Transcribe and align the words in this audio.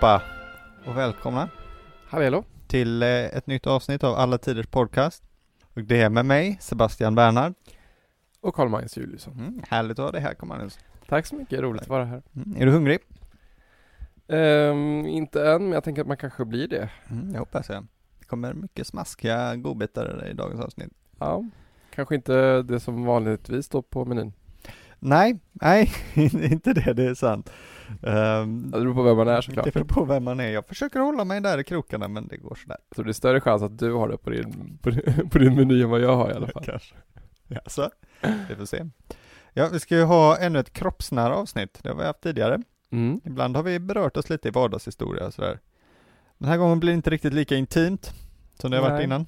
allihopa 0.00 0.22
och 0.86 0.96
välkomna 0.96 1.48
Hallå, 2.08 2.44
till 2.66 3.02
eh, 3.02 3.08
ett 3.08 3.46
nytt 3.46 3.66
avsnitt 3.66 4.04
av 4.04 4.14
Alla 4.14 4.38
Tiders 4.38 4.66
Podcast. 4.66 5.22
Och 5.74 5.82
det 5.82 6.00
är 6.00 6.10
med 6.10 6.26
mig, 6.26 6.58
Sebastian 6.60 7.14
Bernhard. 7.14 7.54
och 8.40 8.54
Karl-Magnus 8.54 8.96
Juliusson. 8.96 9.32
Mm, 9.32 9.62
härligt 9.68 9.98
att 9.98 10.04
ha 10.04 10.12
dig 10.12 10.20
här, 10.20 10.34
Magnus. 10.42 10.78
Tack 11.08 11.26
så 11.26 11.34
mycket, 11.34 11.60
roligt 11.60 11.82
att 11.82 11.88
vara 11.88 12.04
här. 12.04 12.22
Mm, 12.36 12.56
är 12.62 12.66
du 12.66 12.72
hungrig? 12.72 12.98
Ehm, 14.28 15.06
inte 15.06 15.50
än, 15.50 15.62
men 15.62 15.72
jag 15.72 15.84
tänker 15.84 16.02
att 16.02 16.08
man 16.08 16.16
kanske 16.16 16.44
blir 16.44 16.68
det. 16.68 16.90
Mm, 17.10 17.32
det 17.32 17.38
hoppas 17.38 17.68
jag. 17.68 17.86
Det 18.18 18.24
kommer 18.26 18.54
mycket 18.54 18.86
smaskiga 18.86 19.56
godbitar 19.56 20.26
i 20.30 20.32
dagens 20.32 20.60
avsnitt. 20.60 20.92
Ja, 21.18 21.44
kanske 21.94 22.14
inte 22.14 22.62
det 22.62 22.80
som 22.80 23.04
vanligtvis 23.04 23.66
står 23.66 23.82
på 23.82 24.04
menyn. 24.04 24.32
Nej, 24.98 25.38
nej, 25.52 25.90
inte 26.50 26.72
det, 26.72 26.92
det 26.92 27.04
är 27.04 27.14
sant. 27.14 27.50
Um, 28.02 28.70
Det 28.70 28.78
beror 28.80 28.94
på 28.94 29.02
vem 29.02 29.16
man 29.16 29.28
är 29.28 29.40
såklart. 29.40 29.64
det 29.64 29.74
beror 29.74 29.84
på 29.84 30.04
vem 30.04 30.24
man 30.24 30.40
är. 30.40 30.48
Jag 30.50 30.66
försöker 30.66 31.00
hålla 31.00 31.24
mig 31.24 31.40
där 31.40 31.58
i 31.58 31.64
krokarna, 31.64 32.08
men 32.08 32.28
det 32.28 32.36
går 32.36 32.54
sådär. 32.54 32.76
Så 32.96 33.02
det 33.02 33.10
är 33.10 33.12
större 33.12 33.40
chans 33.40 33.62
att 33.62 33.78
du 33.78 33.92
har 33.92 34.08
det 34.08 34.16
på 34.18 34.30
din, 34.30 34.78
på, 34.82 34.90
din- 34.90 35.28
på 35.30 35.38
din 35.38 35.54
meny 35.54 35.82
än 35.82 35.90
vad 35.90 36.00
jag 36.00 36.16
har 36.16 36.30
i 36.30 36.34
alla 36.34 36.46
fall. 36.46 36.64
Kanske. 36.64 36.94
Ja, 37.48 37.60
så. 37.66 37.90
Vi 38.48 38.54
får 38.56 38.64
se. 38.66 38.84
Ja, 39.52 39.68
vi 39.72 39.80
ska 39.80 39.96
ju 39.96 40.02
ha 40.04 40.36
ännu 40.38 40.58
ett 40.58 40.72
kroppsnära 40.72 41.36
avsnitt. 41.36 41.78
Det 41.82 41.88
har 41.88 41.96
vi 41.96 42.04
haft 42.04 42.20
tidigare. 42.20 42.62
Mm. 42.90 43.20
Ibland 43.24 43.56
har 43.56 43.62
vi 43.62 43.78
berört 43.78 44.16
oss 44.16 44.30
lite 44.30 44.48
i 44.48 44.50
vardagshistoria 44.50 45.26
och 45.26 45.34
sådär. 45.34 45.58
Den 46.38 46.48
här 46.48 46.56
gången 46.56 46.80
blir 46.80 46.92
det 46.92 46.96
inte 46.96 47.10
riktigt 47.10 47.32
lika 47.34 47.56
intimt 47.56 48.12
som 48.60 48.70
det 48.70 48.76
har 48.78 48.90
varit 48.90 49.04
innan. 49.04 49.26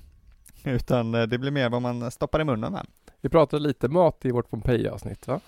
Utan 0.65 1.15
eh, 1.15 1.23
det 1.23 1.39
blir 1.39 1.51
mer 1.51 1.69
vad 1.69 1.83
man 1.83 2.11
stoppar 2.11 2.41
i 2.41 2.45
munnen 2.45 2.73
med. 2.73 2.87
Vi 3.21 3.29
pratade 3.29 3.63
lite 3.63 3.89
mat 3.89 4.25
i 4.25 4.31
vårt 4.31 4.51
Pompeji-avsnitt 4.51 5.27
va? 5.29 5.41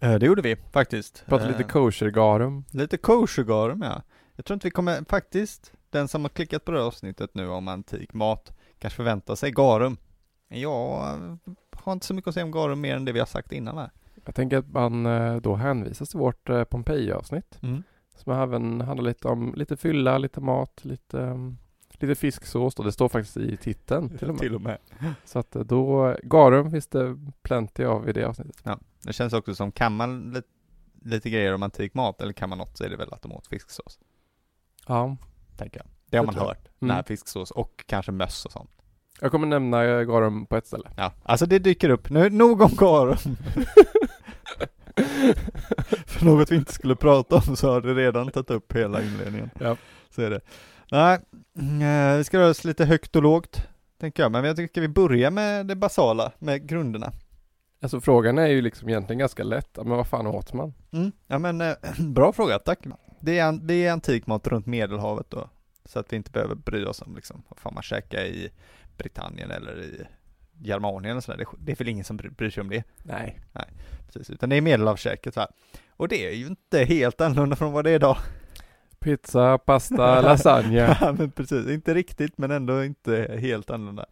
Eh, 0.00 0.14
Det 0.14 0.26
gjorde 0.26 0.42
vi 0.42 0.56
faktiskt. 0.56 1.24
Pratade 1.26 1.50
lite 1.50 1.62
Eh, 1.62 1.68
kosher-garum. 1.68 2.64
Lite 2.72 2.96
koshergarum 2.96 3.82
ja. 3.82 4.02
Jag 4.36 4.44
tror 4.44 4.54
inte 4.54 4.66
vi 4.66 4.70
kommer, 4.70 5.04
faktiskt, 5.08 5.72
den 5.90 6.08
som 6.08 6.22
har 6.24 6.28
klickat 6.28 6.64
på 6.64 6.72
det 6.72 6.78
här 6.78 6.86
avsnittet 6.86 7.30
nu 7.34 7.48
om 7.48 7.68
antik 7.68 8.12
mat 8.14 8.52
kanske 8.78 8.96
förväntar 8.96 9.34
sig 9.34 9.50
garum. 9.50 9.96
Jag 10.48 11.08
eh, 11.14 11.36
har 11.76 11.92
inte 11.92 12.06
så 12.06 12.14
mycket 12.14 12.28
att 12.28 12.34
säga 12.34 12.44
om 12.44 12.50
garum 12.50 12.80
mer 12.80 12.96
än 12.96 13.04
det 13.04 13.12
vi 13.12 13.18
har 13.18 13.26
sagt 13.26 13.52
innan 13.52 13.78
här. 13.78 13.90
Jag 14.24 14.34
tänker 14.34 14.58
att 14.58 14.68
man 14.72 15.04
då 15.42 15.54
hänvisas 15.54 16.08
till 16.10 16.18
vårt 16.18 16.48
Pompeji-avsnitt. 16.70 17.58
Som 18.16 18.32
även 18.32 18.80
handlar 18.80 19.04
lite 19.04 19.28
om 19.28 19.54
lite 19.56 19.76
fylla, 19.76 20.18
lite 20.18 20.40
mat, 20.40 20.84
lite, 20.84 21.18
um, 21.18 21.58
lite 22.02 22.14
fisksås 22.14 22.74
då. 22.74 22.82
Det 22.82 22.92
står 22.92 23.08
faktiskt 23.08 23.36
i 23.36 23.56
titeln 23.56 24.18
till 24.18 24.28
och 24.28 24.34
med. 24.34 24.40
Till 24.40 24.54
och 24.54 24.60
med. 24.60 24.78
Så 25.24 25.38
att 25.38 25.56
eh, 25.56 25.62
då, 25.62 26.16
garum 26.22 26.70
finns 26.70 26.86
det 26.86 27.16
plenty 27.42 27.84
av 27.84 28.08
i 28.08 28.12
det 28.12 28.24
avsnittet. 28.24 28.62
Det 29.02 29.12
känns 29.12 29.32
också 29.32 29.54
som, 29.54 29.72
kan 29.72 29.96
man 29.96 30.30
lite, 30.32 30.48
lite 31.02 31.30
grejer 31.30 31.54
om 31.54 31.62
antik 31.62 31.94
mat 31.94 32.20
eller 32.20 32.32
kan 32.32 32.48
man 32.48 32.58
något 32.58 32.76
så 32.76 32.84
är 32.84 32.88
det 32.88 32.96
väl 32.96 33.12
att 33.12 33.22
de 33.22 33.32
åt 33.32 33.46
fisksås. 33.46 33.98
Ja. 34.86 35.16
Tänker 35.56 35.80
jag. 35.80 35.86
Det 36.10 36.16
har 36.16 36.26
Det 36.26 36.32
man 36.32 36.46
hört. 36.46 36.68
Mm. 36.80 36.94
Nej, 36.94 37.04
fisksås 37.06 37.50
och 37.50 37.84
kanske 37.86 38.12
möss 38.12 38.44
och 38.44 38.52
sånt. 38.52 38.70
Jag 39.20 39.30
kommer 39.30 39.46
nämna 39.46 39.84
eh, 39.84 40.02
garum 40.02 40.46
på 40.46 40.56
ett 40.56 40.66
ställe. 40.66 40.90
Ja, 40.96 41.12
alltså 41.22 41.46
det 41.46 41.58
dyker 41.58 41.90
upp. 41.90 42.10
Nu, 42.10 42.30
nog 42.30 42.60
om 42.60 42.70
garum. 42.76 43.16
För 46.06 46.24
något 46.24 46.52
vi 46.52 46.56
inte 46.56 46.72
skulle 46.72 46.96
prata 46.96 47.36
om 47.36 47.56
så 47.56 47.70
har 47.70 47.80
det 47.80 47.94
redan 47.94 48.30
tagit 48.30 48.50
upp 48.50 48.72
hela 48.72 49.02
inledningen. 49.02 49.50
Ja. 49.60 49.76
Så 50.10 50.22
är 50.22 50.30
det. 50.30 50.40
Nej, 50.90 51.18
eh, 51.82 52.16
vi 52.16 52.24
ska 52.24 52.38
röra 52.38 52.50
oss 52.50 52.64
lite 52.64 52.84
högt 52.84 53.16
och 53.16 53.22
lågt, 53.22 53.62
tänker 54.00 54.22
jag. 54.22 54.32
Men 54.32 54.44
jag 54.44 54.56
tycker 54.56 54.80
vi 54.80 54.88
börjar 54.88 55.30
med 55.30 55.66
det 55.66 55.76
basala, 55.76 56.32
med 56.38 56.68
grunderna. 56.68 57.12
Alltså 57.80 58.00
frågan 58.00 58.38
är 58.38 58.46
ju 58.46 58.60
liksom 58.62 58.88
egentligen 58.88 59.18
ganska 59.18 59.44
lätt. 59.44 59.76
Men 59.76 59.88
vad 59.88 60.06
fan 60.06 60.26
åt 60.26 60.52
man? 60.52 60.74
Mm. 60.92 61.12
Ja 61.26 61.38
men, 61.38 61.60
eh, 61.60 61.72
bra 61.98 62.32
fråga, 62.32 62.58
tack. 62.58 62.78
Det 63.20 63.38
är, 63.38 63.52
det 63.52 63.74
är 63.86 63.92
antik 63.92 64.26
mat 64.26 64.46
runt 64.46 64.66
Medelhavet 64.66 65.30
då. 65.30 65.50
Så 65.84 65.98
att 65.98 66.12
vi 66.12 66.16
inte 66.16 66.30
behöver 66.30 66.54
bry 66.54 66.84
oss 66.84 67.02
om 67.02 67.14
liksom, 67.16 67.42
vad 67.48 67.58
fan 67.58 67.74
man 67.74 67.82
käkar 67.82 68.20
i 68.24 68.50
Britannien 68.96 69.50
eller 69.50 69.82
i 69.82 70.06
Germanien 70.64 71.16
och 71.16 71.24
sådär. 71.24 71.38
Det, 71.38 71.46
det 71.58 71.72
är 71.72 71.76
väl 71.76 71.88
ingen 71.88 72.04
som 72.04 72.16
bry- 72.16 72.30
bryr 72.30 72.50
sig 72.50 72.60
om 72.60 72.70
det. 72.70 72.84
Nej. 73.52 73.72
Precis, 74.06 74.30
utan 74.30 74.48
det 74.48 74.56
är 74.56 74.60
medelhavskäket 74.60 75.36
va. 75.36 75.46
Och 75.90 76.08
det 76.08 76.26
är 76.26 76.32
ju 76.34 76.46
inte 76.46 76.84
helt 76.84 77.20
annorlunda 77.20 77.56
från 77.56 77.72
vad 77.72 77.84
det 77.84 77.90
är 77.90 77.94
idag. 77.94 78.16
Pizza, 79.00 79.58
pasta, 79.58 80.20
lasagne. 80.22 80.96
ja, 81.00 81.14
men 81.18 81.30
precis, 81.30 81.68
inte 81.68 81.94
riktigt 81.94 82.38
men 82.38 82.50
ändå 82.50 82.84
inte 82.84 83.38
helt 83.40 83.70
annorlunda. 83.70 84.06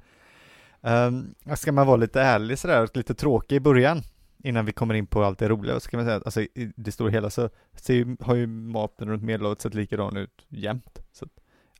Um, 0.80 1.34
ska 1.56 1.72
man 1.72 1.86
vara 1.86 1.96
lite 1.96 2.20
ärlig 2.20 2.58
sådär, 2.58 2.82
och 2.82 2.96
lite 2.96 3.14
tråkig 3.14 3.56
i 3.56 3.60
början, 3.60 4.02
innan 4.44 4.64
vi 4.64 4.72
kommer 4.72 4.94
in 4.94 5.06
på 5.06 5.24
allt 5.24 5.38
det 5.38 5.48
roliga, 5.48 5.80
så 5.80 5.90
kan 5.90 5.98
man 5.98 6.06
säga 6.06 6.16
att 6.16 6.24
alltså, 6.24 6.40
i 6.40 6.72
det 6.76 6.92
stora 6.92 7.10
hela 7.10 7.30
så 7.30 7.50
ser 7.74 8.24
har 8.24 8.34
ju 8.34 8.46
maten 8.46 9.08
runt 9.08 9.22
Medelhavet 9.22 9.60
sett 9.60 9.74
likadan 9.74 10.16
ut 10.16 10.46
jämt. 10.48 10.98
Så 11.12 11.26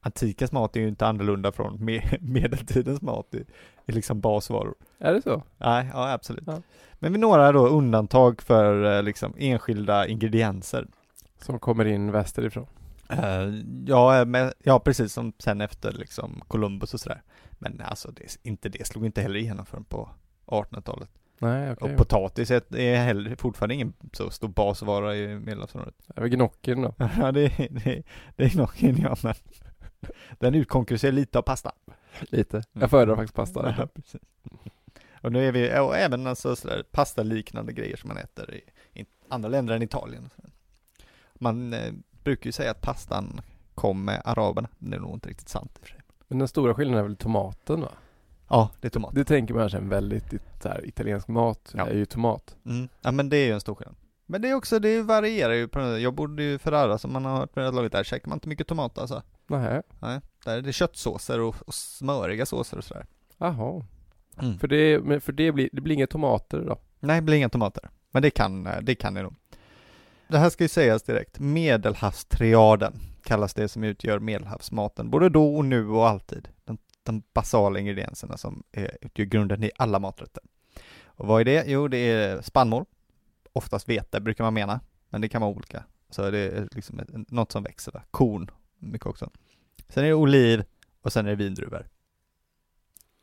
antikens 0.00 0.52
mat 0.52 0.76
är 0.76 0.80
ju 0.80 0.88
inte 0.88 1.06
annorlunda 1.06 1.52
från 1.52 1.84
me 1.84 2.02
medeltidens 2.20 3.02
mat, 3.02 3.26
det 3.30 3.44
är 3.86 3.92
liksom 3.92 4.20
basvaror. 4.20 4.74
är 4.98 5.14
det 5.14 5.22
så? 5.22 5.42
Nej, 5.58 5.90
ja 5.92 6.12
absolut. 6.12 6.44
Ja. 6.46 6.62
Men 6.94 7.12
med 7.12 7.20
några 7.20 7.52
då 7.52 7.66
undantag 7.66 8.42
för 8.42 8.96
eh, 8.96 9.02
liksom 9.02 9.34
enskilda 9.38 10.06
ingredienser. 10.06 10.86
Som 11.38 11.58
kommer 11.58 11.84
in 11.84 12.12
västerifrån. 12.12 12.66
Eh, 13.08 13.48
ja, 13.86 14.24
men, 14.24 14.52
ja, 14.62 14.80
precis 14.80 15.12
som 15.12 15.32
sen 15.38 15.60
efter 15.60 15.92
liksom 15.92 16.42
Columbus 16.48 16.94
och 16.94 17.00
sådär. 17.00 17.22
Men 17.50 17.80
alltså, 17.80 18.10
det, 18.10 18.38
inte 18.42 18.68
det 18.68 18.86
slog 18.86 19.06
inte 19.06 19.22
heller 19.22 19.36
igenom 19.36 19.66
förrän 19.66 19.84
på 19.84 20.10
1800-talet. 20.46 21.10
Nej, 21.38 21.72
okej. 21.72 21.90
Och 21.92 21.98
potatis 21.98 22.50
är, 22.50 22.76
är 22.76 22.96
heller 22.96 23.36
fortfarande 23.36 23.74
ingen 23.74 23.92
så 24.12 24.30
stor 24.30 24.48
basvara 24.48 25.16
i 25.16 25.38
Medelhavsområdet. 25.38 25.94
Det 26.06 26.20
var 26.20 26.28
gnocchien 26.28 26.82
då. 26.82 26.94
ja, 27.18 27.32
det, 27.32 27.48
det, 27.70 28.02
det 28.36 28.44
är 28.44 28.84
ingen 28.84 29.00
ja, 29.00 29.16
men 29.22 29.34
den 30.38 30.54
utkonkurrerar 30.54 31.12
lite 31.12 31.38
av 31.38 31.42
pasta. 31.42 31.72
Lite. 32.20 32.56
Mm. 32.56 32.66
Jag 32.72 32.90
föredrar 32.90 33.16
faktiskt 33.16 33.34
pasta. 33.34 33.74
Ja, 33.78 33.86
precis. 33.86 34.20
Och 35.22 35.32
nu 35.32 35.48
är 35.48 35.52
vi, 35.52 35.78
och 35.78 35.96
även 35.96 36.26
alltså 36.26 36.56
sådär 36.56 36.84
pasta-liknande 36.90 37.72
grejer 37.72 37.96
som 37.96 38.08
man 38.08 38.16
äter 38.16 38.54
i, 38.54 38.62
i 39.00 39.06
andra 39.28 39.48
länder 39.48 39.74
än 39.74 39.82
Italien. 39.82 40.30
Man 41.34 41.72
eh, 41.72 41.92
brukar 42.24 42.46
ju 42.46 42.52
säga 42.52 42.70
att 42.70 42.80
pastan 42.80 43.40
kom 43.74 44.04
med 44.04 44.22
araberna, 44.24 44.68
det 44.78 44.96
är 44.96 45.00
nog 45.00 45.14
inte 45.14 45.28
riktigt 45.28 45.48
sant 45.48 45.70
i 45.74 45.76
och 45.76 45.80
för 45.80 45.88
sig. 45.88 46.00
Men 46.28 46.38
den 46.38 46.48
stora 46.48 46.74
skillnaden 46.74 47.04
är 47.04 47.08
väl 47.08 47.16
tomaten 47.16 47.80
va? 47.80 47.92
Ja, 48.48 48.70
det 48.80 48.88
är 48.88 48.90
tomat. 48.90 49.14
Det 49.14 49.24
tänker 49.24 49.54
man 49.54 49.62
kanske 49.62 49.78
en 49.78 49.88
väldigt 49.88 50.34
så 50.62 50.68
här, 50.68 50.86
italiensk 50.86 51.28
mat. 51.28 51.74
Ja. 51.76 51.84
Det 51.84 51.90
är 51.90 51.96
ju 51.96 52.04
tomat. 52.04 52.56
Mm. 52.66 52.88
Ja 53.02 53.10
men 53.10 53.28
det 53.28 53.36
är 53.36 53.46
ju 53.46 53.52
en 53.52 53.60
stor 53.60 53.74
skillnad. 53.74 53.96
Men 54.26 54.42
det 54.42 54.48
är 54.48 54.54
också, 54.54 54.78
det 54.78 55.02
varierar 55.02 55.52
ju 55.52 55.68
på 55.68 55.80
Jag 55.80 56.14
bodde 56.14 56.42
ju 56.42 56.54
i 56.54 56.58
Ferrara 56.58 56.98
som 56.98 57.12
man 57.12 57.24
har 57.24 57.36
hört 57.36 57.56
med 57.56 57.74
laget 57.74 57.92
där, 57.92 58.04
käkar 58.04 58.28
man 58.28 58.36
inte 58.36 58.48
mycket 58.48 58.66
tomat 58.66 58.98
alltså. 58.98 59.22
Nähä. 59.46 59.82
Nej, 59.98 60.20
där 60.44 60.56
är 60.56 60.62
det 60.62 60.72
köttsåser 60.72 61.40
och, 61.40 61.56
och 61.66 61.74
smöriga 61.74 62.46
såser 62.46 62.78
och 62.78 62.84
sådär. 62.84 63.06
Jaha. 63.38 63.84
Mm. 64.42 64.58
För, 64.58 64.68
det, 64.68 65.20
för 65.20 65.32
det, 65.32 65.52
blir, 65.52 65.68
det 65.72 65.80
blir 65.80 65.94
inga 65.94 66.06
tomater 66.06 66.60
då? 66.60 66.78
Nej, 67.00 67.16
det 67.16 67.22
blir 67.22 67.36
inga 67.36 67.48
tomater. 67.48 67.90
Men 68.10 68.22
det 68.22 68.30
kan, 68.30 68.68
det 68.82 68.94
kan 68.94 69.14
ni 69.14 69.22
nog. 69.22 69.34
Det 70.34 70.38
här 70.38 70.50
ska 70.50 70.64
ju 70.64 70.68
sägas 70.68 71.02
direkt. 71.02 71.38
Medelhavstriaden 71.38 73.00
kallas 73.22 73.54
det 73.54 73.68
som 73.68 73.84
utgör 73.84 74.18
medelhavsmaten, 74.18 75.10
både 75.10 75.28
då 75.28 75.56
och 75.56 75.64
nu 75.64 75.88
och 75.88 76.08
alltid. 76.08 76.48
De, 76.64 76.78
de 77.02 77.22
basala 77.34 77.78
ingredienserna 77.78 78.36
som 78.36 78.62
är, 78.72 78.98
utgör 79.00 79.24
grunden 79.24 79.64
i 79.64 79.70
alla 79.76 79.98
maträtter. 79.98 80.42
Och 81.04 81.26
vad 81.26 81.40
är 81.40 81.44
det? 81.44 81.64
Jo, 81.66 81.88
det 81.88 81.96
är 81.96 82.42
spannmål. 82.42 82.84
Oftast 83.52 83.88
vete 83.88 84.20
brukar 84.20 84.44
man 84.44 84.54
mena, 84.54 84.80
men 85.08 85.20
det 85.20 85.28
kan 85.28 85.40
vara 85.40 85.50
olika. 85.50 85.84
Så 86.10 86.30
det 86.30 86.38
är 86.38 86.68
liksom 86.72 86.98
ett, 86.98 87.30
något 87.30 87.52
som 87.52 87.62
växer, 87.62 87.92
där. 87.92 88.02
korn, 88.10 88.50
mycket 88.78 89.06
också. 89.06 89.30
Sen 89.88 90.04
är 90.04 90.08
det 90.08 90.14
oliv 90.14 90.64
och 91.02 91.12
sen 91.12 91.26
är 91.26 91.30
det 91.30 91.36
vindruvor. 91.36 91.88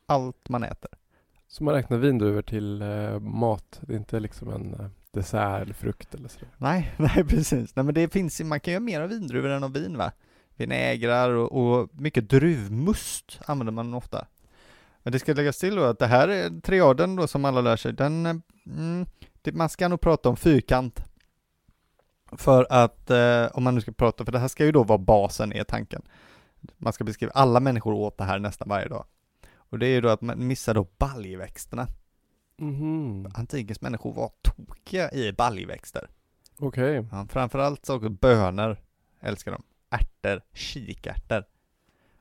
Allt 0.06 0.48
man 0.48 0.64
äter. 0.64 0.90
Så 1.48 1.64
man 1.64 1.74
räknar 1.74 1.98
vindruvor 1.98 2.42
till 2.42 2.82
eh, 2.82 3.18
mat? 3.18 3.80
Det 3.80 3.92
är 3.92 3.98
inte 3.98 4.20
liksom 4.20 4.50
en 4.50 4.74
eh, 4.74 4.86
dessert 5.12 5.62
eller 5.62 5.74
frukt 5.74 6.14
eller 6.14 6.28
sådär? 6.28 6.48
Nej, 6.56 6.92
nej 6.96 7.24
precis. 7.24 7.76
Nej 7.76 7.84
men 7.84 7.94
det 7.94 8.12
finns 8.12 8.40
man 8.40 8.60
kan 8.60 8.72
göra 8.72 8.80
mer 8.80 9.00
av 9.00 9.08
vindruvor 9.08 9.50
än 9.50 9.64
av 9.64 9.72
vin 9.72 9.96
va? 9.96 10.12
Vinägrar 10.56 11.30
och, 11.30 11.52
och 11.52 11.88
mycket 11.92 12.28
druvmust 12.28 13.40
använder 13.46 13.72
man 13.72 13.94
ofta. 13.94 14.26
Men 15.02 15.12
det 15.12 15.18
ska 15.18 15.32
läggas 15.32 15.58
till 15.58 15.74
då 15.74 15.84
att 15.84 15.98
det 15.98 16.06
här 16.06 16.28
är 16.28 16.60
triaden 16.60 17.16
då 17.16 17.26
som 17.26 17.44
alla 17.44 17.60
lär 17.60 17.76
sig, 17.76 17.92
den, 17.92 18.42
mm, 18.66 19.06
det, 19.42 19.52
man 19.52 19.68
ska 19.68 19.88
nog 19.88 20.00
prata 20.00 20.28
om 20.28 20.36
fyrkant. 20.36 21.04
För 22.32 22.66
att, 22.70 23.10
eh, 23.10 23.46
om 23.52 23.64
man 23.64 23.74
nu 23.74 23.80
ska 23.80 23.92
prata, 23.92 24.24
för 24.24 24.32
det 24.32 24.38
här 24.38 24.48
ska 24.48 24.64
ju 24.64 24.72
då 24.72 24.82
vara 24.82 24.98
basen 24.98 25.52
är 25.52 25.64
tanken. 25.64 26.02
Man 26.78 26.92
ska 26.92 27.04
beskriva, 27.04 27.32
alla 27.32 27.60
människor 27.60 27.92
åt 27.92 28.18
det 28.18 28.24
här 28.24 28.38
nästan 28.38 28.68
varje 28.68 28.88
dag. 28.88 29.04
Och 29.54 29.78
det 29.78 29.86
är 29.86 29.90
ju 29.90 30.00
då 30.00 30.08
att 30.08 30.20
man 30.20 30.46
missar 30.46 30.74
då 30.74 30.86
baljväxterna. 30.98 31.86
Mhm. 32.56 33.26
Antikens 33.34 33.80
människor 33.80 34.12
var 34.12 34.30
tokiga 34.42 35.10
i 35.12 35.32
baljväxter. 35.32 36.08
Okej. 36.58 37.06
Ja, 37.12 37.26
framförallt 37.30 37.90
också 37.90 38.08
bönor 38.08 38.76
älskar 39.20 39.52
de. 39.52 39.62
Ärtor, 39.90 40.42
kikärtor. 40.52 41.44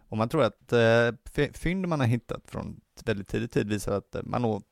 Och 0.09 0.17
man 0.17 0.29
tror 0.29 0.43
att 0.43 0.73
eh, 0.73 1.11
fy- 1.35 1.53
fynd 1.53 1.87
man 1.87 1.99
har 1.99 2.07
hittat 2.07 2.41
från 2.47 2.81
väldigt 3.05 3.27
tidig 3.27 3.51
tid 3.51 3.69
visar 3.69 3.97
att 3.97 4.15
man 4.23 4.45
åt, 4.45 4.63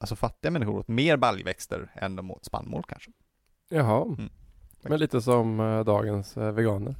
alltså 0.00 0.16
fattiga 0.16 0.50
människor 0.50 0.78
åt 0.78 0.88
mer 0.88 1.16
baljväxter 1.16 1.90
än 1.94 2.16
de 2.16 2.30
åt 2.30 2.44
spannmål 2.44 2.82
kanske. 2.88 3.10
Jaha. 3.68 4.04
Mm. 4.04 4.30
Men 4.82 5.00
lite 5.00 5.20
som 5.22 5.60
eh, 5.60 5.84
dagens 5.84 6.36
eh, 6.36 6.52
veganer. 6.52 6.94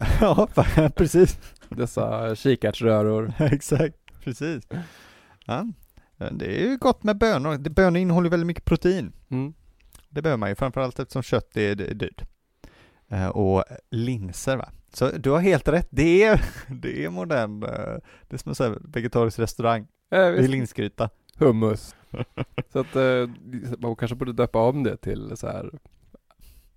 ja, 0.20 0.48
precis. 0.96 1.38
Dessa 1.68 2.34
kikärtsröror. 2.36 3.32
Exakt, 3.38 3.96
precis. 4.24 4.68
Ja. 5.44 5.66
Det 6.30 6.62
är 6.62 6.68
ju 6.68 6.76
gott 6.76 7.02
med 7.02 7.18
bönor. 7.18 7.58
Bönor 7.58 8.00
innehåller 8.00 8.30
väldigt 8.30 8.46
mycket 8.46 8.64
protein. 8.64 9.12
Mm. 9.28 9.54
Det 10.08 10.22
behöver 10.22 10.38
man 10.38 10.48
ju, 10.48 10.54
framförallt 10.54 10.98
eftersom 10.98 11.22
kött 11.22 11.56
är, 11.56 11.80
är 11.80 11.94
dyrt. 11.94 12.22
Eh, 13.08 13.28
och 13.28 13.64
linser 13.90 14.56
va. 14.56 14.68
Så 14.92 15.10
du 15.10 15.30
har 15.30 15.40
helt 15.40 15.68
rätt, 15.68 15.88
det 15.90 16.22
är, 16.24 16.44
det 16.68 17.04
är 17.04 17.10
modern, 17.10 17.62
eh, 17.62 17.68
det 18.28 18.34
är 18.34 18.36
som 18.36 18.48
en 18.48 18.54
sån 18.54 18.66
här 18.66 18.78
vegetarisk 18.84 19.38
restaurang. 19.38 19.86
Ja, 20.08 20.18
Det 20.18 20.44
är 20.44 20.48
linsgryta. 20.48 21.10
Hummus. 21.36 21.96
så 22.72 22.78
att 22.78 22.96
eh, 22.96 23.30
man 23.78 23.96
kanske 23.96 24.14
borde 24.14 24.32
döpa 24.32 24.58
om 24.58 24.82
det 24.82 24.96
till 24.96 25.36
så 25.36 25.46
här 25.46 25.70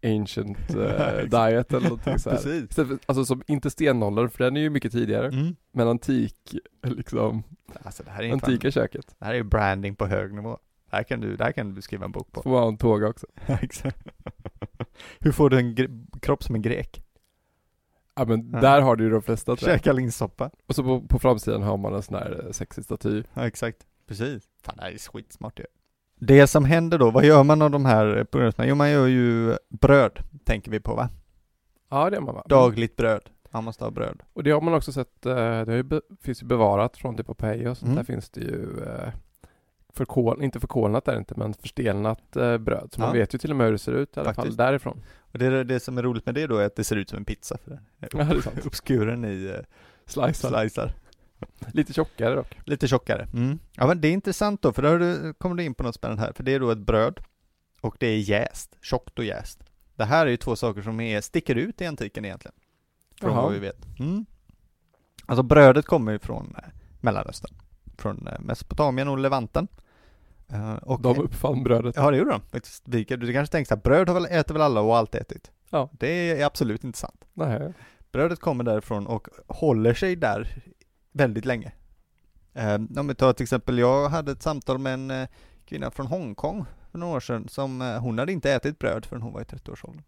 ancient 0.04 0.58
eh, 0.70 1.18
diet 1.18 1.74
eller 1.74 1.82
någonting 1.90 2.20
så 2.20 2.30
här. 2.30 2.38
Precis. 2.38 2.76
För, 2.76 2.98
alltså 3.06 3.26
som 3.26 3.44
inte 3.48 3.70
stenåldern, 3.70 4.30
för 4.30 4.44
den 4.44 4.58
är 4.58 4.62
ju 4.62 4.70
mycket 4.70 4.92
tidigare, 4.92 5.28
Mm. 5.28 5.56
men 5.72 5.88
antik, 5.88 6.56
liksom, 6.84 7.44
Alltså 7.84 8.04
det 8.04 8.12
här 8.12 8.24
är 8.24 8.34
antika 8.34 8.62
fan, 8.62 8.72
köket. 8.72 9.16
det 9.20 9.26
här 9.26 9.32
är 9.32 9.38
ju 9.38 9.44
branding 9.44 9.96
på 9.96 10.06
hög 10.06 10.34
nivå. 10.34 10.58
Det 10.90 10.96
här 10.96 11.04
kan 11.04 11.20
du, 11.20 11.36
det 11.36 11.44
här 11.44 11.52
kan 11.52 11.74
du 11.74 11.82
skriva 11.82 12.06
en 12.06 12.12
bok 12.12 12.32
på. 12.32 12.42
får 12.44 12.50
man 12.50 12.60
ha 12.62 12.68
en 12.68 12.78
tåga 12.78 13.08
också. 13.08 13.28
Exakt. 13.62 14.08
Hur 15.20 15.32
får 15.32 15.50
du 15.50 15.58
en 15.58 16.08
kropp 16.22 16.44
som 16.44 16.56
en 16.56 16.62
grek? 16.62 17.04
Ja 18.16 18.26
men 18.26 18.50
Ja. 18.54 18.60
där 18.62 18.82
har 18.82 18.96
du 18.96 19.04
ju 19.04 19.10
de 19.10 19.22
flesta 19.22 19.56
tror. 19.56 19.70
Käka 19.70 19.94
linssoppa. 19.94 20.50
Och 20.68 20.76
så 20.76 20.84
på, 20.84 21.02
på 21.02 21.20
framsidan 21.20 21.62
har 21.64 21.78
man 21.78 21.94
en 21.96 22.04
sån 22.04 22.16
här 22.16 22.44
eh, 22.46 22.52
sexig 22.52 22.84
staty. 22.86 23.24
Ja, 23.34 23.48
exakt. 23.48 23.78
Precis. 24.08 24.44
Fan, 24.64 24.76
det 24.78 24.82
här 24.84 24.92
är 24.92 24.98
skitsmart 24.98 25.60
ju. 25.60 25.66
Det 26.26 26.48
som 26.48 26.66
händer 26.66 26.98
då, 26.98 27.12
vad 27.12 27.26
gör 27.26 27.44
man 27.44 27.62
av 27.62 27.72
de 27.72 27.86
här 27.86 28.24
produkterna? 28.32 28.68
Jo, 28.68 28.76
man 28.76 28.92
gör 28.92 29.08
ju 29.08 29.56
bröd, 29.70 30.20
tänker 30.46 30.72
vi 30.72 30.80
på 30.80 30.96
va? 30.96 31.10
Ja 31.90 32.10
det 32.10 32.16
har 32.18 32.24
man 32.24 32.36
va? 32.36 32.44
Dagligt 32.50 32.96
bröd. 32.96 33.22
Man 33.52 33.64
måste 33.64 33.84
ha 33.84 33.92
bröd. 33.92 34.24
Och 34.34 34.44
det 34.44 34.52
har 34.52 34.62
man 34.62 34.74
också 34.74 34.92
sett, 34.92 35.26
eh, 35.26 35.62
det 35.62 36.02
finns 36.22 36.42
ju 36.44 36.46
bevarat 36.48 36.98
från 36.98 37.18
typ 37.18 37.26
Pompeji 37.28 37.68
och 37.68 37.78
sånt 37.78 37.88
Mm. 37.88 37.96
där 37.96 38.04
finns 38.04 38.30
det 38.30 38.42
ju 38.42 38.84
eh, 38.84 39.10
förkol, 39.94 40.44
inte 40.44 40.60
förkolnat 40.60 41.08
är 41.08 41.12
det 41.12 41.18
inte, 41.18 41.34
men 41.38 41.54
förstelnat 41.54 42.36
eh, 42.36 42.58
bröd. 42.58 42.90
Så 42.94 43.00
man 43.00 43.10
Ja. 43.10 43.14
vet 43.14 43.34
ju 43.34 43.38
till 43.38 43.50
och 43.52 43.56
med 43.58 43.66
hur 43.66 43.72
det 43.72 43.78
ser 43.80 43.92
ut 43.92 44.18
i 44.18 44.20
alla 44.20 44.34
Faktiskt. 44.34 44.48
fall 44.58 44.66
därifrån. 44.68 45.02
Och 45.32 45.40
det, 45.40 45.64
det 45.64 45.80
som 45.80 45.98
är 45.98 46.04
roligt 46.04 46.26
med 46.26 46.36
det 46.36 46.48
då 46.48 46.58
är 46.58 46.66
att 46.66 46.76
det 46.76 46.84
ser 46.84 46.96
ut 46.96 47.10
som 47.10 47.18
en 47.18 47.26
pizza. 47.26 47.58
För 47.64 47.72
det 47.72 47.76
är 48.00 48.10
Ja, 48.20 48.24
det 48.24 48.36
är 48.38 48.42
sant. 48.42 48.60
uppskuren 48.66 49.26
i 49.26 49.54
Slicer. 50.06 50.48
slicer. 50.50 50.94
Lite 51.74 51.94
tjockare 51.94 52.36
dock. 52.36 52.58
Lite 52.66 52.88
tjockare. 52.88 53.28
Mm. 53.34 53.60
Ja 53.76 53.88
men 53.88 54.02
det 54.02 54.08
är 54.08 54.12
intressant 54.12 54.62
då, 54.62 54.74
för 54.74 54.82
då 54.82 55.34
kommer 55.34 55.56
du 55.56 55.64
in 55.64 55.74
på 55.74 55.84
något 55.84 55.96
spännande 55.96 56.22
här. 56.22 56.34
För 56.34 56.44
det 56.44 56.54
är 56.54 56.60
då 56.60 56.72
ett 56.72 56.78
bröd 56.78 57.20
och 57.82 57.96
det 58.00 58.08
är 58.08 58.18
jäst, 58.18 58.78
tjockt 58.82 59.20
och 59.20 59.26
jäst. 59.26 59.64
Det 59.96 60.06
här 60.06 60.26
är 60.26 60.32
ju 60.32 60.38
två 60.38 60.56
saker 60.56 60.82
som 60.82 61.00
är, 61.00 61.22
sticker 61.22 61.56
ut 61.56 61.82
i 61.82 61.86
antiken 61.86 62.26
egentligen. 62.26 62.56
Från 63.20 63.32
Jaha. 63.32 63.42
vad 63.42 63.54
vi 63.54 63.60
vet. 63.60 64.00
Mm. 64.00 64.26
Alltså 65.26 65.44
brödet 65.44 65.86
kommer 65.86 66.12
ju 66.12 66.20
från 66.20 66.56
eh, 66.58 66.64
Mellanöstern. 67.02 67.56
Från 67.98 68.28
eh, 68.28 68.40
Mesopotamien 68.40 69.08
och 69.08 69.18
Levanten. 69.18 69.68
Eh, 70.50 70.76
och 70.76 71.02
De 71.02 71.20
uppfann 71.20 71.64
brödet. 71.64 71.96
Ja 71.96 72.12
det 72.12 72.18
gjorde 72.18 72.32
de 72.32 72.42
faktiskt. 72.42 72.84
Du 72.86 73.04
kanske 73.06 73.48
tänker 73.52 73.68
så 73.70 73.76
här, 73.76 73.82
bröd 73.82 74.08
har 74.10 74.14
väl, 74.14 74.26
äter 74.26 74.54
väl 74.54 74.62
alla 74.62 74.82
och 74.82 74.98
alltid 74.98 75.22
ätit? 75.22 75.52
Ja. 75.70 75.90
Det 75.92 76.42
är 76.42 76.46
absolut 76.46 76.84
inte 76.84 77.00
sant. 77.00 77.26
Nej. 77.34 77.74
Brödet 78.12 78.40
kommer 78.40 78.64
därifrån 78.64 79.08
och 79.08 79.28
håller 79.48 79.94
sig 79.94 80.16
där 80.16 80.64
väldigt 81.14 81.46
länge. 81.46 81.72
Om 82.98 83.08
vi 83.08 83.16
tar 83.16 83.34
till 83.34 83.44
exempel, 83.44 83.78
jag 83.78 84.10
hade 84.10 84.32
ett 84.32 84.42
samtal 84.42 84.78
med 84.78 84.94
en 84.94 85.12
eh, 85.12 85.28
kvinna 85.66 85.92
från 85.92 86.08
Hongkong 86.08 86.66
för 86.92 86.98
några 87.00 87.16
år 87.16 87.20
sedan 87.20 87.48
som, 87.50 87.82
eh, 87.82 88.00
hon 88.00 88.20
hade 88.20 88.32
inte 88.32 88.52
ätit 88.52 88.80
bröd 88.80 89.06
förrän 89.06 89.22
hon 89.22 89.34
var 89.34 89.42
i 89.42 89.44
30-årsåldern. 89.44 90.04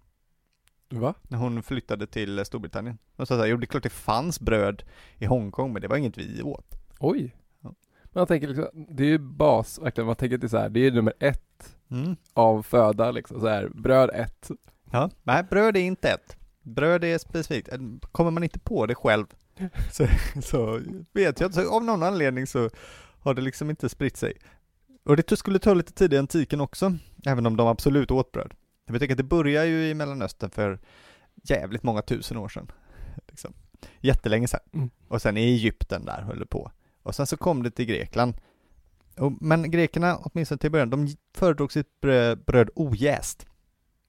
Va? 0.89 1.13
När 1.21 1.37
hon 1.37 1.63
flyttade 1.63 2.07
till 2.07 2.39
eh, 2.39 2.43
Storbritannien. 2.43 2.97
Och 3.15 3.27
sa 3.27 3.35
så 3.35 3.41
här, 3.41 3.47
jo 3.47 3.57
det 3.57 3.63
är 3.63 3.67
klart 3.67 3.83
det 3.83 3.89
fanns 3.89 4.39
bröd 4.39 4.83
i 5.17 5.25
Hongkong 5.25 5.73
men 5.73 5.81
det 5.81 5.87
var 5.87 5.97
inget 5.97 6.17
vi 6.17 6.41
åt. 6.41 6.75
Oj. 6.99 7.35
Ja. 7.61 7.73
Men 8.03 8.21
jag 8.21 8.27
tänker 8.27 8.47
liksom, 8.47 8.67
det 8.89 9.03
är 9.03 9.07
ju 9.07 9.17
bas, 9.17 9.79
verkligen, 9.79 10.05
man 10.05 10.15
tänker 10.15 10.37
till 10.37 10.49
så 10.49 10.57
här, 10.57 10.69
det 10.69 10.79
är 10.79 10.91
nummer 10.91 11.13
ett 11.19 11.41
Mm. 11.91 12.15
av 12.33 12.63
föda 12.63 13.11
liksom, 13.11 13.39
så 13.39 13.47
här, 13.47 13.69
bröd 13.73 14.09
ett. 14.13 14.51
Ja, 14.91 15.09
nej 15.23 15.43
bröd 15.43 15.77
är 15.77 15.81
inte 15.81 16.09
ett. 16.09 16.37
Bröd 16.61 17.03
är 17.03 17.17
specifikt, 17.17 17.69
kommer 18.11 18.31
man 18.31 18.43
inte 18.43 18.59
på 18.59 18.85
det 18.85 18.95
själv 18.95 19.25
så, 19.91 20.07
så 20.41 20.81
vet 21.13 21.39
jag 21.39 21.47
inte, 21.47 21.67
av 21.67 21.83
någon 21.83 22.03
anledning 22.03 22.47
så 22.47 22.69
har 23.19 23.33
det 23.33 23.41
liksom 23.41 23.69
inte 23.69 23.89
spritt 23.89 24.17
sig. 24.17 24.33
Och 25.03 25.17
det 25.17 25.37
skulle 25.37 25.59
ta 25.59 25.73
lite 25.73 25.93
tid 25.93 26.13
i 26.13 26.17
antiken 26.17 26.61
också, 26.61 26.97
även 27.25 27.45
om 27.45 27.57
de 27.57 27.67
absolut 27.67 28.11
åt 28.11 28.31
bröd. 28.31 28.53
Jag 28.85 28.99
tänker 28.99 29.13
att 29.13 29.17
det 29.17 29.23
börjar 29.23 29.63
ju 29.63 29.89
i 29.89 29.93
Mellanöstern 29.93 30.49
för 30.49 30.79
jävligt 31.43 31.83
många 31.83 32.01
tusen 32.01 32.37
år 32.37 32.49
sedan. 32.49 32.71
Liksom. 33.27 33.53
Jättelänge 34.01 34.47
sedan. 34.47 34.59
Mm. 34.73 34.89
Och 35.07 35.21
sen 35.21 35.37
i 35.37 35.41
Egypten 35.41 36.05
där 36.05 36.21
höll 36.21 36.39
det 36.39 36.45
på. 36.45 36.71
Och 37.03 37.15
sen 37.15 37.27
så 37.27 37.37
kom 37.37 37.63
det 37.63 37.71
till 37.71 37.85
Grekland. 37.85 38.33
Och, 39.17 39.33
men 39.41 39.71
grekerna, 39.71 40.17
åtminstone 40.17 40.59
till 40.59 40.71
början, 40.71 40.89
de 40.89 41.07
föredrog 41.33 41.71
sitt 41.71 41.99
bröd, 42.01 42.43
bröd 42.45 42.69
ojäst. 42.75 43.45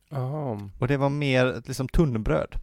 Ja. 0.08 0.60
Och 0.78 0.88
det 0.88 0.96
var 0.96 1.08
mer 1.08 1.62
liksom 1.66 1.88
tunnbröd. 1.88 2.54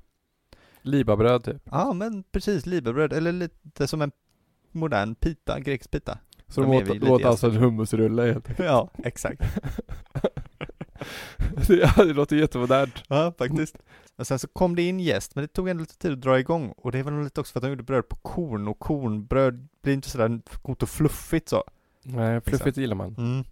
Libabröd 0.84 1.44
typ. 1.44 1.62
Ja, 1.72 1.94
men 1.94 2.24
precis, 2.32 2.66
libabröd, 2.66 3.14
eller 3.14 3.32
lite 3.32 3.88
som 3.88 4.02
en 4.02 4.12
modern 4.72 5.16
pita, 5.16 5.60
grekisk 5.60 5.92
pita. 5.92 6.18
Så 6.48 6.62
De 6.62 6.84
de 6.84 7.04
åt, 7.04 7.10
åt 7.10 7.26
alltså 7.26 7.48
en 7.48 7.56
hummusrulle 7.56 8.22
helt 8.22 8.50
enkelt. 8.50 8.70
Ja, 8.70 8.90
exakt. 9.04 9.42
ja, 11.70 11.94
det 11.98 12.14
låter 12.14 12.36
jättemodernt. 12.36 13.04
Ja, 13.08 13.34
faktiskt. 13.38 13.78
Och 14.16 14.28
sen 14.28 14.40
så 14.40 14.48
kom 14.48 14.76
det 14.76 14.82
in 14.82 15.00
jäst, 15.00 15.36
men 15.36 15.42
det 15.42 15.48
tog 15.48 15.70
ändå 15.70 15.82
lite 15.82 15.98
tid 15.98 16.12
att 16.12 16.22
dra 16.22 16.40
igång. 16.40 16.74
Och 16.78 16.92
det 16.92 17.04
var 17.04 17.12
nog 17.12 17.24
lite 17.24 17.42
också 17.42 17.52
för 17.52 17.60
att 17.60 17.64
de 17.64 17.70
gjorde 17.70 17.84
bröd 17.84 18.10
på 18.10 18.16
korn, 18.16 18.68
och 18.68 18.80
kornbröd 18.80 19.68
blir 19.82 19.94
inte 19.94 20.10
sådär 20.10 20.42
gott 20.62 20.84
och 20.84 20.90
fluffigt 20.90 21.50
så. 21.50 21.64
Nej, 22.04 22.42
fluffigt 22.42 22.78
gillar 22.78 22.96
man. 22.96 23.16
Mm. 23.18 23.44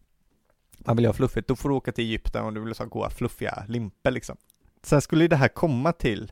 Man 0.86 0.96
vill 0.96 1.06
ha 1.06 1.14
fluffigt, 1.14 1.48
då 1.48 1.56
får 1.56 1.70
du 1.70 1.76
åka 1.76 1.92
till 1.92 2.04
Egypten 2.04 2.46
och 2.46 2.54
du 2.54 2.62
vill 2.62 2.74
ha 2.78 2.86
goda 2.86 3.10
fluffiga 3.10 3.64
limper 3.68 4.12
liksom. 4.12 4.38
Sen 4.84 5.02
skulle 5.02 5.24
ju 5.24 5.28
det 5.28 5.36
här 5.36 5.48
komma 5.48 5.92
till, 5.94 6.32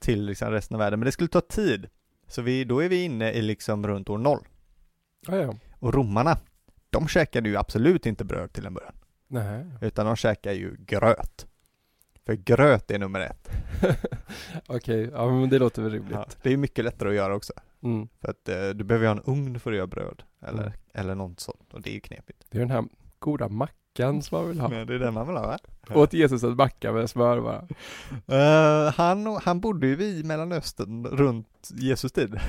till 0.00 0.24
liksom 0.26 0.50
resten 0.50 0.74
av 0.74 0.78
världen, 0.78 0.98
men 0.98 1.04
det 1.06 1.12
skulle 1.12 1.28
ta 1.28 1.40
tid. 1.40 1.88
Så 2.28 2.42
vi, 2.42 2.64
då 2.64 2.82
är 2.82 2.88
vi 2.88 3.02
inne 3.04 3.32
i 3.32 3.42
liksom 3.42 3.86
runt 3.86 4.08
år 4.10 4.18
noll. 4.18 4.46
Ja, 5.26 5.36
ja. 5.36 5.54
Och 5.78 5.94
romarna, 5.94 6.38
de 6.90 7.08
käkade 7.08 7.48
ju 7.48 7.56
absolut 7.56 8.06
inte 8.06 8.24
bröd 8.24 8.52
till 8.52 8.66
en 8.66 8.74
början, 8.74 8.94
Nej. 9.28 9.64
utan 9.80 10.06
de 10.06 10.16
käkar 10.16 10.52
ju 10.52 10.76
gröt. 10.78 11.46
För 12.26 12.34
gröt 12.34 12.90
är 12.90 12.98
nummer 12.98 13.20
ett. 13.20 13.48
Okej, 14.66 15.10
ja 15.12 15.30
men 15.30 15.48
det 15.50 15.58
låter 15.58 15.82
väl 15.82 15.92
rimligt. 15.92 16.12
Ja, 16.14 16.26
det 16.42 16.52
är 16.52 16.56
mycket 16.56 16.84
lättare 16.84 17.08
att 17.08 17.14
göra 17.14 17.34
också. 17.34 17.52
Mm. 17.82 18.08
För 18.20 18.28
att 18.30 18.48
eh, 18.48 18.68
du 18.68 18.84
behöver 18.84 19.04
ju 19.06 19.08
ha 19.08 19.16
en 19.16 19.22
ugn 19.26 19.60
för 19.60 19.70
att 19.70 19.76
göra 19.76 19.86
bröd, 19.86 20.22
eller, 20.42 20.62
Mm. 20.62 20.72
eller 20.94 21.14
något 21.14 21.40
sånt, 21.40 21.74
och 21.74 21.82
det 21.82 21.90
är 21.90 21.94
ju 21.94 22.00
knepigt. 22.00 22.44
Det 22.50 22.58
är 22.58 22.60
den 22.60 22.70
här 22.70 22.84
goda 23.18 23.48
mackan 23.98 24.22
som 24.22 24.38
man 24.38 24.48
vill 24.48 24.60
ha. 24.60 24.68
Men 24.68 24.86
det 24.86 24.94
är 24.94 24.98
den 24.98 25.14
man 25.14 25.26
vill 25.26 25.36
ha 25.36 25.46
va? 25.46 25.58
Åt 25.94 26.12
Jesus 26.12 26.42
en 26.42 26.56
macka 26.56 26.92
med 26.92 27.10
smör 27.10 27.40
bara. 27.40 27.66
Eh, 28.26 28.92
han, 28.94 29.26
han 29.44 29.60
bodde 29.60 29.86
ju 29.86 30.02
i 30.04 30.22
Mellanöstern 30.24 31.06
runt 31.06 31.70
Jesus 31.74 32.12
tid. 32.12 32.40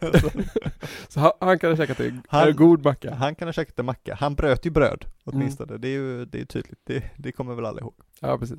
Så 1.08 1.20
han, 1.20 1.32
han 1.40 1.58
kan 1.58 1.70
ha 1.70 1.76
käkat 1.76 2.00
en, 2.00 2.22
Han- 2.28 2.48
en 2.48 2.56
god 2.56 2.84
macka. 2.84 3.14
han 3.14 3.34
kan 3.34 3.48
ha 3.48 3.52
käkat 3.52 3.78
en 3.78 3.86
macka. 3.86 4.14
Han 4.20 4.34
bröt 4.34 4.66
ju 4.66 4.70
bröd 4.70 5.04
åtminstone. 5.24 5.76
Det 5.78 5.88
är 5.88 5.92
ju 5.92 6.24
det 6.24 6.40
är 6.40 6.44
tydligt. 6.44 6.78
Det, 6.84 7.10
det 7.16 7.32
kommer 7.32 7.54
väl 7.54 7.66
alla 7.66 7.80
ihåg. 7.80 7.94
Ja, 8.20 8.38
precis. 8.38 8.58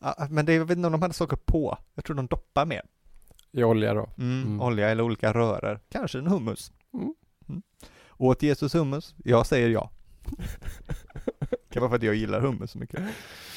Ja, 0.00 0.26
men 0.30 0.46
det, 0.46 0.54
jag 0.54 0.64
vet 0.64 0.76
inte 0.76 0.86
om 0.86 0.92
de 0.92 1.02
hade 1.02 1.14
saker 1.14 1.36
på. 1.36 1.78
Jag 1.94 2.04
tror 2.04 2.16
de 2.16 2.26
doppar 2.26 2.66
mer. 2.66 2.82
I 3.52 3.62
olja 3.64 3.94
då. 3.94 4.08
Mm, 4.18 4.42
Mm. 4.42 4.60
Olja 4.60 4.88
eller 4.88 5.02
olika 5.02 5.32
röror. 5.32 5.80
Kanske 5.88 6.18
en 6.18 6.26
hummus. 6.26 6.72
Mm. 6.94 7.14
Mm. 7.48 7.62
Åt 8.16 8.42
Jesus 8.42 8.74
hummus? 8.74 9.14
Jag 9.24 9.46
säger 9.46 9.68
ja. 9.68 9.90
kan 11.78 11.80
vara 11.80 11.90
för 11.90 11.96
att 11.96 12.02
jag 12.02 12.14
gillar 12.14 12.40
hummus 12.40 12.70
så 12.70 12.78
mycket. 12.78 13.00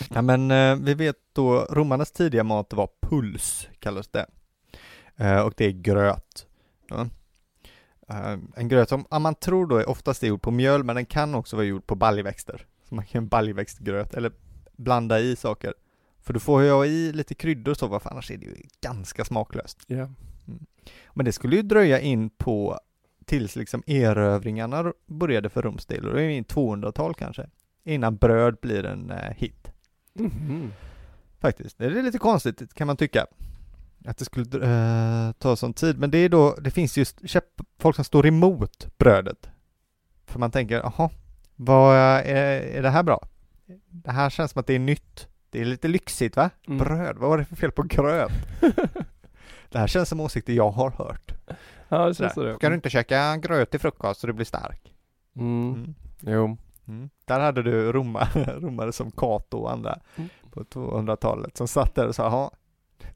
Ja 0.10 0.22
men 0.22 0.52
eh, 0.52 0.76
vi 0.76 0.94
vet 0.94 1.16
då, 1.34 1.66
romarnas 1.70 2.12
tidiga 2.12 2.44
mat 2.44 2.74
var 2.74 2.90
puls, 3.02 3.68
kallas 3.80 4.08
det. 4.08 4.26
Eh, 5.18 5.40
och 5.40 5.54
det 5.58 5.66
är 5.66 5.72
gröt. 5.72 6.48
Ja. 6.90 7.08
Eh, 8.10 8.38
en 8.56 8.68
gröt 8.68 8.90
som 8.90 9.06
ja, 9.10 9.20
man 9.20 9.36
tror 9.36 9.68
då 9.68 9.78
är 9.78 9.90
oftast 9.90 10.24
är 10.24 10.28
gjord 10.28 10.42
på 10.42 10.52
mjöl, 10.52 10.84
men 10.84 10.96
den 10.96 11.06
kan 11.06 11.36
också 11.36 11.56
vara 11.56 11.66
gjord 11.66 11.88
på 11.88 11.96
baljväxter. 11.96 12.66
Så 12.90 12.96
man 12.96 13.06
kan 13.06 13.28
baljväxtgröt, 13.28 14.14
eller 14.14 14.32
blanda 14.78 15.20
i 15.20 15.36
saker. 15.36 15.74
För 16.22 16.34
du 16.34 16.40
får 16.40 16.64
ju 16.64 16.72
ha 16.72 16.86
i 16.86 17.14
lite 17.14 17.36
kryddor 17.36 17.72
och 17.72 17.78
så, 17.78 18.00
för 18.00 18.10
annars 18.10 18.32
är 18.32 18.38
det 18.38 18.46
ju 18.46 18.56
ganska 18.82 19.26
smaklöst. 19.26 19.80
Ja. 19.88 20.10
Men 21.14 21.26
det 21.26 21.32
skulle 21.32 21.56
ju 21.56 21.62
dröja 21.62 22.00
in 22.00 22.30
på 22.30 22.80
tills 23.26 23.56
liksom 23.56 23.84
erövringarna 23.88 24.94
började 25.06 25.50
för 25.50 25.62
Roms 25.62 25.86
del, 25.86 26.08
och 26.08 26.14
det 26.14 26.22
är 26.22 26.26
ju 26.26 26.34
in 26.34 26.46
200-tal 26.46 27.14
kanske, 27.14 27.50
innan 27.84 28.16
bröd 28.16 28.58
blir 28.62 28.86
en 28.86 29.12
eh, 29.12 29.34
hit. 29.38 29.72
Mhm. 30.14 30.74
Faktiskt. 31.40 31.78
Det 31.78 31.86
är 31.86 31.90
lite 32.04 32.18
konstigt 32.18 32.74
kan 32.74 32.88
man 32.88 32.98
tycka. 32.98 33.26
Att 34.06 34.18
det 34.18 34.26
skulle 34.26 34.46
eh, 34.66 35.32
ta 35.32 35.56
sån 35.56 35.74
tid, 35.74 36.00
men 36.00 36.12
det 36.12 36.18
är 36.18 36.30
då, 36.30 36.56
det 36.62 36.72
finns 36.72 36.98
just 36.98 37.30
käpp, 37.30 37.62
folk 37.80 37.96
som 37.96 38.06
står 38.06 38.28
emot 38.28 38.88
brödet. 38.98 39.50
För 40.26 40.40
man 40.40 40.52
tänker, 40.52 40.76
jaha, 40.76 41.10
vad 41.56 41.96
är, 41.98 42.24
är 42.62 42.82
det 42.82 42.90
här 42.90 43.04
bra? 43.04 43.28
Det 43.90 44.12
här 44.12 44.30
känns 44.30 44.52
som 44.52 44.60
att 44.60 44.68
det 44.68 44.74
är 44.74 44.80
nytt. 44.80 45.28
Det 45.50 45.62
är 45.62 45.66
lite 45.66 45.88
lyxigt 45.88 46.36
va? 46.36 46.50
Mm. 46.68 46.78
Bröd, 46.78 47.18
vad 47.18 47.30
var 47.30 47.38
det 47.38 47.46
för 47.46 47.56
fel 47.56 47.72
på 47.72 47.84
gröt? 47.84 48.32
Det 49.70 49.80
här 49.80 49.88
känns 49.88 50.10
som 50.10 50.20
åsikter 50.20 50.54
jag 50.54 50.72
har 50.72 50.92
hört. 50.92 51.34
Ja, 51.90 52.08
det 52.08 52.14
känns 52.16 52.34
så 52.34 52.44
det. 52.44 52.56
Ska 52.56 52.70
du 52.70 52.76
inte 52.76 52.90
käka 52.90 53.38
gröt 53.38 53.72
till 53.72 53.80
frukost 53.80 54.20
så 54.20 54.28
du 54.28 54.34
blir 54.34 54.46
stark? 54.46 54.94
Mm. 55.36 55.74
Mm. 55.74 55.96
Jo. 56.20 56.58
Mm. 56.88 57.10
Där 57.26 57.40
hade 57.40 57.64
du 57.64 57.92
romare, 57.92 58.60
romare 58.60 58.92
som 58.92 59.12
Cato 59.12 59.58
och 59.58 59.72
andra 59.72 60.00
Mm. 60.16 60.30
på 60.52 60.64
200-talet 60.64 61.58
som 61.58 61.68
satt 61.68 61.96
där 61.96 62.08
och 62.08 62.16
sa, 62.16 62.24
"Jaha, 62.24 62.50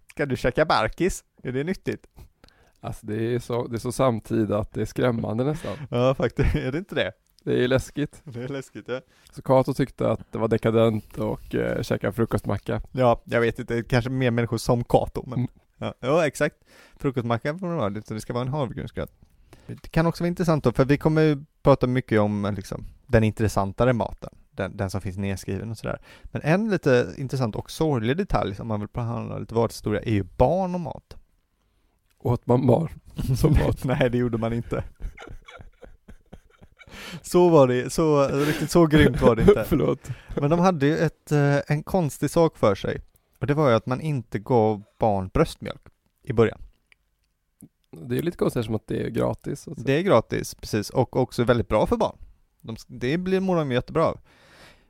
ska 0.10 0.26
du 0.26 0.38
käka 0.38 0.66
barkis? 0.66 1.24
Är 1.44 1.52
det 1.52 1.64
nyttigt? 1.64 2.06
Alltså 2.80 3.06
det 3.06 3.36
är 3.36 3.40
så, 3.40 3.68
det 3.68 3.76
är 3.76 3.80
så 3.80 3.92
samtida 3.92 4.60
att 4.60 4.74
det 4.74 4.82
är 4.82 4.86
skrämmande 4.86 5.44
nästan. 5.44 5.78
Ja, 5.90 6.14
faktiskt, 6.16 6.56
är 6.66 6.72
det 6.72 6.78
inte 6.78 6.96
det? 6.96 7.12
Det 7.44 7.64
är 7.64 7.68
läskigt. 7.68 8.22
Det 8.24 8.44
är 8.44 8.48
läskigt, 8.48 8.86
ja. 8.88 9.02
Så 9.32 9.42
Cato 9.42 9.74
tyckte 9.74 10.10
att 10.12 10.32
det 10.32 10.38
var 10.38 10.48
dekadent 10.48 11.18
och 11.18 11.56
eh, 11.56 11.82
käka 11.82 12.12
frukostmacka. 12.12 12.82
Ja, 12.92 13.22
jag 13.26 13.42
vet 13.42 13.60
inte, 13.60 13.84
kanske 13.84 14.10
mer 14.10 14.32
människor 14.32 14.58
som 14.58 14.84
Cato, 14.84 15.24
men 15.28 15.40
Mm. 15.40 15.50
ja, 15.78 15.94
ja, 16.00 16.28
exakt. 16.28 16.56
Frukostmacka 16.98 17.58
får 17.58 17.68
det 17.68 17.76
vara, 17.76 17.90
det 17.90 18.20
ska 18.22 18.34
vara 18.34 18.42
en 18.42 18.48
havregrynsgröt. 18.52 19.12
Det 19.68 19.90
kan 19.92 20.06
också 20.06 20.24
vara 20.24 20.28
intressant 20.28 20.64
då, 20.64 20.72
för 20.72 20.86
vi 20.86 20.98
kommer 20.98 21.22
ju 21.22 21.46
prata 21.64 21.88
mycket 21.88 22.20
om 22.20 22.54
liksom, 22.58 22.86
den 23.08 23.24
intressantare 23.24 23.94
maten, 23.94 24.30
den, 24.52 24.78
den 24.78 24.90
som 24.90 25.02
finns 25.02 25.18
nedskriven 25.18 25.72
och 25.72 25.78
sådär. 25.78 26.02
Men 26.24 26.42
en 26.42 26.70
lite 26.70 27.14
intressant 27.18 27.56
och 27.56 27.72
sorglig 27.72 28.18
detalj 28.18 28.56
som 28.56 28.68
man 28.68 28.80
vill 28.80 28.90
behandla 28.90 29.38
lite 29.38 29.56
vardagshistoria 29.56 30.02
är 30.02 30.14
ju 30.14 30.24
barn 30.24 30.76
och 30.76 30.82
mat. 30.82 31.18
Åt 32.20 32.48
man 32.48 32.68
barn 32.68 32.90
som 33.38 33.54
mat? 33.54 33.84
Nej, 33.84 34.10
det 34.10 34.18
gjorde 34.18 34.38
man 34.38 34.54
inte. 34.54 34.84
Så 37.22 37.50
var 37.50 37.68
det, 37.68 37.94
så, 37.94 38.28
riktigt 38.28 38.72
så 38.72 38.86
grymt 38.86 39.22
var 39.22 39.36
det 39.36 39.42
inte. 39.42 39.64
Förlåt. 39.68 40.10
Men 40.36 40.50
de 40.50 40.60
hade 40.60 40.86
ju 40.86 40.98
ett, 40.98 41.32
eh, 41.32 41.58
en 41.68 41.84
konstig 41.84 42.30
sak 42.30 42.58
för 42.58 42.76
sig. 42.76 43.02
Och 43.40 43.48
det 43.48 43.54
var 43.54 43.70
ju 43.70 43.76
att 43.76 43.86
man 43.86 44.02
inte 44.02 44.40
gav 44.40 44.84
barn 45.00 45.30
bröstmjölk 45.34 45.82
i 46.24 46.34
början. 46.34 46.62
Det 47.92 48.18
är 48.18 48.22
lite 48.22 48.38
konstigt 48.38 48.66
som 48.66 48.76
att 48.76 48.88
det 48.88 49.06
är 49.06 49.10
gratis. 49.10 49.68
Alltså. 49.68 49.84
Det 49.86 49.94
är 49.94 50.02
gratis, 50.02 50.56
precis, 50.56 50.90
och 50.90 51.16
också 51.16 51.44
väldigt 51.44 51.68
bra 51.68 51.88
för 51.88 51.98
barn. 51.98 52.18
De, 52.66 52.76
det 52.88 53.18
blir 53.18 53.40
mår 53.40 53.56
de 53.56 53.72
jättebra 53.72 54.06
av. 54.06 54.20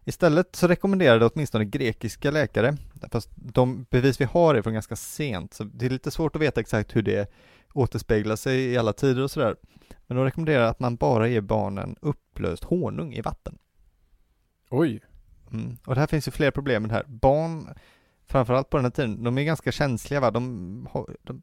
Istället 0.07 0.55
så 0.55 0.67
rekommenderade 0.67 1.25
åtminstone 1.25 1.65
grekiska 1.65 2.31
läkare, 2.31 2.77
fast 3.11 3.29
de 3.35 3.83
bevis 3.89 4.21
vi 4.21 4.25
har 4.25 4.55
är 4.55 4.61
från 4.61 4.73
ganska 4.73 4.95
sent, 4.95 5.53
så 5.53 5.63
det 5.63 5.85
är 5.85 5.89
lite 5.89 6.11
svårt 6.11 6.35
att 6.35 6.41
veta 6.41 6.61
exakt 6.61 6.95
hur 6.95 7.01
det 7.01 7.31
återspeglar 7.73 8.35
sig 8.35 8.65
i 8.65 8.77
alla 8.77 8.93
tider 8.93 9.23
och 9.23 9.31
sådär. 9.31 9.55
Men 10.07 10.17
de 10.17 10.23
rekommenderar 10.25 10.65
att 10.65 10.79
man 10.79 10.95
bara 10.95 11.27
ger 11.27 11.41
barnen 11.41 11.95
upplöst 12.01 12.63
honung 12.63 13.13
i 13.13 13.21
vatten. 13.21 13.57
Oj. 14.69 15.01
Mm. 15.51 15.77
Och 15.85 15.93
det 15.95 15.99
här 15.99 16.07
finns 16.07 16.27
ju 16.27 16.31
fler 16.31 16.51
problem 16.51 16.81
med 16.83 16.89
det 16.91 16.95
här. 16.95 17.05
Barn, 17.07 17.69
framförallt 18.27 18.69
på 18.69 18.77
den 18.77 18.85
här 18.85 18.91
tiden, 18.91 19.23
de 19.23 19.37
är 19.37 19.43
ganska 19.43 19.71
känsliga 19.71 20.19
va, 20.19 20.31
de, 20.31 20.87
har- 20.91 21.15
de, 21.23 21.41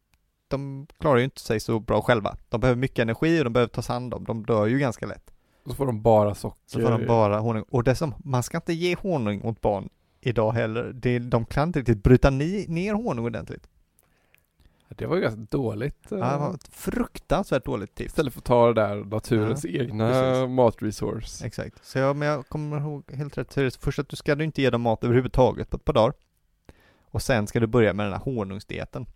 de 0.49 0.87
klarar 0.99 1.19
ju 1.19 1.25
inte 1.25 1.41
sig 1.41 1.61
så 1.61 1.81
bra 1.81 2.03
själva. 2.03 2.37
De 2.49 2.61
behöver 2.61 2.81
mycket 2.81 2.99
energi 2.99 3.41
och 3.41 3.45
de 3.45 3.53
behöver 3.53 3.71
tas 3.73 3.89
hand 3.89 4.15
om, 4.15 4.25
de 4.25 4.47
dör 4.47 4.67
ju 4.67 4.79
ganska 4.79 5.07
lätt. 5.07 5.32
Så 5.67 5.75
får 5.75 5.87
de 5.87 6.03
bara 6.03 6.35
socker. 6.35 6.61
Så 6.67 6.81
får 6.81 6.91
de 6.91 7.07
bara 7.07 7.39
honung. 7.39 7.65
Och 7.71 7.85
dessutom, 7.85 8.15
man 8.25 8.43
ska 8.43 8.57
inte 8.59 8.73
ge 8.73 8.97
honung 8.97 9.43
åt 9.43 9.61
barn 9.61 9.89
idag 10.21 10.53
heller. 10.53 10.93
Det, 10.95 11.19
de 11.19 11.45
kan 11.45 11.69
inte 11.69 11.79
riktigt 11.79 12.03
bryta 12.03 12.31
ni, 12.31 12.67
ner 12.69 12.95
honung 12.95 13.25
ordentligt. 13.25 13.69
Det 14.89 15.07
var 15.07 15.17
ju 15.17 15.23
ganska 15.23 15.41
dåligt. 15.51 16.13
eh, 16.13 16.19
Ja, 16.19 16.33
det 16.33 16.39
var 16.39 16.55
ett 16.55 16.69
fruktansvärt 16.69 17.65
dåligt 17.65 17.95
tips. 17.95 18.07
Istället 18.11 18.33
för 18.33 18.41
att 18.41 18.45
ta 18.45 18.67
det 18.67 18.75
där 18.75 18.97
naturens 19.05 19.65
egna 19.67 20.09
precis. 20.09 20.49
matresource. 20.49 21.47
Exakt. 21.47 21.85
Så 21.85 21.99
jag, 21.99 22.17
men 22.17 22.29
jag 22.29 22.49
kommer 22.49 22.81
ihåg 22.81 23.13
helt 23.13 23.39
rätt, 23.39 23.53
så 23.53 23.71
först 23.81 23.99
att 23.99 24.09
du 24.09 24.17
ska 24.17 24.35
du 24.35 24.45
inte 24.45 24.63
ge 24.63 24.71
dem 24.71 24.81
mat 24.83 25.05
överhuvudtaget 25.05 25.71
på 25.71 25.77
ett 25.77 25.85
par 25.85 25.93
dagar. 25.93 26.13
Och 27.11 27.23
sen 27.23 27.47
ska 27.47 27.61
du 27.61 27.67
börja 27.67 27.93
med 27.93 28.07
den 28.07 28.13
här 28.13 28.21
honungsdieten. 28.21 29.07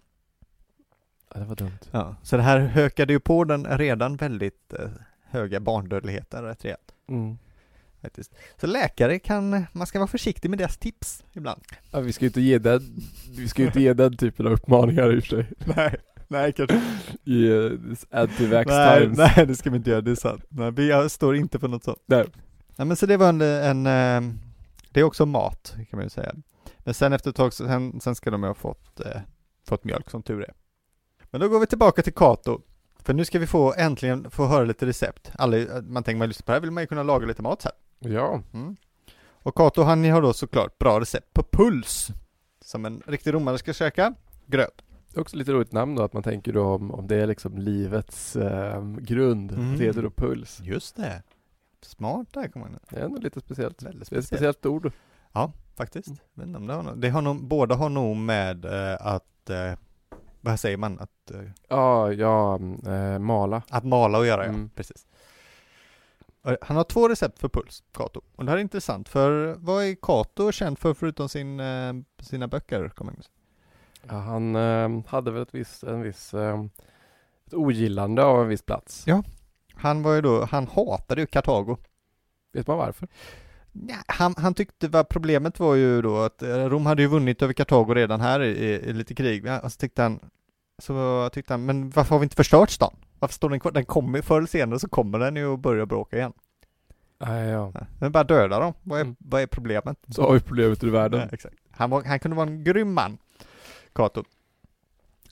Ja, 1.35 1.41
det 1.41 1.47
var 1.47 1.57
dumt. 1.57 1.79
Ja, 1.91 2.17
så 2.23 2.37
det 2.37 2.43
här 2.43 2.59
hökade 2.59 3.13
ju 3.13 3.21
på 3.21 3.45
den 3.45 3.79
redan 3.79 4.17
väldigt 4.17 4.73
eh, 4.73 4.89
höga 5.37 5.61
barndödligheten 5.61 6.45
rätt 6.45 6.65
rejält. 6.65 6.95
Mm. 7.09 7.39
Faktiskt. 8.03 8.35
Så 8.61 8.67
läkare 8.67 9.19
kan, 9.19 9.67
man 9.73 9.87
ska 9.87 9.99
vara 9.99 10.09
försiktig 10.09 10.51
med 10.51 10.59
deras 10.59 10.79
tips 10.79 11.25
ibland. 11.33 11.63
Ja, 11.91 12.01
vi 12.01 12.13
ska 12.13 12.25
ju 12.25 12.27
inte 12.27 12.41
ge 12.41 12.59
den, 12.59 13.03
vi 13.37 13.49
ska 13.49 13.63
inte 13.63 13.81
ge 13.81 13.95
den 13.95 14.17
typen 14.17 14.47
av 14.47 14.53
uppmaningar 14.53 15.17
i 15.17 15.19
och 15.19 15.25
för 15.25 15.37
sig. 15.37 15.53
Nej, 15.77 15.97
nej 16.29 16.53
kanske. 16.53 16.83
I 17.25 17.49
uh, 17.49 17.81
anti-vax 18.11 18.67
Nej, 18.67 19.09
nej, 19.09 19.47
det 19.47 19.55
ska 19.55 19.71
vi 19.71 19.77
inte 19.77 19.91
göra, 19.91 20.01
det 20.01 20.11
är 20.11 20.15
sant. 20.15 20.45
Nej, 20.49 20.71
vi 20.71 20.89
jag 20.89 21.11
står 21.11 21.37
inte 21.37 21.59
för 21.59 21.69
något 21.69 21.85
sånt. 21.85 22.03
Nej. 22.07 22.25
Nej, 22.77 22.87
men 22.87 22.97
så 22.97 23.07
det 23.07 23.17
var 23.17 23.29
en, 23.29 23.41
en 23.41 23.87
eh, 23.87 24.35
det 24.91 25.01
är 25.01 25.05
också 25.05 25.27
mat, 25.27 25.75
kan 25.91 25.97
man 25.99 26.03
ju 26.03 26.11
säga. 26.11 26.35
Men 26.79 26.95
sen 26.95 27.13
efter 27.13 27.31
ett 27.31 27.37
tag, 27.37 27.53
sen, 27.53 28.01
sen 28.01 28.15
ska 28.15 28.31
de 28.31 28.43
ha 28.43 28.55
fått, 28.55 29.01
eh, 29.01 29.21
fått 29.69 29.85
mjölk 29.85 30.11
som 30.11 30.23
tur 30.23 30.43
är. 30.43 30.55
Men 31.31 31.41
då 31.41 31.49
går 31.49 31.61
vi 31.61 31.67
tillbaka 31.67 32.03
till 32.03 32.15
Kato. 32.15 32.61
För 33.07 33.15
nu 33.15 33.25
ska 33.25 33.39
vi 33.39 33.47
få 33.47 33.75
äntligen 33.79 34.31
få 34.31 34.47
höra 34.47 34.65
lite 34.65 34.87
recept. 34.87 35.31
Alla, 35.39 35.57
man 35.83 36.03
tänker 36.03 36.19
man 36.19 36.29
lyssnar 36.29 36.45
på 36.45 36.51
det 36.53 36.55
här 36.57 36.61
vill 36.61 36.71
man 36.71 36.83
ju 36.83 36.87
kunna 36.87 37.03
laga 37.03 37.27
lite 37.27 37.43
mat 37.43 37.63
så 37.63 37.69
här. 37.69 38.11
Ja, 38.13 38.41
Mm. 38.53 38.77
Och 39.43 39.55
Kato 39.55 39.83
han 39.83 40.05
har 40.11 40.23
då 40.23 40.33
såklart 40.33 40.79
bra 40.79 41.01
recept 41.01 41.33
på 41.35 41.43
puls. 41.43 42.09
Som 42.65 42.85
en 42.85 43.03
riktig 43.07 43.35
romare 43.35 43.59
ska 43.59 43.73
käka. 43.73 44.15
Gröt. 44.47 44.83
också 45.17 45.37
lite 45.37 45.53
roligt 45.53 45.73
namn 45.73 45.95
då 45.95 46.03
att 46.03 46.13
man 46.13 46.23
tänker 46.23 46.53
då 46.53 46.65
om, 46.65 46.91
om 46.91 47.07
det 47.07 47.17
är 47.17 47.27
liksom 47.27 47.59
livets 47.59 48.37
eh, 48.37 48.83
grund, 48.99 49.53
Mm. 49.53 49.75
leder 49.75 50.05
och 50.05 50.17
puls. 50.17 50.61
Just 50.61 50.97
det. 50.97 51.23
Smart 51.83 52.27
där 52.33 52.49
kommer 52.49 52.67
man. 52.69 52.79
Det 52.91 52.97
är 52.97 53.05
ändå 53.05 53.21
lite 53.21 53.41
speciellt. 53.41 53.83
Väldigt 53.83 54.11
Det 54.11 54.17
är 54.17 54.19
ett 54.19 54.25
speciellt. 54.27 54.57
speciellt 54.61 54.85
ord. 54.85 54.93
Faktiskt. 55.77 56.09
Mm. 56.43 57.01
Det 57.01 57.09
har 57.09 57.23
nog, 57.23 57.45
båda 57.45 57.75
har 57.75 57.89
nog 57.89 58.17
med 58.17 58.65
eh, 58.65 59.07
att, 59.07 59.51
eh, 59.51 59.73
vad 60.47 60.61
säger 60.61 60.77
man, 60.77 60.99
att, 61.01 61.31
eh, 61.31 61.41
Ja, 61.69 62.13
ja, 62.13 62.55
eh, 62.87 63.19
mala. 63.19 63.63
att 63.71 63.85
mala 63.85 64.19
och 64.19 64.27
göra 64.27 64.45
ja. 64.45 64.49
Mm. 64.49 64.71
Precis. 64.71 65.07
Och 66.43 66.57
Han 66.63 66.77
har 66.77 66.85
två 66.85 67.09
recept 67.09 67.39
för 67.39 67.49
puls, 67.49 67.83
Kato. 67.95 68.21
Och 68.37 68.45
det 68.45 68.51
här 68.51 68.59
är 68.59 68.63
intressant, 68.63 69.09
för 69.09 69.55
vad 69.59 69.85
är 69.85 69.95
Kato 70.03 70.53
känd 70.53 70.79
för 70.79 70.95
förutom 70.95 71.29
sin, 71.29 71.61
eh, 71.61 71.93
sina 72.21 72.49
böcker? 72.49 72.93
Ja, 74.09 74.15
han 74.15 74.57
eh, 74.57 74.89
hade 75.07 75.31
väl 75.31 75.43
ett 75.43 75.55
viss, 75.55 75.85
en 75.85 76.03
viss, 76.03 76.35
eh, 76.35 76.65
ett 77.47 77.55
ogillande 77.55 78.25
av 78.25 78.43
en 78.43 78.49
viss 78.49 78.63
plats. 78.63 79.05
Ja. 79.07 79.23
Han 79.75 80.03
var 80.03 80.15
ju 80.15 80.21
då, 80.21 80.45
han 80.45 80.67
hatade 80.67 81.21
ju 81.21 81.27
Kartago. 81.27 81.77
Vet 82.53 82.67
man 82.67 82.79
varför? 82.79 83.09
Ja, 83.73 83.97
han, 84.07 84.35
han 84.39 84.55
tyckte 84.55 84.89
vad 84.89 85.09
problemet 85.09 85.61
var 85.61 85.75
ju 85.75 86.03
då 86.03 86.17
att 86.19 86.43
eh, 86.43 86.49
Rom 86.49 86.87
hade 86.87 87.03
ju 87.03 87.09
vunnit 87.09 87.43
över 87.43 87.53
Kartago 87.53 87.95
redan 87.95 88.21
här 88.21 88.41
i, 88.43 88.49
i, 88.49 88.73
i 88.89 88.93
lite 88.93 89.15
krig. 89.15 89.47
Ja, 89.47 89.61
Och 89.61 89.73
så 89.73 89.79
tyckte 89.79 90.03
han, 90.03 90.21
så 90.79 91.29
tyckte 91.33 91.53
han, 91.53 91.65
men 91.67 91.91
varför 91.91 92.11
har 92.15 92.19
vi 92.19 92.25
inte 92.25 92.37
förstört 92.37 92.71
stan? 92.71 92.97
Varför 93.19 93.35
står 93.35 93.51
den 93.51 93.61
kvar? 93.61 93.73
Den 93.73 93.85
kommer 93.85 94.23
förr 94.23 94.37
eller 94.39 94.47
senare 94.49 94.79
så 94.79 94.89
kommer 94.89 95.19
den 95.19 95.37
ju 95.37 95.55
att 95.55 95.61
börja 95.61 95.87
bråka 95.87 96.17
igen. 96.17 96.33
Nej, 97.19 97.49
ja. 97.49 97.73
Men 98.01 98.13
bara 98.13 98.25
döda 98.25 98.59
dem. 98.59 98.75
Vad 98.83 98.99
är, 99.01 99.05
Mm. 99.05 99.17
vad 99.19 99.43
är 99.43 99.47
problemet? 99.47 99.99
Så 100.09 100.23
har 100.23 100.35
vi 100.35 100.41
problemet 100.41 100.85
ur 100.85 100.91
världen. 100.91 101.21
Ja, 101.21 101.29
exakt. 101.33 101.57
Han, 101.71 101.91
var, 101.91 102.05
han 102.05 102.19
kunde 102.21 102.37
vara 102.37 102.49
en 102.49 102.65
grym 102.65 102.93
man, 102.95 103.19
Cato. 103.95 104.25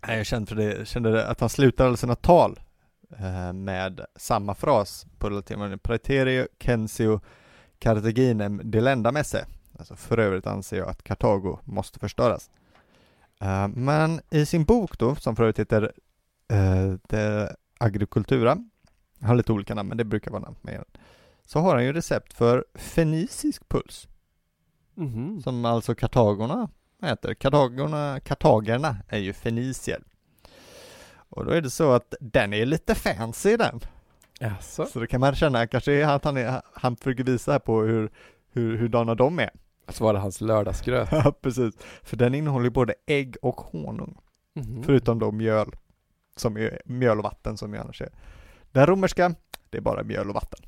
Nej, 0.07 0.17
Jag 0.17 0.27
kände, 0.27 0.47
för 0.49 0.57
det, 0.57 0.89
kände 0.89 1.27
att 1.27 1.41
han 1.41 1.49
slutade 1.49 1.89
alla 1.89 1.97
sina 1.97 2.15
tal 2.15 2.61
eh, 3.19 3.53
med 3.53 4.01
samma 4.17 4.55
fras 4.55 5.07
på 5.19 5.29
latin, 5.29 5.79
Praeterio 5.79 6.47
censio 6.65 7.21
Carthaginem 7.79 8.61
delenda 8.65 9.13
messe. 9.13 9.47
Alltså 9.79 9.97
för 9.97 10.19
övrigt 10.19 10.47
anser 10.47 10.77
jag 10.79 10.89
att 10.89 11.03
Kartago 11.03 11.59
måste 11.65 11.99
förstöras. 11.99 12.51
Eh, 13.41 13.69
men 13.69 14.21
i 14.31 14.47
sin 14.47 14.65
bok 14.65 14.99
då, 14.99 15.15
som 15.15 15.37
för 15.37 15.43
övrigt 15.43 15.59
heter 15.59 15.93
Agricultura, 17.79 18.59
jag 19.19 19.29
har 19.29 19.35
lite 19.35 19.53
olika 19.53 19.75
namn 19.75 19.89
men 19.89 19.99
det 19.99 20.05
brukar 20.05 20.31
vara 20.31 20.43
namn 20.43 20.57
med 20.63 20.75
den, 20.75 21.03
så 21.47 21.59
har 21.61 21.75
han 21.75 21.85
ju 21.85 21.93
recept 21.93 22.33
för 22.35 22.65
fenicisk 22.75 23.69
puls 23.69 24.09
Mhm. 24.97 25.43
som 25.43 25.65
alltså 25.65 25.95
kartagorna 25.95 26.69
äter. 27.03 27.35
Kartagorna, 27.35 28.21
kartagerna 28.21 28.97
är 29.09 29.19
ju 29.19 29.33
fenicier. 29.33 30.03
Och 31.29 31.45
då 31.45 31.51
är 31.51 31.61
det 31.61 31.71
så 31.71 31.93
att 31.93 32.15
den 32.21 32.53
är 32.53 32.67
lite 32.67 32.95
fancy 32.95 33.57
den. 33.57 33.81
Jaså? 34.41 34.87
Så 34.87 35.01
då 35.01 35.07
kan 35.07 35.21
man 35.21 35.35
känna 35.35 35.67
kanske 35.67 36.07
att 36.09 36.25
han, 36.25 36.37
är, 36.37 36.63
han 36.75 36.97
försöker 36.97 37.25
visa 37.25 37.61
på 37.61 37.83
hur, 37.83 38.11
hur, 38.53 38.77
hurdana 38.79 39.15
de 39.15 39.39
är. 39.39 39.51
Så 39.89 40.05
var 40.05 40.13
det 40.13 40.19
hans 40.19 40.41
lördagsgröt. 40.41 41.09
Ja, 41.13 41.33
precis. 41.41 41.75
För 42.03 42.17
den 42.17 42.35
innehåller 42.35 42.65
ju 42.65 42.71
både 42.71 42.95
ägg 43.07 43.37
och 43.43 43.61
honung. 43.61 44.19
Mhm. 44.55 44.83
Förutom 44.83 45.19
då 45.19 45.33
mjöl. 45.33 45.77
Som 46.37 46.57
är 46.57 46.81
mjöl 46.85 47.19
och 47.19 47.25
vatten 47.25 47.57
som 47.57 47.75
ju 47.75 47.81
annars 47.81 48.03
är. 48.03 48.09
Den 48.73 48.87
romerska, 48.87 49.35
det 49.71 49.77
är 49.79 49.83
bara 49.83 50.03
mjöl 50.03 50.29
och 50.29 50.35
vatten. 50.35 50.61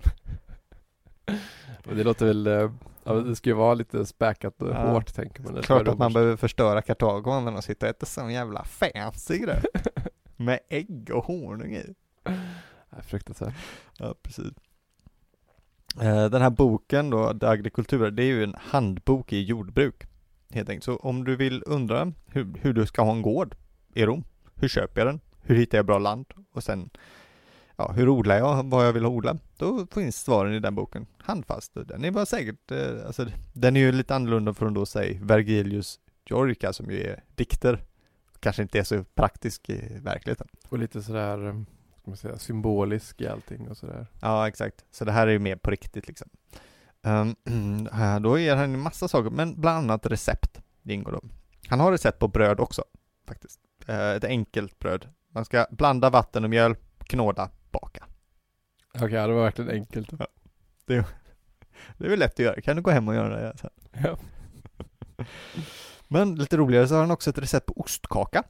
Det 1.84 2.04
låter 2.04 2.26
väl, 2.26 2.46
eh, 2.46 2.70
ja, 3.04 3.12
det 3.14 3.36
ska 3.36 3.50
ju 3.50 3.54
vara 3.56 3.74
lite 3.74 4.06
späkat 4.06 4.62
och 4.62 4.68
Ja. 4.68 4.90
hårt 4.92 5.14
tänker 5.14 5.42
man. 5.42 5.62
Klart 5.62 5.68
vara 5.68 5.80
att 5.80 5.86
man 5.86 5.94
romerskt. 5.96 6.14
behöver 6.14 6.36
förstöra 6.36 6.82
Kartago 6.82 7.30
om 7.30 7.56
och 7.56 7.64
sitta 7.64 7.86
och 7.86 7.90
äta 7.90 8.06
sån 8.06 8.32
jävla 8.32 8.64
fancy 8.64 9.38
gröt. 9.38 9.64
Med 10.36 10.58
ägg 10.68 11.10
och 11.14 11.24
honung 11.24 11.74
i. 11.74 11.94
Fruktansvärt. 13.02 13.54
Ja, 13.98 14.14
precis. 14.22 14.52
Eh, 16.00 16.30
den 16.30 16.42
här 16.42 16.50
boken 16.50 17.10
då, 17.10 17.32
De 17.32 17.46
Agricultura, 17.46 18.10
det 18.10 18.22
är 18.22 18.26
ju 18.26 18.44
en 18.44 18.54
handbok 18.58 19.32
i 19.32 19.42
jordbruk. 19.42 20.06
Helt 20.50 20.68
enkelt. 20.68 20.84
Så 20.84 20.96
om 20.96 21.24
du 21.24 21.36
vill 21.36 21.62
undra 21.66 22.12
hur, 22.26 22.54
hur 22.60 22.72
du 22.72 22.86
ska 22.86 23.02
ha 23.02 23.12
en 23.12 23.22
gård 23.22 23.56
i 23.94 24.06
Rom, 24.06 24.24
hur 24.54 24.68
köper 24.68 25.00
jag 25.00 25.08
den? 25.08 25.20
Hur 25.42 25.56
hittar 25.56 25.78
jag 25.78 25.86
bra 25.86 25.98
land? 25.98 26.26
Och 26.52 26.64
sen, 26.64 26.90
ja, 27.76 27.92
hur 27.92 28.08
odlar 28.08 28.36
jag 28.36 28.70
vad 28.70 28.86
jag 28.86 28.92
vill 28.92 29.06
odla? 29.06 29.38
Då 29.56 29.86
finns 29.94 30.22
svaren 30.22 30.54
i 30.54 30.60
den 30.60 30.74
boken 30.74 31.06
handfast. 31.18 31.72
Den 31.74 32.04
är 32.04 32.10
bara 32.10 32.26
säkert, 32.26 32.70
eh, 32.70 33.06
alltså 33.06 33.26
den 33.52 33.76
är 33.76 33.80
ju 33.80 33.92
lite 33.92 34.14
annorlunda 34.14 34.54
från 34.54 34.74
då 34.74 34.86
säg 34.86 35.18
Vergilius 35.22 36.00
Georgica 36.26 36.72
som 36.72 36.90
ju 36.90 37.02
är 37.02 37.24
dikter. 37.34 37.82
Kanske 38.40 38.62
inte 38.62 38.78
är 38.78 38.82
så 38.82 39.04
praktisk 39.14 39.70
i 39.70 39.98
verkligheten. 40.02 40.48
Och 40.68 40.78
lite 40.78 41.02
sådär, 41.02 41.46
eh, 41.48 41.54
ska 42.06 42.10
man 42.10 42.16
säga, 42.16 42.38
symbolisk 42.38 43.20
i 43.20 43.28
allting 43.28 43.68
och 43.68 43.76
sådär. 43.76 44.06
Ja, 44.20 44.48
exakt. 44.48 44.84
Så 44.90 45.04
det 45.04 45.12
här 45.12 45.26
är 45.26 45.30
ju 45.30 45.38
mer 45.38 45.56
på 45.56 45.70
riktigt 45.70 46.08
liksom. 46.08 46.28
Um, 47.46 48.22
då 48.22 48.38
ger 48.38 48.56
han 48.56 48.74
en 48.74 48.80
massa 48.80 49.08
saker, 49.08 49.30
men 49.30 49.60
bland 49.60 49.78
annat 49.78 50.06
recept. 50.06 50.60
Det 50.82 50.94
ingår 50.94 51.12
då. 51.12 51.20
Han 51.68 51.80
har 51.80 51.92
recept 51.92 52.18
på 52.18 52.28
bröd 52.28 52.60
också, 52.60 52.84
faktiskt. 53.28 53.60
Uh, 53.88 54.10
ett 54.10 54.24
enkelt 54.24 54.78
bröd. 54.78 55.08
Man 55.32 55.44
ska 55.44 55.66
blanda 55.70 56.10
vatten 56.10 56.44
och 56.44 56.50
mjöl, 56.50 56.76
knåda, 56.98 57.50
baka. 57.70 58.04
Okej, 58.94 59.06
okay, 59.06 59.26
det 59.26 59.34
var 59.34 59.42
verkligen 59.42 59.70
enkelt. 59.70 60.12
Ja. 60.18 60.26
Det, 60.86 60.94
det 61.98 62.04
är 62.04 62.10
väl 62.10 62.18
lätt 62.18 62.32
att 62.32 62.38
göra. 62.38 62.60
Kan 62.60 62.76
du 62.76 62.82
gå 62.82 62.90
hem 62.90 63.08
och 63.08 63.14
göra 63.14 63.40
det 63.40 63.58
sen? 63.58 63.70
Ja. 63.92 64.18
Men 66.08 66.34
lite 66.34 66.56
roligare 66.56 66.88
så 66.88 66.94
har 66.94 67.00
han 67.00 67.10
också 67.10 67.30
ett 67.30 67.38
recept 67.38 67.66
på 67.66 67.80
ostkaka. 67.80 68.42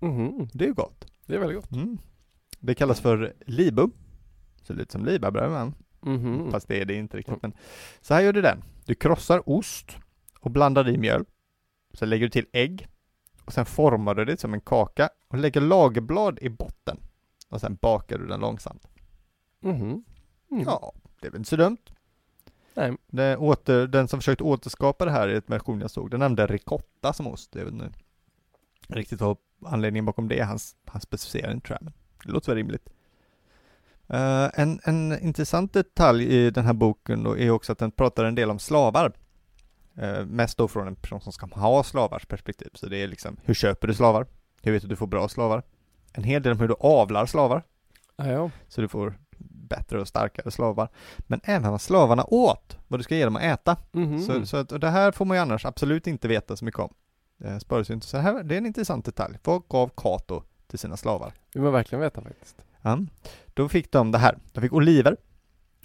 Mm. 0.00 0.48
Det 0.52 0.64
är 0.64 0.68
ju 0.68 0.74
gott. 0.74 1.06
Det 1.26 1.34
är 1.34 1.38
väldigt 1.38 1.60
gott. 1.60 1.72
Mm. 1.72 1.98
Det 2.62 2.74
kallas 2.74 3.00
för 3.00 3.34
libum. 3.46 3.92
Ser 4.62 4.74
lite 4.74 4.92
som 4.92 5.04
libabröd 5.04 5.50
men. 5.50 5.74
Mm. 6.06 6.50
Fast 6.50 6.68
det 6.68 6.80
är 6.80 6.84
det 6.84 6.94
inte 6.94 7.16
riktigt. 7.16 7.42
Men 7.42 7.52
så 8.00 8.14
här 8.14 8.20
gör 8.20 8.32
du 8.32 8.42
den. 8.42 8.62
Du 8.84 8.94
krossar 8.94 9.48
ost 9.48 9.96
och 10.40 10.50
blandar 10.50 10.88
i 10.88 10.98
mjöl. 10.98 11.24
Sen 11.94 12.10
lägger 12.10 12.26
du 12.26 12.30
till 12.30 12.46
ägg. 12.52 12.88
Och 13.44 13.52
sen 13.52 13.66
formar 13.66 14.14
du 14.14 14.24
det 14.24 14.40
som 14.40 14.54
en 14.54 14.60
kaka 14.60 15.08
och 15.28 15.38
lägger 15.38 15.60
lagerblad 15.60 16.38
i 16.42 16.48
botten. 16.48 17.00
Och 17.48 17.60
sen 17.60 17.74
bakar 17.74 18.18
du 18.18 18.26
den 18.26 18.40
långsamt. 18.40 18.86
Mm. 19.62 19.80
Mm. 19.80 20.04
Ja, 20.48 20.92
det 21.20 21.26
är 21.26 21.30
väl 21.30 21.38
inte 21.38 21.50
så 21.50 21.56
dumt. 21.56 21.82
Nej. 22.74 22.96
Det 23.06 23.36
åter, 23.36 23.86
den 23.86 24.08
som 24.08 24.20
försökt 24.20 24.40
återskapa 24.40 25.04
det 25.04 25.10
här 25.10 25.28
i 25.28 25.36
ett 25.36 25.50
version 25.50 25.80
jag 25.80 25.90
såg, 25.90 26.10
den 26.10 26.20
nämnde 26.20 26.46
ricotta 26.46 27.12
som 27.12 27.26
ost. 27.26 27.54
Jag 27.54 27.64
vet 27.64 27.72
inte 27.72 27.92
riktigt 28.88 29.20
vad 29.20 29.36
anledningen 29.64 30.04
bakom 30.04 30.28
det 30.28 30.40
Han, 30.40 30.58
han 30.86 31.00
specificerar 31.00 31.52
inte 31.52 31.66
tror 31.66 31.78
jag, 31.80 31.92
det 32.24 32.32
låter 32.32 32.48
väl 32.48 32.56
rimligt. 32.56 32.88
Uh, 34.12 34.50
en, 34.54 34.80
en 34.84 35.18
intressant 35.22 35.72
detalj 35.72 36.24
i 36.24 36.50
den 36.50 36.64
här 36.64 36.72
boken 36.72 37.22
då 37.22 37.38
är 37.38 37.50
också 37.50 37.72
att 37.72 37.78
den 37.78 37.90
pratar 37.90 38.24
en 38.24 38.34
del 38.34 38.50
om 38.50 38.58
slavar. 38.58 39.12
Uh, 40.02 40.24
mest 40.26 40.58
då 40.58 40.68
från 40.68 40.86
en 40.86 40.96
person 40.96 41.20
som 41.20 41.32
ska 41.32 41.46
ha 41.46 41.82
slavars 41.82 42.26
perspektiv. 42.26 42.68
Så 42.74 42.86
det 42.86 43.02
är 43.02 43.08
liksom, 43.08 43.36
hur 43.44 43.54
köper 43.54 43.88
du 43.88 43.94
slavar? 43.94 44.26
Hur 44.62 44.72
vet 44.72 44.82
du 44.82 44.86
att 44.86 44.90
du 44.90 44.96
får 44.96 45.06
bra 45.06 45.28
slavar? 45.28 45.62
En 46.12 46.24
hel 46.24 46.42
del 46.42 46.52
om 46.52 46.60
hur 46.60 46.68
du 46.68 46.74
avlar 46.80 47.26
slavar. 47.26 47.62
Ja. 48.16 48.50
Så 48.68 48.80
du 48.80 48.88
får 48.88 49.18
bättre 49.68 50.00
och 50.00 50.08
starkare 50.08 50.50
slavar. 50.50 50.88
Men 51.18 51.40
även 51.44 51.70
vad 51.70 51.80
slavarna 51.80 52.24
åt, 52.24 52.76
vad 52.88 53.00
du 53.00 53.04
ska 53.04 53.16
ge 53.16 53.24
dem 53.24 53.36
att 53.36 53.42
äta. 53.42 53.76
Mm 53.92 54.12
-hmm. 54.12 54.20
Så, 54.20 54.46
så 54.46 54.56
att, 54.56 54.72
och 54.72 54.80
det 54.80 54.90
här 54.90 55.12
får 55.12 55.24
man 55.24 55.36
ju 55.36 55.40
annars 55.40 55.66
absolut 55.66 56.06
inte 56.06 56.28
veta 56.28 56.56
så 56.56 56.64
mycket 56.64 56.80
om. 56.80 56.94
Det 57.38 57.60
sparas 57.60 57.90
ju 57.90 57.94
inte. 57.94 58.06
Så 58.06 58.18
här, 58.18 58.42
det 58.42 58.54
är 58.54 58.58
en 58.58 58.66
intressant 58.66 59.04
detalj. 59.04 59.38
Vad 59.44 59.62
gav 59.68 59.90
Cato 59.96 60.42
till 60.72 60.78
sina 60.78 60.96
slavar? 60.96 61.28
Det 61.28 61.58
vill 61.58 61.62
man 61.62 61.72
verkligen 61.72 62.02
veta 62.02 62.22
faktiskt. 62.22 62.64
Ja. 62.82 62.98
Då 63.54 63.68
fick 63.68 63.92
de 63.92 64.12
det 64.12 64.18
här. 64.18 64.38
De 64.52 64.60
fick 64.60 64.72
oliver. 64.72 65.16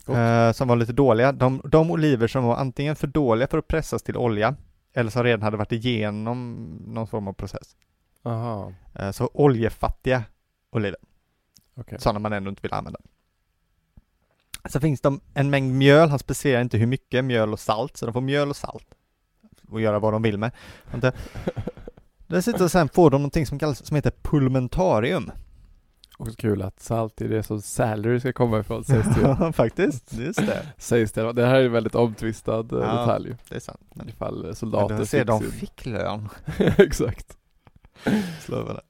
Eh, 0.07 0.51
som 0.51 0.67
var 0.67 0.75
lite 0.75 0.93
dåliga. 0.93 1.31
De, 1.31 1.61
de 1.63 1.91
oliver 1.91 2.27
som 2.27 2.43
var 2.43 2.55
antingen 2.55 2.95
för 2.95 3.07
dåliga 3.07 3.47
för 3.47 3.57
att 3.57 3.67
pressas 3.67 4.03
till 4.03 4.17
olja 4.17 4.55
eller 4.93 5.11
som 5.11 5.23
redan 5.23 5.41
hade 5.41 5.57
varit 5.57 5.71
igenom 5.71 6.55
någon 6.87 7.07
form 7.07 7.27
av 7.27 7.33
process. 7.33 7.75
Aha. 8.23 8.73
Eh, 8.93 9.11
så 9.11 9.29
oljefattiga 9.33 10.23
oliver. 10.69 10.99
Okay. 11.75 11.99
Sådana 11.99 12.19
man 12.19 12.33
ändå 12.33 12.49
inte 12.49 12.61
vill 12.61 12.73
använda. 12.73 12.99
Så 14.69 14.79
finns 14.79 15.01
det 15.01 15.19
en 15.33 15.49
mängd 15.49 15.75
mjöl, 15.75 16.09
han 16.09 16.19
specificerar 16.19 16.61
inte 16.61 16.77
hur 16.77 16.87
mycket 16.87 17.25
mjöl 17.25 17.53
och 17.53 17.59
salt, 17.59 17.97
så 17.97 18.05
de 18.05 18.13
får 18.13 18.21
mjöl 18.21 18.49
och 18.49 18.55
salt 18.55 18.87
och 19.69 19.81
göra 19.81 19.99
vad 19.99 20.13
de 20.13 20.21
vill 20.21 20.37
med. 20.37 20.51
Dessutom 22.27 22.69
sen 22.69 22.89
får 22.89 23.09
de 23.09 23.21
någonting 23.21 23.45
som 23.45 23.59
kallas, 23.59 23.85
som 23.85 23.95
heter 23.95 24.13
pulmentarium. 24.21 25.31
Också 26.17 26.35
kul 26.35 26.61
att 26.61 26.79
salt 26.79 27.21
är 27.21 27.29
det 27.29 27.43
som 27.43 27.61
salary 27.61 28.19
ska 28.19 28.33
komma 28.33 28.59
ifrån 28.59 28.83
sägs 28.83 29.07
det 29.15 29.21
Ja, 29.21 29.51
faktiskt. 29.53 30.13
Just 30.13 30.39
det. 30.39 30.65
sägs 30.77 31.11
det. 31.11 31.33
Det 31.33 31.45
här 31.45 31.55
är 31.55 31.65
en 31.65 31.71
väldigt 31.71 31.95
omtvistad 31.95 32.59
eh, 32.59 32.65
ja, 32.71 32.77
detalj. 32.77 33.35
det 33.49 33.55
är 33.55 33.59
sant. 33.59 33.81
Men 33.93 34.09
ifall 34.09 34.55
soldater 34.55 34.95
men 34.95 35.05
ser 35.05 35.25
de 35.25 35.43
fick 35.43 35.85
lön. 35.85 36.29
Exakt. 36.77 37.37
Slövarna. 38.41 38.81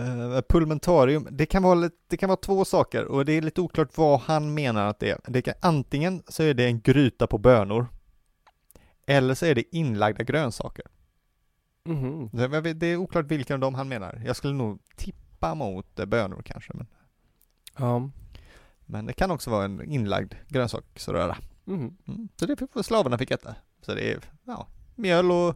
Uh, 0.00 0.40
pulmentarium, 0.48 1.28
det 1.30 1.46
kan, 1.46 1.62
vara, 1.62 1.90
det 2.08 2.16
kan 2.16 2.28
vara 2.28 2.36
två 2.36 2.64
saker 2.64 3.04
och 3.04 3.24
det 3.24 3.32
är 3.32 3.42
lite 3.42 3.60
oklart 3.60 3.98
vad 3.98 4.20
han 4.20 4.54
menar 4.54 4.86
att 4.86 4.98
det 4.98 5.10
är. 5.10 5.18
Det 5.26 5.42
kan, 5.42 5.54
antingen 5.60 6.22
så 6.28 6.42
är 6.42 6.54
det 6.54 6.64
en 6.64 6.80
gryta 6.80 7.26
på 7.26 7.38
bönor 7.38 7.86
eller 9.06 9.34
så 9.34 9.46
är 9.46 9.54
det 9.54 9.76
inlagda 9.76 10.24
grönsaker. 10.24 10.84
Mm. 11.88 12.28
Det, 12.32 12.74
det 12.74 12.86
är 12.86 12.96
oklart 12.96 13.26
vilken 13.26 13.54
av 13.54 13.60
dem 13.60 13.74
han 13.74 13.88
menar. 13.88 14.22
Jag 14.26 14.36
skulle 14.36 14.54
nog 14.54 14.78
tippa 14.96 15.54
mot 15.54 15.98
eh, 15.98 16.06
bönor 16.06 16.42
kanske. 16.44 16.72
Men, 16.74 16.86
ja. 17.78 18.10
men 18.86 19.06
det 19.06 19.12
kan 19.12 19.30
också 19.30 19.50
vara 19.50 19.64
en 19.64 19.82
inlagd 19.82 20.34
grönsaksröra. 20.48 21.36
Mm. 21.66 21.96
Mm. 22.08 22.28
Så 22.36 22.46
det 22.46 22.56
fick 22.56 22.84
slavarna 22.84 23.18
fick 23.18 23.30
äta. 23.30 23.54
Så 23.80 23.94
det 23.94 24.12
är 24.12 24.18
ja, 24.44 24.66
mjöl 24.94 25.30
och, 25.30 25.54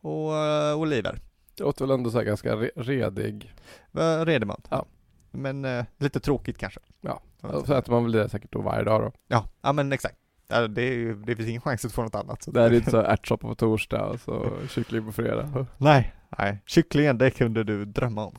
och 0.00 0.32
uh, 0.32 0.76
oliver. 0.76 1.20
Det 1.54 1.62
låter 1.62 1.84
väl 1.84 1.94
ändå 1.94 2.10
så 2.10 2.22
ganska 2.22 2.56
re 2.56 2.70
redig. 2.76 3.54
Redig 4.24 4.46
mat. 4.46 4.66
Ja. 4.70 4.86
Men 5.30 5.64
uh, 5.64 5.84
lite 5.98 6.20
tråkigt 6.20 6.58
kanske. 6.58 6.80
Ja, 7.00 7.20
så 7.40 7.74
äter 7.74 7.92
man 7.92 8.02
väl 8.02 8.12
det 8.12 8.28
säkert 8.28 8.52
då 8.52 8.62
varje 8.62 8.84
dag 8.84 9.02
då. 9.02 9.12
Ja, 9.28 9.48
ja 9.60 9.72
men 9.72 9.92
exakt. 9.92 10.16
Det, 10.48 10.82
är 10.82 10.92
ju, 10.92 11.14
det 11.14 11.36
finns 11.36 11.48
ingen 11.48 11.60
chans 11.60 11.84
att 11.84 11.92
få 11.92 12.02
något 12.02 12.14
annat. 12.14 12.42
Så 12.42 12.50
det 12.50 12.62
är 12.62 12.72
inte 12.72 12.90
så 12.90 13.00
ärtsoppa 13.00 13.48
på 13.48 13.54
torsdag 13.54 14.06
och 14.06 14.20
så 14.20 14.52
kyckling 14.68 15.06
på 15.06 15.12
fredag. 15.12 15.66
Nej, 15.78 16.14
nej. 16.38 16.62
Kycklingen, 16.66 17.18
det 17.18 17.30
kunde 17.30 17.64
du 17.64 17.84
drömma 17.84 18.26
om. 18.26 18.36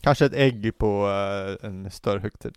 Kanske 0.00 0.26
ett 0.26 0.34
ägg 0.34 0.78
på 0.78 1.06
uh, 1.06 1.68
en 1.68 1.90
större 1.90 2.20
högtid. 2.20 2.54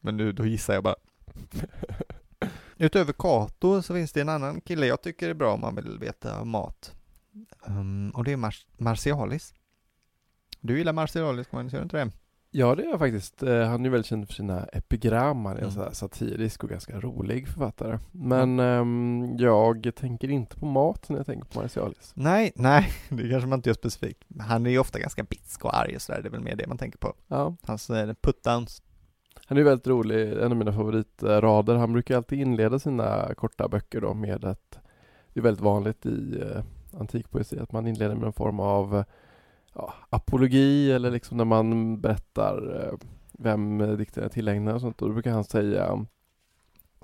Men 0.00 0.16
nu, 0.16 0.32
då 0.32 0.46
gissar 0.46 0.74
jag 0.74 0.82
bara. 0.82 0.96
Utöver 2.76 3.12
Kato 3.12 3.82
så 3.82 3.94
finns 3.94 4.12
det 4.12 4.20
en 4.20 4.28
annan 4.28 4.60
kille 4.60 4.86
jag 4.86 5.02
tycker 5.02 5.28
är 5.28 5.34
bra 5.34 5.54
om 5.54 5.60
man 5.60 5.74
vill 5.74 5.98
veta 5.98 6.44
mat. 6.44 6.92
Um, 7.66 8.10
och 8.10 8.24
det 8.24 8.32
är 8.32 8.36
Mar 8.36 8.54
Marcialis. 8.76 9.54
Du 10.60 10.78
gillar 10.78 10.92
Marcialis, 10.92 11.48
gör 11.52 11.62
du 11.62 11.82
inte 11.82 11.96
det? 11.96 12.10
Ja, 12.56 12.74
det 12.74 12.82
är 12.82 12.90
jag 12.90 12.98
faktiskt. 12.98 13.42
Eh, 13.42 13.62
han 13.62 13.86
är 13.86 13.90
väldigt 13.90 14.06
känd 14.06 14.26
för 14.26 14.34
sina 14.34 14.64
epigram. 14.64 15.44
Han 15.44 15.56
är 15.56 15.62
Mm. 15.62 15.78
en 15.88 15.94
satirisk 15.94 16.64
och 16.64 16.70
ganska 16.70 17.00
rolig 17.00 17.48
författare. 17.48 17.98
Men 18.12 18.60
ehm, 18.60 19.36
jag 19.38 19.92
tänker 19.96 20.30
inte 20.30 20.56
på 20.56 20.66
mat 20.66 21.08
när 21.08 21.16
jag 21.16 21.26
tänker 21.26 21.48
på 21.48 21.60
Marcialis. 21.60 22.12
Nej, 22.14 22.52
nej, 22.56 22.88
det 23.08 23.28
kanske 23.30 23.48
man 23.48 23.58
inte 23.58 23.68
gör 23.68 23.74
specifikt. 23.74 24.24
Han 24.40 24.66
är 24.66 24.70
ju 24.70 24.78
ofta 24.78 24.98
ganska 24.98 25.22
bitsk 25.22 25.64
och 25.64 25.76
arg 25.78 25.94
och 25.96 26.02
sådär, 26.02 26.22
det 26.22 26.28
är 26.28 26.30
väl 26.30 26.40
mer 26.40 26.56
det 26.56 26.66
man 26.66 26.78
tänker 26.78 26.98
på. 26.98 27.12
Ja, 27.28 27.56
Hans 27.62 27.90
putdowns. 28.22 28.82
han 29.46 29.58
är 29.58 29.62
väldigt 29.62 29.86
rolig. 29.86 30.32
En 30.32 30.50
av 30.52 30.56
mina 30.56 30.72
favoritrader. 30.72 31.74
Han 31.74 31.92
brukar 31.92 32.16
alltid 32.16 32.40
inleda 32.40 32.78
sina 32.78 33.34
korta 33.34 33.68
böcker 33.68 34.00
då 34.00 34.14
med 34.14 34.44
att 34.44 34.78
det 35.32 35.40
är 35.40 35.42
väldigt 35.44 35.64
vanligt 35.64 36.06
i 36.06 36.42
eh, 36.42 36.64
antikpoesi 37.00 37.58
att 37.58 37.72
man 37.72 37.86
inleder 37.86 38.14
med 38.14 38.26
en 38.26 38.32
form 38.32 38.60
av 38.60 39.04
ja, 39.74 39.94
apologi 40.10 40.92
eller 40.92 41.10
liksom 41.10 41.36
när 41.36 41.44
man 41.44 42.00
berättar 42.00 42.86
eh, 42.86 42.98
vem 43.38 43.96
dikten 43.96 44.24
är 44.24 44.28
tillägnad 44.28 44.74
och 44.74 44.80
sånt. 44.80 45.02
Och 45.02 45.08
då 45.08 45.14
brukar 45.14 45.30
han 45.30 45.44
säga 45.44 46.06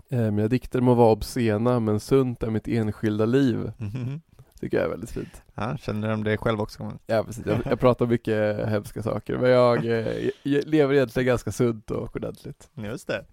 eh, 0.08 0.30
Mina 0.30 0.48
dikter 0.48 0.80
må 0.80 0.94
vara 0.94 1.12
obscena 1.12 1.80
men 1.80 2.00
sunt 2.00 2.42
är 2.42 2.50
mitt 2.50 2.68
enskilda 2.68 3.26
liv. 3.26 3.72
Mm. 3.78 4.20
Tycker 4.60 4.76
jag 4.76 4.86
är 4.86 4.90
väldigt 4.90 5.10
fint. 5.10 5.42
Ja, 5.54 5.76
känner 5.76 6.08
de 6.08 6.24
det 6.24 6.36
själv 6.36 6.60
också? 6.60 6.98
Ja 7.06 7.24
precis, 7.24 7.46
jag, 7.46 7.58
jag 7.64 7.80
pratar 7.80 8.06
mycket 8.06 8.68
hemska 8.68 9.02
saker 9.02 9.38
men 9.38 9.50
jag, 9.50 9.86
eh, 9.86 10.30
jag 10.42 10.64
lever 10.64 10.94
egentligen 10.94 11.26
ganska 11.26 11.52
sunt 11.52 11.90
och 11.90 12.16
ordentligt. 12.16 12.70
Just 12.74 13.06
det. 13.06 13.24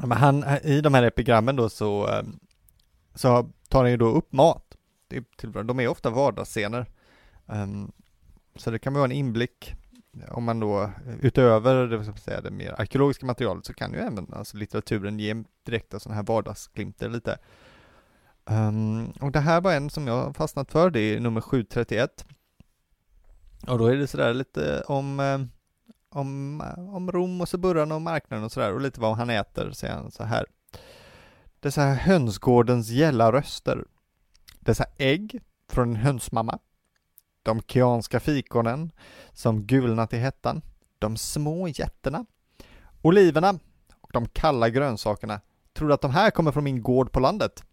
Men 0.00 0.18
han, 0.18 0.44
i 0.62 0.80
de 0.80 0.94
här 0.94 1.02
epigrammen 1.02 1.56
då 1.56 1.68
så, 1.68 2.22
så 3.14 3.50
tar 3.68 3.80
han 3.80 3.90
ju 3.90 3.96
då 3.96 4.06
upp 4.06 4.32
mat. 4.32 4.76
Det 5.08 5.16
är 5.16 5.24
till, 5.36 5.52
de 5.52 5.80
är 5.80 5.88
ofta 5.88 6.10
vardagsscener. 6.10 6.86
Um, 7.46 7.92
så 8.56 8.70
det 8.70 8.78
kan 8.78 8.94
vara 8.94 9.04
en 9.04 9.12
inblick 9.12 9.74
om 10.28 10.44
man 10.44 10.60
då 10.60 10.90
utöver 11.20 11.86
det, 11.86 12.20
säga, 12.20 12.40
det 12.40 12.50
mer 12.50 12.80
arkeologiska 12.80 13.26
materialet 13.26 13.66
så 13.66 13.74
kan 13.74 13.92
ju 13.92 13.98
även 13.98 14.32
alltså, 14.32 14.56
litteraturen 14.56 15.18
ge 15.18 15.44
direkta 15.62 16.00
sådana 16.00 16.16
här 16.16 16.22
vardagsglimtar 16.26 17.08
lite. 17.08 17.38
Um, 18.44 19.10
och 19.10 19.32
det 19.32 19.40
här 19.40 19.60
var 19.60 19.72
en 19.72 19.90
som 19.90 20.06
jag 20.06 20.36
fastnat 20.36 20.72
för, 20.72 20.90
det 20.90 21.00
är 21.00 21.20
nummer 21.20 21.40
731. 21.40 22.26
Och 23.66 23.78
då 23.78 23.86
är 23.86 23.96
det 23.96 24.06
sådär 24.06 24.34
lite 24.34 24.82
om, 24.86 25.20
eh, 25.20 25.40
om, 26.08 26.60
eh, 26.60 26.94
om 26.94 27.12
Rom 27.12 27.40
och 27.40 27.48
Suburran 27.48 27.92
och 27.92 28.02
marknaden 28.02 28.44
och 28.44 28.52
sådär 28.52 28.72
och 28.72 28.80
lite 28.80 29.00
vad 29.00 29.16
han 29.16 29.30
äter, 29.30 29.70
säger 29.70 29.94
han 29.94 30.10
så 30.10 30.24
här. 30.24 30.46
Dessa 31.60 31.82
hönsgårdens 31.82 32.88
gälla 32.88 33.32
röster. 33.32 33.84
Dessa 34.60 34.84
ägg 34.96 35.42
från 35.68 35.90
en 35.90 35.96
hönsmamma 35.96 36.58
de 37.42 37.62
kianska 37.62 38.20
fikonen 38.20 38.90
som 39.32 39.62
gulnat 39.66 40.12
i 40.12 40.18
hettan, 40.18 40.62
de 40.98 41.16
små 41.16 41.68
jätterna, 41.68 42.26
oliverna 43.02 43.58
och 44.00 44.10
de 44.12 44.28
kalla 44.28 44.68
grönsakerna. 44.68 45.40
Tror 45.72 45.88
du 45.88 45.94
att 45.94 46.00
de 46.00 46.10
här 46.10 46.30
kommer 46.30 46.52
från 46.52 46.64
min 46.64 46.82
gård 46.82 47.12
på 47.12 47.20
landet? 47.20 47.64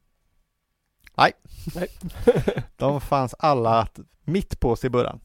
Nej. 1.17 1.32
Nej. 1.75 1.88
de 2.77 3.01
fanns 3.01 3.36
alla 3.39 3.88
mitt 4.23 4.60
på 4.60 4.75
Siburran. 4.75 5.19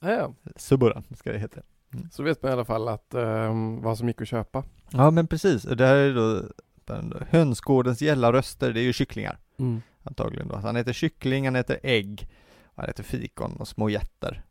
Ja, 0.00 0.10
ja. 0.10 0.34
Suburran 0.56 1.04
ska 1.16 1.32
det 1.32 1.38
heta. 1.38 1.60
Så 2.12 2.22
vet 2.22 2.42
man 2.42 2.50
i 2.50 2.52
alla 2.52 2.64
fall 2.64 2.88
att 2.88 3.14
um, 3.14 3.82
vad 3.82 3.98
som 3.98 4.08
gick 4.08 4.20
att 4.22 4.28
köpa. 4.28 4.64
Ja 4.90 5.10
men 5.10 5.26
precis, 5.26 5.62
det 5.62 5.86
här 5.86 5.96
är 5.96 6.14
då 6.14 6.42
den, 6.84 7.26
hönsgårdens 7.30 8.02
gälla 8.02 8.32
röster, 8.32 8.72
det 8.72 8.80
är 8.80 8.84
ju 8.84 8.92
kycklingar 8.92 9.38
Mm. 9.58 9.82
antagligen 10.02 10.48
då. 10.48 10.56
Han 10.56 10.76
heter 10.76 10.92
kyckling, 10.92 11.44
han 11.44 11.54
heter 11.54 11.80
ägg, 11.82 12.28
han 12.78 12.86
heter 12.88 13.02
fikon 13.02 13.56
och 13.56 13.68
små 13.68 13.88
jätter. 13.88 14.44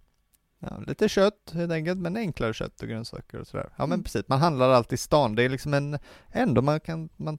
Ja, 0.59 0.77
lite 0.87 1.09
kött 1.09 1.51
helt 1.53 1.71
enkelt, 1.71 1.99
men 1.99 2.17
enklare 2.17 2.53
kött 2.53 2.81
och 2.81 2.87
grönsaker 2.87 3.39
och 3.39 3.47
sådär. 3.47 3.69
Ja 3.75 3.85
men 3.85 3.91
Mm. 3.93 4.03
precis, 4.03 4.27
man 4.27 4.39
handlar 4.39 4.69
alltid 4.69 4.93
i 4.93 4.97
stan. 4.97 5.35
Det 5.35 5.43
är 5.43 5.49
liksom 5.49 5.73
en, 5.73 5.99
ändå 6.31 6.61
man 6.61 6.79
kan, 6.79 7.09
man 7.17 7.37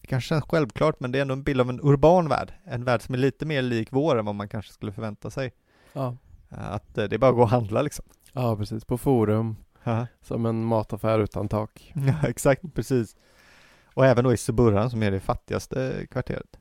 det 0.00 0.06
kanske 0.06 0.28
känns 0.28 0.44
självklart, 0.44 1.00
men 1.00 1.12
det 1.12 1.18
är 1.18 1.22
ändå 1.22 1.34
en 1.34 1.42
bild 1.42 1.60
av 1.60 1.70
en 1.70 1.80
urban 1.82 2.28
värld. 2.28 2.52
En 2.64 2.84
värld 2.84 3.02
som 3.02 3.14
är 3.14 3.18
lite 3.18 3.46
mer 3.46 3.62
lik 3.62 3.88
vår 3.92 4.18
än 4.18 4.24
vad 4.24 4.34
man 4.34 4.48
kanske 4.48 4.72
skulle 4.72 4.92
förvänta 4.92 5.30
sig. 5.30 5.52
Ja. 5.92 6.16
Eh, 6.50 6.72
Att 6.72 6.98
eh, 6.98 7.04
det 7.04 7.16
är 7.16 7.18
bara 7.18 7.30
att 7.30 7.36
gå 7.36 7.42
och 7.42 7.48
handla 7.48 7.82
liksom. 7.82 8.04
ja, 8.32 8.56
precis. 8.56 8.84
På 8.84 8.98
Forum. 8.98 9.56
Ja, 9.84 10.06
Som 10.22 10.46
en 10.46 10.64
mataffär 10.64 11.18
utan 11.18 11.48
tak. 11.48 11.92
Ja, 12.22 12.28
exakt, 12.28 12.62
precis. 12.74 13.16
Och 13.94 14.06
även 14.06 14.24
då 14.24 14.32
i 14.32 14.36
Suburran 14.36 14.90
som 14.90 15.02
är 15.02 15.10
det 15.10 15.20
fattigaste 15.20 16.06
kvarteret. 16.10 16.58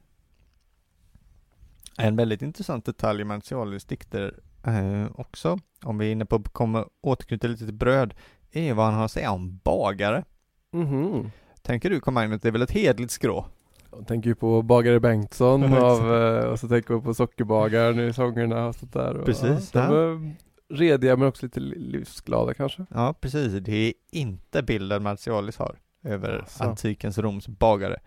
En 1.99 2.15
väldigt 2.15 2.41
intressant 2.41 2.85
detalj 2.85 3.21
i 3.21 3.23
Martialis 3.23 3.85
dikter 3.85 4.39
eh, 4.65 5.05
också, 5.15 5.59
om 5.83 5.97
vi 5.97 6.07
är 6.07 6.11
inne 6.11 6.25
på, 6.25 6.43
kommer 6.43 6.85
återknyta 7.01 7.47
lite 7.47 7.65
till 7.65 7.73
bröd, 7.73 8.13
är 8.51 8.73
vad 8.73 8.85
han 8.85 8.93
har 8.93 9.05
att 9.05 9.11
säga 9.11 9.31
om 9.31 9.57
bagare. 9.63 10.23
Mhm. 10.71 11.31
Tänker 11.61 11.89
du 11.89 11.99
komma 11.99 12.23
att 12.23 12.41
det 12.41 12.47
är 12.47 12.51
väl 12.51 12.61
ett 12.61 12.71
hedligt 12.71 13.11
skrå? 13.11 13.45
Jag 13.91 14.07
tänker 14.07 14.29
ju 14.29 14.35
på 14.35 14.61
Bagare 14.61 14.99
Bengtsson 14.99 15.73
av, 15.77 16.15
eh, 16.15 16.43
och 16.45 16.59
så 16.59 16.67
tänker 16.67 16.93
jag 16.93 17.03
på 17.03 17.13
Sockerbagaren 17.13 17.99
i 17.99 18.13
sångerna 18.13 18.67
och 18.67 18.75
sånt 18.75 18.93
där. 18.93 19.13
Och, 19.17 19.25
Precis, 19.25 19.71
Ja, 19.73 19.87
de 19.87 19.95
är 19.95 20.35
rediga 20.73 21.15
men 21.17 21.27
också 21.27 21.45
lite 21.45 21.59
li- 21.59 21.79
livsglada 21.79 22.53
kanske. 22.53 22.85
Ja, 22.89 23.13
precis. 23.21 23.53
Det 23.53 23.71
är 23.87 23.93
inte 24.11 24.63
bilden 24.63 25.03
Martialis 25.03 25.57
har 25.57 25.75
över 26.03 26.39
Asså. 26.43 26.63
antikens 26.63 27.17
Roms 27.17 27.47
bagare. 27.47 27.99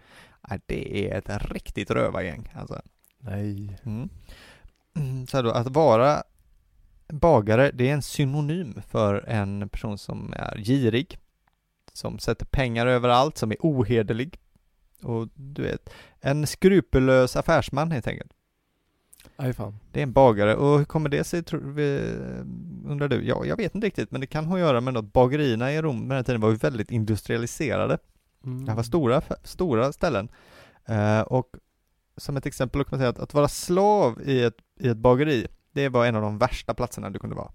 Det 0.67 1.11
är 1.11 1.19
ett 1.19 1.51
riktigt 1.53 1.91
rövargäng 1.91 2.53
alltså. 2.55 2.81
Nej. 3.25 3.79
Mm. 3.85 4.09
Så 5.27 5.43
då, 5.43 5.51
att 5.51 5.69
vara 5.69 6.23
bagare, 7.09 7.71
det 7.75 7.89
är 7.89 7.95
en 7.95 8.03
synonym 8.03 8.83
för 8.89 9.25
en 9.29 9.69
person 9.69 9.99
som 9.99 10.33
är 10.37 10.59
girig, 10.59 11.19
som 11.93 12.19
sätter 12.19 12.47
pengar 12.47 12.87
överallt, 12.87 13.39
som 13.39 13.51
är 13.51 13.57
ohederlig 13.61 14.39
och 15.03 15.29
du 15.35 15.63
vet, 15.63 15.91
en 16.21 16.47
skrupellös 16.47 17.37
affärsman 17.37 17.91
helt 17.91 18.07
enkelt. 18.07 18.33
Aj 19.37 19.53
fan. 19.53 19.79
Det 19.93 20.01
är 20.01 20.03
en 20.03 20.13
bagare 20.13 20.57
och 20.57 20.79
hur 20.79 20.85
kommer 20.85 21.09
det 21.09 21.25
sig, 21.25 21.43
tror 21.43 21.61
vi, 21.61 22.15
undrar 22.87 23.09
du? 23.09 23.27
Ja, 23.27 23.45
jag 23.45 23.57
vet 23.57 23.75
inte 23.75 23.87
riktigt, 23.87 24.11
men 24.11 24.21
det 24.21 24.27
kan 24.27 24.45
ha 24.45 24.55
att 24.55 24.61
göra 24.61 24.81
med 24.81 24.97
att 24.97 25.13
bagerierna 25.13 25.73
i 25.73 25.83
Rom 25.83 26.01
på 26.01 26.09
den 26.09 26.17
här 26.17 26.23
tiden 26.23 26.41
var 26.41 26.51
ju 26.51 26.57
väldigt 26.57 26.91
industrialiserade. 26.91 27.99
Mm. 28.45 28.65
Det 28.65 28.75
var 28.75 28.83
stora, 28.83 29.23
stora 29.45 29.93
ställen. 29.93 30.29
Eh, 30.87 31.21
och 31.21 31.47
som 32.16 32.37
ett 32.37 32.46
exempel 32.46 32.85
kan 32.85 32.88
man 32.90 33.01
säga 33.01 33.11
att, 33.11 33.18
att 33.18 33.35
vara 33.35 33.48
slav 33.48 34.22
i 34.25 34.42
ett, 34.42 34.57
i 34.81 34.88
ett 34.88 34.96
bageri, 34.96 35.46
det 35.72 35.88
var 35.88 36.07
en 36.07 36.16
av 36.16 36.22
de 36.22 36.38
värsta 36.38 36.75
platserna 36.75 37.11
du 37.11 37.18
kunde 37.18 37.37
vara. 37.37 37.53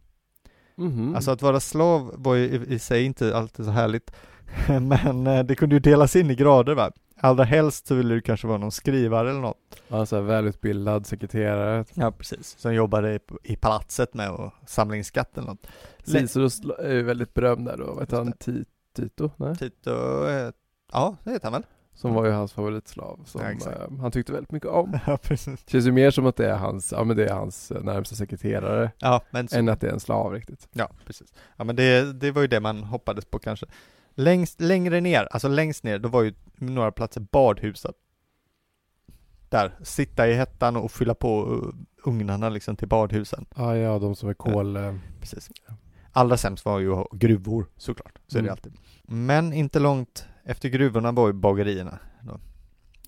Mhm. 0.75 1.15
Alltså 1.15 1.31
att 1.31 1.41
vara 1.41 1.59
slav 1.59 2.13
var 2.17 2.35
ju 2.35 2.45
i, 2.45 2.73
i 2.73 2.79
sig 2.79 3.03
inte 3.03 3.37
alltid 3.37 3.65
så 3.65 3.71
härligt, 3.71 4.11
men 4.81 5.27
eh, 5.27 5.43
det 5.43 5.55
kunde 5.55 5.75
ju 5.75 5.79
delas 5.79 6.15
in 6.15 6.31
i 6.31 6.35
grader 6.35 6.75
va. 6.75 6.91
Allra 7.19 7.43
helst 7.43 7.87
så 7.87 7.95
ville 7.95 8.15
du 8.15 8.21
kanske 8.21 8.47
vara 8.47 8.57
någon 8.57 8.71
skrivare 8.71 9.29
eller 9.29 9.39
något. 9.39 9.81
Ja, 9.87 10.05
så 10.05 10.15
här 10.15 10.23
välutbildad 10.23 11.05
sekreterare. 11.05 11.85
Ja, 11.93 12.11
precis. 12.11 12.55
Som 12.59 12.73
jobbade 12.73 13.15
i, 13.15 13.19
i 13.43 13.55
palatset 13.55 14.13
med 14.13 14.29
att 14.29 14.53
samla 14.69 14.95
in 14.95 15.05
skatt 15.05 15.37
eller 15.37 15.47
något. 15.47 15.67
Cicero 16.03 16.73
är 16.79 16.93
ju 16.93 17.03
väldigt 17.03 17.33
berömd 17.33 17.65
där 17.65 17.77
då. 17.77 17.85
Vad 17.85 17.99
heter 17.99 18.17
han? 18.17 18.33
Tito? 18.95 19.31
Nej? 19.37 19.55
Tito, 19.55 19.91
eh, 20.27 20.51
ja 20.93 21.15
det 21.23 21.31
heter 21.31 21.45
han 21.45 21.53
väl? 21.53 21.63
Som 21.97 22.13
var 22.13 22.25
ju 22.25 22.31
hans 22.31 22.53
favoritslav. 22.53 23.19
Som 23.25 23.41
Ja, 23.41 23.71
eh, 23.71 23.99
han 24.01 24.11
tyckte 24.11 24.31
väldigt 24.33 24.51
mycket 24.51 24.69
om. 24.69 24.99
Ja, 25.07 25.17
precis. 25.17 25.69
Känns 25.69 25.85
ju 25.85 25.91
mer 25.91 26.11
som 26.11 26.25
att 26.25 26.35
det 26.35 26.49
är 26.49 26.55
hans, 26.57 26.91
ja 26.91 27.03
men 27.03 27.17
det 27.17 27.25
är 27.27 27.33
hans 27.33 27.71
eh, 27.71 27.83
närmsta 27.83 28.15
sekreterare. 28.15 28.91
Ja, 28.99 29.21
men 29.31 29.47
så, 29.47 29.57
Än 29.57 29.69
att 29.69 29.81
det 29.81 29.87
är 29.87 29.91
en 29.93 29.99
slav 29.99 30.33
riktigt. 30.33 30.67
Ja, 30.73 30.89
precis. 31.05 31.33
Ja, 31.57 31.63
men 31.63 31.75
det, 31.75 32.13
det 32.13 32.31
var 32.31 32.41
ju 32.41 32.47
det 32.47 32.59
man 32.59 32.83
hoppades 32.83 33.25
på 33.25 33.39
kanske. 33.39 33.65
Längst, 34.13 34.61
längre 34.61 35.01
ner, 35.01 35.27
alltså 35.31 35.47
längst 35.47 35.83
ner, 35.83 35.99
då 35.99 36.09
var 36.09 36.23
ju 36.23 36.33
några 36.55 36.91
platser 36.91 37.21
badhuset. 37.21 37.95
Där, 39.49 39.71
sitta 39.83 40.27
i 40.27 40.33
hettan 40.33 40.75
och 40.75 40.91
fylla 40.91 41.13
på 41.15 41.45
uh, 41.53 41.73
ugnarna 42.03 42.49
liksom 42.49 42.75
till 42.75 42.87
badhusen. 42.87 43.45
Ja, 43.55 43.75
ja, 43.77 43.99
de 43.99 44.15
som 44.15 44.29
är 44.29 44.33
kol... 44.33 44.75
eh, 44.75 44.95
Precis. 45.19 45.49
Allra 46.11 46.37
sämst 46.37 46.65
var 46.65 46.79
ju 46.79 47.03
gruvor, 47.11 47.65
såklart. 47.77 48.19
Så 48.27 48.37
är 48.37 48.41
det 48.41 48.47
Mm. 48.47 48.51
alltid. 48.51 48.73
Men 49.03 49.53
inte 49.53 49.79
långt 49.79 50.25
efter 50.47 50.69
gruvorna 50.69 51.11
var 51.11 51.27
ju 51.27 51.33
bagerierna. 51.33 51.99
Då. 52.21 52.39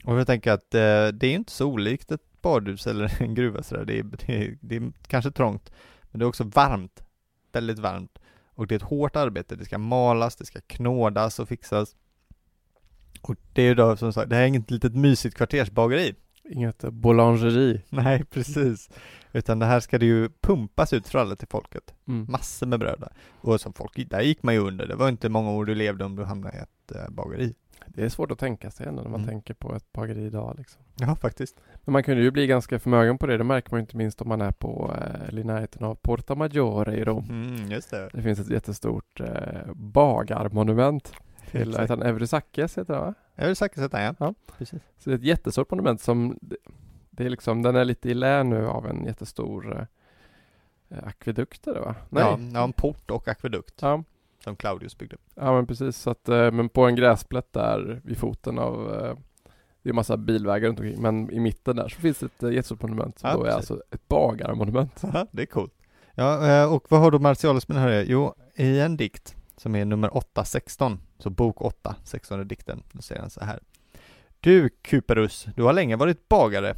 Och 0.06 0.20
jag 0.20 0.28
tänker 0.28 0.52
att 0.52 0.76
eh, 0.76 1.08
det 1.08 1.28
är 1.28 1.34
inte 1.34 1.52
så 1.52 1.66
olikt 1.66 2.12
ett 2.12 2.42
badhus 2.42 2.88
eller 2.88 3.22
en 3.22 3.36
gruva 3.36 3.64
sådär. 3.64 3.86
Det 3.86 4.00
är, 4.00 4.04
det, 4.04 4.46
är, 4.46 4.58
det 4.62 4.76
är 4.76 4.92
kanske 5.08 5.32
trångt, 5.32 5.72
men 6.12 6.20
det 6.20 6.26
är 6.26 6.28
också 6.28 6.44
varmt. 6.44 7.04
Väldigt 7.52 7.80
varmt. 7.80 8.20
Och 8.54 8.68
det 8.68 8.76
är 8.76 8.78
ett 8.78 8.84
hårt 8.84 9.16
arbete. 9.16 9.56
Det 9.56 9.66
ska 9.66 9.78
malas, 9.78 10.36
det 10.36 10.46
ska 10.46 10.60
knådas 10.68 11.40
och 11.40 11.48
fixas. 11.48 11.96
Och 13.22 13.36
det 13.54 13.62
är 13.62 13.66
ju 13.68 13.76
då 13.76 13.98
som 13.98 14.14
sagt, 14.14 14.30
det 14.30 14.36
här 14.36 14.44
är 14.44 14.48
inget 14.48 14.72
litet 14.72 14.96
mysigt 14.96 15.38
kvartersbageri. 15.38 16.16
Inget 16.44 16.80
boulangerie. 16.82 17.82
Nej, 17.90 18.26
precis. 18.26 18.90
Utan 19.32 19.60
det 19.60 19.66
här 19.66 19.80
ska 19.80 19.98
det 19.98 20.06
ju 20.06 20.30
pumpas 20.42 20.94
ut 20.94 21.08
för 21.08 21.20
alla 21.20 21.36
till 21.36 21.48
folket. 21.48 21.94
Mm. 22.08 22.26
Massor 22.30 22.68
med 22.68 22.80
bröd 22.80 23.00
där. 23.00 23.14
Och 23.42 23.62
som 23.62 23.74
folk, 23.74 24.10
där 24.10 24.22
gick 24.22 24.44
man 24.44 24.54
ju 24.54 24.60
under. 24.60 24.88
Det 24.88 24.96
var 24.96 25.10
inte 25.10 25.30
många 25.30 25.52
år 25.52 25.66
du 25.66 25.76
levde 25.76 26.06
om 26.06 26.16
du 26.16 26.24
hamnade 26.24 26.58
i 26.58 26.60
ett 26.60 26.79
äh, 26.92 27.10
bageri. 27.10 27.56
Det 27.88 28.06
är 28.06 28.10
svårt 28.10 28.32
att 28.32 28.40
tänka 28.40 28.72
sig 28.72 28.88
ändå 28.88 29.02
när 29.02 29.10
man 29.10 29.20
Mm. 29.20 29.30
tänker 29.30 29.54
på 29.54 29.76
ett 29.76 29.92
bageri 29.94 30.26
idag 30.26 30.56
liksom. 30.58 30.82
Ja, 30.96 31.16
faktiskt. 31.16 31.58
Men 31.86 31.94
man 31.94 32.04
kunde 32.04 32.22
ju 32.24 32.32
bli 32.32 32.48
ganska 32.48 32.80
förmögen 32.80 33.18
på 33.18 33.28
det. 33.28 33.38
Det 33.38 33.44
märker 33.44 33.72
man 33.72 33.78
ju 33.80 33.82
inte 33.82 33.98
minst 33.98 34.22
om 34.22 34.28
man 34.30 34.42
är 34.42 34.52
på, 34.52 34.96
eh, 34.98 35.30
eller 35.30 35.42
i 35.42 35.44
närheten 35.44 35.84
av 35.84 35.96
Porta 35.96 36.36
Maggiore 36.36 36.96
i 36.98 37.04
Rom. 37.04 37.26
Mm, 37.30 37.72
just 37.72 37.92
det. 37.92 38.10
Det 38.14 38.22
finns 38.22 38.40
ett 38.40 38.50
jättestort 38.50 39.20
eh, 39.20 39.74
bagarmonument 39.74 41.14
till, 41.52 41.70
heter 41.72 41.88
han 41.88 42.02
Eurysakes 42.02 42.78
heter 42.78 42.94
han 42.94 43.14
va? 43.48 43.56
Säkert 43.56 43.78
sätta 43.80 44.02
ja. 44.02 44.16
Ja. 44.20 44.34
precis. 44.58 44.82
Så 44.98 45.10
det 45.10 45.14
är 45.14 45.18
ett 45.18 45.24
jättestort 45.24 45.72
monument 45.72 46.02
som, 46.02 46.38
det, 46.42 46.58
det 47.10 47.26
är 47.26 47.30
liksom, 47.30 47.62
den 47.62 47.76
är 47.76 47.86
lite 47.86 48.10
i 48.10 48.14
lä 48.14 48.44
nu 48.44 48.68
av 48.68 48.88
en 48.88 49.06
jättestor 49.06 49.88
eh, 50.90 50.98
akvedukt 51.08 51.64
det 51.64 51.80
va? 51.80 51.96
Nej. 52.10 52.24
Ja, 52.24 52.40
ja, 52.54 52.64
en 52.64 52.74
port 52.74 53.12
och 53.12 53.28
akvedukt 53.28 53.82
Ja, 53.82 54.04
som 54.44 54.56
Claudius 54.56 54.98
byggde. 54.98 55.18
ja 55.36 55.54
men 55.54 55.68
precis. 55.68 55.98
Så 55.98 56.10
att, 56.10 56.30
eh, 56.30 56.52
men 56.52 56.70
på 56.70 56.86
en 56.86 56.96
gräsplätt 56.96 57.54
där 57.54 58.02
vid 58.04 58.18
foten 58.18 58.60
av 58.60 58.94
eh, 58.94 59.16
det 59.82 59.90
är 59.90 59.94
massa 59.94 60.18
bilvägar 60.18 60.68
runt 60.68 60.80
omkring 60.80 61.02
men 61.02 61.32
i 61.32 61.40
mitten 61.40 61.76
där 61.76 61.88
så 61.88 62.02
finns 62.02 62.20
det 62.20 62.26
ett 62.26 62.44
eh, 62.44 62.52
jättestort 62.52 62.82
monument 62.82 63.20
som 63.20 63.30
Ja, 63.30 63.36
då 63.36 63.44
är 63.44 63.52
alltså 63.52 63.82
ett 63.92 64.08
bagarmonument. 64.08 65.02
det 65.32 65.42
är 65.42 65.46
coolt. 65.46 65.74
Ja, 66.16 66.68
och 66.68 66.86
vad 66.90 67.00
har 67.00 67.12
då 67.12 67.20
Martialis 67.20 67.68
med 67.68 67.78
det 67.78 67.82
här? 67.82 68.06
Jo, 68.08 68.36
i 68.56 68.80
en 68.80 68.98
dikt 68.98 69.36
som 69.58 69.76
är 69.76 69.86
nummer 69.86 70.18
816, 70.18 71.00
så 71.18 71.30
bok 71.30 71.62
8, 71.62 71.96
16 72.04 72.48
dikten, 72.48 72.84
då 72.92 73.02
säger 73.02 73.22
han 73.22 73.30
så 73.30 73.44
här. 73.44 73.60
Du 74.40 74.70
Kuperus, 74.70 75.48
du 75.56 75.64
har 75.64 75.74
länge 75.74 75.96
varit 75.96 76.30
bagare. 76.30 76.76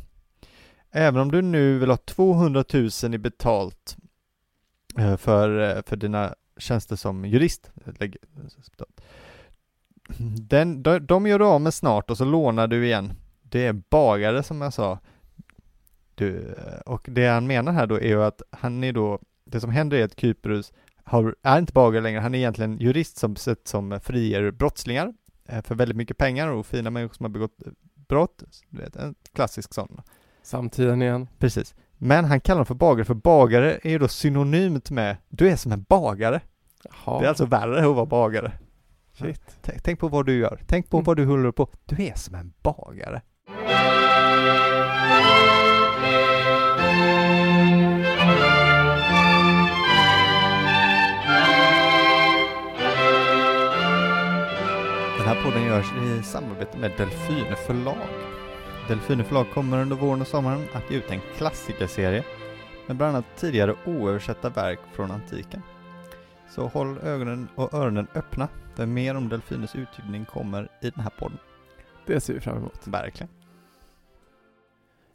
Även 0.92 1.22
om 1.22 1.32
du 1.32 1.42
nu 1.42 1.80
vill 1.80 1.90
ha 1.90 1.98
200 1.98 2.64
000 2.74 3.14
i 3.14 3.18
betalt 3.18 3.98
för, 5.18 5.82
för 5.88 5.96
dina 5.96 6.36
tjänster 6.62 6.96
som 6.96 7.26
jurist. 7.26 7.72
Den, 10.40 10.84
de, 10.84 11.00
de 11.00 11.28
gör 11.28 11.40
du 11.40 11.46
av 11.46 11.62
med 11.62 11.74
snart 11.74 12.12
och 12.12 12.18
så 12.18 12.26
lånar 12.26 12.68
du 12.68 12.86
igen. 12.86 13.14
Det 13.42 13.66
är 13.66 13.74
bagare 13.74 14.44
som 14.44 14.62
jag 14.62 14.74
sa. 14.74 15.00
Du, 16.16 16.38
eh, 16.38 16.80
och 16.86 17.08
det 17.12 17.28
han 17.28 17.48
menar 17.48 17.72
här 17.72 17.88
då 17.88 17.96
är 17.96 18.08
ju 18.08 18.24
att 18.24 18.42
han 18.50 18.84
är 18.84 18.94
då, 18.94 19.20
det 19.44 19.60
som 19.60 19.70
händer 19.70 19.98
är 19.98 20.06
att 20.06 20.20
Kyprus 20.20 20.74
har, 21.04 21.36
är 21.42 21.60
inte 21.60 21.74
bagare 21.74 22.04
längre, 22.04 22.20
han 22.20 22.36
är 22.36 22.40
egentligen 22.40 22.78
jurist 22.78 23.18
som 23.18 23.36
sett 23.36 23.68
som 23.68 24.00
friger 24.04 24.52
brottslingar 24.52 25.14
eh, 25.46 25.62
för 25.62 25.76
väldigt 25.76 25.98
mycket 25.98 26.18
pengar 26.18 26.48
och 26.48 26.66
fina 26.66 26.90
människor 26.90 27.14
som 27.14 27.24
har 27.24 27.30
begått 27.30 27.58
brott. 28.08 28.44
Du 28.70 28.82
vet, 28.82 28.96
en 28.96 29.16
klassisk 29.34 29.74
sån. 29.74 30.02
Samtiden 30.44 31.02
igen. 31.02 31.28
Precis. 31.40 31.76
Men 32.04 32.26
han 32.26 32.42
kallar 32.42 32.58
dem 32.58 32.66
för 32.66 32.76
bagare, 32.76 33.06
för 33.06 33.14
bagare 33.14 33.80
är 33.84 33.90
ju 33.90 34.00
då 34.00 34.08
synonymt 34.08 34.92
med 34.92 35.18
du 35.30 35.50
är 35.50 35.56
som 35.56 35.72
en 35.72 35.84
bagare. 35.90 36.42
Jaha. 36.84 37.20
Det 37.20 37.26
är 37.26 37.30
alltså 37.30 37.46
värre 37.46 37.90
att 37.90 37.96
vara 37.96 38.06
bagare. 38.06 38.52
Shit. 39.14 39.42
T 39.62 39.72
tänk 39.84 40.00
på 40.00 40.08
vad 40.08 40.26
du 40.26 40.38
gör, 40.38 40.60
tänk 40.68 40.90
på 40.90 40.98
mm. 40.98 41.06
vad 41.06 41.18
du 41.18 41.26
håller 41.26 41.52
på. 41.52 41.70
Du 41.86 42.04
är 42.04 42.16
som 42.16 42.36
en 42.36 42.54
bagare. 42.62 43.22
Den 55.18 55.28
här 55.28 55.44
podden 55.44 55.64
görs 55.64 55.92
i 56.04 56.24
samarbete 56.24 56.78
med 56.78 56.92
Delfin 56.98 57.56
förlag. 57.68 58.41
Delfine 58.92 59.24
förlag 59.24 59.46
kommer 59.54 59.82
under 59.82 59.96
våren 59.96 60.22
och 60.22 60.28
sommaren 60.28 60.66
att 60.74 60.92
ge 60.92 60.98
ut 60.98 61.12
en 61.12 61.22
klassikerserie 61.38 62.24
med 62.88 62.98
bland 62.98 63.16
annat 63.16 63.26
tidigare 63.36 63.76
oöversatta 63.86 64.50
verk 64.50 64.80
från 64.94 65.12
antiken. 65.12 65.62
Så 66.50 66.68
håll 66.68 66.98
ögonen 66.98 67.48
och 67.56 67.74
öronen 67.74 68.08
öppna, 68.16 68.48
för 68.76 68.86
mer 68.86 69.16
om 69.16 69.30
Delfines 69.30 69.76
utgivning 69.76 70.26
kommer 70.26 70.64
i 70.82 70.90
den 70.90 71.04
här 71.04 71.12
podden. 71.20 71.38
Det 72.06 72.22
ser 72.22 72.34
vi 72.34 72.40
fram 72.40 72.58
emot. 72.58 72.88
Verkligen. 72.88 73.30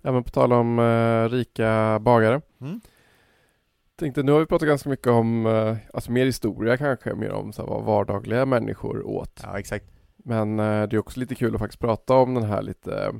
Ja 0.03 0.13
men 0.13 0.25
på 0.25 0.31
tal 0.31 0.53
om 0.53 0.79
eh, 0.79 1.29
rika 1.29 1.99
bagare. 1.99 2.41
Mm. 2.61 2.81
Tänkte, 3.97 4.23
nu 4.23 4.33
har 4.33 4.41
vi 4.41 4.47
pratat 4.47 4.69
ganska 4.69 4.89
mycket 4.89 5.07
om, 5.07 5.47
eh, 5.47 5.77
alltså 5.95 6.13
mer 6.13 6.27
historia 6.27 6.77
kanske, 6.77 7.15
mer 7.15 7.33
om 7.33 7.53
så 7.53 7.63
här, 7.63 7.69
vad 7.69 7.85
vardagliga 7.85 8.47
människor 8.47 9.07
åt. 9.07 9.41
Ja, 9.43 9.59
exakt. 9.59 9.87
Men 10.17 10.61
eh, 10.61 10.89
det 10.89 10.97
är 10.97 10.99
också 10.99 11.21
lite 11.21 11.35
kul 11.35 11.55
att 11.55 11.61
faktiskt 11.61 11.81
prata 11.81 12.15
om 12.15 12.35
den 12.35 12.45
här 12.45 12.63
lite 12.63 13.13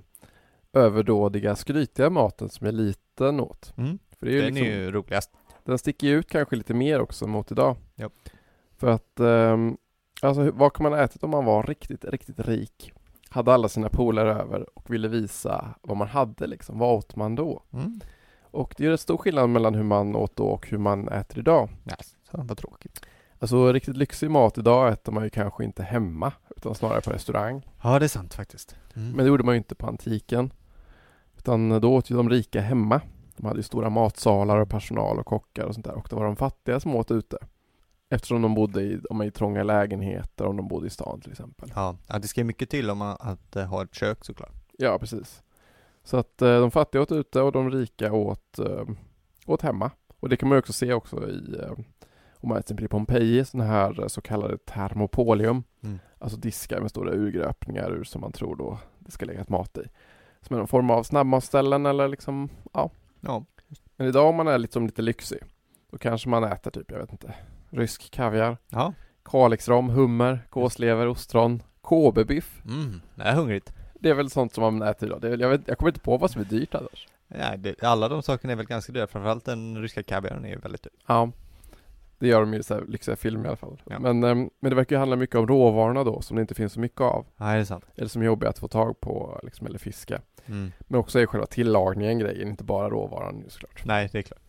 överdådiga, 0.77 1.57
skrytiga 1.57 2.11
maten 2.11 2.49
som 2.49 2.67
eliten 2.67 3.41
åt. 3.41 3.73
Mm. 3.77 3.99
För 4.19 4.27
det 4.27 4.33
är 4.33 4.35
ju 4.35 4.43
Den 4.43 4.55
liksom, 4.55 4.73
är 4.73 4.77
ju 4.79 4.91
roligast. 4.91 5.31
den 5.65 5.79
sticker 5.79 6.07
ju 6.07 6.19
ut 6.19 6.31
kanske 6.31 6.57
lite 6.57 6.75
mer 6.75 7.01
också 7.01 7.27
mot 7.27 7.51
idag. 7.53 7.77
Ja. 7.95 8.11
För 8.77 8.87
att, 8.91 9.21
ehm, 9.21 9.77
alltså 10.23 10.51
vad 10.51 10.73
kan 10.73 10.83
man 10.83 10.93
ha 10.93 11.01
ätit 11.01 11.23
om 11.23 11.31
man 11.31 11.45
var 11.45 11.63
riktigt, 11.63 12.05
riktigt 12.05 12.41
rik? 12.41 12.93
Hade 13.29 13.55
alla 13.55 13.69
sina 13.69 13.89
polare 13.89 14.35
över 14.35 14.79
och 14.79 14.95
ville 14.95 15.09
visa 15.09 15.75
vad 15.83 15.97
man 15.97 16.09
hade 16.09 16.47
liksom. 16.47 16.79
Vad 16.79 16.95
åt 16.99 17.17
man 17.17 17.35
då? 17.35 17.63
Mm. 17.73 18.01
Och 18.51 18.75
det 18.77 18.87
är 18.87 18.91
en 18.91 18.99
stor 18.99 19.17
skillnad 19.17 19.51
mellan 19.51 19.75
hur 19.75 19.83
man 19.83 20.17
åt 20.17 20.37
då 20.37 20.45
och 20.45 20.69
hur 20.69 20.79
man 20.79 21.09
äter 21.09 21.39
idag. 21.39 21.69
Så 22.31 22.43
vad 22.43 22.59
tråkigt. 22.59 23.07
Alltså 23.39 23.73
riktigt 23.73 23.97
lyxig 23.97 24.31
mat 24.31 24.59
idag 24.59 24.93
äter 24.93 25.13
man 25.13 25.25
ju 25.25 25.31
kanske 25.31 25.65
inte 25.65 25.83
hemma 25.83 26.33
utan 26.57 26.75
snarare 26.75 27.01
på 27.01 27.11
restaurang. 27.11 27.67
Ja, 27.83 27.99
det 27.99 28.07
är 28.07 28.09
sant 28.09 28.35
faktiskt. 28.35 28.77
Mm. 28.95 29.09
Men 29.09 29.19
det 29.25 29.29
gjorde 29.29 29.45
man 29.45 29.55
ju 29.55 29.59
inte 29.59 29.75
på 29.75 29.87
antiken. 29.87 30.51
Utan 31.47 31.81
då 31.81 31.95
åt 31.95 32.11
ju 32.11 32.17
de 32.17 32.31
rika 32.31 32.61
hemma. 32.61 33.01
De 33.37 33.47
hade 33.47 33.59
ju 33.59 33.63
stora 33.63 33.91
matsalar 33.91 34.61
och 34.61 34.69
personal 34.69 35.19
och 35.19 35.27
kockar 35.27 35.65
och 35.65 35.75
sånt 35.75 35.87
där. 35.87 35.95
Och 35.95 36.07
det 36.11 36.17
var 36.17 36.25
de 36.25 36.37
fattiga 36.37 36.81
som 36.81 36.95
åt 36.95 37.11
ute. 37.11 37.39
Eftersom 38.11 38.43
de 38.43 38.55
bodde 38.55 38.83
i, 38.83 39.01
om 39.11 39.23
i 39.23 39.31
trånga 39.31 39.63
lägenheter, 39.63 40.47
om 40.47 40.57
de 40.57 40.69
bodde 40.69 40.87
i 40.87 40.91
stan 40.91 41.21
till 41.21 41.31
exempel. 41.31 41.73
Ja, 41.75 41.97
det 42.07 42.29
ska 42.29 42.41
ju 42.41 42.45
mycket 42.45 42.71
till 42.71 42.91
om 42.91 42.99
man 42.99 43.17
att 43.21 43.57
eh, 43.57 43.65
ha 43.65 43.83
ett 43.83 43.95
kök 43.95 44.25
såklart. 44.25 44.55
Ja, 44.79 44.99
precis. 44.99 45.43
Så 46.05 46.17
att 46.17 46.43
eh, 46.43 46.61
de 46.61 46.71
fattiga 46.71 47.03
åt 47.03 47.13
ute 47.13 47.41
och 47.41 47.53
de 47.53 47.71
rika 47.71 48.13
åt, 48.13 48.59
eh, 48.59 48.85
åt 49.47 49.63
hemma. 49.63 49.91
Och 50.21 50.29
det 50.29 50.37
kan 50.37 50.49
man 50.49 50.57
ju 50.57 50.61
också 50.61 50.73
se 50.73 50.93
också 50.93 51.29
i, 51.29 51.61
om 52.41 52.49
man 52.49 52.57
till 52.57 52.61
exempel 52.61 52.85
i 52.85 52.89
Pompeji, 52.89 53.45
sådana 53.45 53.71
här 53.71 54.09
så 54.09 54.21
kallade 54.21 54.59
termopolium. 54.59 55.65
Mm. 55.83 55.99
Alltså 56.19 56.39
diskar 56.39 56.81
med 56.81 56.91
stora 56.91 57.13
urgröpningar 57.13 57.91
ur 57.91 58.05
som 58.05 58.21
man 58.21 58.33
tror 58.33 58.57
då 58.57 58.79
det 58.99 59.11
ska 59.11 59.27
läggas 59.27 59.49
mat 59.49 59.79
i. 59.79 59.83
Som 60.47 60.55
är 60.55 60.59
någon 60.59 60.69
form 60.69 60.91
av 60.91 61.03
snabbmatsställen 61.03 61.87
eller 61.87 62.09
liksom, 62.09 62.49
ja. 62.73 62.91
Ja, 63.21 63.45
Men 63.97 64.07
idag 64.07 64.29
om 64.29 64.37
man 64.37 64.49
är 64.49 64.59
liksom 64.59 64.87
lite 64.87 65.03
lyxig, 65.03 65.39
då 65.91 65.99
kanske 65.99 66.29
man 66.29 66.45
äter 66.45 66.71
typ, 66.71 66.91
jag 66.91 66.99
vet 66.99 67.13
inte, 67.13 67.35
rysk 67.71 68.11
kaviar, 68.11 68.57
ja. 68.69 68.93
Kalixrom, 69.25 69.89
hummer, 69.89 70.47
gåslever, 70.51 71.07
ostron, 71.07 71.63
Kobe-biff. 71.81 72.63
Mm. 72.65 73.01
Det 73.15 73.23
är 73.23 73.35
hungrigt. 73.35 73.73
Det 73.95 74.11
är 74.11 74.15
väl 74.15 74.31
sånt 74.31 74.55
som 74.55 74.63
man 74.63 74.89
äter 74.89 75.09
idag. 75.09 75.21
Väl- 75.21 75.41
jag, 75.41 75.49
vet, 75.49 75.69
jag 75.69 75.79
kommer 75.79 75.91
inte 75.91 76.01
på 76.01 76.17
vad 76.17 76.31
som 76.31 76.41
är 76.41 76.45
dyrt 76.45 76.75
annars. 76.75 77.09
Ja, 77.29 77.57
det, 77.57 77.83
alla 77.83 78.09
de 78.09 78.23
sakerna 78.23 78.53
är 78.53 78.57
väl 78.57 78.67
ganska 78.67 78.93
dyra, 78.93 79.07
framförallt 79.07 79.45
den 79.45 79.83
ryska 79.83 80.03
kaviaren 80.03 80.45
är 80.45 80.49
ju 80.49 80.59
väldigt 80.59 80.83
dyr. 80.83 80.93
Ja, 81.07 81.31
det 82.19 82.29
gör 82.29 82.41
de 82.41 82.53
ju 82.55 82.61
i 82.61 82.63
så 82.63 82.75
här 82.75 82.85
lyxiga 82.89 83.17
filmer 83.17 83.45
i 83.45 83.49
alla 83.49 83.57
fall. 83.57 83.83
Ja. 83.85 83.99
Men, 83.99 84.25
ehm, 84.25 84.51
men 84.61 84.71
det 84.71 84.77
verkar 84.77 84.97
ju 84.97 84.99
handla 85.01 85.17
mycket 85.17 85.37
om 85.37 85.47
råvarorna 85.47 86.05
då, 86.05 86.21
som 86.21 86.37
det 86.37 86.41
inte 86.41 86.55
finns 86.55 86.73
så 86.73 86.81
mycket 86.81 87.01
av. 87.01 87.27
Ja, 87.37 87.45
det 87.45 87.51
är 87.51 87.65
sant. 87.65 87.85
Eller 87.95 88.09
som 88.09 88.23
är 88.23 88.27
jobbiga 88.27 88.51
att 88.51 88.59
få 88.59 88.69
tag 88.69 89.01
på, 89.01 89.41
liksom, 89.43 89.67
eller 89.67 89.79
fiska. 89.79 90.21
Mm. 90.49 90.73
Men 90.81 91.01
också 91.01 91.19
är 91.21 91.27
själva 91.27 91.47
tillagningen 91.47 92.19
grejen, 92.19 92.49
inte 92.49 92.65
bara 92.65 92.91
råvaran 92.91 93.45
såklart. 93.49 93.83
Nej, 93.85 94.09
det 94.13 94.19
är 94.19 94.23
klart. 94.23 94.41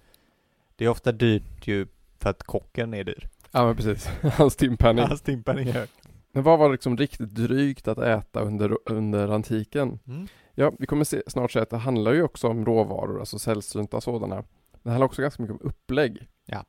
Det 0.76 0.86
är 0.86 0.90
ofta 0.90 1.12
dyrt 1.12 1.68
ju 1.68 1.88
för 2.20 2.30
att 2.30 2.44
kocken 2.44 2.94
är 2.94 3.04
dyr. 3.04 3.30
Ja 3.52 3.66
men 3.66 3.76
precis, 3.76 4.08
hans 4.38 4.56
timpenning. 4.56 5.06
Hans 5.06 5.22
timpenning 5.22 5.68
är 5.68 5.74
hög. 5.74 5.90
Men 6.32 6.44
vad 6.44 6.60
var 6.60 6.72
liksom 6.72 6.98
riktigt 6.98 7.36
drygt 7.36 7.88
att 7.88 7.98
äta 8.00 8.40
under, 8.42 8.78
under 8.86 9.28
antiken? 9.30 10.00
Mm. 10.08 10.28
Ja, 10.56 10.72
vi 10.80 10.86
kommer 10.86 11.04
se, 11.04 11.22
snart 11.28 11.52
se 11.52 11.60
att 11.60 11.70
det 11.70 11.78
handlar 11.78 12.14
ju 12.14 12.24
också 12.24 12.48
om 12.48 12.66
råvaror, 12.66 13.20
alltså 13.20 13.40
sällsynta 13.40 14.02
sådana. 14.02 14.44
Det 14.84 14.90
handlar 14.90 15.06
också 15.06 15.22
ganska 15.22 15.44
mycket 15.44 15.62
om 15.62 15.68
upplägg. 15.70 16.28
Ja. 16.46 16.64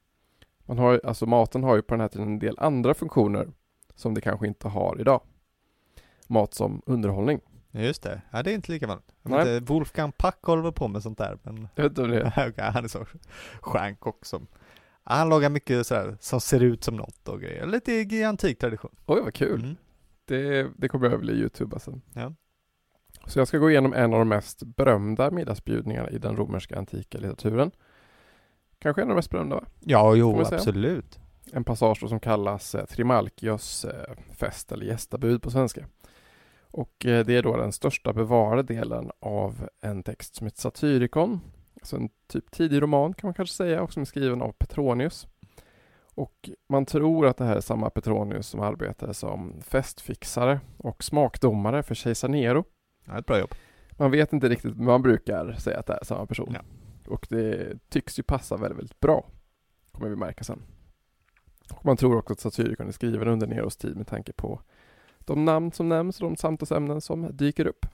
Man 0.67 0.79
har, 0.79 0.93
ju- 0.93 1.01
alltså 1.05 1.27
maten 1.27 1.63
har 1.65 1.77
ju 1.77 1.83
på 1.83 1.95
den 1.95 2.01
här 2.01 2.09
tiden 2.09 2.27
en 2.29 2.39
del 2.39 2.59
andra 2.59 2.95
funktioner 2.95 3.49
som 3.95 4.15
det 4.15 4.21
kanske 4.21 4.47
inte 4.47 4.69
har 4.69 5.01
idag. 5.01 5.21
Mat 6.27 6.55
som 6.55 6.83
underhållning. 6.87 7.41
Just 7.71 8.03
det. 8.03 8.23
Ja, 8.31 8.43
det 8.43 8.51
är 8.51 8.55
inte 8.55 8.73
lika 8.73 8.87
vanligt. 8.87 9.15
Jag 9.23 9.31
vet 9.31 9.47
inte, 9.47 9.73
Wolfgang 9.73 10.13
Pack 10.13 10.39
håller 10.43 10.71
på 10.71 10.89
med 10.89 11.03
sånt 11.03 11.19
där, 11.19 11.39
men 11.43 11.69
Jag 11.75 11.83
vet 11.83 11.91
inte 11.91 12.03
om 12.03 12.11
det 12.11 12.21
är. 12.21 12.27
Okej, 12.49 12.65
han 12.65 12.85
är 12.85 12.89
så 12.89 13.07
stjärnkock 13.61 14.25
som 14.25 14.47
han 15.11 15.29
lagar 15.29 15.51
mycket 15.51 15.87
sådär 15.87 16.17
som 16.21 16.41
ser 16.41 16.63
ut 16.63 16.85
som 16.85 16.97
något 16.97 17.29
och 17.29 17.41
grejer. 17.41 17.67
Lite 17.67 17.93
i 17.93 18.25
antik 18.25 18.59
tradition. 18.59 18.97
Oj 19.07 19.21
vad 19.21 19.35
kul. 19.35 19.61
Mm. 19.61 19.77
Det, 20.25 20.71
det 20.77 20.89
kommer 20.89 21.11
jag 21.11 21.19
väl 21.19 21.31
i 21.31 21.33
Youtube 21.33 21.81
sen. 21.81 22.03
Ja. 22.15 22.35
Så 23.27 23.39
jag 23.39 23.49
ska 23.49 23.59
gå 23.59 23.71
igenom 23.71 23.93
en 23.93 24.13
av 24.13 24.19
de 24.19 24.29
mest 24.29 24.63
berömda 24.63 25.31
middagsbjudningarna 25.31 26.11
i 26.11 26.19
den 26.19 26.37
romerska 26.37 26.79
antika 26.79 27.19
litteraturen. 27.19 27.71
Kanske 28.79 29.03
en 29.03 29.09
av 29.09 29.15
de 29.15 29.19
mest 29.19 29.31
berömda 29.31 29.57
va? 29.57 29.65
Ja, 29.81 30.15
jo, 30.15 30.41
absolut. 30.41 31.19
En 31.53 31.65
passage 31.65 32.09
som 32.09 32.21
kallas 32.21 32.75
eh, 32.75 32.85
Trimalchios 32.85 33.85
eh, 33.85 34.15
fest 34.37 34.73
eller 34.73 34.87
gästabud 34.87 35.43
på 35.43 35.51
svenska. 35.51 35.87
Och 36.71 37.07
eh, 37.07 37.27
det 37.27 37.37
är 37.37 37.43
då 37.43 37.57
den 37.57 37.73
största 37.73 38.13
bevarade 38.13 38.63
delen 38.63 39.11
av 39.21 39.69
en 39.81 40.03
text 40.03 40.35
som 40.35 40.47
heter 40.47 40.61
Satyricon. 40.61 41.41
Alltså 41.75 41.97
en 41.97 42.09
typ 42.27 42.51
tidig 42.51 42.83
roman 42.83 43.15
kan 43.15 43.29
man 43.29 43.35
kanske 43.35 43.55
säga 43.57 43.83
och 43.83 43.93
som 43.93 44.01
är 44.01 44.05
skriven 44.05 44.43
av 44.43 44.53
Petronius. 44.53 45.27
Och 46.15 46.51
man 46.69 46.87
tror 46.87 47.27
att 47.27 47.37
det 47.37 47.45
här 47.45 47.57
är 47.57 47.61
samma 47.61 47.91
Petronius 47.91 48.47
som 48.47 48.61
arbetade 48.61 49.15
som 49.15 49.61
festfixare 49.63 50.61
och 50.77 51.05
smakdomare 51.05 51.83
för 51.83 51.95
kejsar 51.95 52.29
Nero. 52.29 52.65
Ja, 53.05 53.19
ett 53.19 53.27
bra 53.27 53.39
jobb. 53.39 53.55
Man 53.93 54.11
vet 54.11 54.33
inte 54.33 54.49
riktigt, 54.49 54.77
men 54.77 54.85
man 54.85 55.03
brukar 55.03 55.53
säga 55.53 55.79
att 55.79 55.87
det 55.87 55.93
är 55.93 56.05
samma 56.05 56.27
person. 56.27 56.53
Ja. 56.55 56.61
Och 57.13 57.27
det 57.31 57.79
tycks 57.89 58.19
ju 58.19 58.23
passa 58.23 58.57
väldigt, 58.57 58.79
väldigt 58.79 59.01
bra. 59.01 59.27
Kommer 59.93 60.09
vi 60.09 60.17
märka 60.17 60.45
sen. 60.45 60.63
Och 61.73 61.85
man 61.85 61.97
tror 61.97 62.17
också 62.17 62.33
att 62.33 62.41
Satyricon 62.41 62.89
är 62.89 62.93
skriven 62.93 63.29
under 63.29 63.47
Neros 63.47 63.77
tid 63.77 63.97
med 63.97 64.07
tanke 64.07 64.33
på 64.33 64.63
de 65.29 65.45
namn 65.45 65.73
som 65.73 65.89
nämns 65.89 66.21
och 66.21 66.27
de 66.29 66.37
samtalsämnen 66.37 67.01
som 67.01 67.37
dyker 67.37 67.67
upp. 67.67 67.87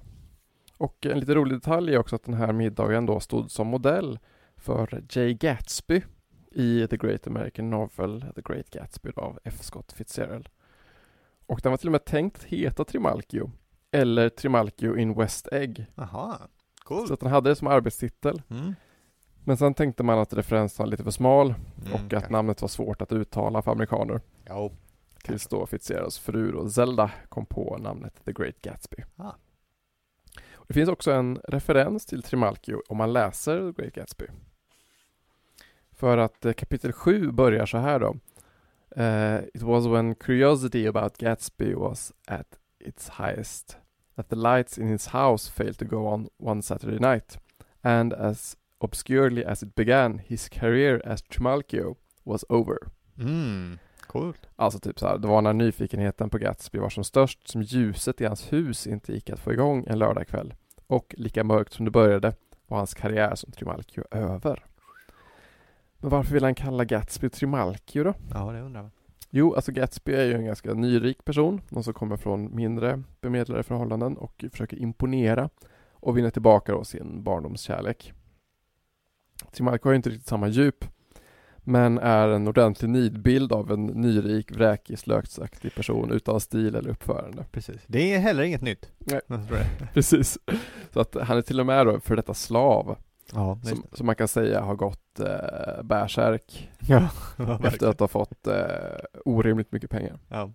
Och 0.79 1.07
en 1.07 1.21
lite 1.21 1.35
rolig 1.35 1.57
detalj 1.57 1.95
är 1.95 1.99
också 1.99 2.17
att 2.17 2.25
den 2.25 2.35
här 2.35 2.53
middagen 2.53 3.07
då 3.07 3.21
stod 3.21 3.51
som 3.51 3.67
modell 3.67 4.19
för 4.57 5.03
Jay 5.11 5.35
Gatsby 5.35 6.03
i 6.51 6.87
The 6.91 6.97
Great 6.97 7.27
American 7.27 7.71
Novel 7.71 8.25
The 8.35 8.41
Great 8.43 8.71
Gatsby 8.71 9.11
av 9.17 9.39
F. 9.45 9.55
Scott 9.61 9.93
Fitzgerald. 9.93 10.49
Och 11.47 11.61
den 11.63 11.73
var 11.73 11.77
till 11.77 11.89
och 11.89 11.93
med 11.93 12.05
tänkt 12.05 12.37
att 12.37 12.45
heta 12.45 12.85
Trimalchio 12.85 13.51
eller 13.91 14.29
Trimalchio 14.29 14.97
in 14.97 15.15
West 15.15 15.49
Egg. 15.53 15.87
Jaha, 15.95 16.39
Så 16.39 16.85
coolt. 16.85 17.11
att 17.11 17.21
den 17.21 17.31
hade 17.31 17.51
det 17.51 17.57
som 17.57 17.69
arbetstitel. 17.69 18.43
Mm. 18.51 18.75
Men 19.45 19.57
sen 19.57 19.75
tänkte 19.75 20.03
man 20.03 20.19
att 20.19 20.33
referensen 20.35 20.85
var 20.85 20.91
lite 20.91 21.05
för 21.05 21.11
smal 21.11 21.47
Mm, 21.81 21.93
och 21.93 22.01
att 22.01 22.11
kanske. 22.11 22.33
namnet 22.33 22.63
var 22.63 22.69
svårt 22.69 23.03
att 23.03 23.13
uttala 23.13 23.63
för 23.63 23.73
amerikaner. 23.73 24.21
Jo. 24.49 24.73
Tills 25.25 25.47
då 25.47 25.67
Fitzgeralds 25.67 26.19
fru 26.19 26.53
då, 26.53 26.69
Zelda 26.69 27.11
kom 27.29 27.47
på 27.47 27.79
namnet 27.79 28.25
The 28.25 28.33
Great 28.33 28.63
Gatsby. 28.63 28.97
Ah. 29.17 29.33
Det 30.67 30.75
finns 30.75 30.89
också 30.89 31.13
en 31.13 31.41
referens 31.49 32.07
till 32.07 32.23
Trimalchio 32.23 32.83
om 32.89 32.97
man 32.97 33.13
läser 33.13 33.73
The 33.73 33.83
Great 33.83 33.95
Gatsby. 33.95 34.27
För 35.93 36.19
att 36.19 36.45
eh, 36.45 36.53
kapitel 36.53 36.93
7 36.93 37.33
börjar 37.33 37.67
så 37.67 37.79
här 37.79 38.01
då. 38.01 38.17
Eh, 38.97 39.41
it 39.55 39.63
was 39.63 39.87
when 39.87 40.15
curiosity 40.15 40.87
about 40.87 41.19
Gatsby 41.19 41.75
was 41.75 42.13
at 42.27 42.59
its 42.79 43.11
highest 43.19 43.79
that 44.17 44.29
the 44.29 44.37
lights 44.37 44.79
in 44.79 44.89
his 44.89 45.07
house 45.07 45.53
failed 45.53 45.79
to 45.79 45.85
go 45.85 46.09
on 46.09 46.29
one 46.39 46.63
Saturday 46.63 46.99
night 46.99 47.39
and 47.83 48.13
as 48.13 48.57
obscurely 48.79 49.45
as 49.45 49.63
it 49.63 49.75
began 49.75 50.19
his 50.19 50.49
career 50.49 51.01
as 51.05 51.23
Trimalchio 51.23 51.97
was 52.25 52.45
over. 52.49 52.79
Mm. 53.19 53.79
Coolt. 54.15 54.47
Alltså 54.57 54.79
typ 54.79 54.99
så 54.99 55.07
här, 55.07 55.19
det 55.19 55.29
var 55.29 55.43
när 55.43 55.53
nyfikenheten 55.53 56.31
på 56.31 56.39
Gatsby 56.39 56.79
var 56.79 56.89
som 56.89 57.05
störst 57.05 57.49
som 57.49 57.63
ljuset 57.63 58.21
i 58.21 58.25
hans 58.25 58.53
hus 58.53 58.87
inte 58.87 59.13
gick 59.13 59.31
att 59.31 59.41
få 59.41 59.53
igång 59.53 59.85
en 59.87 59.99
lördagkväll. 59.99 60.55
Och 60.87 61.15
lika 61.19 61.45
mörkt 61.45 61.73
som 61.73 61.85
det 61.85 61.91
började 61.91 62.33
var 62.67 62.79
hans 62.79 62.95
karriär 62.95 63.35
som 63.35 63.53
Trimalchio 63.53 64.05
över. 64.11 64.65
Men 65.99 66.11
varför 66.11 66.35
vill 66.35 66.45
han 66.45 66.55
kalla 66.55 66.85
Gatsby 66.85 67.29
Trimalchio 67.29 68.05
då? 68.05 68.15
Ja, 68.35 68.53
det 68.53 68.61
undrar 68.61 68.83
man. 68.83 68.91
Jo, 69.31 69.55
alltså 69.55 69.73
Gatsby 69.73 70.13
är 70.13 70.25
ju 70.25 70.35
en 70.35 70.45
ganska 70.45 70.75
nyrik 70.75 71.25
person, 71.25 71.61
någon 71.69 71.85
som 71.85 71.95
kommer 71.95 72.17
från 72.17 72.57
mindre 72.57 73.03
bemedlade 73.21 73.63
förhållanden 73.63 74.17
och 74.17 74.45
försöker 74.51 74.77
imponera 74.77 75.51
och 75.93 76.19
vinna 76.19 76.31
tillbaka 76.31 76.73
då 76.73 76.85
sin 76.85 77.23
barndomskärlek. 77.23 78.13
Trimalchio 79.53 79.85
har 79.85 79.93
ju 79.93 79.97
inte 79.97 80.11
riktigt 80.11 80.29
samma 80.29 80.49
djup, 80.49 80.85
Men 81.65 81.99
är 81.99 82.29
en 82.29 82.49
ordentlig 82.49 82.91
nidbild 82.91 83.53
av 83.53 83.73
en 83.73 83.87
nyrik, 83.87 84.51
vräkig, 84.51 84.99
slöksaktig 84.99 85.75
person 85.75 86.11
utan 86.13 86.41
stil 86.41 86.75
eller 86.75 86.91
uppförande. 86.91 87.45
Precis. 87.53 87.81
Det 87.87 88.15
är 88.15 88.19
heller 88.19 88.43
inget 88.43 88.63
nytt. 88.63 88.91
Nej. 88.99 89.21
Det. 89.27 89.67
Precis. 89.95 90.39
Så 90.93 91.01
att 91.01 91.17
han 91.23 91.39
är 91.39 91.43
till 91.43 91.61
och 91.61 91.67
med 91.67 91.87
då 91.87 92.01
för 92.01 92.17
detta 92.17 92.35
slav, 92.35 92.97
Ja, 93.33 93.59
som, 93.63 93.85
som 93.93 94.07
man 94.07 94.15
kan 94.15 94.29
säga 94.29 94.61
har 94.61 94.75
gått 94.75 95.21
eh, 95.21 95.83
bärsärk 95.83 96.71
ja, 96.79 97.09
efter 97.65 97.87
att 97.89 98.01
ha 98.01 98.09
fått 98.09 98.47
eh, 98.47 98.55
orimligt 99.25 99.73
mycket 99.73 99.91
pengar. 99.91 100.19
ja. 100.29 100.51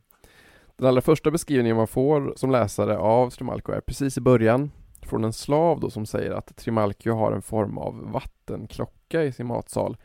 Den 0.78 0.88
allra 0.88 1.02
första 1.02 1.32
beskrivningen 1.32 1.78
man 1.78 1.88
får 1.88 2.34
som 2.36 2.52
läsare 2.52 2.98
av 2.98 3.30
Trimalchio 3.30 3.72
är 3.72 3.82
precis 3.82 4.18
i 4.18 4.22
början 4.22 4.72
från 5.02 5.24
en 5.24 5.34
slav 5.34 5.80
då 5.80 5.90
som 5.90 6.06
säger 6.06 6.32
att 6.32 6.56
Trimalchio 6.56 7.12
har 7.14 7.32
en 7.32 7.42
form 7.42 7.78
av 7.78 8.12
vattenklocka 8.12 9.24
i 9.24 9.32
sin 9.32 9.48
matsal 9.48 9.98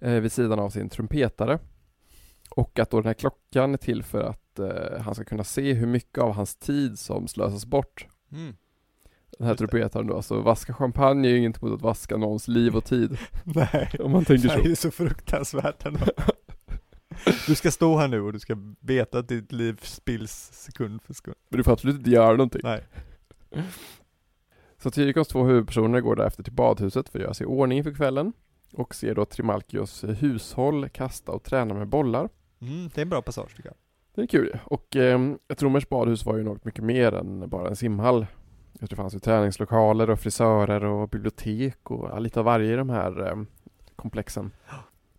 eh, 0.00 0.12
vid 0.12 0.32
sidan 0.32 0.58
av 0.58 0.70
sin 0.70 0.88
trumpetare. 0.88 1.58
Och 2.50 2.78
att 2.78 2.90
då 2.90 2.96
den 2.96 3.06
här 3.06 3.14
klockan 3.14 3.72
är 3.72 3.78
till 3.78 4.02
för 4.02 4.22
att 4.22 4.58
eh, 4.58 5.00
han 5.00 5.14
ska 5.14 5.24
kunna 5.24 5.44
se 5.44 5.72
hur 5.72 5.86
mycket 5.86 6.18
av 6.18 6.32
hans 6.32 6.56
tid 6.56 6.98
som 6.98 7.28
slösas 7.28 7.66
bort. 7.66 8.06
Mm. 8.32 8.56
Den 9.38 9.46
här 9.46 9.54
trumpetaren 9.54 10.06
då, 10.06 10.16
alltså 10.16 10.40
vaska 10.40 10.74
champagne 10.74 11.28
är 11.28 11.30
ju 11.30 11.38
inget 11.38 11.62
mot 11.62 11.72
att 11.72 11.82
vaska 11.82 12.16
någons 12.16 12.48
liv 12.48 12.76
och 12.76 12.84
tid. 12.84 13.18
Nej, 13.44 13.90
Om 14.00 14.10
man 14.10 14.24
tänker 14.24 14.48
det 14.48 14.54
så. 14.54 14.60
är 14.60 14.68
ju 14.68 14.76
så 14.76 14.90
fruktansvärt 14.90 15.86
ändå. 15.86 16.00
Du 17.46 17.54
ska 17.54 17.70
stå 17.70 17.98
här 17.98 18.08
nu 18.08 18.20
och 18.20 18.32
du 18.32 18.38
ska 18.38 18.56
veta 18.80 19.18
att 19.18 19.28
ditt 19.28 19.52
liv 19.52 19.80
spills 19.82 20.50
sekund 20.52 21.02
för 21.02 21.14
sekund. 21.14 21.36
Men 21.48 21.58
du 21.58 21.64
får 21.64 21.72
absolut 21.72 21.96
inte 21.96 22.10
göra 22.10 22.30
någonting. 22.30 22.60
Nej. 22.64 22.84
Så 24.82 24.90
Tyrikons 24.90 25.28
två 25.28 25.44
huvudpersoner 25.44 26.00
går 26.00 26.16
därefter 26.16 26.42
till 26.42 26.52
badhuset 26.52 27.08
för 27.08 27.18
att 27.18 27.22
göra 27.22 27.34
sig 27.34 27.44
i 27.44 27.46
ordning 27.46 27.84
för 27.84 27.94
kvällen 27.94 28.32
och 28.72 28.94
ser 28.94 29.14
då 29.14 29.24
Trimalchios 29.24 30.04
hushåll 30.04 30.88
kasta 30.88 31.32
och 31.32 31.42
träna 31.42 31.74
med 31.74 31.88
bollar. 31.88 32.28
Mm, 32.60 32.88
det 32.94 33.00
är 33.00 33.02
en 33.02 33.08
bra 33.08 33.22
passage 33.22 33.56
tycker 33.56 33.68
jag. 33.68 33.76
Det 34.14 34.22
är 34.22 34.26
kul. 34.26 34.58
Och 34.64 34.96
eh, 34.96 35.20
ett 35.48 35.62
romerskt 35.62 35.90
badhus 35.90 36.24
var 36.26 36.36
ju 36.36 36.42
något 36.42 36.64
mycket 36.64 36.84
mer 36.84 37.14
än 37.14 37.48
bara 37.48 37.68
en 37.68 37.76
simhall. 37.76 38.26
Det 38.72 38.96
fanns 38.96 39.14
ju 39.14 39.18
träningslokaler 39.18 40.10
och 40.10 40.20
frisörer 40.20 40.84
och 40.84 41.08
bibliotek 41.08 41.90
och 41.90 42.22
lite 42.22 42.38
av 42.40 42.44
varje 42.44 42.72
i 42.72 42.76
de 42.76 42.90
här 42.90 43.26
eh, 43.28 43.36
komplexen. 43.96 44.50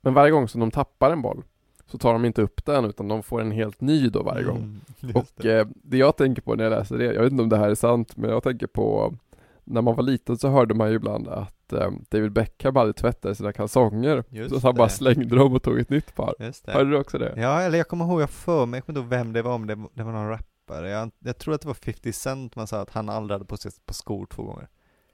Men 0.02 0.14
varje 0.14 0.32
gång 0.32 0.48
som 0.48 0.60
de 0.60 0.72
tappar 0.72 1.12
en 1.12 1.22
boll 1.22 1.44
så 1.86 1.98
tar 1.98 2.14
de 2.14 2.26
inte 2.26 2.42
upp 2.42 2.66
den 2.66 2.86
utan 2.86 3.08
de 3.08 3.24
får 3.24 3.42
en 3.42 3.52
helt 3.52 3.82
ny 3.82 4.10
då 4.10 4.24
varje 4.24 4.44
gång. 4.44 4.58
Mm, 4.58 5.16
Och 5.16 5.26
det. 5.36 5.60
eh, 5.60 5.68
det 5.74 5.98
jag 5.98 6.18
tänker 6.18 6.42
på 6.42 6.56
när 6.56 6.64
jag 6.64 6.72
läser 6.72 6.98
det, 6.98 7.06
jag 7.14 7.22
vet 7.24 7.32
inte 7.32 7.44
om 7.44 7.50
det 7.50 7.58
här 7.58 7.70
är 7.70 7.76
sant, 7.76 8.18
men 8.18 8.30
jag 8.30 8.44
tänker 8.44 8.68
på 8.68 9.16
när 9.64 9.82
man 9.82 9.96
var 9.96 10.04
liten 10.04 10.38
så 10.38 10.48
hörde 10.50 10.74
man 10.74 10.90
ju 10.90 10.96
ibland 10.96 11.28
att 11.28 11.54
eh, 11.74 11.92
David 12.10 12.32
Beckham 12.32 12.76
hade 12.76 12.94
tvättat 12.94 13.38
sina 13.38 13.54
kalsonger. 13.54 14.24
Just 14.30 14.50
så 14.50 14.56
att 14.58 14.64
han 14.64 14.76
bara 14.76 14.88
det. 14.88 14.94
slängde 14.94 15.36
dem 15.36 15.54
och 15.54 15.64
tog 15.64 15.80
ett 15.80 15.90
nytt 15.90 16.16
par. 16.16 16.36
Just 16.40 16.66
det. 16.66 16.72
Hörde 16.72 16.90
du 16.90 16.98
också 16.98 17.18
det? 17.18 17.34
Ja, 17.38 17.62
eller 17.62 17.78
jag 17.78 17.88
kommer 17.88 18.06
ihåg, 18.06 18.22
jag 18.22 18.30
för 18.30 18.66
mig, 18.66 18.78
jag 18.78 18.86
kommer 18.86 19.00
inte 19.00 19.16
ihåg 19.16 19.20
vem 19.20 19.34
det 19.34 19.42
var, 19.42 19.58
men 19.58 19.68
det, 19.68 19.88
det 19.94 20.04
var 20.04 20.12
någon 20.12 20.30
rappare. 20.30 20.90
Jag, 20.90 21.12
jag 21.20 21.38
tror 21.38 21.54
att 21.54 21.62
det 21.62 21.68
var 21.68 21.74
50 21.76 22.14
Cent 22.14 22.56
man 22.56 22.68
sa 22.68 22.82
att 22.82 22.90
han 22.90 23.10
aldrig 23.10 23.36
hade 23.36 23.46
på 23.46 23.58
sig 23.58 23.72
par 23.86 23.94
skor 23.94 24.26
två 24.26 24.44
gånger. 24.44 24.68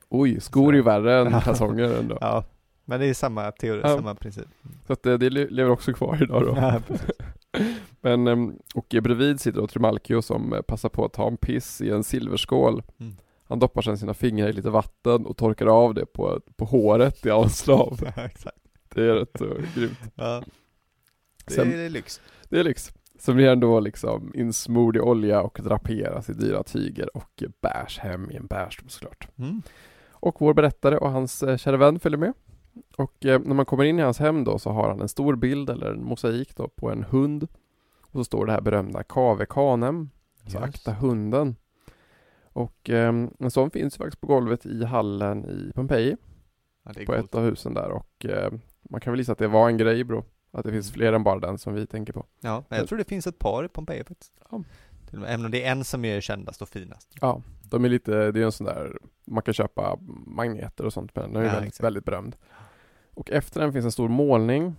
Oj, 0.09 0.41
skor 0.41 0.73
är 0.73 0.77
ju 0.77 0.83
värre 0.83 1.19
än 1.21 1.41
kalsonger 1.41 1.99
ändå. 1.99 2.17
Ja, 2.21 2.43
men 2.85 2.99
det 2.99 3.05
är 3.05 3.13
samma 3.13 3.51
teori, 3.51 3.81
Ja. 3.83 3.95
samma 3.97 4.15
princip. 4.15 4.45
Så 4.87 4.93
att 4.93 5.03
det, 5.03 5.17
det 5.17 5.29
le- 5.29 5.47
lever 5.49 5.71
också 5.71 5.93
kvar 5.93 6.23
idag 6.23 6.41
då. 6.41 6.53
Ja. 6.57 6.81
Men, 8.01 8.27
ehm, 8.27 8.53
och 8.75 8.95
bredvid 9.03 9.39
sitter 9.41 9.61
då 9.61 9.67
Trimalchio 9.67 10.21
som 10.21 10.53
eh, 10.53 10.61
passar 10.61 10.89
på 10.89 11.05
att 11.05 11.13
ta 11.13 11.27
en 11.27 11.37
piss 11.37 11.81
i 11.81 11.89
en 11.89 12.03
silverskål. 12.03 12.83
Mm. 12.99 13.15
Han 13.47 13.59
doppar 13.59 13.81
sedan 13.81 13.97
sina 13.97 14.13
fingrar 14.13 14.47
i 14.47 14.53
lite 14.53 14.69
vatten 14.69 15.25
och 15.25 15.37
torkar 15.37 15.65
av 15.65 15.93
det 15.93 16.05
på, 16.05 16.41
på 16.55 16.65
håret 16.65 17.25
i 17.25 17.29
all 17.29 17.49
slav. 17.49 17.99
Ja, 18.15 18.25
exakt. 18.25 18.57
Det 18.93 19.01
är 19.01 19.13
rätt 19.13 19.37
så 19.39 19.45
grymt. 19.75 19.99
Ja. 20.15 20.43
Det 21.45 21.53
Sen- 21.53 21.73
är 21.73 21.89
lyx. 21.89 22.21
Det 22.49 22.59
är 22.59 22.63
lyx. 22.63 22.93
Så 23.19 23.33
blir 23.33 23.49
han 23.49 23.59
då 23.59 23.79
liksom 23.79 24.31
insmord 24.35 24.97
i 24.97 24.99
olja 24.99 25.41
och 25.41 25.59
draperas 25.63 26.29
i 26.29 26.33
dyra 26.33 26.63
tyger 26.63 27.17
och 27.17 27.43
bärs 27.61 27.99
hem 27.99 28.31
i 28.31 28.35
en 28.35 28.47
bärstol 28.47 28.89
såklart. 28.89 29.27
Mm. 29.37 29.61
Och 30.11 30.35
vår 30.41 30.53
berättare 30.53 30.97
och 30.97 31.11
hans 31.11 31.43
eh, 31.43 31.57
kära 31.57 31.77
vän 31.77 31.99
följer 31.99 32.17
med. 32.19 32.33
Och 32.97 33.25
eh, 33.25 33.41
när 33.45 33.55
man 33.55 33.65
kommer 33.65 33.83
in 33.83 33.99
i 33.99 34.01
hans 34.01 34.19
hem 34.19 34.43
då 34.43 34.59
så 34.59 34.69
har 34.69 34.89
han 34.89 35.01
en 35.01 35.07
stor 35.09 35.35
bild 35.35 35.69
eller 35.69 35.91
en 35.91 36.03
mosaik 36.03 36.55
då 36.55 36.67
på 36.67 36.89
en 36.91 37.03
hund. 37.03 37.47
Och 38.01 38.11
så 38.19 38.23
står 38.23 38.45
det 38.45 38.51
här 38.51 38.61
berömda 38.61 39.03
Cave 39.03 39.45
Canem, 39.45 40.09
alltså 40.43 40.57
Just. 40.57 40.69
akta 40.69 40.93
hunden. 40.93 41.55
Och 42.55 42.89
eh, 42.89 43.13
en 43.39 43.51
sån 43.51 43.71
finns 43.71 43.97
faktiskt 43.97 44.21
på 44.21 44.27
golvet 44.27 44.65
i 44.65 44.83
hallen 44.85 45.45
i 45.45 45.71
Pompeji, 45.75 46.17
Ja, 46.83 46.93
på 46.93 47.05
coolt. 47.05 47.19
ett 47.25 47.35
av 47.35 47.43
husen 47.43 47.73
där. 47.73 47.89
Och 47.91 48.25
eh, 48.25 48.51
man 48.89 49.01
kan 49.01 49.13
väl 49.13 49.19
gissa 49.19 49.31
att 49.31 49.37
det 49.37 49.47
var 49.47 49.67
en 49.69 49.77
grej 49.77 50.03
bro. 50.03 50.23
Att 50.51 50.65
det 50.65 50.71
finns 50.71 50.91
fler 50.91 51.13
än 51.13 51.23
bara 51.23 51.39
den 51.39 51.57
som 51.57 51.73
vi 51.73 51.87
tänker 51.87 52.13
på. 52.13 52.25
Ja, 52.39 52.63
men 52.69 52.79
jag 52.79 52.87
tror 52.87 52.97
det 52.97 53.03
finns 53.03 53.27
ett 53.27 53.39
par 53.39 53.65
i 53.65 53.67
Pompeji 53.67 54.03
faktiskt. 54.03 54.33
Ja. 54.51 54.57
Med, 55.11 55.23
Även 55.29 55.45
om 55.45 55.51
det 55.51 55.63
är 55.63 55.71
en 55.71 55.83
som 55.83 56.05
är 56.05 56.21
kändast 56.21 56.61
och 56.61 56.69
finast. 56.69 57.15
Ja, 57.21 57.41
de 57.63 57.85
är 57.85 57.89
lite, 57.89 58.31
det 58.31 58.39
är 58.41 58.45
en 58.45 58.51
sån 58.51 58.65
där, 58.67 58.97
man 59.25 59.43
kan 59.43 59.53
köpa 59.53 59.97
magneter 60.27 60.85
och 60.85 60.93
sånt 60.93 61.15
men 61.15 61.33
den 61.33 61.41
är 61.41 61.45
Ja, 61.45 61.51
väldigt, 61.51 61.67
exakt. 61.67 61.83
väldigt 61.85 62.05
berömd. 62.05 62.35
Och 63.13 63.31
efter 63.31 63.61
den 63.61 63.73
finns 63.73 63.85
en 63.85 63.91
stor 63.91 64.09
målning, 64.09 64.75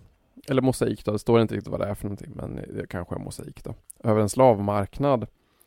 eller 0.48 0.62
mosaik 0.62 1.04
då, 1.04 1.12
det 1.12 1.18
står 1.18 1.40
inte 1.40 1.54
riktigt 1.54 1.70
vad 1.70 1.80
det 1.80 1.86
är 1.86 1.94
för 1.94 2.04
någonting 2.04 2.32
men 2.34 2.54
det 2.56 2.86
kanske 2.88 3.14
är 3.14 3.18
mosaik 3.18 3.64
då. 3.64 3.74
Över 4.04 4.20
en 4.20 4.28
slavmarknad. 4.28 5.26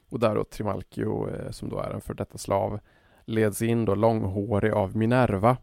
Och 0.10 0.20
där 0.20 0.36
då 0.36 0.44
Trimalchio, 0.44 1.30
eh, 1.30 1.52
som 1.52 1.70
då 1.70 1.80
är 1.80 1.90
en 1.90 2.02
för 2.02 2.14
detta 2.14 2.38
slav, 2.38 2.80
leds 3.26 3.62
in 3.62 3.86
då 3.86 3.96
långhårig 3.96 4.72
av 4.72 4.98
Minerva 4.98 5.58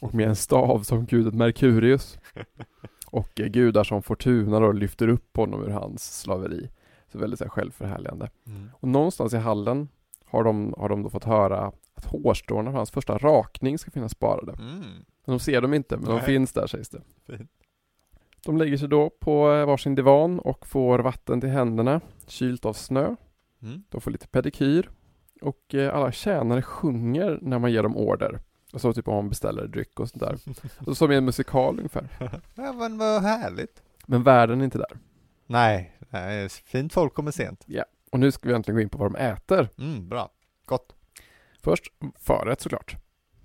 och 0.00 0.14
med 0.14 0.28
en 0.28 0.36
stav 0.36 0.82
som 0.82 1.06
guden 1.06 1.38
Merkurius. 1.38 2.18
Och 3.06 3.40
eh, 3.40 3.46
gudar 3.46 3.84
som 3.84 4.02
Fortuna 4.02 4.60
då 4.60 4.72
lyfter 4.72 5.08
upp 5.08 5.36
honom 5.36 5.64
ur 5.64 5.70
hans 5.70 6.20
slaveri. 6.20 6.70
Så 7.12 7.18
väldigt 7.18 7.38
så 7.38 7.44
här, 7.44 7.50
självförhärligande. 7.50 8.30
Mm. 8.46 8.70
Och 8.74 8.88
någonstans 8.88 9.34
i 9.34 9.36
hallen 9.36 9.88
har 10.24 10.44
de, 10.44 10.74
har 10.78 10.88
de 10.88 11.02
då 11.02 11.10
fått 11.10 11.24
höra 11.24 11.72
att 11.94 12.04
hårstråna 12.04 12.70
från 12.70 12.76
hans 12.76 12.90
första 12.90 13.18
rakning 13.18 13.78
ska 13.78 13.90
finnas 13.90 14.12
sparade. 14.12 14.52
Mm. 14.52 14.80
Men 15.24 15.34
de 15.34 15.38
ser 15.38 15.60
dem 15.60 15.74
inte, 15.74 15.96
men 15.96 16.06
de 16.06 16.16
Nej. 16.16 16.24
finns 16.24 16.52
där 16.52 16.66
sägs 16.66 16.88
det. 16.88 17.00
Fint. 17.26 17.50
De 18.44 18.58
lägger 18.58 18.76
sig 18.76 18.88
då 18.88 19.10
på 19.10 19.52
eh, 19.52 19.66
varsin 19.66 19.94
divan 19.94 20.38
och 20.38 20.66
får 20.66 20.98
vatten 20.98 21.40
till 21.40 21.50
händerna, 21.50 22.00
kylt 22.26 22.64
av 22.64 22.72
snö. 22.72 23.16
Mm. 23.64 23.82
De 23.88 24.00
får 24.00 24.10
lite 24.10 24.26
pedikyr. 24.26 24.90
Och 25.40 25.74
eh, 25.74 25.94
alla 25.94 26.12
tjänare 26.12 26.62
sjunger 26.62 27.38
när 27.42 27.58
man 27.58 27.72
ger 27.72 27.82
dem 27.82 27.96
order. 27.96 28.40
Alltså 28.72 28.92
typ 28.92 29.08
om 29.08 29.14
man 29.14 29.28
beställer 29.28 29.66
dryck 29.66 30.00
och 30.00 30.08
sånt 30.08 30.20
där. 30.20 30.38
Och 30.86 30.96
som 30.96 31.12
i 31.12 31.16
en 31.16 31.24
musikal 31.24 31.78
ungefär. 31.78 32.08
Ja, 32.54 32.72
men 32.72 32.98
vad 32.98 33.22
härligt. 33.22 33.82
Men 34.06 34.22
världen 34.22 34.60
är 34.60 34.64
inte 34.64 34.78
där. 34.78 34.98
Nej, 35.46 35.96
nej, 36.08 36.48
fint 36.48 36.92
folk 36.92 37.14
kommer 37.14 37.30
sent. 37.30 37.66
Och 38.10 38.20
nu 38.20 38.32
ska 38.32 38.48
vi 38.48 38.54
äntligen 38.54 38.76
gå 38.76 38.82
in 38.82 38.88
på 38.88 38.98
vad 38.98 39.12
de 39.12 39.18
äter. 39.18 39.68
Mm, 39.78 40.08
bra. 40.08 40.30
Gott. 40.66 40.94
Först 41.62 41.84
förrätt 42.18 42.60
såklart. 42.60 42.96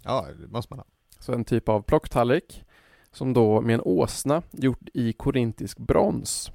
Ja, 0.03 0.27
det 0.41 0.47
måste 0.47 0.73
man 0.73 0.79
ha. 0.79 0.85
Så 1.19 1.33
en 1.33 1.45
typ 1.45 1.69
av 1.69 1.81
plocktallrik 1.81 2.63
som 3.11 3.33
då 3.33 3.61
med 3.61 3.73
en 3.73 3.81
åsna 3.81 4.41
gjord 4.51 4.89
i 4.93 5.13
korintisk 5.13 5.77
brons. 5.77 6.51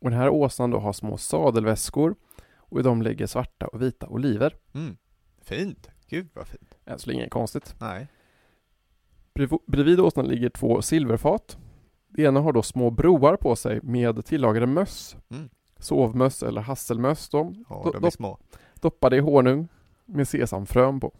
Och 0.00 0.10
den 0.10 0.18
här 0.18 0.28
åsnan 0.28 0.70
då 0.70 0.78
har 0.78 0.92
små 0.92 1.16
sadelväskor 1.16 2.14
och 2.68 2.80
i 2.80 2.82
dem 2.82 3.02
ligger 3.02 3.26
svarta 3.26 3.66
och 3.66 3.82
vita 3.82 4.06
oliver. 4.08 4.56
Mm. 4.74 4.96
Fint. 5.42 5.90
Gud 6.08 6.28
vad 6.34 6.46
fint. 6.46 6.74
Än 6.84 6.98
så 6.98 7.06
länge 7.10 7.20
inget 7.20 7.32
konstigt. 7.32 7.74
Nej. 7.80 8.08
Brev- 9.34 9.58
Bredvid 9.66 10.00
åsnan 10.00 10.26
ligger 10.28 10.48
två 10.50 10.82
silverfat. 10.82 11.58
Det 12.08 12.22
ena 12.22 12.40
har 12.40 12.52
då 12.52 12.62
små 12.62 12.90
broar 12.90 13.36
på 13.36 13.56
sig 13.56 13.80
med 13.82 14.24
tillagade 14.24 14.66
möss. 14.66 15.16
Mm. 15.30 15.48
Sovmöss 15.78 16.42
eller 16.42 16.60
hasselmöss 16.60 17.28
då. 17.28 17.54
Ja, 17.68 17.90
de 17.92 18.04
är 18.04 18.10
små. 18.10 18.38
doppade 18.80 19.16
i 19.16 19.20
honung 19.20 19.68
med 20.04 20.28
sesamfrön 20.28 21.00
på. 21.00 21.12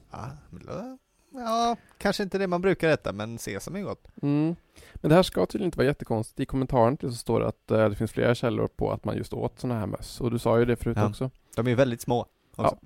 Då- 0.51 0.99
ja, 1.37 1.77
kanske 1.99 2.23
inte 2.23 2.39
det 2.39 2.47
man 2.47 2.61
brukar 2.61 2.89
äta, 2.89 3.13
men 3.13 3.39
sesam 3.39 3.77
är 3.77 3.81
gott. 3.83 4.09
Mm. 4.23 4.57
Men 4.95 5.09
det 5.09 5.15
här 5.15 5.23
ska 5.23 5.47
tydligen 5.47 5.67
inte 5.69 5.79
vara 5.79 5.87
jättekonstigt. 5.87 6.41
I 6.41 6.47
kommentaren 6.47 6.97
till 6.97 7.11
så 7.11 7.17
står 7.17 7.41
det 7.41 7.47
att 7.49 7.71
eh, 7.71 7.89
det 7.89 7.95
finns 7.95 8.13
flera 8.13 8.35
källor 8.35 8.67
på 8.69 8.93
att 8.93 9.05
man 9.05 9.17
just 9.17 9.33
åt 9.33 9.61
sådana 9.61 9.81
här 9.81 9.87
möss. 9.87 10.21
Och 10.21 10.31
du 10.31 10.39
sa 10.39 10.59
ju 10.59 10.65
det 10.65 10.77
förut 10.77 10.97
Ja. 11.01 11.09
också. 11.09 11.31
De 11.57 11.67
är 11.69 11.75
väldigt 11.75 12.01
små. 12.01 12.27
Också. 12.57 12.79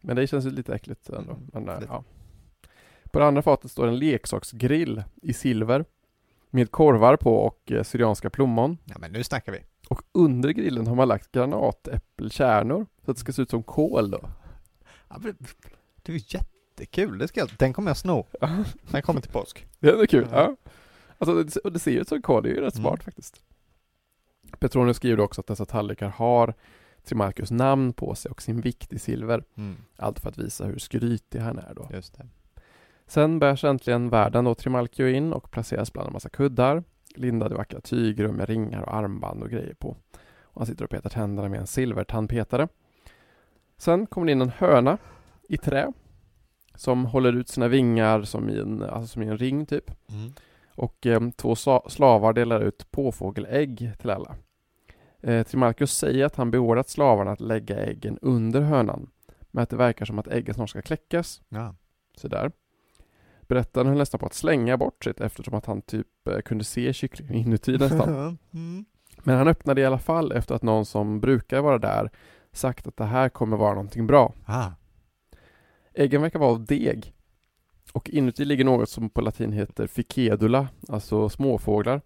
Men 0.00 0.16
det 0.16 0.26
känns 0.26 0.44
ju 0.46 0.50
lite 0.50 0.74
äckligt 0.74 1.08
ändå. 1.08 1.32
Mm, 1.32 1.46
Men, 1.52 1.80
lite. 1.80 1.92
ja. 1.92 2.04
På 3.12 3.18
det 3.18 3.26
andra 3.26 3.42
fatet 3.42 3.70
står 3.70 3.86
en 3.86 3.98
leksaksgrill 3.98 5.02
i 5.22 5.32
silver 5.32 5.84
med 6.50 6.70
korvar 6.70 7.16
på 7.16 7.36
och 7.36 7.72
eh, 7.72 7.82
syrianska 7.82 8.30
plommon. 8.30 8.78
Ja, 8.84 8.94
men 8.98 9.12
nu 9.12 9.24
snackar 9.24 9.52
vi. 9.52 9.58
Och 9.88 10.02
under 10.12 10.50
grillen 10.50 10.86
har 10.86 10.94
man 10.94 11.08
lagt 11.08 11.32
granatäppelkärnor 11.32 12.86
så 13.04 13.10
att 13.10 13.16
det 13.16 13.20
ska 13.20 13.32
se 13.32 13.42
ut 13.42 13.50
som 13.50 13.62
kål 13.62 14.10
då. 14.10 14.20
Ja, 15.08 15.16
men 15.22 15.36
det 16.02 16.12
är 16.12 16.16
ju 16.16 16.20
jättekul. 16.80 17.18
Det 17.18 17.28
ska 17.28 17.40
jag, 17.40 17.48
den 17.58 17.72
kommer 17.72 17.90
jag 17.90 17.96
sno. 17.96 18.26
Den 18.90 19.02
kommer 19.02 19.20
till 19.20 19.30
påsk. 19.32 19.66
Det 19.78 19.88
är 19.88 20.06
kul. 20.06 20.28
Ja. 20.32 20.56
Alltså, 21.18 21.42
det, 21.42 21.56
och 21.56 21.72
det 21.72 21.78
ser 21.78 21.90
ut 22.00 22.08
som 22.08 22.22
kål, 22.22 22.42
det 22.42 22.48
är 22.48 22.54
ju 22.54 22.60
rätt 22.60 22.74
Mm. 22.74 22.82
smart 22.84 23.02
faktiskt. 23.04 23.42
Petronius 24.58 24.96
skriver 24.96 25.20
också 25.20 25.40
att 25.40 25.46
dessa 25.46 25.64
tallrikar 25.64 26.08
har 26.08 26.54
Trimarchus 27.04 27.50
namn 27.50 27.92
på 27.92 28.14
sig 28.14 28.30
och 28.30 28.42
sin 28.42 28.60
vikt 28.60 28.92
i 28.92 28.98
silver. 28.98 29.44
Mm, 29.56 29.76
Allt 29.96 30.20
för 30.20 30.28
att 30.28 30.38
visa 30.38 30.64
hur 30.64 30.78
skrytig 30.78 31.38
han 31.38 31.58
är 31.58 31.74
då. 31.74 31.88
just 31.92 32.14
det. 32.18 32.26
Sen 33.06 33.38
bärs 33.38 33.64
äntligen 33.64 34.08
världen 34.10 34.46
och 34.46 34.58
Trimalchio 34.58 35.06
in 35.08 35.32
och 35.32 35.50
placeras 35.50 35.92
bland 35.92 36.06
en 36.06 36.12
massa 36.12 36.28
kuddar. 36.28 36.84
lindad 37.14 37.52
i 37.52 37.54
vackra 37.54 37.80
tygrum 37.80 38.34
med 38.36 38.48
ringar 38.48 38.82
och 38.82 38.94
armband 38.94 39.42
och 39.42 39.50
grejer 39.50 39.74
på. 39.74 39.96
Och 40.42 40.60
han 40.60 40.66
sitter 40.66 40.84
och 40.84 40.90
petar 40.90 41.10
tänderna 41.10 41.48
med 41.48 41.60
en 41.60 41.66
silvertandpetare. 41.66 42.68
Sen 43.76 44.06
kommer 44.06 44.26
det 44.26 44.32
in 44.32 44.40
en 44.42 44.50
höna 44.50 44.98
i 45.48 45.56
trä 45.56 45.92
som 46.74 47.04
håller 47.04 47.32
ut 47.32 47.48
sina 47.48 47.68
vingar 47.68 48.22
som 48.22 48.50
i 48.50 48.58
en, 48.58 48.82
alltså 48.82 49.06
som 49.06 49.22
i 49.22 49.26
en 49.26 49.38
ring 49.38 49.66
typ. 49.66 49.90
Mm. 50.08 50.32
Och 50.74 51.06
eh, 51.06 51.30
två 51.36 51.54
slavar 51.88 52.32
delar 52.32 52.60
ut 52.60 52.90
påfågelägg 52.90 53.92
till 53.98 54.10
alla. 54.10 54.36
Eh, 55.20 55.46
Trimarchus 55.46 55.92
säger 55.92 56.24
att 56.24 56.36
han 56.36 56.50
beordrat 56.50 56.88
slavarna 56.88 57.30
att 57.32 57.40
lägga 57.40 57.86
äggen 57.86 58.18
under 58.22 58.60
hönan. 58.60 59.10
Men 59.50 59.62
att 59.62 59.70
det 59.70 59.76
verkar 59.76 60.04
som 60.04 60.18
att 60.18 60.28
äggen 60.28 60.54
snart 60.54 60.70
ska 60.70 60.82
kläckas. 60.82 61.42
Ja. 61.48 61.74
Sådär. 62.16 62.52
Berättaren 63.40 63.86
höll 63.86 63.98
nästan 63.98 64.20
på 64.20 64.26
att 64.26 64.34
slänga 64.34 64.76
bort 64.76 65.04
sitt 65.04 65.20
eftersom 65.20 65.54
att 65.54 65.66
han 65.66 65.82
typ 65.82 66.28
eh, 66.28 66.40
kunde 66.40 66.64
se 66.64 66.92
kycklingen 66.92 67.34
inuti 67.34 67.78
nästan. 67.78 68.08
mm. 68.54 68.84
Men 69.22 69.38
han 69.38 69.48
öppnade 69.48 69.80
i 69.80 69.84
alla 69.84 69.98
fall 69.98 70.32
efter 70.32 70.54
att 70.54 70.62
någon 70.62 70.86
som 70.86 71.20
brukar 71.20 71.60
vara 71.60 71.78
där 71.78 72.10
sagt 72.52 72.86
att 72.86 72.96
det 72.96 73.04
här 73.04 73.28
kommer 73.28 73.56
vara 73.56 73.74
någonting 73.74 74.06
bra. 74.06 74.32
ah. 74.46 74.70
Äggen 75.94 76.22
verkar 76.22 76.38
vara 76.38 76.50
av 76.50 76.64
deg. 76.64 77.12
Och 77.92 78.10
inuti 78.10 78.44
ligger 78.44 78.64
något 78.64 78.90
som 78.90 79.10
på 79.10 79.20
latin 79.20 79.52
heter 79.52 79.86
ficedula, 79.86 80.68
alltså 80.88 81.28
småfåglar. 81.28 82.00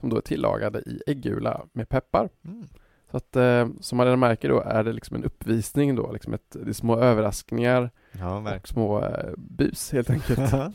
Som 0.00 0.08
då 0.08 0.16
är 0.16 0.20
tillagade 0.20 0.78
i 0.78 1.02
äggula 1.06 1.66
med 1.72 1.88
peppar. 1.88 2.28
Mm. 2.44 2.66
Så 3.10 3.16
att 3.16 3.36
eh, 3.36 3.68
som 3.80 3.96
man 3.96 4.06
redan 4.06 4.20
märker 4.20 4.48
då 4.48 4.60
är 4.60 4.84
det 4.84 4.92
liksom 4.92 5.16
en 5.16 5.24
uppvisning 5.24 5.94
då, 5.94 6.12
liksom 6.12 6.34
ett, 6.34 6.56
det 6.64 6.68
är 6.68 6.72
små 6.72 6.96
överraskningar 6.96 7.90
Ja, 8.12 8.56
och 8.56 8.68
små 8.68 9.04
eh, 9.04 9.32
bus 9.36 9.92
helt 9.92 10.10
enkelt. 10.10 10.52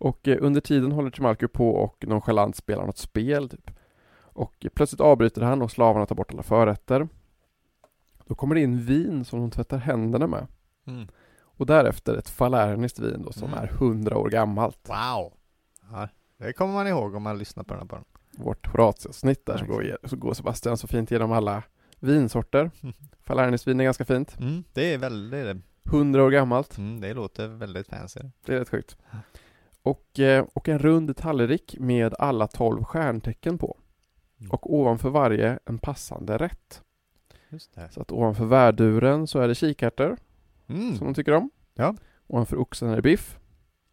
Och 0.00 0.28
eh, 0.28 0.38
under 0.40 0.60
tiden 0.60 0.92
håller 0.92 1.10
Trimalchio 1.10 1.48
på 1.48 1.70
och 1.70 2.04
nonchalant 2.08 2.56
spelar 2.56 2.86
något 2.86 2.98
spel 2.98 3.48
typ. 3.48 3.70
Och 4.32 4.66
plötsligt 4.74 5.00
avbryter 5.00 5.42
han 5.42 5.62
och 5.62 5.70
slavarna 5.70 6.06
tar 6.06 6.14
bort 6.14 6.32
alla 6.32 6.42
förrätter. 6.42 7.08
Då 8.26 8.34
kommer 8.34 8.54
det 8.54 8.60
in 8.60 8.78
vin 8.78 9.24
som 9.24 9.40
de 9.40 9.50
tvättar 9.50 9.78
händerna 9.78 10.26
med. 10.26 10.46
mm. 10.86 11.08
Och 11.60 11.66
därefter 11.66 12.16
ett 12.16 12.28
falerniskt 12.28 12.98
vin 12.98 13.22
då 13.22 13.32
som 13.32 13.48
Mm. 13.48 13.58
är 13.64 13.66
100 13.68 14.16
år 14.18 14.30
gammalt. 14.30 14.78
Wow! 14.88 15.32
Ja, 15.92 16.08
det 16.38 16.52
kommer 16.52 16.74
man 16.74 16.86
ihåg 16.86 17.14
om 17.14 17.22
man 17.22 17.38
lyssnar 17.38 17.64
på 17.64 17.74
den 17.74 17.80
här 17.82 17.88
podden. 17.88 18.04
Vårt 18.38 18.66
Horatius-snitt 18.66 19.46
där 19.46 19.58
så 19.58 19.64
går, 19.64 19.98
så 20.04 20.16
går 20.16 20.34
Sebastian 20.34 20.76
så 20.76 20.86
fint 20.86 21.10
genom 21.10 21.32
alla 21.32 21.62
vinsorter. 21.98 22.70
Falerniskt 23.20 23.66
vin 23.66 23.80
är 23.80 23.84
ganska 23.84 24.04
fint. 24.04 24.36
Mm. 24.40 24.64
Det 24.72 24.94
är 24.94 24.98
väldigt, 24.98 25.56
100 25.90 26.24
år 26.24 26.30
gammalt. 26.30 26.78
mm, 26.78 27.00
det 27.00 27.14
låter 27.14 27.48
väldigt 27.48 27.88
fancy. 27.88 28.20
Det 28.46 28.54
är 28.54 28.58
rätt 28.58 28.68
sjukt. 28.68 28.96
Och, 29.82 30.18
eh, 30.18 30.44
och 30.52 30.68
en 30.68 30.78
rund 30.78 31.16
tallrik 31.16 31.76
med 31.78 32.14
alla 32.18 32.46
12 32.46 32.84
stjärntecken 32.84 33.58
på. 33.58 33.76
Mm. 34.40 34.50
Och 34.50 34.74
ovanför 34.74 35.10
varje 35.10 35.58
en 35.64 35.78
passande 35.78 36.36
rätt. 36.38 36.82
Just 37.48 37.74
det. 37.74 37.88
Så 37.92 38.00
att 38.00 38.12
ovanför 38.12 38.44
värduren 38.44 39.26
så 39.26 39.38
är 39.38 39.48
det 39.48 39.54
kikärtor 39.54 40.16
Mm. 40.70 40.96
som 40.96 41.06
de 41.06 41.14
tycker 41.14 41.32
om. 41.32 41.50
Ja. 41.74 41.94
Ovanför 42.26 42.56
oxen 42.56 42.88
är 42.88 42.96
det 42.96 43.02
biff. 43.02 43.38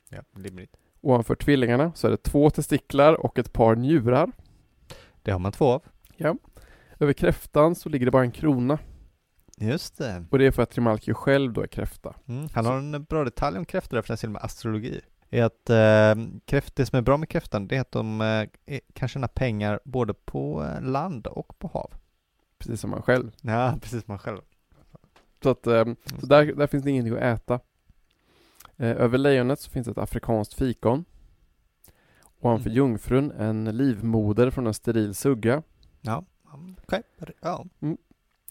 Ja, 0.10 0.22
rimligt. 0.36 0.78
Ovanför 1.02 1.36
tvillingarna 1.36 1.92
så 1.96 2.08
är 2.08 2.12
det 2.12 2.24
två 2.24 2.50
testiklar 2.50 3.14
och 3.14 3.40
ett 3.40 3.54
par 3.54 3.76
njurar. 3.76 4.32
Det 5.22 5.32
har 5.32 5.40
man 5.40 5.52
två 5.52 5.66
av. 5.66 5.84
Över 7.00 7.14
kräftan 7.14 7.76
så 7.76 7.90
ligger 7.90 8.06
det 8.06 8.12
bara 8.12 8.24
en 8.24 8.32
krona. 8.32 8.80
Just 9.58 9.98
det. 9.98 10.26
Och 10.32 10.40
det 10.40 10.46
är 10.46 10.52
för 10.52 10.64
att 10.64 10.70
Trimalchio 10.70 11.14
själv 11.14 11.54
då 11.54 11.62
är 11.62 11.68
kräfta. 11.68 12.16
Mm. 12.26 12.48
Han 12.54 12.66
har 12.66 12.78
en 12.78 13.04
bra 13.04 13.24
detalj 13.24 13.58
om 13.58 13.66
kräftor 13.66 13.98
där, 13.98 14.02
för 14.02 14.18
den 14.22 14.32
med 14.32 14.42
astrologi. 14.44 15.02
Är 15.30 15.44
att 15.44 15.70
eh, 15.70 16.24
kräft, 16.46 16.76
det 16.76 16.86
som 16.86 16.98
är 16.98 17.02
bra 17.02 17.18
med 17.18 17.30
kräftan, 17.30 17.68
det 17.68 17.76
är 17.76 17.82
att 17.82 17.92
de 17.92 18.22
eh, 18.22 18.80
kan 18.94 19.08
tjäna 19.08 19.28
pengar 19.28 19.80
både 19.86 20.14
på 20.14 20.64
eh, 20.64 20.82
land 20.82 21.28
och 21.28 21.60
på 21.60 21.68
hav. 21.68 21.94
Precis 22.58 22.82
som 22.82 22.94
han 22.94 23.02
själv. 23.02 23.32
Ja, 23.42 23.78
precis 23.82 24.06
som 24.06 24.12
man 24.12 24.20
själv. 24.20 24.42
Så 25.44 25.50
att 25.50 25.68
eh, 25.68 25.86
så 26.20 26.26
där, 26.26 26.46
där 26.54 26.68
finns 26.68 26.84
det 26.84 26.92
ingenting 26.92 27.14
att 27.14 27.22
äta. 27.22 27.60
Eh, 28.78 28.90
över 29.02 29.18
lejonet 29.18 29.60
så 29.60 29.70
finns 29.72 29.88
ett 29.88 29.98
afrikanskt 29.98 30.54
fikon. 30.54 31.06
Ovanför 32.40 32.70
Mm. 32.70 32.78
jungfrun 32.78 33.32
en 33.32 33.78
livmoder 33.78 34.50
från 34.50 34.68
en 34.68 34.74
steril 34.74 35.16
sugga. 35.16 35.64
Ja, 36.02 36.24
okej. 36.84 37.04
Ja. 37.42 37.66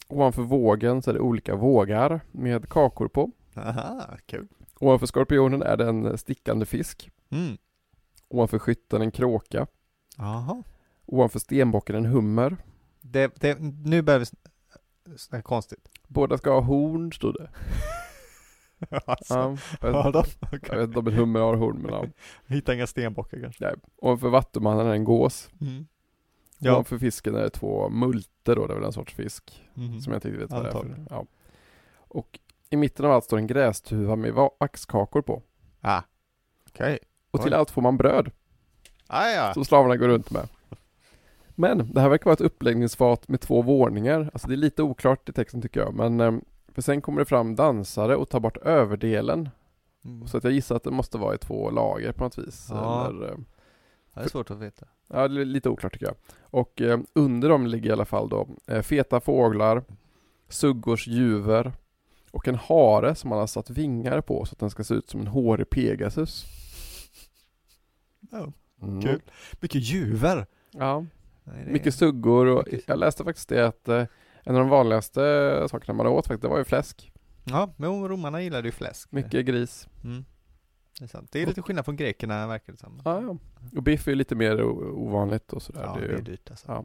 Ovanför 0.09 0.43
vågen 0.43 1.03
så 1.03 1.11
är 1.11 1.14
det 1.14 1.20
olika 1.20 1.57
vågar 1.57 2.20
med 2.32 2.68
kakor 2.68 3.09
på. 3.09 3.30
Aha, 3.55 4.16
kul. 4.26 4.49
Ovanför 4.78 5.07
skorpionen 5.07 5.62
är 5.62 5.76
det 5.76 5.89
en 5.89 6.18
stickande 6.18 6.66
fisk. 6.66 7.11
Mm. 7.30 7.57
Ovanför 8.28 8.59
skytten 8.59 9.03
en 9.03 9.11
kråka. 9.11 9.66
Jaha. 10.16 10.62
Ovanför 11.07 11.39
stenbocken 11.39 11.97
en 11.97 12.05
hummer. 12.07 12.57
Det, 13.01 13.32
det, 13.41 13.59
nu 13.84 14.03
börjar 14.03 14.18
vi 14.18 14.24
sn- 14.24 15.16
snacka 15.16 15.43
konstigt. 15.43 15.89
Båda 16.09 16.38
ska 16.38 16.50
ha 16.50 16.61
horn, 16.61 17.12
stod 17.12 17.34
det. 17.34 17.48
alltså, 19.07 19.34
Ja, 19.34 19.57
jag, 19.80 19.92
har 19.92 20.12
vet, 20.12 20.40
de? 20.40 20.46
jag 20.50 20.54
Okay. 20.61 20.78
vet 20.78 20.86
inte 20.88 20.98
om 20.98 21.07
en 21.07 21.12
hummer 21.12 21.40
har 21.40 21.54
horn, 21.57 21.78
men 21.82 21.92
ja. 21.94 22.04
Hittar 22.54 22.72
inga 22.72 22.86
stenbockar 22.86 23.40
kanske. 23.40 23.64
Nej. 23.64 23.74
Ovanför 23.96 24.28
vattumannen 24.28 24.86
är 24.86 24.92
en 24.92 25.04
gås. 25.04 25.50
Mm. 25.61 25.86
Ja. 26.59 26.72
Ovanför 26.72 26.98
fisken 26.98 27.34
är 27.34 27.42
det 27.42 27.50
två 27.50 27.88
multer 27.88 28.57
då, 28.57 28.66
det 28.66 28.72
är 28.72 28.76
väl 28.76 28.84
en 28.86 28.92
sorts 28.92 29.14
fisk. 29.14 29.64
Mhm. 29.74 30.00
Som 30.00 30.12
jag 30.12 30.16
inte 30.18 30.30
vet 30.30 30.50
vad 30.50 30.62
det 30.64 30.68
är 30.68 30.72
för. 30.72 31.07
Ja. 31.11 31.26
Och 31.96 32.38
i 32.70 32.76
mitten 32.76 33.04
av 33.07 33.12
allt 33.12 33.24
står 33.24 33.38
en 33.38 33.46
grästuva 33.46 34.16
med 34.16 34.32
va- 34.34 34.50
vaxkakor 34.61 35.22
på. 35.22 35.42
Ah. 35.80 36.02
Okej. 36.68 36.98
Och 37.30 37.42
till 37.42 37.52
Oj. 37.52 37.59
allt 37.59 37.70
får 37.70 37.82
man 37.82 37.96
bröd, 37.96 38.30
Ah, 39.07 39.28
ja. 39.28 39.54
som 39.54 39.64
slavarna 39.64 39.96
går 39.96 40.09
runt 40.09 40.30
med. 40.30 40.48
Men 41.57 41.92
det 41.94 42.00
här 42.00 42.09
verkar 42.09 42.24
vara 42.24 42.34
ett 42.34 42.40
uppläggningsfat 42.40 43.28
med 43.28 43.40
två 43.40 43.62
våningar. 43.62 44.30
Alltså 44.32 44.48
det 44.48 44.54
är 44.54 44.57
lite 44.57 44.82
oklart 44.82 45.28
i 45.28 45.32
texten 45.32 45.62
tycker 45.62 45.80
jag. 45.80 45.94
Men 45.94 46.20
eh, 46.20 46.34
för 46.68 46.82
sen 46.82 47.00
kommer 47.00 47.18
det 47.18 47.24
fram 47.24 47.54
dansare 47.57 48.16
och 48.16 48.28
tar 48.28 48.40
bort 48.40 48.57
överdelen. 48.57 49.48
Mm. 50.04 50.26
Så 50.26 50.36
att 50.36 50.44
jag 50.44 50.52
gissar 50.52 50.76
att 50.76 50.82
det 50.84 50.90
måste 50.90 51.18
vara 51.18 51.34
i 51.34 51.38
två 51.38 51.70
lager 51.70 52.12
på 52.12 52.24
något 52.24 52.38
vis. 52.38 52.66
Ja. 52.70 53.09
Eller, 53.09 53.28
eh, 53.30 53.36
Det 54.14 54.20
är 54.20 54.28
svårt 54.28 54.50
att 54.50 54.59
veta. 54.59 54.86
ja, 55.09 55.28
det 55.28 55.40
är 55.40 55.44
lite 55.44 55.68
oklart 55.68 55.92
tycker 55.92 56.07
jag. 56.07 56.14
Och 56.40 56.80
eh, 56.82 57.00
under 57.12 57.48
dem 57.48 57.66
ligger 57.66 57.90
i 57.90 57.92
alla 57.92 58.04
fall 58.04 58.28
då 58.28 58.48
eh, 58.66 58.82
feta 58.82 59.20
fåglar, 59.20 59.84
suggors 60.48 61.07
juver 61.07 61.72
och 62.30 62.48
en 62.48 62.54
hare 62.54 63.14
som 63.14 63.30
man 63.30 63.38
har 63.38 63.46
satt 63.46 63.70
vingar 63.70 64.20
på 64.20 64.44
så 64.44 64.52
att 64.52 64.59
den 64.59 64.70
ska 64.70 64.84
se 64.84 64.94
ut 64.94 65.09
som 65.11 65.20
en 65.20 65.26
hårig 65.26 65.70
Pegasus. 65.70 66.44
Ja, 68.30 68.52
Mm. 68.82 69.02
Kul. 69.02 69.22
Mycket 69.61 69.82
juver. 69.82 70.46
Ja, 70.70 71.04
Nej, 71.47 71.62
är- 71.62 71.72
mycket 71.72 71.94
suggor 71.94 72.47
och 72.47 72.62
Mycket 72.66 72.88
jag 72.88 72.99
läste 72.99 73.24
faktiskt 73.24 73.49
det 73.49 73.66
att 73.66 73.88
eh, 73.88 74.05
en 74.42 74.55
av 74.55 74.61
de 74.61 74.68
vanligaste 74.68 75.66
sakerna 75.70 75.94
man 75.97 76.07
åt 76.07 76.26
faktiskt, 76.26 76.42
det 76.42 76.49
var 76.49 76.59
ju 76.59 76.64
fläsk. 76.64 77.12
Ja, 77.44 77.74
men 77.76 78.09
romarna 78.09 78.42
gillade 78.42 78.68
ju 78.68 78.72
fläsk. 78.72 79.12
Mycket 79.12 79.47
gris. 79.47 79.88
Mm. 80.05 80.24
Det 80.99 81.05
är 81.05 81.09
sant. 81.09 81.28
Det 81.32 81.42
är 81.42 81.47
lite 81.47 81.62
skillnad 81.62 81.84
från 81.84 81.97
grekerna 81.97 82.47
verkar 82.47 82.72
det 82.72 82.78
som. 82.78 83.03
Ja, 83.05 83.22
ja. 83.22 83.36
Och 83.76 83.82
biff 83.82 84.07
är 84.07 84.12
ju 84.12 84.16
lite 84.16 84.34
mer 84.34 84.62
ovanligt 84.62 85.53
och 85.53 85.62
sådär. 85.62 85.82
Ja, 85.82 85.97
det 86.01 86.05
är 86.05 86.09
det 86.09 86.14
är 86.14 86.22
dyrt 86.22 86.51
alltså. 86.51 86.66
Ja. 86.72 86.84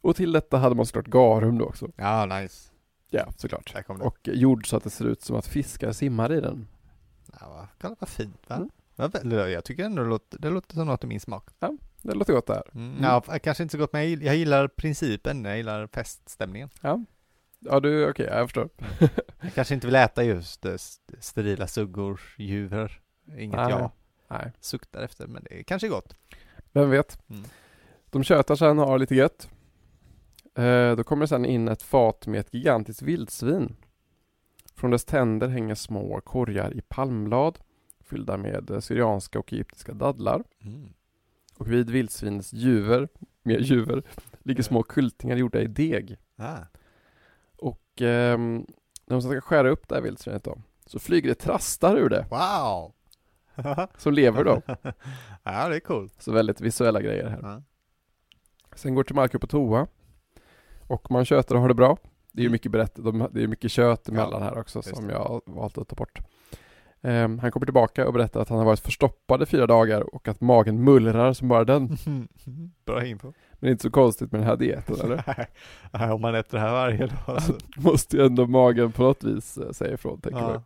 Och 0.00 0.16
till 0.16 0.32
detta 0.32 0.58
hade 0.58 0.74
man 0.74 0.86
såklart 0.86 1.06
garum 1.06 1.58
då 1.58 1.64
också. 1.64 1.90
Ja, 1.96 2.26
nice. 2.26 2.70
Ja, 3.10 3.32
såklart. 3.36 3.74
Och 4.00 4.18
gjord 4.22 4.68
så 4.68 4.76
att 4.76 4.84
det 4.84 4.90
ser 4.90 5.04
ut 5.04 5.22
som 5.22 5.36
att 5.36 5.46
fiskar 5.46 5.92
simmar 5.92 6.32
i 6.32 6.40
den. 6.40 6.68
Ja, 7.40 7.68
kolla 7.80 7.96
vad 8.00 8.08
fint 8.08 8.50
va? 8.50 8.56
Mm. 8.56 8.70
Ja, 8.96 9.48
Jag 9.48 9.64
tycker 9.64 9.84
ändå 9.84 10.02
det 10.02 10.08
låter, 10.08 10.38
det 10.38 10.50
låter 10.50 10.74
som 10.74 10.86
något 10.86 11.04
i 11.04 11.06
min 11.06 11.20
smak. 11.20 11.48
Det 12.02 12.14
låter 12.14 12.32
gott 12.32 12.46
det 12.46 12.54
här. 12.54 12.70
Mm. 12.74 13.02
Ja, 13.02 13.20
kanske 13.42 13.62
inte 13.62 13.72
så 13.72 13.78
gott, 13.78 13.92
men 13.92 14.00
jag 14.02 14.08
gillar, 14.10 14.24
jag 14.26 14.36
gillar 14.36 14.68
principen. 14.68 15.44
Jag 15.44 15.56
gillar 15.56 15.86
feststämningen. 15.86 16.68
Ja. 16.80 17.04
Ja, 17.58 17.80
du, 17.80 18.10
okej, 18.10 18.26
jag 18.26 18.46
förstår. 18.46 18.68
Jag 19.40 19.54
kanske 19.54 19.74
inte 19.74 19.86
vill 19.86 19.96
äta 19.96 20.24
just 20.24 20.64
eh, 20.64 20.72
st- 20.74 21.14
sterila 21.20 21.66
suggor, 21.66 22.20
djur. 22.38 23.02
Inget 23.38 23.56
Nej. 23.56 23.70
jag 23.70 23.90
Nej, 24.28 24.52
suktar 24.60 25.02
efter, 25.02 25.26
men 25.26 25.44
det 25.44 25.58
är 25.58 25.62
kanske 25.62 25.88
gott. 25.88 26.14
vem 26.72 26.90
vet. 26.90 27.18
Mm. 27.30 27.42
De 28.10 28.24
tjötar 28.24 28.56
sen 28.56 28.78
och 28.78 28.86
har 28.86 28.98
lite 28.98 29.14
gött. 29.14 29.48
Eh, 30.54 30.92
då 30.96 31.04
kommer 31.04 31.20
det 31.20 31.28
sen 31.28 31.44
in 31.44 31.68
ett 31.68 31.82
fat 31.82 32.26
med 32.26 32.40
ett 32.40 32.54
gigantiskt 32.54 33.02
vildsvin. 33.02 33.76
Från 34.74 34.90
dess 34.90 35.04
tänder 35.04 35.48
hänger 35.48 35.74
små 35.74 36.20
korgar 36.20 36.74
i 36.76 36.80
palmblad 36.88 37.58
fyllda 38.04 38.36
med 38.36 38.70
eh, 38.70 38.80
syrianska 38.80 39.38
och 39.38 39.52
egyptiska 39.52 39.92
dadlar. 39.92 40.44
Mm. 40.64 40.92
Och 41.62 41.72
vid 41.72 41.90
vildsvinets 41.90 42.52
juver, 42.52 43.08
med 43.42 43.60
juver, 43.60 44.02
ligger 44.42 44.62
små 44.62 44.82
kultingar 44.82 45.36
gjorda 45.36 45.60
i 45.60 45.66
deg. 45.66 46.16
Ah. 46.36 46.58
Och 47.56 48.02
ehm, 48.02 48.66
när 49.06 49.16
de 49.16 49.22
ska 49.22 49.40
skära 49.40 49.70
upp 49.70 49.88
det 49.88 49.94
här 49.94 50.02
vildsvinet 50.02 50.44
då, 50.44 50.58
så 50.86 50.98
flyger 50.98 51.28
det 51.28 51.34
trastar 51.34 51.96
ur 51.96 52.08
det, 52.08 52.26
Wow! 52.30 52.92
som 53.98 54.12
lever 54.12 54.44
då. 54.44 54.62
ja, 55.42 55.68
det 55.68 55.76
är 55.76 55.80
coolt. 55.80 56.22
Så 56.22 56.32
väldigt 56.32 56.60
visuella 56.60 57.00
grejer 57.00 57.28
här. 57.28 57.38
Ja. 57.42 57.62
Sen 58.74 58.94
går 58.94 59.04
till 59.04 59.14
Marco 59.14 59.38
på 59.38 59.46
toa. 59.46 59.86
Och 60.86 61.10
man 61.10 61.24
tjötar 61.24 61.54
och 61.54 61.60
har 61.60 61.68
det 61.68 61.74
bra. 61.74 61.96
Det 62.32 62.40
är 62.40 62.42
ju 62.42 62.46
Mm. 62.46 62.52
mycket 62.52 62.72
berätt, 62.72 62.94
de, 62.94 63.28
det 63.32 63.42
är 63.42 63.46
mycket 63.48 63.70
kött 63.70 64.08
emellan 64.08 64.42
Ja, 64.42 64.48
här 64.48 64.58
också 64.58 64.82
som 64.82 65.10
jag 65.10 65.40
valt 65.46 65.78
att 65.78 65.88
ta 65.88 65.96
bort. 65.96 66.18
Ehm, 67.02 67.38
han 67.38 67.50
kommer 67.52 67.66
tillbaka 67.66 68.06
och 68.06 68.12
berättar 68.12 68.40
att 68.40 68.48
han 68.48 68.58
har 68.58 68.64
varit 68.64 68.80
förstoppad 68.80 69.42
i 69.42 69.46
fyra 69.46 69.66
dagar 69.66 70.14
och 70.14 70.28
att 70.28 70.40
magen 70.40 70.84
mullrar 70.84 71.32
som 71.32 71.48
bara 71.48 71.64
den. 71.64 71.96
Bra 72.86 73.04
info. 73.06 73.26
Men 73.26 73.60
det 73.60 73.66
är 73.66 73.70
inte 73.70 73.82
så 73.82 73.90
konstigt 73.90 74.32
med 74.32 74.40
den 74.40 74.48
här 74.48 74.56
dieten 74.56 74.96
eller? 75.00 75.24
Nej, 75.92 76.10
om 76.10 76.20
man 76.20 76.34
äter 76.34 76.58
det 76.58 76.64
här 76.64 76.72
varje 76.72 77.06
dag 77.06 77.42
så. 77.42 77.52
Måste 77.76 78.16
ju 78.16 78.26
ändå 78.26 78.46
magen 78.46 78.92
på 78.92 79.02
något 79.02 79.24
vis 79.24 79.58
eh, 79.58 79.70
säga 79.70 79.94
ifrån, 79.94 80.20
tänker 80.20 80.40
Ja. 80.40 80.62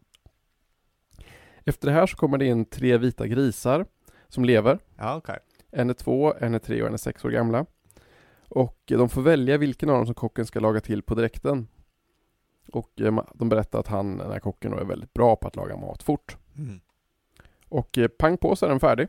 Efter 1.64 1.89
det 1.89 1.95
här 1.95 2.07
så 2.07 2.16
kommer 2.16 2.39
det 2.39 2.45
in 2.47 2.64
tre 2.64 2.99
vita 2.99 3.26
grisar 3.26 3.87
som 4.28 4.45
lever. 4.45 4.78
Ja, 4.97 5.16
okej. 5.16 5.39
En 5.70 5.91
är 5.91 5.95
två, 5.95 6.34
en 6.41 6.55
är 6.55 6.59
tre 6.59 6.82
och 6.82 6.89
en 6.89 6.95
är 6.95 6.99
sex 6.99 7.24
år 7.24 7.30
gamla. 7.30 7.66
Och 8.49 8.78
eh, 8.91 8.99
de 8.99 9.09
får 9.09 9.22
välja 9.22 9.59
vilken 9.59 9.91
av 9.91 9.97
dem 9.97 10.07
som 10.07 10.14
kocken 10.14 10.47
ska 10.47 10.61
laga 10.61 10.80
till 10.80 11.03
på 11.03 11.14
direkten. 11.14 11.68
Och 12.72 13.00
eh, 13.00 13.18
de 13.34 13.48
berättar 13.48 13.78
att 13.78 13.86
han, 13.88 14.18
den 14.18 14.30
här 14.32 14.38
kocken, 14.40 14.72
är 14.72 14.84
väldigt 14.84 15.14
bra 15.14 15.36
på 15.36 15.48
att 15.48 15.56
laga 15.56 15.76
mat 15.76 16.02
fort. 16.02 16.36
Mm. 16.58 16.80
Och 17.68 17.98
eh, 17.98 18.08
pang 18.08 18.36
på 18.38 18.56
så 18.56 18.66
är 18.66 18.70
den 18.70 18.80
färdig. 18.80 19.08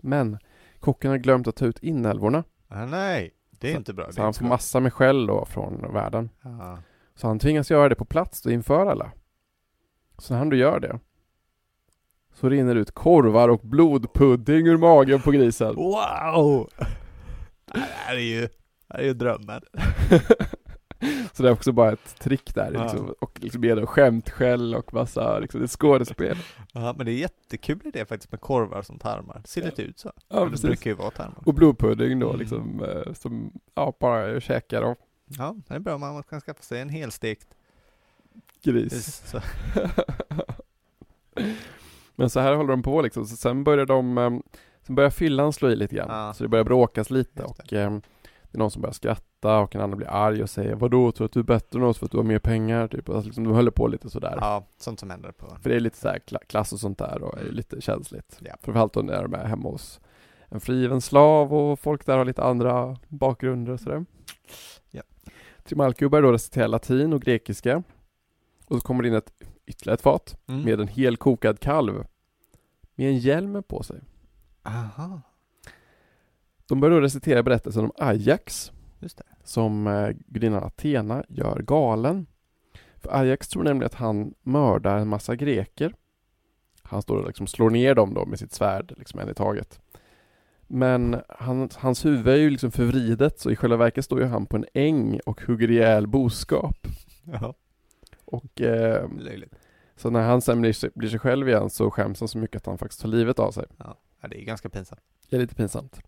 Men 0.00 0.38
kocken 0.80 1.10
har 1.10 1.18
glömt 1.18 1.48
att 1.48 1.56
ta 1.56 1.64
ut 1.66 1.78
inälvorna. 1.82 2.44
Ah, 2.68 2.84
nej, 2.86 3.34
det 3.50 3.68
är 3.68 3.72
Så- 3.72 3.78
inte 3.78 3.92
bra. 3.94 4.12
Så 4.12 4.22
han 4.22 4.34
får 4.34 4.40
bra. 4.40 4.48
massa 4.48 4.80
med 4.80 4.92
skäll 4.92 5.26
då 5.26 5.44
från 5.44 5.92
världen. 5.92 6.30
Ja. 6.42 6.78
Så 7.14 7.26
han 7.26 7.38
tvingas 7.38 7.70
göra 7.70 7.88
det 7.88 7.94
på 7.94 8.04
plats 8.04 8.42
då 8.42 8.50
inför 8.50 8.86
alla. 8.86 9.12
Så 10.18 10.32
när 10.34 10.38
han 10.38 10.48
då 10.50 10.56
gör 10.56 10.80
det 10.80 10.98
så 12.32 12.48
rinner 12.48 12.74
det 12.74 12.80
ut 12.80 12.90
korvar 12.90 13.48
och 13.48 13.60
blodpudding 13.60 14.66
ur 14.66 14.76
magen 14.76 15.20
på 15.22 15.30
grisen. 15.30 15.74
Wow! 15.74 16.68
Det 17.64 17.78
här 17.80 18.14
är 18.16 18.20
ju, 18.20 18.40
det 18.40 18.50
här 18.88 18.98
är 19.00 19.04
ju 19.04 19.14
drömmen. 19.14 19.62
så 21.32 21.42
det 21.42 21.48
är 21.48 21.52
också 21.52 21.72
bara 21.72 21.92
ett 21.92 22.18
trick 22.18 22.54
där 22.54 22.72
Ja. 22.74 22.82
liksom, 22.82 23.14
och 23.20 23.38
liksom 23.42 23.60
det 23.62 23.86
skämtskäll 23.86 24.74
och 24.74 24.94
massa, 24.94 25.38
liksom, 25.38 25.60
det 25.60 25.64
är 25.64 25.68
skådespel. 25.68 26.36
Ja, 26.72 26.94
men 26.96 27.06
det 27.06 27.12
är 27.12 27.16
jättekul 27.16 27.80
idé 27.84 28.04
faktiskt 28.06 28.32
med 28.32 28.40
korvar 28.40 28.82
som 28.82 28.98
tarmar. 28.98 29.40
Det 29.42 29.48
ser 29.48 29.60
Ja. 29.60 29.66
lite 29.66 29.82
ut 29.82 29.98
så. 29.98 30.12
Ja, 30.28 30.40
det 30.44 30.50
precis. 30.50 30.64
brukar 30.66 30.90
ju 30.90 30.96
vara 30.96 31.10
tarmar. 31.10 31.42
Och 31.46 31.54
blodpudding 31.54 32.18
då 32.18 32.26
Mm. 32.28 32.38
liksom, 32.40 32.84
eh, 32.84 33.12
som 33.12 33.52
ja, 33.74 33.96
bara 34.00 34.40
käkar 34.40 34.82
och 34.82 34.98
Ja, 35.38 35.56
det 35.68 35.74
är 35.74 35.78
bra. 35.78 35.98
Man 35.98 36.22
kan 36.22 36.40
skaffa 36.40 36.62
sig 36.62 36.80
en 36.80 36.88
helstekt 36.88 37.48
gris. 38.62 39.22
Så. 39.26 39.40
Men 42.16 42.30
så 42.30 42.40
här 42.40 42.54
håller 42.54 42.70
de 42.70 42.82
på 42.82 43.02
liksom, 43.02 43.26
så 43.26 43.36
sen 43.36 43.64
börjar 43.64 43.86
de, 43.86 44.18
eh, 44.18 44.30
sen 44.86 44.94
börjar 44.94 45.10
fyllan 45.10 45.52
slå 45.52 45.68
i 45.70 45.76
lite 45.76 45.94
grann. 45.96 46.34
Så 46.34 46.42
det 46.42 46.48
börjar 46.48 46.64
bråkas 46.64 47.10
lite 47.10 47.42
och 47.42 47.72
det 48.50 48.56
är 48.56 48.58
någon 48.58 48.70
som 48.70 48.82
börjar 48.82 48.92
skratta 48.92 49.58
och 49.58 49.74
en 49.74 49.80
annan 49.80 49.96
blir 49.96 50.08
arg 50.10 50.42
och 50.42 50.50
säger 50.50 50.74
Vadå, 50.74 51.12
tror 51.12 51.24
du 51.24 51.26
att 51.26 51.32
du 51.32 51.40
är 51.40 51.44
bättre 51.44 51.78
än 51.78 51.84
oss 51.84 51.98
för 51.98 52.06
att 52.06 52.12
du 52.12 52.16
har 52.18 52.24
mer 52.24 52.38
pengar? 52.38 52.88
Typ, 52.88 53.08
alltså, 53.08 53.26
liksom, 53.26 53.44
de 53.44 53.54
håller 53.54 53.70
på 53.70 53.88
lite 53.88 54.10
sådär. 54.10 54.38
Ja, 54.40 54.66
sånt 54.78 55.00
som 55.00 55.10
händer 55.10 55.32
på. 55.32 55.46
För 55.62 55.70
det 55.70 55.76
är 55.76 55.80
lite 55.80 55.96
så 55.98 56.08
här 56.08 56.18
kla- 56.26 56.44
klass 56.46 56.72
och 56.72 56.80
sånt 56.80 56.98
där 56.98 57.22
och 57.22 57.38
är 57.38 57.44
lite 57.52 57.80
känsligt. 57.80 58.38
Ja. 58.40 58.54
Framförallt 58.62 58.92
då 58.92 59.00
när 59.02 59.22
de 59.22 59.34
är 59.34 59.44
hemma 59.44 59.68
hos 59.68 60.00
en 60.48 60.60
frigiven 60.60 61.00
slav 61.00 61.54
och 61.54 61.80
folk 61.80 62.06
där 62.06 62.18
har 62.18 62.24
lite 62.24 62.42
andra 62.44 62.96
bakgrunder 63.08 63.72
och 63.72 63.80
sådär. 63.80 64.04
Ja. 64.90 65.02
Trimalchio 65.64 66.08
börjar 66.08 66.22
då 66.22 66.32
recitera 66.32 66.66
latin 66.66 67.12
och 67.12 67.22
grekiska. 67.22 67.82
Och 68.66 68.76
så 68.80 68.86
kommer 68.86 69.02
det 69.02 69.08
in 69.08 69.14
ett 69.14 69.32
ytterligare 69.66 69.94
ett 69.94 70.00
fat 70.02 70.36
Mm. 70.48 70.62
med 70.62 70.80
en 70.80 70.88
helkokad 70.88 71.60
kalv 71.60 72.04
med 72.94 73.08
en 73.08 73.18
hjälm 73.18 73.62
på 73.62 73.82
sig. 73.82 74.00
Aha, 74.62 75.20
De 76.70 76.80
börjar 76.80 76.96
då 76.96 77.00
recitera 77.00 77.42
berättelsen 77.42 77.84
om 77.84 77.92
Ajax 77.98 78.72
som 79.44 79.86
eh, 79.86 80.10
gudinnan 80.26 80.64
Athena 80.64 81.24
gör 81.28 81.58
galen. 81.62 82.26
För 82.96 83.16
Ajax 83.20 83.48
tror 83.48 83.62
nämligen 83.62 83.86
att 83.86 83.94
han 83.94 84.34
mördar 84.42 84.98
en 84.98 85.08
massa 85.08 85.36
greker. 85.36 85.94
Han 86.82 87.02
står 87.02 87.16
och 87.16 87.26
liksom 87.26 87.46
slår 87.46 87.70
ner 87.70 87.94
dem 87.94 88.14
då 88.14 88.26
med 88.26 88.38
sitt 88.38 88.52
svärd, 88.52 88.94
liksom 88.96 89.20
en 89.20 89.28
i 89.28 89.34
taget. 89.34 89.80
Men 90.66 91.20
han, 91.28 91.68
hans 91.74 92.04
huvud 92.04 92.28
är 92.28 92.36
ju 92.36 92.50
liksom 92.50 92.70
förvridet 92.70 93.40
så 93.40 93.50
i 93.50 93.56
själva 93.56 93.76
verket 93.76 94.04
står 94.04 94.20
ju 94.20 94.26
han 94.26 94.46
på 94.46 94.56
en 94.56 94.66
äng 94.74 95.20
och 95.26 95.42
hugger 95.42 95.70
ihjäl 95.70 96.06
boskap. 96.06 96.76
Ja, 97.24 97.54
Och 98.24 98.60
eh, 98.60 99.08
löjligt. 99.18 99.54
så 99.96 100.10
när 100.10 100.22
han 100.22 100.40
sen 100.40 100.60
blir 100.60 100.98
blir 100.98 101.08
sig 101.08 101.18
själv 101.18 101.48
igen 101.48 101.70
så 101.70 101.90
skäms 101.90 102.20
han 102.20 102.28
så 102.28 102.38
mycket 102.38 102.56
att 102.56 102.66
han 102.66 102.78
faktiskt 102.78 103.00
tar 103.00 103.08
livet 103.08 103.38
av 103.38 103.50
sig. 103.52 103.66
Ja, 103.78 103.96
det 104.28 104.40
är 104.42 104.44
ganska 104.44 104.68
pinsamt. 104.68 105.00
Det 105.28 105.36
är 105.36 105.40
lite 105.40 105.54
pinsamt. 105.54 106.00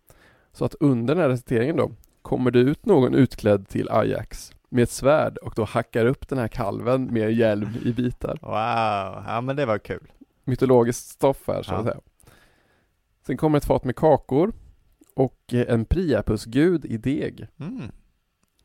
Så 0.53 0.65
att 0.65 0.75
under 0.81 1.15
den 1.15 1.23
här 1.23 1.29
reciteringen 1.29 1.77
då 1.77 1.91
kommer 2.23 2.51
det 2.51 2.59
ut 2.59 2.87
någon 2.87 3.15
utklädd 3.15 3.69
till 3.69 3.89
Ajax 3.91 4.53
med 4.69 4.83
ett 4.83 4.91
svärd 4.91 5.37
och 5.39 5.53
då 5.57 5.65
hackar 5.65 6.07
upp 6.07 6.29
den 6.29 6.39
här 6.39 6.49
kalven 6.49 7.05
med 7.13 7.33
hjälm 7.33 7.69
i 7.85 7.93
bitar. 7.93 8.39
Wow, 8.43 9.25
ja 9.35 9.41
men 9.41 9.57
det 9.57 9.67
var 9.67 9.79
kul. 9.79 10.13
Mytologiskt 10.45 11.09
stoff 11.09 11.43
här 11.47 11.63
så 11.63 11.75
att 11.75 11.87
Ja. 11.87 11.93
säga. 11.93 12.01
Sen 13.27 13.37
kommer 13.37 13.59
ett 13.59 13.65
fat 13.65 13.85
med 13.85 13.97
kakor 13.97 14.53
och 15.15 15.39
eh, 15.53 15.75
en 15.75 15.85
Priapusgud 15.85 16.85
i 16.85 16.97
deg. 16.97 17.49
Mm, 17.61 17.81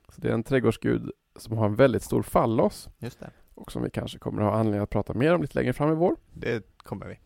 Så 0.10 0.22
det 0.22 0.30
är 0.30 0.34
en 0.34 0.44
trädgårdsgud 0.44 1.12
som 1.36 1.58
har 1.58 1.66
en 1.66 1.76
väldigt 1.76 2.04
stor 2.04 2.22
fallos 2.24 2.90
just 3.00 3.20
det. 3.20 3.30
och 3.56 3.72
som 3.72 3.84
vi 3.84 3.90
kanske 3.90 4.20
kommer 4.20 4.42
att 4.42 4.52
ha 4.52 4.60
anledning 4.60 4.82
att 4.82 4.90
prata 4.90 5.14
mer 5.14 5.34
om 5.36 5.42
lite 5.42 5.60
längre 5.60 5.74
fram 5.74 5.92
i 5.92 5.96
vår. 5.96 6.16
Det 6.34 6.64
kommer 6.78 7.06
vi. 7.08 7.20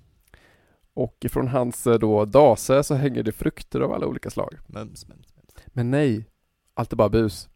Och 0.94 1.26
från 1.30 1.48
hans 1.48 1.88
eh, 1.88 2.00
då 2.00 2.26
dase 2.26 2.84
så 2.84 2.96
hänger 2.96 3.24
det 3.24 3.32
frukter 3.32 3.80
av 3.82 3.92
alla 3.94 4.08
olika 4.08 4.30
slag. 4.30 4.56
Mums, 4.68 5.08
mums, 5.08 5.36
mums. 5.36 5.56
Men 5.68 5.92
nej, 5.92 6.26
allt 6.74 6.94
är 6.94 6.98
bara 6.98 7.10
bus. 7.10 7.50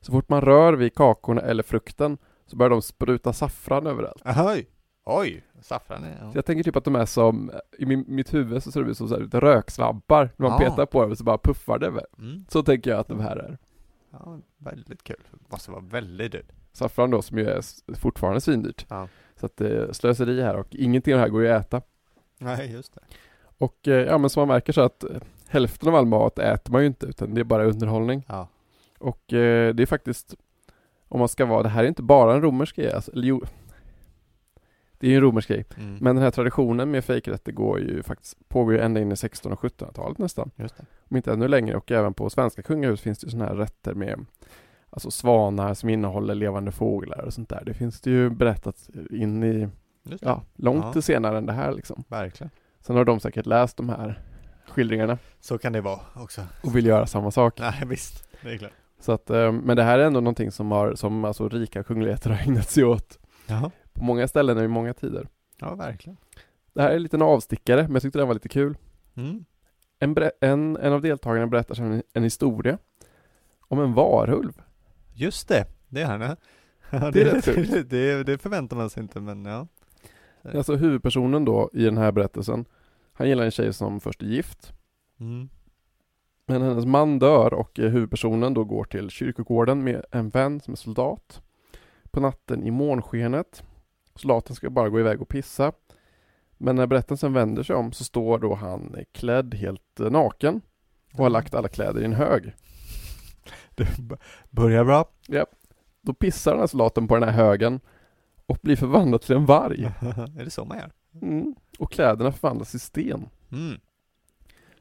Så 0.00 0.12
fort 0.12 0.28
man 0.28 0.40
rör 0.40 0.72
vid 0.72 0.94
kakorna 0.94 1.40
eller 1.40 1.62
frukten 1.62 2.18
så 2.46 2.56
börjar 2.56 2.70
de 2.70 2.82
spruta 2.82 3.32
saffran 3.32 3.86
överallt. 3.86 4.22
Oj, 4.24 4.66
oj, 5.04 5.44
saffran 5.60 6.04
är... 6.04 6.18
Så 6.18 6.24
Ja. 6.24 6.30
jag 6.34 6.44
tänker 6.44 6.64
typ 6.64 6.76
att 6.76 6.84
de 6.84 6.96
är 6.96 7.06
som, 7.06 7.50
i 7.78 7.86
min, 7.86 8.04
mitt 8.08 8.34
huvud 8.34 8.62
så 8.62 8.72
ser 8.72 8.82
det 8.82 8.90
ut 8.90 8.96
som 8.96 9.08
så 9.08 9.16
här, 9.18 9.40
röksvampar. 9.40 10.30
När 10.36 10.48
man 10.48 10.62
Ja. 10.62 10.70
petar 10.70 10.86
på 10.86 11.02
dem 11.02 11.16
så 11.16 11.24
bara 11.24 11.38
puffar 11.38 11.78
det 11.78 11.86
över. 11.86 12.06
Mm. 12.18 12.44
Så 12.48 12.62
tänker 12.62 12.90
jag 12.90 13.00
att 13.00 13.08
de 13.08 13.20
här 13.20 13.36
är. 13.36 13.58
ja, 14.10 14.38
väldigt 14.58 15.02
kul. 15.04 15.20
Det 15.30 15.50
måste 15.52 15.70
vara 15.70 15.80
väldigt 15.80 16.32
dyrt. 16.32 16.52
Saffran 16.72 17.10
då 17.10 17.22
som 17.22 17.38
ju 17.38 17.46
är 17.48 17.62
fortfarande 17.96 18.40
svindyrt. 18.40 18.86
Ja. 18.88 19.08
Så 19.36 19.46
att 19.46 19.56
det 19.56 19.68
är 19.68 19.92
slöseri 19.92 20.42
här 20.42 20.56
och 20.56 20.66
ingenting 20.70 21.14
av 21.14 21.18
det 21.18 21.22
här 21.22 21.28
går 21.30 21.42
ju 21.42 21.48
att 21.48 21.66
äta. 21.66 21.82
Nej, 22.42 22.72
just 22.72 22.94
det. 22.94 23.00
Och 23.58 23.88
eh, 23.88 24.06
ja 24.06 24.18
men 24.18 24.30
som 24.30 24.40
man 24.40 24.48
märker 24.48 24.72
så 24.72 24.80
att 24.80 25.04
eh, 25.04 25.10
hälften 25.48 25.88
av 25.88 25.94
all 25.94 26.06
mat 26.06 26.38
äter 26.38 26.72
man 26.72 26.80
ju 26.80 26.86
inte 26.86 27.06
utan 27.06 27.34
det 27.34 27.40
är 27.40 27.44
bara 27.44 27.64
underhållning. 27.64 28.24
Ja. 28.28 28.48
Och 28.98 29.32
eh, 29.32 29.74
det 29.74 29.82
är 29.82 29.86
faktiskt, 29.86 30.34
om 31.08 31.18
man 31.18 31.28
ska 31.28 31.46
vara, 31.46 31.62
det 31.62 31.68
här 31.68 31.84
är 31.84 31.88
inte 31.88 32.02
bara 32.02 32.34
en 32.34 32.42
romersk 32.42 32.76
grej, 32.76 32.92
alltså, 32.92 33.12
eller 33.12 33.26
jo, 33.26 33.42
det 34.98 35.06
är 35.06 35.10
ju 35.10 35.16
en 35.16 35.22
romersk 35.22 35.48
grej. 35.48 35.64
Mm. 35.76 35.98
Men 36.00 36.16
den 36.16 36.24
här 36.24 36.30
traditionen 36.30 36.90
med 36.90 37.04
fejkrätter 37.04 37.52
går 37.52 37.80
ju 37.80 38.02
faktiskt, 38.02 38.48
pågår 38.48 38.72
ju 38.74 38.80
ända 38.80 39.00
in 39.00 39.08
i 39.08 39.12
1600 39.12 39.58
och 39.62 39.70
1700-talet 39.70 40.18
nästan. 40.18 40.50
Just 40.56 40.76
det. 40.76 40.84
Om 41.08 41.16
inte 41.16 41.32
ännu 41.32 41.48
längre 41.48 41.76
och 41.76 41.90
även 41.90 42.14
på 42.14 42.30
svenska 42.30 42.62
kungahus 42.62 43.00
finns 43.00 43.18
det 43.18 43.24
ju 43.24 43.30
sådana 43.30 43.48
här 43.48 43.56
rätter 43.56 43.94
med 43.94 44.26
Alltså 44.94 45.10
svanar 45.10 45.74
som 45.74 45.88
innehåller 45.88 46.34
levande 46.34 46.72
fåglar 46.72 47.24
och 47.24 47.34
sånt 47.34 47.48
där. 47.48 47.62
Det 47.66 47.74
finns 47.74 48.00
det 48.00 48.10
ju 48.10 48.30
berättat 48.30 48.90
in 49.10 49.42
i. 49.42 49.68
ja, 50.20 50.42
långt 50.54 50.94
Ja. 50.94 51.02
senare 51.02 51.38
än 51.38 51.46
det 51.46 51.52
här 51.52 51.72
liksom. 51.72 52.04
Verkligen. 52.08 52.50
Sen 52.80 52.96
har 52.96 53.04
de 53.04 53.20
säkert 53.20 53.46
läst 53.46 53.76
de 53.76 53.88
här 53.88 54.20
skildringarna 54.68 55.18
Så 55.40 55.58
kan 55.58 55.72
det 55.72 55.80
vara 55.80 56.00
också. 56.14 56.42
och 56.62 56.76
vill 56.76 56.86
göra 56.86 57.06
samma 57.06 57.30
sak. 57.30 57.54
Nej, 57.60 57.82
visst. 57.86 58.28
Det 58.42 58.50
är 58.52 58.58
klart. 58.58 58.72
Så 59.00 59.12
att, 59.12 59.30
eh, 59.30 59.52
men 59.52 59.76
det 59.76 59.82
här 59.82 59.98
är 59.98 60.04
ändå 60.04 60.20
någonting 60.20 60.50
som 60.52 60.70
har, 60.70 60.94
som 60.94 61.24
alltså 61.24 61.48
rika 61.48 61.82
kungligheter 61.82 62.30
har 62.30 62.42
ägnat 62.48 62.70
sig 62.70 62.84
åt 62.84 63.18
Jaha. 63.46 63.70
på 63.92 64.04
många 64.04 64.28
ställen 64.28 64.58
och 64.58 64.64
i 64.64 64.68
många 64.68 64.94
tider. 64.94 65.28
Ja, 65.60 65.74
verkligen. 65.74 66.16
Det 66.74 66.82
här 66.82 66.90
är 66.90 66.96
en 66.96 67.02
liten 67.02 67.22
avstickare, 67.22 67.82
men 67.82 67.92
jag 67.92 68.02
tyckte 68.02 68.18
den 68.18 68.26
var 68.28 68.34
lite 68.34 68.48
kul. 68.48 68.76
Mm. 69.16 69.44
En, 69.98 70.16
en, 70.40 70.76
en 70.76 70.92
av 70.92 71.00
deltagarna 71.02 71.46
berättar 71.46 71.80
en, 71.82 72.02
en 72.12 72.22
historia 72.22 72.78
om 73.68 73.80
en 73.80 73.94
varulv. 73.94 74.52
Just 75.14 75.48
det, 75.48 75.66
det 75.88 76.02
är 76.02 76.06
han. 76.06 76.20
ja. 76.20 76.36
Det 77.12 77.22
är 77.22 77.24
rätt 77.34 77.44
sjukt. 77.44 77.72
det, 77.72 77.82
det, 77.82 78.24
det 78.24 78.38
förväntar 78.38 78.76
man 78.76 78.90
sig 78.90 79.02
inte, 79.02 79.20
men 79.20 79.44
ja. 79.44 79.66
Alltså 80.44 80.76
huvudpersonen 80.76 81.44
då 81.44 81.70
i 81.72 81.84
den 81.84 81.98
här 81.98 82.12
berättelsen, 82.12 82.64
han 83.12 83.28
gillar 83.28 83.44
en 83.44 83.50
tjej 83.50 83.72
som 83.72 84.00
först 84.00 84.22
är 84.22 84.26
gift, 84.26 84.72
Mm. 85.20 85.48
men 86.46 86.62
hennes 86.62 86.84
man 86.84 87.18
dör 87.18 87.54
och 87.54 87.78
eh, 87.78 87.90
huvudpersonen 87.90 88.54
då 88.54 88.64
går 88.64 88.84
till 88.84 89.10
kyrkogården 89.10 89.84
med 89.84 90.04
en 90.10 90.28
vän 90.28 90.60
som 90.60 90.72
är 90.72 90.76
soldat. 90.76 91.42
På 92.10 92.20
natten 92.20 92.62
i 92.64 92.70
månskenet. 92.70 93.62
Soldaten 94.14 94.56
ska 94.56 94.70
bara 94.70 94.88
gå 94.88 95.00
iväg 95.00 95.22
och 95.22 95.28
pissa. 95.28 95.72
Men 96.58 96.76
när 96.76 96.86
berättelsen 96.86 97.32
vänder 97.32 97.62
sig 97.62 97.76
om 97.76 97.92
så 97.92 98.04
står 98.04 98.38
då 98.38 98.54
han 98.54 98.94
eh, 98.94 99.04
klädd 99.12 99.54
helt 99.54 100.00
eh, 100.00 100.10
naken 100.10 100.60
och 101.12 101.18
har 101.18 101.30
lagt 101.30 101.54
alla 101.54 101.68
kläder 101.68 102.00
i 102.00 102.04
en 102.04 102.12
hög. 102.12 102.52
Det 103.74 103.86
börjar 104.50 104.84
bra. 104.84 105.08
Då 106.00 106.14
pissar 106.14 106.50
den 106.50 106.60
här 106.60 106.66
soldaten 106.66 107.08
på 107.08 107.14
den 107.14 107.28
här 107.28 107.44
högen 107.44 107.80
och 108.52 108.58
blir 108.62 108.76
förvandlad 108.76 109.20
till 109.20 109.36
en 109.36 109.46
varg. 109.46 109.84
är 110.38 110.44
det 110.44 110.50
så 110.50 110.64
man 110.64 110.78
gör? 110.78 110.92
Mm. 111.22 111.54
Och 111.78 111.92
kläderna 111.92 112.32
förvandlas 112.32 112.70
till 112.70 112.80
sten. 112.80 113.28
Mm. 113.52 113.80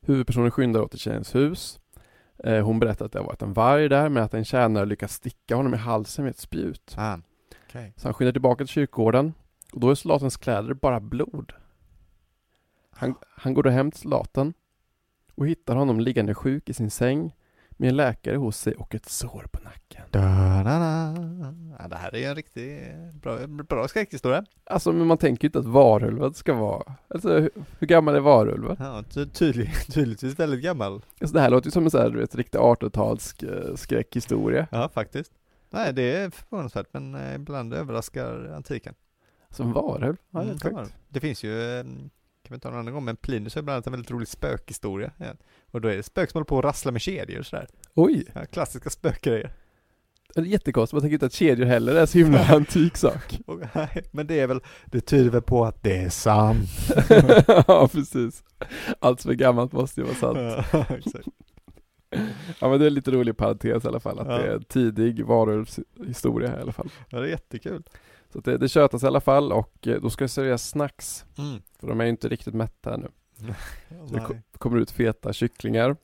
Huvudpersonen 0.02 0.52
skyndar 0.52 0.82
åt 0.82 0.92
till 0.92 1.00
tjejens 1.00 1.36
hus. 1.36 1.80
Eh, 2.44 2.66
hon 2.66 2.80
berättar 2.80 3.06
att 3.06 3.12
det 3.12 3.20
har 3.20 3.26
varit 3.26 3.42
en 3.42 3.54
varg 3.54 3.90
där 3.90 4.10
men 4.10 4.24
att 4.24 4.34
en 4.34 4.46
tjänare 4.46 4.86
lyckas 4.86 5.14
sticka 5.14 5.56
honom 5.56 5.74
i 5.74 5.78
halsen 5.78 6.24
med 6.24 6.30
ett 6.30 6.40
spjut. 6.40 6.96
Ah. 6.98 7.18
Okej. 7.68 7.94
Så 7.96 8.08
han 8.08 8.14
skyndar 8.14 8.32
tillbaka 8.32 8.58
till 8.66 8.74
kyrkogården 8.74 9.34
Och 9.74 9.80
då 9.80 9.90
är 9.90 9.96
soldatens 9.96 10.38
kläder 10.38 10.74
bara 10.74 11.00
blod. 11.00 11.54
Han, 12.90 13.16
han 13.38 13.54
går 13.54 13.64
då 13.64 13.70
hem 13.70 13.92
till 13.92 14.02
soldaten 14.02 14.54
och 15.36 15.48
hittar 15.48 15.76
honom 15.76 16.00
liggande 16.00 16.34
sjuk 16.34 16.70
i 16.70 16.74
sin 16.74 16.92
säng 16.92 17.36
med 17.82 17.90
en 17.90 17.96
läkare 17.96 18.36
hos 18.36 18.58
sig 18.58 18.74
och 18.76 18.96
ett 18.96 19.10
sår 19.10 19.46
på 19.52 19.60
nacken. 19.64 20.02
Da, 20.12 20.20
da, 20.64 20.80
da. 20.80 21.16
Ja, 21.80 21.88
det 21.88 21.96
här 21.96 22.16
är 22.16 22.30
en 22.30 22.36
riktigt 22.36 23.14
bra, 23.14 23.48
bra 23.48 23.88
skräckhistoria. 23.88 24.46
Alltså 24.64 24.92
men 24.92 25.08
man 25.08 25.18
tänker 25.18 25.44
ju 25.44 25.48
inte 25.48 25.60
att 25.60 25.66
varulven 25.66 26.34
ska 26.34 26.54
vara, 26.54 26.96
alltså 27.08 27.30
hur, 27.40 27.50
hur 27.80 27.88
gammal 27.88 28.16
är 28.16 28.20
varulven? 28.20 28.76
Ja, 28.80 29.04
ty 29.10 29.26
tydlig, 29.26 29.72
tydligtvis 29.94 30.40
väldigt 30.40 30.64
gammal. 30.64 30.94
Alltså 31.22 31.34
det 31.36 31.42
här 31.42 31.50
låter 31.50 31.68
ju 31.68 31.72
som 31.72 31.84
en 31.86 31.92
sån 31.92 32.02
här, 32.02 32.10
du 32.10 32.20
vet, 32.20 32.36
riktig 32.36 32.58
1800-tals 32.60 33.44
eh, 33.44 33.76
skräckhistoria. 33.76 34.68
Ja, 34.72 34.90
faktiskt. 34.94 35.32
Nej, 35.70 35.94
det 35.94 36.16
är 36.16 36.30
förvånansvärt, 36.30 36.88
men 36.92 37.16
eh, 37.16 37.36
ibland 37.36 37.74
överraskar 37.74 38.54
antiken. 38.56 38.94
Som 39.50 39.74
varulv? 39.74 40.16
Ja, 40.30 40.42
Mm, 40.42 40.58
det 40.64 40.70
vara. 40.70 40.88
det 41.10 41.20
finns 41.20 41.44
ju, 41.44 41.80
eh, 41.80 41.84
kan 42.52 42.58
vi 42.58 42.62
ta 42.62 42.70
en 42.70 42.76
annan 42.76 42.94
gång, 42.94 43.06
men 43.06 43.16
Plinus 43.16 43.56
har 43.56 43.62
bland 43.62 43.74
annat 43.76 43.88
en 43.88 43.92
väldigt 43.94 44.12
rolig 44.12 44.28
spökhistoria. 44.28 45.12
Ja. 45.18 45.34
Och 45.72 45.82
då 45.82 45.88
är 45.88 45.98
det 45.98 46.04
spök 46.04 46.32
som 46.32 46.38
håller 46.38 46.46
på 46.46 46.58
att 46.60 46.66
rassla 46.66 46.92
med 46.92 47.02
kedjor 47.02 47.44
sådär. 47.44 47.68
Oj! 47.94 48.26
Ja, 48.34 48.46
klassiska 48.46 48.90
spökgrejer. 48.90 49.54
Jättekonstigt, 50.36 50.94
man 50.94 51.02
tänker 51.02 51.14
inte 51.14 51.26
att 51.26 51.34
kedjor 51.34 51.66
heller 51.66 51.96
är 51.96 52.06
så 52.06 52.18
himla 52.18 52.46
antik 52.46 52.98
sak. 52.98 53.40
Och, 53.48 53.60
nej, 53.76 54.04
men 54.12 54.28
det 54.28 54.40
är 54.40 54.48
väl, 54.48 54.60
det 54.86 55.02
tyder 55.02 55.30
väl 55.30 55.42
på 55.42 55.66
att 55.66 55.84
det 55.84 55.98
är 55.98 56.10
sant. 56.10 56.70
ja, 57.68 57.88
precis. 57.92 58.44
Allt 59.00 59.20
som 59.22 59.32
är 59.32 59.36
gammalt 59.36 59.72
måste 59.72 60.02
ju 60.02 60.06
vara 60.08 60.16
sant. 60.16 60.66
Ja, 60.72 60.86
exakt. 60.98 61.28
Ja 62.60 62.70
men 62.70 62.80
det 62.80 62.86
är 62.86 62.90
lite 62.90 63.12
rolig 63.12 63.38
parentes 63.38 63.86
i 63.86 63.88
alla 63.88 64.00
fall, 64.00 64.20
att 64.20 64.28
Ja. 64.28 64.38
det 64.38 64.48
är 64.54 64.60
tidig 64.60 65.26
varulvshistoria 65.26 66.58
i 66.60 66.62
alla 66.62 66.72
fall. 66.72 66.90
ja, 67.10 67.20
det 67.20 67.26
är 67.28 67.30
jättekul. 67.30 67.84
Så 68.34 68.40
det, 68.40 68.58
det 68.58 68.70
tjötas 68.70 69.04
i 69.04 69.08
alla 69.08 69.22
fall 69.22 69.52
och 69.52 69.88
eh, 69.88 70.02
då 70.02 70.10
ska 70.10 70.24
det 70.24 70.28
serveras 70.30 70.70
snacks, 70.70 71.26
Mm. 71.38 71.62
för 71.80 71.88
de 71.88 72.00
är 72.02 72.04
ju 72.04 72.10
inte 72.10 72.28
riktigt 72.30 72.54
mätta 72.54 72.94
ännu. 72.94 73.08
Så 74.08 74.14
det 74.14 74.20
ko- 74.20 74.36
kommer 74.58 74.78
ut 74.78 74.92
feta 74.92 75.34
kycklingar. 75.34 75.96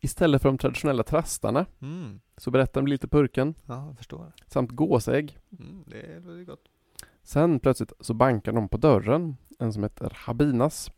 Istället 0.00 0.42
för 0.42 0.48
de 0.48 0.58
traditionella 0.58 1.02
trastarna 1.02 1.66
Mm. 1.82 2.20
så 2.36 2.50
berättar 2.50 2.80
de 2.82 2.86
lite 2.86 3.08
purken 3.08 3.54
Ja, 3.66 3.86
jag 3.86 3.96
förstår. 3.96 4.32
samt 4.46 4.70
gåsägg. 4.70 5.38
Mm, 5.58 5.84
det 5.86 6.20
låter 6.20 6.44
gott. 6.44 6.64
Sen 7.22 7.60
plötsligt 7.60 7.92
så 8.00 8.14
bankar 8.14 8.52
de 8.52 8.68
på 8.68 8.76
dörren, 8.76 9.36
en 9.58 9.72
som 9.72 9.82
heter 9.82 10.12
Habinas, 10.16 10.90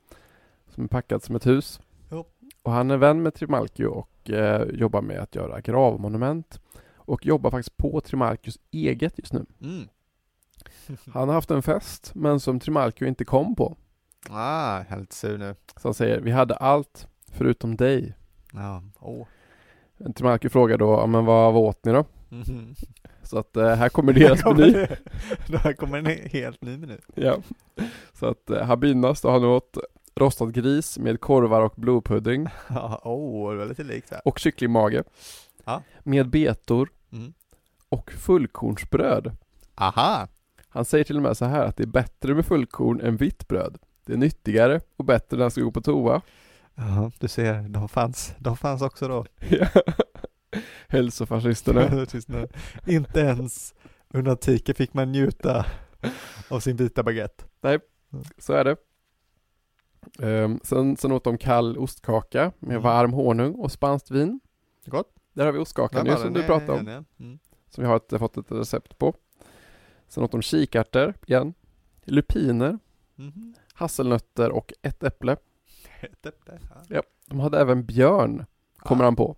som 0.69 0.85
är 0.85 0.89
packad 0.89 1.23
som 1.23 1.37
ett 1.37 1.47
hus. 1.47 1.81
Jo. 2.11 2.27
Och 2.63 2.73
han 2.73 2.91
är 2.91 2.97
vän 2.97 3.23
med 3.23 3.35
Trimalchio 3.35 3.87
och 3.87 4.31
eh, 4.31 4.69
jobbar 4.75 5.03
med 5.03 5.19
att 5.21 5.35
göra 5.35 5.61
gravmonument 5.61 6.61
och 6.97 7.27
jobbar 7.27 7.51
faktiskt 7.51 7.77
på 7.77 8.01
Trimalchios 8.01 8.59
eget 8.71 9.19
just 9.19 9.33
nu. 9.33 9.47
Mm. 9.61 9.89
Han 11.13 11.29
har 11.29 11.35
haft 11.35 11.51
en 11.51 11.63
fest, 11.63 12.11
men 12.15 12.41
som 12.41 12.61
Trimalchio 12.61 13.07
inte 13.09 13.25
kom 13.25 13.55
på. 13.55 13.77
Ah, 14.31 14.77
jag 14.79 14.93
är 14.97 15.01
lite 15.01 15.15
sur 15.15 15.39
nu. 15.39 15.55
Så 15.77 15.89
han 15.89 15.95
säger, 15.95 16.21
vi 16.21 16.31
hade 16.31 16.57
allt 16.57 17.09
förutom 17.33 17.77
dig. 17.77 18.15
Ja, 18.53 18.83
åh. 19.01 19.27
Men 19.97 20.13
Trimalchio 20.13 20.49
frågar 20.49 20.79
då, 20.79 21.07
men 21.07 21.25
vad, 21.25 21.53
vad 21.55 21.63
åt 21.63 21.85
ni 21.85 21.93
då? 21.93 22.05
Mhm. 22.29 22.75
Så 23.23 23.39
att 23.39 23.57
eh, 23.57 23.75
här 23.75 23.89
kommer 23.89 24.13
deras 24.13 24.45
meny. 24.45 24.87
Här 25.63 25.73
kommer 25.73 25.99
en 25.99 26.07
helt 26.31 26.63
ny 26.63 26.77
meny. 26.79 26.97
Ja. 27.15 27.37
Så 28.13 28.27
att 28.27 28.51
eh, 28.51 28.63
Habinas 28.65 29.21
då 29.21 29.31
har 29.31 29.41
nu 29.41 29.47
åt 29.47 29.77
rostad 30.17 30.53
gris 30.53 30.99
med 30.99 31.21
korvar 31.21 31.61
och 31.61 31.73
blodpudding 31.77 32.47
Ja, 32.69 33.01
åh, 33.05 33.51
det 33.53 33.59
var 33.59 33.67
lite 33.67 33.83
likt 33.85 34.11
här. 34.11 34.21
och 34.25 34.39
kycklingmage. 34.39 35.03
Ja. 35.65 35.83
Med 36.03 36.29
betor 36.31 36.89
Mm. 37.13 37.33
och 37.89 38.13
fullkornsbröd. 38.13 39.37
Aha! 39.75 40.29
Han 40.75 40.85
säger 40.85 41.05
till 41.05 41.17
och 41.17 41.23
med 41.23 41.37
så 41.37 41.45
här 41.45 41.65
att 41.67 41.77
det 41.77 41.83
är 41.83 41.87
bättre 41.87 42.35
med 42.35 42.47
fullkorn 42.47 43.01
än 43.01 43.17
vitt 43.17 43.49
bröd. 43.49 43.79
Det 44.07 44.13
är 44.13 44.17
nyttigare 44.17 44.81
och 44.97 45.05
bättre 45.05 45.37
när 45.37 45.45
han 45.45 45.51
ska 45.51 45.61
gå 45.61 45.71
på 45.71 45.81
toa. 45.81 46.21
Ja, 46.75 47.11
du 47.21 47.29
ser, 47.29 47.69
de 47.69 47.89
fanns, 47.89 48.35
de 48.39 48.57
fanns 48.57 48.83
också 48.83 49.09
då. 49.09 49.27
Hälsofascisterna. 50.89 52.07
Inte 52.87 53.21
ens 53.21 53.75
under 54.09 54.31
antiken 54.31 54.75
fick 54.75 54.95
man 54.95 55.13
njuta 55.13 55.67
av 56.49 56.61
sin 56.61 56.77
vita 56.77 57.03
baguette. 57.03 57.45
Så 58.39 58.53
är 58.53 58.65
det. 58.65 58.77
Ehm, 60.23 60.61
sen, 60.63 60.97
sen 60.97 61.13
åt 61.13 61.25
de 61.25 61.39
kall 61.39 61.79
ostkaka 61.79 62.53
med 62.59 62.71
Mm. 62.71 62.83
varm 62.83 63.13
honung 63.13 63.55
och 63.55 63.73
spanskt 63.73 64.11
vin. 64.11 64.41
Gott. 64.87 65.11
Där 65.33 65.45
har 65.45 65.53
vi 65.53 65.59
ostkakan 65.59 66.07
ju 66.07 66.17
som 66.17 66.33
du 66.33 66.43
pratade 66.43 66.73
om. 66.73 66.89
Mm. 66.89 67.39
Som 67.69 67.83
vi 67.85 67.89
har 67.89 67.97
ett, 67.97 68.19
fått 68.19 68.37
ett 68.37 68.53
recept 68.53 68.99
på. 68.99 69.15
Sen 70.15 70.25
åt 70.25 70.33
de 70.33 70.43
kikärtor 70.43 71.15
igen. 71.27 71.55
Lupiner, 72.05 72.79
Mhm. 73.15 73.55
hasselnötter 73.75 74.51
och 74.51 74.73
ett 74.83 75.03
äpple. 75.03 75.37
Ett 76.01 76.27
äpple. 76.27 76.59
Ja. 76.63 76.83
Ja. 76.89 77.03
De 77.27 77.41
hade 77.41 77.61
även 77.61 77.85
björn, 77.87 78.47
kommer 78.79 79.05
Ah. 79.05 79.07
han 79.07 79.17
på. 79.17 79.37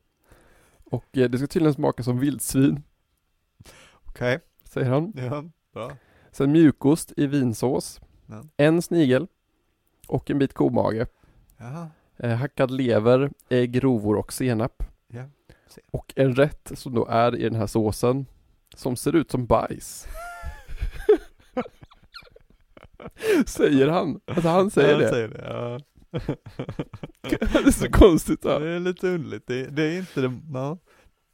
Och 0.84 1.18
eh, 1.18 1.30
det 1.30 1.38
ska 1.38 1.46
tydligen 1.46 1.74
smaka 1.74 2.02
som 2.02 2.18
vildsvin, 2.18 2.82
Okej, 4.04 4.38
säger 4.64 4.90
han. 4.90 5.12
ja, 5.16 5.44
bra. 5.72 5.96
Sen 6.30 6.52
mjukost 6.52 7.12
i 7.16 7.26
vinsås. 7.26 8.00
Ja. 8.26 8.44
En 8.56 8.82
snigel. 8.82 9.26
Och 10.08 10.30
en 10.30 10.38
bit 10.38 10.54
komage. 10.54 11.06
Jaha. 11.56 11.88
Eh, 12.16 12.30
hackad 12.36 12.70
lever, 12.70 13.30
ägg, 13.48 13.84
rovor 13.84 14.16
och 14.16 14.32
senap. 14.32 14.82
Ja. 15.08 15.24
Och 15.90 16.12
en 16.16 16.34
rätt 16.34 16.72
som 16.74 16.94
då 16.94 17.06
är 17.06 17.36
i 17.36 17.42
den 17.42 17.54
här 17.54 17.66
såsen 17.66 18.26
som 18.74 18.96
ser 18.96 19.16
ut 19.16 19.30
som 19.30 19.46
bajs. 19.46 20.06
säger 23.46 23.88
han. 23.88 24.20
Alltså 24.24 24.48
han 24.48 24.70
säger 24.70 24.92
Ja, 24.92 24.98
det. 24.98 25.08
Säger 25.08 25.28
det. 25.28 25.44
Ja. 25.48 25.78
det 27.30 27.66
är 27.66 27.70
så 27.70 27.90
konstigt. 27.90 28.40
Ja. 28.44 28.58
Det 28.58 28.68
är 28.68 28.80
lite 28.80 29.08
underligt. 29.08 29.46
Det, 29.46 29.64
det 29.66 29.82
är 29.82 29.98
inte 29.98 30.20
det, 30.20 30.40
ja. 30.52 30.78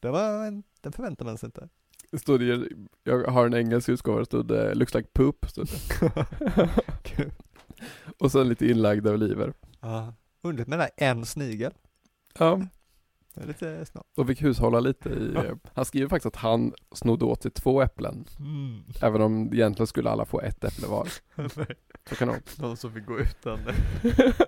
Det 0.01 0.11
var 0.11 0.47
en, 0.47 0.63
den 0.81 0.93
förväntar 0.93 1.25
man 1.25 1.39
sig 1.39 1.47
inte. 1.47 1.69
Stod 2.19 2.41
det, 2.41 2.69
jag 3.05 3.25
har 3.25 3.47
en 3.47 3.55
engelsk 3.55 3.89
utgåva, 3.89 4.19
det 4.19 4.25
stod 4.25 4.47
det, 4.49 4.75
looks 4.75 4.95
like 4.95 5.09
poop. 5.13 5.47
Stod 5.49 5.67
det. 5.67 6.69
Och 8.19 8.33
sen 8.33 8.49
lite 8.49 8.67
inlagda 8.67 9.13
oliver. 9.13 9.53
Ja. 9.81 10.15
Underligt 10.43 10.69
med 10.69 10.79
den 10.79 10.89
här 10.99 11.11
en 11.11 11.27
snigel. 11.27 11.73
Ja, 12.39 12.61
Det 13.35 13.43
är 13.43 13.47
lite 13.47 13.85
snabbt. 13.87 14.19
och 14.19 14.27
fick 14.27 14.43
hushålla 14.43 14.81
lite 14.81 15.09
i, 15.09 15.37
han 15.75 15.85
skriver 15.85 16.09
faktiskt 16.09 16.27
att 16.37 16.43
han 16.43 16.75
snodde 16.95 17.25
åt 17.25 17.43
sig 17.43 17.51
två 17.51 17.83
äpplen. 17.83 18.25
Mm. 18.39 18.85
Även 19.03 19.23
om 19.23 19.53
egentligen 19.53 19.87
skulle 19.87 20.11
alla 20.11 20.25
få 20.25 20.41
ett 20.41 20.65
äpple 20.65 20.87
var. 20.89 21.09
Så 22.09 22.15
kan 22.15 22.29
vara. 22.29 22.39
Någon 22.59 22.77
som 22.77 22.93
fick 22.93 23.07
gå 23.07 23.19
utan 23.19 23.59
det. 23.65 23.75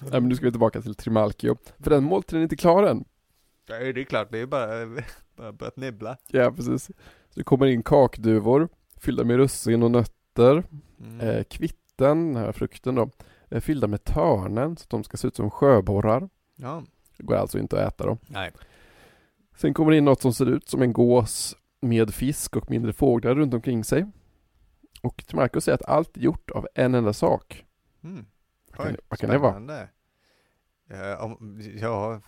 Nej 0.00 0.20
men 0.20 0.28
nu 0.28 0.36
ska 0.36 0.44
vi 0.44 0.50
tillbaka 0.50 0.82
till 0.82 0.94
Trimalchio. 0.94 1.56
För 1.78 1.90
den 1.90 2.04
måltiden 2.04 2.40
är 2.40 2.42
inte 2.42 2.56
klar 2.56 2.82
än. 2.82 3.04
Nej, 3.68 3.92
det 3.92 4.00
är 4.00 4.04
klart. 4.04 4.28
Det 4.30 4.38
är 4.38 4.46
bara, 4.46 4.86
bara 5.36 5.52
börjat 5.52 5.76
nibbla. 5.76 6.16
Ja 6.28 6.52
precis. 6.52 6.84
Så 6.84 6.92
det 7.34 7.44
kommer 7.44 7.66
in 7.66 7.82
kakduvor, 7.82 8.68
fyllda 8.96 9.24
med 9.24 9.36
russin 9.36 9.82
och 9.82 9.90
nötter. 9.90 10.64
Mm. 11.00 11.20
Eh, 11.20 11.44
kvitten, 11.44 12.32
den 12.32 12.36
här 12.36 12.52
frukten 12.52 12.94
då, 12.94 13.10
är 13.56 13.60
fyllda 13.60 13.86
med 13.86 14.04
törnen 14.04 14.76
så 14.76 14.82
att 14.82 14.90
de 14.90 15.04
ska 15.04 15.16
se 15.16 15.28
ut 15.28 15.36
som 15.36 15.50
sjöborrar. 15.50 16.28
Ja. 16.56 16.82
Det 17.16 17.22
går 17.22 17.34
alltså 17.36 17.58
inte 17.58 17.84
att 17.86 17.94
äta 17.94 18.06
dem. 18.06 18.18
Nej. 18.26 18.52
Sen 19.56 19.74
kommer 19.74 19.90
det 19.90 19.96
in 19.96 20.04
något 20.04 20.22
som 20.22 20.32
ser 20.34 20.46
ut 20.46 20.68
som 20.68 20.82
en 20.82 20.92
gås 20.92 21.56
med 21.80 22.14
fisk 22.14 22.56
och 22.56 22.70
mindre 22.70 22.92
fåglar 22.92 23.34
runt 23.34 23.54
omkring 23.54 23.84
sig. 23.84 24.06
Och 25.02 25.24
Trimalchio 25.26 25.60
säger 25.60 25.74
att 25.78 25.84
allt 25.88 26.16
är 26.16 26.20
gjort 26.20 26.50
av 26.50 26.68
en 26.74 26.94
enda 26.94 27.12
sak. 27.12 27.64
Mm. 28.04 28.26
Vad 28.76 28.86
kan- 28.86 28.96
vad 29.08 29.18
kan 29.18 29.30
det 29.30 29.38
vara? 29.38 29.88
Ja, 30.88 31.18
om, 31.24 31.60
ja, 31.80 32.20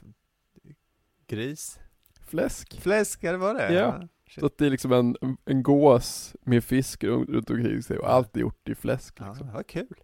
gris. 1.26 1.78
Fläsk. 2.26 2.80
Fläsk, 2.80 3.22
ja 3.24 3.32
det 3.32 3.38
var 3.38 3.54
det? 3.54 3.74
Ja. 3.74 4.08
Så 4.40 4.46
att 4.46 4.58
det 4.58 4.66
är 4.66 4.70
liksom 4.70 4.92
en, 4.92 5.16
en 5.44 5.62
gås 5.62 6.36
med 6.42 6.64
fisk 6.64 7.04
runt 7.04 7.50
omkring 7.50 7.82
sig 7.82 7.98
och 7.98 8.10
allt 8.12 8.36
är 8.36 8.40
gjort 8.40 8.68
i 8.68 8.74
fläsk. 8.74 9.16
Ja, 9.20 9.28
Liksom. 9.28 9.52
vad 9.52 9.66
kul. 9.66 9.94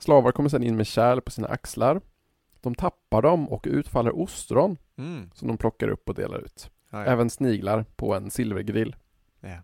Slavar 0.00 0.32
kommer 0.32 0.48
sedan 0.48 0.62
in 0.62 0.76
med 0.76 0.86
kärl 0.86 1.20
på 1.20 1.30
sina 1.30 1.48
axlar. 1.48 2.00
De 2.60 2.74
tappar 2.74 3.22
dem 3.22 3.48
och 3.48 3.66
utfaller 3.70 4.16
ostron 4.18 4.76
Mm. 4.98 5.30
som 5.34 5.48
de 5.48 5.56
plockar 5.56 5.88
upp 5.88 6.08
och 6.08 6.14
delar 6.14 6.38
ut. 6.38 6.70
Ja. 6.90 7.04
Även 7.04 7.30
sniglar 7.30 7.84
på 7.96 8.14
en 8.14 8.30
silvergrill. 8.30 8.96
Ja. 9.40 9.56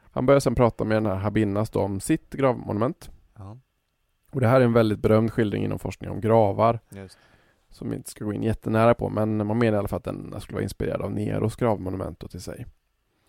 Han 0.00 0.26
börjar 0.26 0.40
sedan 0.40 0.54
prata 0.54 0.84
med 0.84 0.96
den 0.96 1.06
här 1.06 1.14
Habinnas 1.18 1.76
om 1.76 2.00
sitt 2.00 2.30
gravmonument. 2.34 3.10
Ja, 3.36 3.58
Och 4.32 4.40
det 4.40 4.48
här 4.48 4.60
är 4.60 4.64
en 4.64 4.72
väldigt 4.72 4.98
berömd 4.98 5.32
skildring 5.32 5.64
inom 5.64 5.78
forskning 5.78 6.10
om 6.10 6.20
gravar 6.20 6.80
just. 6.90 7.18
som 7.70 7.90
vi 7.90 7.96
inte 7.96 8.10
ska 8.10 8.24
gå 8.24 8.32
in 8.32 8.42
jättenära 8.42 8.94
på 8.94 9.08
men 9.08 9.46
man 9.46 9.58
menar 9.58 9.76
i 9.76 9.78
alla 9.78 9.88
fall 9.88 9.96
att 9.96 10.04
den 10.04 10.40
skulle 10.40 10.54
vara 10.54 10.62
inspirerad 10.62 11.02
av 11.02 11.12
Neros 11.12 11.56
gravmonument 11.56 12.30
till 12.30 12.40
sig. 12.40 12.66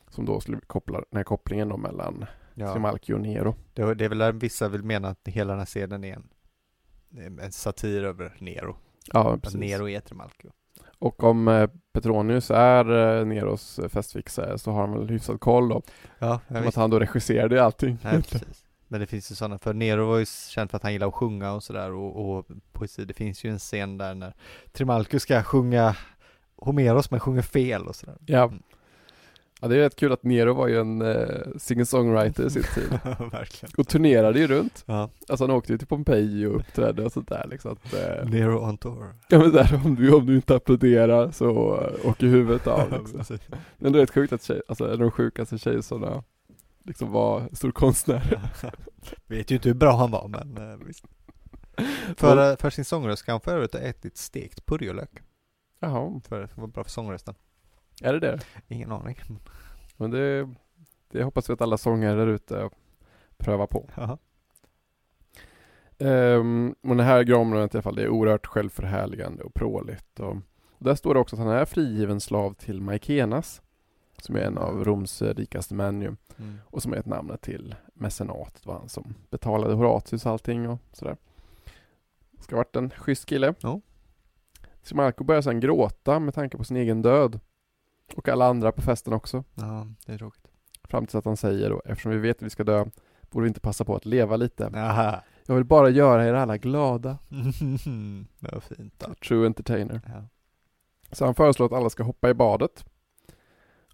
Som 0.10 0.26
då 0.26 0.40
skulle 0.40 0.60
koppla 0.60 0.98
den 0.98 1.18
här 1.18 1.24
kopplingen 1.24 1.70
då 1.70 1.78
mellan 1.78 2.26
Ja. 2.56 2.74
Trimalchio 2.74 3.18
Nero. 3.18 3.56
Det, 3.74 3.94
det 3.94 4.06
är 4.06 4.10
väl 4.10 4.18
där 4.18 4.32
vissa 4.32 4.70
vill 4.70 4.84
mena 4.84 5.08
att 5.08 5.20
hela 5.28 5.54
den 5.54 5.60
här 5.60 5.66
scenen 5.66 6.04
är 6.04 6.14
en, 6.14 7.40
en 7.40 7.52
satir 7.52 8.04
över 8.04 8.36
Nero. 8.40 8.76
Ja, 9.14 9.34
Att 9.34 9.42
precis. 9.42 9.60
Nero 9.60 9.90
är 9.90 10.00
Trimalchio. 10.00 10.52
Och 11.00 11.24
om 11.24 11.48
eh, 11.48 11.70
Petronius 11.94 12.52
är 12.52 13.18
eh, 13.20 13.26
Neros 13.26 13.80
eh, 13.80 13.88
festfixare 13.90 14.58
så 14.58 14.72
har 14.72 14.82
han 14.82 15.00
väl 15.00 15.10
hyfsad 15.10 15.40
koll 15.40 15.70
då. 15.70 15.82
Ja, 16.20 16.40
Som 16.48 16.68
att 16.68 16.76
han 16.76 16.90
då 16.90 17.00
regisserade 17.00 17.64
allting. 17.64 17.98
Nej, 18.04 18.24
precis. 18.24 18.66
Men 18.88 19.00
det 19.00 19.08
finns 19.08 19.32
ju 19.32 19.36
sådana, 19.36 19.58
för 19.58 19.74
Nero 19.74 20.06
var 20.06 20.18
ju 20.18 20.26
känd 20.50 20.70
för 20.70 20.78
att 20.78 20.84
han 20.84 20.94
gillar 20.94 21.08
att 21.08 21.14
sjunga 21.14 21.52
och 21.52 21.64
sådär 21.64 21.92
och, 21.92 22.38
och 22.38 22.46
poesi. 22.72 23.06
Det 23.06 23.14
finns 23.14 23.44
ju 23.44 23.52
en 23.52 23.60
scen 23.60 23.98
där 23.98 24.16
när 24.16 24.34
Trimalchio 24.72 25.20
ska 25.20 25.44
sjunga 25.44 25.96
Homeros 26.58 27.12
men 27.12 27.20
sjunger 27.20 27.42
fel 27.42 27.88
och 27.88 27.96
sådär. 27.96 28.18
Ja. 28.26 28.52
Ja, 29.62 29.68
det 29.68 29.76
är 29.76 29.80
rätt 29.80 29.96
kul 29.96 30.12
att 30.12 30.24
Nero 30.24 30.54
var 30.54 30.68
ju 30.68 30.80
en 30.80 31.02
eh, 31.02 31.28
singer-songwriter 31.58 32.46
i 32.46 32.50
sin 32.50 32.64
tid. 32.64 32.90
Verkligen. 33.32 33.74
Och 33.78 33.88
turnerade 33.88 34.40
ju 34.40 34.48
runt. 34.48 34.84
Ja. 34.86 35.10
Alltså 35.28 35.44
han 35.44 35.52
åkte 35.56 35.72
ju 35.72 35.78
till 35.78 35.88
Pompeji 35.88 36.46
och 36.46 36.56
uppträdde 36.56 37.06
och 37.06 37.12
sånt 37.12 37.30
där 37.30 37.48
liksom. 37.50 37.72
Att, 37.72 37.94
eh, 37.94 38.30
Nero 38.30 38.70
on 38.70 38.78
tour. 38.78 39.16
ja 39.30 39.40
men 39.40 39.52
där, 39.52 39.82
om 39.86 39.96
du, 39.96 40.14
om 40.16 40.26
du 40.26 40.36
inte 40.36 40.56
applåderar 40.56 41.32
så 41.32 41.76
eh, 41.82 42.10
åker 42.10 42.28
huvudet 42.28 42.68
av 42.68 42.92
liksom. 43.14 43.38
Men 43.78 43.92
det 43.92 44.00
är 44.00 44.02
rätt 44.02 44.14
sjukt 44.14 44.34
att 44.34 44.44
tjej, 44.44 44.62
alltså 44.68 44.86
en 44.86 44.92
av 44.92 44.98
de 45.00 45.12
sjukaste 45.12 45.58
tjejsarna 45.58 46.24
liksom 46.84 47.12
var 47.12 47.50
stor 47.54 47.72
konstnär. 47.72 48.42
Vet 49.28 49.52
ju 49.52 49.56
inte 49.56 49.70
hur 49.70 49.76
bra 49.76 49.98
han 49.98 50.12
var 50.12 50.28
men 50.28 50.58
eh, 50.72 50.78
visst. 50.88 51.06
För, 52.18 52.52
eh, 52.52 52.58
för 52.58 52.70
sin 52.70 52.86
sångröst 52.86 53.20
ska 53.20 53.32
han 53.32 53.42
för 53.42 53.56
övrigt 53.56 53.74
ha 53.74 53.80
ätit 53.80 54.18
stekt 54.18 54.66
purjolök. 54.66 55.10
Jaha, 55.80 56.22
För 56.30 56.42
det 56.42 56.50
var 56.56 56.68
bra 56.68 56.84
för 56.84 56.92
sångrösten. 56.92 57.36
Är 58.04 58.14
det 58.14 58.20
det? 58.20 58.40
Ingen 58.68 58.92
aning. 58.92 59.18
Men 59.98 60.12
det, 60.12 60.50
det 61.12 61.24
hoppas 61.24 61.50
vi 61.50 61.54
att 61.54 61.62
alla 61.62 61.78
sångare 61.78 62.16
där 62.16 62.28
ute 62.28 62.70
prövar 63.38 63.68
på. 63.68 63.90
Um, 65.98 66.76
och 66.84 66.96
det 66.98 67.04
här 67.04 67.24
gravområdet 67.24 67.74
i 67.74 67.78
alla 67.78 67.82
fall, 67.82 67.96
det 67.96 68.04
är 68.04 68.10
oerhört 68.10 68.46
självförhärligande 68.46 69.44
och 69.44 69.54
pråligt. 69.54 70.20
Och, 70.20 70.36
och 70.72 70.84
där 70.86 70.96
står 70.96 71.14
det 71.14 71.20
också 71.20 71.36
att 71.36 71.40
han 71.42 71.50
är 71.52 71.66
frigiven 71.66 72.20
slav 72.22 72.54
till 72.54 72.82
Maikenas, 72.82 73.62
som 74.18 74.36
är 74.36 74.40
en 74.40 74.58
av 74.58 74.84
Roms 74.84 75.22
rikaste 75.22 75.74
män 75.74 76.02
ju, 76.02 76.16
Mm. 76.38 76.58
och 76.66 76.82
som 76.84 76.94
är 76.94 76.98
ett 76.98 77.06
namn 77.06 77.38
till 77.42 77.76
mecenatet, 77.94 78.66
var 78.66 78.74
han 78.80 78.90
som 78.90 79.16
betalade 79.30 79.74
Horatius 79.74 80.26
och 80.26 80.32
allting 80.32 80.70
och 80.70 80.80
sådär. 80.94 81.18
Ska 82.40 82.56
ha 82.56 82.60
varit 82.60 82.76
en 82.76 82.90
schysst 82.90 83.26
kille. 83.26 83.54
Ja. 83.60 83.82
Trimalco 84.84 85.24
börjar 85.24 85.42
sedan 85.42 85.60
gråta 85.60 86.20
med 86.20 86.34
tanke 86.34 86.58
på 86.58 86.64
sin 86.64 86.78
egen 86.78 87.02
död. 87.02 87.40
Och 88.16 88.30
alla 88.30 88.46
andra 88.48 88.72
på 88.72 88.82
festen 88.82 89.14
också. 89.14 89.44
Ja, 89.56 89.88
det 90.06 90.14
är 90.14 90.18
tråkigt. 90.18 90.48
Fram 90.84 91.06
tills 91.06 91.16
att 91.16 91.26
han 91.26 91.38
säger 91.38 91.70
då, 91.70 91.82
eftersom 91.86 92.12
vi 92.12 92.18
vet 92.18 92.38
att 92.38 92.44
vi 92.44 92.50
ska 92.50 92.64
dö, 92.64 92.86
borde 93.30 93.44
vi 93.44 93.48
inte 93.48 93.60
passa 93.60 93.86
på 93.86 93.96
att 93.96 94.06
leva 94.06 94.36
lite. 94.38 94.70
Jaha. 94.74 95.22
Jag 95.46 95.56
vill 95.56 95.64
bara 95.64 95.90
göra 95.90 96.26
er 96.28 96.34
alla 96.34 96.58
glada. 96.58 97.18
det 98.40 98.52
var 98.54 98.60
fint 98.60 98.94
då. 99.08 99.14
True 99.14 99.46
entertainer. 99.46 100.02
Ja. 100.08 100.24
Så 101.12 101.26
han 101.26 101.36
föreslår 101.36 101.66
att 101.66 101.74
alla 101.74 101.90
ska 101.90 102.04
hoppa 102.04 102.30
i 102.30 102.34
badet. 102.34 102.86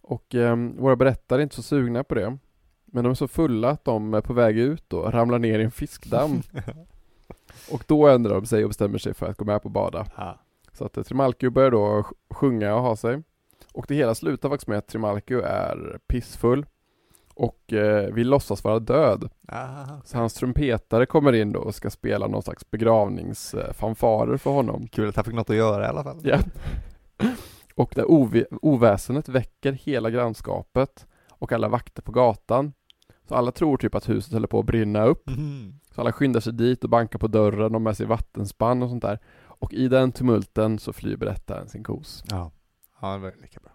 Och 0.02 0.36
eh, 0.36 0.56
våra 0.56 0.96
berättare 0.96 1.40
är 1.42 1.44
inte 1.44 1.56
så 1.56 1.62
sugna 1.64 2.04
på 2.04 2.16
det. 2.16 2.38
Men 2.86 3.04
de 3.04 3.10
är 3.10 3.14
så 3.14 3.28
fulla 3.28 3.70
att 3.70 3.86
de 3.86 4.14
är 4.14 4.22
på 4.22 4.34
väg 4.34 4.58
ut 4.58 4.94
och 4.94 5.14
ramlar 5.14 5.40
ner 5.40 5.60
i 5.60 5.64
en 5.64 5.72
fiskdamm. 5.72 6.42
och 7.72 7.84
då 7.88 8.08
ändrar 8.08 8.34
de 8.36 8.46
sig 8.46 8.64
och 8.64 8.70
bestämmer 8.70 8.98
sig 8.98 9.14
för 9.14 9.26
att 9.30 9.38
gå 9.38 9.46
med 9.46 9.62
på 9.62 9.68
att 9.68 9.74
bada. 9.74 10.06
ja. 10.18 10.40
Så 10.74 10.86
att 10.86 10.98
eh, 10.98 11.04
Trimalchio 11.04 11.50
börjar 11.50 11.72
då 11.72 11.80
sj- 12.02 12.14
sjunga 12.30 12.76
och 12.76 12.82
ha 12.82 12.96
sig. 12.96 13.24
Och 13.72 13.86
det 13.88 13.96
hela 13.96 14.16
slutar 14.16 14.50
faktiskt 14.50 14.68
med 14.68 14.78
att 14.78 14.88
Trimalchio 14.88 15.42
är 15.42 16.00
pissfull. 16.08 16.66
Och 17.34 17.74
eh, 17.74 18.14
vill 18.14 18.30
låtsas 18.30 18.64
vara 18.64 18.80
död. 18.80 19.30
Aha. 19.48 20.02
Så 20.06 20.18
hans 20.18 20.34
trumpetare 20.34 21.06
kommer 21.06 21.34
in 21.34 21.52
då 21.52 21.60
och 21.60 21.76
ska 21.76 21.90
spela 21.90 22.28
någon 22.28 22.42
slags 22.44 22.72
begravningsfanfarer 22.72 24.38
för 24.38 24.52
honom. 24.52 24.88
Kul 24.88 25.10
att 25.10 25.16
han 25.16 25.26
fick 25.26 25.34
något 25.34 25.50
att 25.50 25.56
göra 25.56 25.86
i 25.86 25.88
alla 25.88 26.04
fall. 26.04 26.20
Ja. 26.24 26.38
Och 27.76 27.92
det 27.96 28.04
ov- 28.04 28.46
oväsendet 28.62 29.30
väcker 29.30 29.72
hela 29.72 30.10
grannskapet 30.10 31.08
och 31.30 31.52
alla 31.52 31.68
vakter 31.70 32.02
på 32.02 32.12
gatan. 32.12 32.74
Så 33.28 33.36
alla 33.36 33.52
tror 33.52 33.78
typ 33.78 33.96
att 33.96 34.10
huset 34.10 34.34
håller 34.34 34.48
på 34.48 34.60
att 34.60 34.66
brinna 34.66 35.06
upp. 35.06 35.30
Mhm. 35.30 35.80
Så 35.96 36.02
alla 36.02 36.12
skyndar 36.12 36.40
sig 36.40 36.54
dit 36.54 36.84
och 36.84 36.90
bankar 36.90 37.20
på 37.20 37.28
dörren 37.28 37.76
och 37.76 37.82
med 37.82 37.98
sig 37.98 38.06
vattenspann 38.06 38.84
och 38.84 38.90
sånt 38.90 39.02
där. 39.02 39.20
Och 39.44 39.74
i 39.74 39.88
den 39.88 40.12
tumulten 40.12 40.80
så 40.80 40.94
flyr 40.94 41.18
berättaren 41.18 41.68
sin 41.70 41.84
kos. 41.84 42.24
Ja. 42.30 42.52
Ja, 43.02 43.14
det 43.14 43.20
var 43.20 43.34
lika 43.42 43.60
bra. 43.60 43.72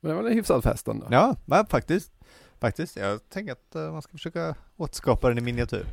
Men 0.00 0.10
det 0.10 0.22
var 0.22 0.30
en 0.30 0.36
hyfsad 0.36 0.62
fest 0.62 0.88
ändå. 0.88 1.06
Ja, 1.10 1.36
men 1.44 1.66
faktiskt. 1.66 2.12
Faktiskt, 2.60 2.96
jag 2.96 3.28
tänker 3.28 3.52
att 3.52 3.74
eh, 3.74 3.92
man 3.92 4.02
ska 4.02 4.12
försöka 4.12 4.54
återskapa 4.76 5.28
den 5.28 5.38
i 5.38 5.40
miniatyr. 5.40 5.86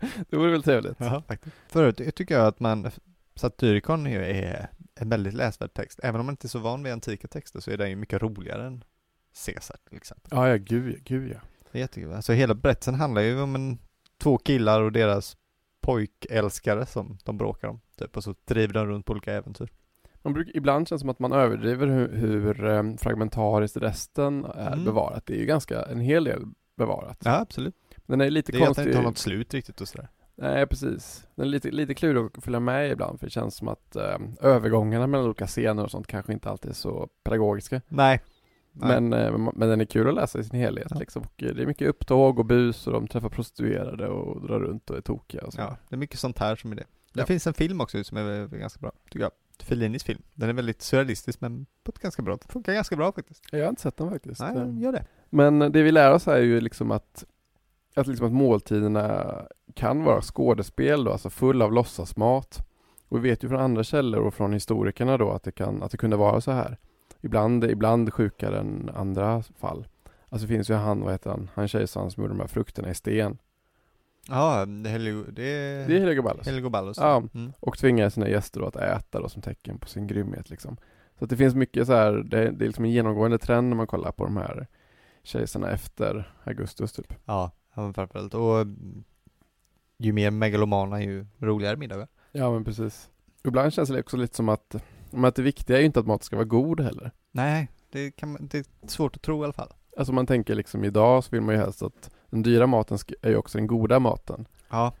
Det 0.30 0.36
vore 0.36 0.50
väl 0.50 0.62
trevligt. 0.62 0.96
Ja, 0.98 1.22
faktiskt. 1.28 1.56
Förut 1.68 2.00
jag 2.00 2.14
tycker 2.14 2.34
jag 2.34 2.46
att 2.46 2.60
man, 2.60 2.90
Satyricon 3.34 4.06
är 4.06 4.68
en 4.94 5.08
väldigt 5.08 5.34
läsvärd 5.34 5.74
text. 5.74 6.00
Även 6.02 6.20
om 6.20 6.26
man 6.26 6.32
inte 6.32 6.46
är 6.46 6.48
så 6.48 6.58
van 6.58 6.82
vid 6.82 6.92
antika 6.92 7.28
texter 7.28 7.60
så 7.60 7.70
är 7.70 7.76
den 7.76 7.90
ju 7.90 7.96
mycket 7.96 8.22
roligare 8.22 8.66
än 8.66 8.84
Caesar 9.46 9.76
till 9.88 9.96
exempel. 9.96 10.28
Ja, 10.30 10.48
ja, 10.48 10.56
gud, 10.56 11.04
gud 11.04 11.30
ja. 11.30 11.40
Det 11.72 11.78
är 11.78 11.80
jättekul. 11.80 12.12
Alltså 12.12 12.32
hela 12.32 12.54
berättelsen 12.54 12.94
handlar 12.94 13.22
ju 13.22 13.40
om 13.40 13.54
en, 13.54 13.78
två 14.18 14.38
killar 14.38 14.80
och 14.80 14.92
deras 14.92 15.36
pojkälskare 15.80 16.86
som 16.86 17.18
de 17.24 17.38
bråkar 17.38 17.68
om. 17.68 17.80
Typ, 17.98 18.16
och 18.16 18.24
så 18.24 18.34
driver 18.44 18.74
de 18.74 18.86
runt 18.86 19.06
på 19.06 19.12
olika 19.12 19.32
äventyr. 19.32 19.68
Man 20.24 20.32
brukar, 20.32 20.56
ibland 20.56 20.88
känns 20.88 21.00
det 21.00 21.02
som 21.02 21.10
att 21.10 21.18
man 21.18 21.32
överdriver 21.32 21.86
hur, 21.86 22.08
hur 22.08 22.64
eh, 22.66 22.82
fragmentariskt 22.96 23.76
resten 23.76 24.44
är 24.44 24.72
Mm. 24.72 24.84
bevarat. 24.84 25.26
Det 25.26 25.34
är 25.34 25.38
ju 25.38 25.46
ganska, 25.46 25.82
en 25.82 26.00
hel 26.00 26.24
del 26.24 26.42
bevarat. 26.76 27.18
Ja, 27.24 27.40
absolut. 27.40 27.74
Den 28.06 28.20
är 28.20 28.30
lite 28.30 28.52
Det 28.52 28.58
är 28.58 28.60
att 28.60 28.64
den 28.66 28.66
konstig. 28.74 28.86
inte 28.86 28.98
har 28.98 29.04
något 29.04 29.18
slut 29.18 29.54
riktigt 29.54 29.80
och 29.80 29.88
sådär. 29.88 30.08
Nej, 30.36 30.66
precis. 30.66 31.26
Den 31.34 31.44
är 31.46 31.50
lite, 31.50 31.70
lite 31.70 31.94
klurig 31.94 32.30
att 32.38 32.44
följa 32.44 32.60
med 32.60 32.90
ibland 32.90 33.20
för 33.20 33.26
det 33.26 33.30
känns 33.30 33.56
som 33.56 33.68
att 33.68 33.96
eh, 33.96 34.16
övergångarna 34.40 35.06
mellan 35.06 35.26
olika 35.26 35.46
scener 35.46 35.84
och 35.84 35.90
sånt 35.90 36.06
kanske 36.06 36.32
inte 36.32 36.50
alltid 36.50 36.70
är 36.70 36.74
så 36.74 37.08
pedagogiska. 37.24 37.80
Nej. 37.88 38.20
Nej. 38.72 39.00
Men, 39.00 39.12
eh, 39.12 39.38
men 39.54 39.68
den 39.68 39.80
är 39.80 39.84
kul 39.84 40.08
att 40.08 40.14
läsa 40.14 40.38
i 40.38 40.44
sin 40.44 40.58
helhet 40.60 40.86
Ja. 40.90 40.98
liksom. 40.98 41.22
Och 41.22 41.42
eh, 41.42 41.54
det 41.54 41.62
är 41.62 41.66
mycket 41.66 41.88
upptåg 41.88 42.38
och 42.38 42.44
bus 42.46 42.86
och 42.86 42.92
de 42.92 43.08
träffar 43.08 43.28
prostituerade 43.28 44.08
och 44.08 44.46
drar 44.46 44.60
runt 44.60 44.90
och 44.90 44.96
är 44.96 45.00
tokiga 45.00 45.42
och 45.42 45.52
så. 45.52 45.60
Ja, 45.60 45.76
det 45.88 45.94
är 45.94 45.98
mycket 45.98 46.18
sånt 46.18 46.38
här 46.38 46.56
som 46.56 46.72
är 46.72 46.76
det. 46.76 46.84
Det 47.12 47.20
Ja. 47.20 47.26
finns 47.26 47.26
finns 47.26 47.46
en 47.46 47.54
film 47.54 47.80
också 47.80 48.04
som 48.04 48.16
är 48.18 48.46
ganska 48.58 48.80
bra, 48.80 48.92
tycker 49.04 49.20
jag. 49.20 49.30
Fellinis 49.62 50.04
film. 50.04 50.22
Den 50.34 50.48
är 50.48 50.52
väldigt 50.52 50.82
surrealistisk 50.82 51.40
men 51.40 51.66
på 51.84 51.90
ett 51.90 51.98
ganska 51.98 52.22
bra, 52.22 52.38
funkar 52.48 52.72
ganska 52.72 52.96
bra 52.96 53.12
faktiskt. 53.12 53.44
Jag 53.52 53.62
har 53.62 53.68
inte 53.68 53.82
sett 53.82 53.96
den 53.96 54.10
faktiskt. 54.10 54.40
Nej, 54.40 54.56
Eh, 54.56 54.78
gör 54.82 54.92
det. 54.92 55.04
Men 55.30 55.58
det 55.58 55.82
vi 55.82 55.92
lär 55.92 56.12
oss 56.12 56.26
här 56.26 56.34
är 56.36 56.42
ju 56.42 56.60
liksom 56.60 56.90
att, 56.90 57.24
att, 57.94 58.06
liksom 58.06 58.26
att 58.26 58.32
måltiderna 58.32 59.36
kan 59.74 60.04
vara 60.04 60.20
skådespel 60.20 61.04
då, 61.04 61.12
alltså 61.12 61.30
full 61.30 61.62
av 61.62 61.72
låtsasmat. 61.72 62.66
Och 63.08 63.24
vi 63.24 63.30
vet 63.30 63.44
ju 63.44 63.48
från 63.48 63.60
andra 63.60 63.84
källor 63.84 64.20
och 64.20 64.34
från 64.34 64.52
historikerna 64.52 65.16
då 65.18 65.30
att 65.30 65.42
det, 65.42 65.52
kan, 65.52 65.82
att 65.82 65.90
det 65.90 65.96
kunde 65.96 66.16
vara 66.16 66.40
så 66.40 66.50
här. 66.50 66.78
Ibland, 67.20 67.64
ibland 67.64 68.12
sjukare 68.12 68.58
än 68.60 68.90
andra 68.94 69.42
fall. 69.42 69.86
Alltså 70.28 70.46
det 70.46 70.54
finns 70.54 70.70
ju 70.70 70.74
han, 70.74 71.00
vad 71.00 71.12
heter 71.12 71.30
han, 71.30 71.50
han 71.54 71.68
kejsaren 71.68 72.10
som 72.10 72.22
gjorde 72.22 72.34
de 72.34 72.40
här 72.40 72.46
frukterna 72.46 72.90
i 72.90 72.94
sten. 72.94 73.38
Ja, 74.28 74.66
det 74.66 74.88
är 74.88 74.92
Helio, 74.92 75.24
det 75.32 75.42
är... 75.42 75.88
Det 75.88 75.96
är 75.96 76.00
Heliogabalus. 76.00 76.46
Heliogabalus. 76.46 76.96
Ja. 77.00 77.22
Mm. 77.34 77.52
Och 77.60 77.78
tvingar 77.78 78.08
sina 78.08 78.28
gäster 78.28 78.60
då 78.60 78.66
att 78.66 78.76
äta 78.76 79.20
då 79.20 79.28
som 79.28 79.42
tecken 79.42 79.78
på 79.78 79.88
sin 79.88 80.06
grymhet 80.06 80.50
liksom. 80.50 80.76
Så 81.18 81.24
att 81.24 81.30
det 81.30 81.36
finns 81.36 81.54
mycket 81.54 81.86
så 81.86 81.92
här, 81.92 82.12
det, 82.12 82.50
det 82.50 82.64
är 82.64 82.66
liksom 82.66 82.84
en 82.84 82.90
genomgående 82.90 83.38
trend 83.38 83.68
när 83.68 83.76
man 83.76 83.86
kollar 83.86 84.12
på 84.12 84.24
de 84.24 84.36
här 84.36 84.66
kejsarna 85.22 85.70
efter 85.70 86.34
Augustus 86.44 86.92
typ. 86.92 87.14
Ja, 87.24 87.50
framförallt. 87.74 88.34
Och 88.34 88.60
mm, 88.60 89.04
ju 89.98 90.12
mer 90.12 90.30
megalomana 90.30 91.02
ju 91.02 91.26
roligare 91.38 91.76
middagar. 91.76 92.08
Ja 92.32 92.50
men 92.50 92.64
precis. 92.64 93.10
Ibland 93.44 93.72
känns 93.72 93.88
det 93.88 94.00
också 94.00 94.16
lite 94.16 94.36
som 94.36 94.48
att, 94.48 94.76
men 95.10 95.24
att 95.24 95.34
det 95.34 95.42
viktiga 95.42 95.76
är 95.76 95.80
ju 95.80 95.86
inte 95.86 96.00
att 96.00 96.06
maten 96.06 96.24
ska 96.24 96.36
vara 96.36 96.44
god 96.44 96.80
heller. 96.80 97.10
Nej, 97.30 97.68
det, 97.90 98.10
kan 98.10 98.32
man, 98.32 98.48
det 98.50 98.58
är 98.58 98.88
svårt 98.88 99.16
att 99.16 99.22
tro 99.22 99.40
i 99.40 99.44
alla 99.44 99.52
fall. 99.52 99.72
Alltså 99.96 100.12
man 100.12 100.26
tänker 100.26 100.54
liksom 100.54 100.84
idag 100.84 101.24
så 101.24 101.30
vill 101.30 101.40
man 101.40 101.54
ju 101.54 101.60
helst 101.60 101.82
att 101.82 102.10
den 102.34 102.42
dyra 102.42 102.66
maten 102.66 102.98
är 103.22 103.30
ju 103.30 103.36
också 103.36 103.58
den 103.58 103.66
goda 103.66 103.98
maten. 104.00 104.46
Ja. 104.70 104.92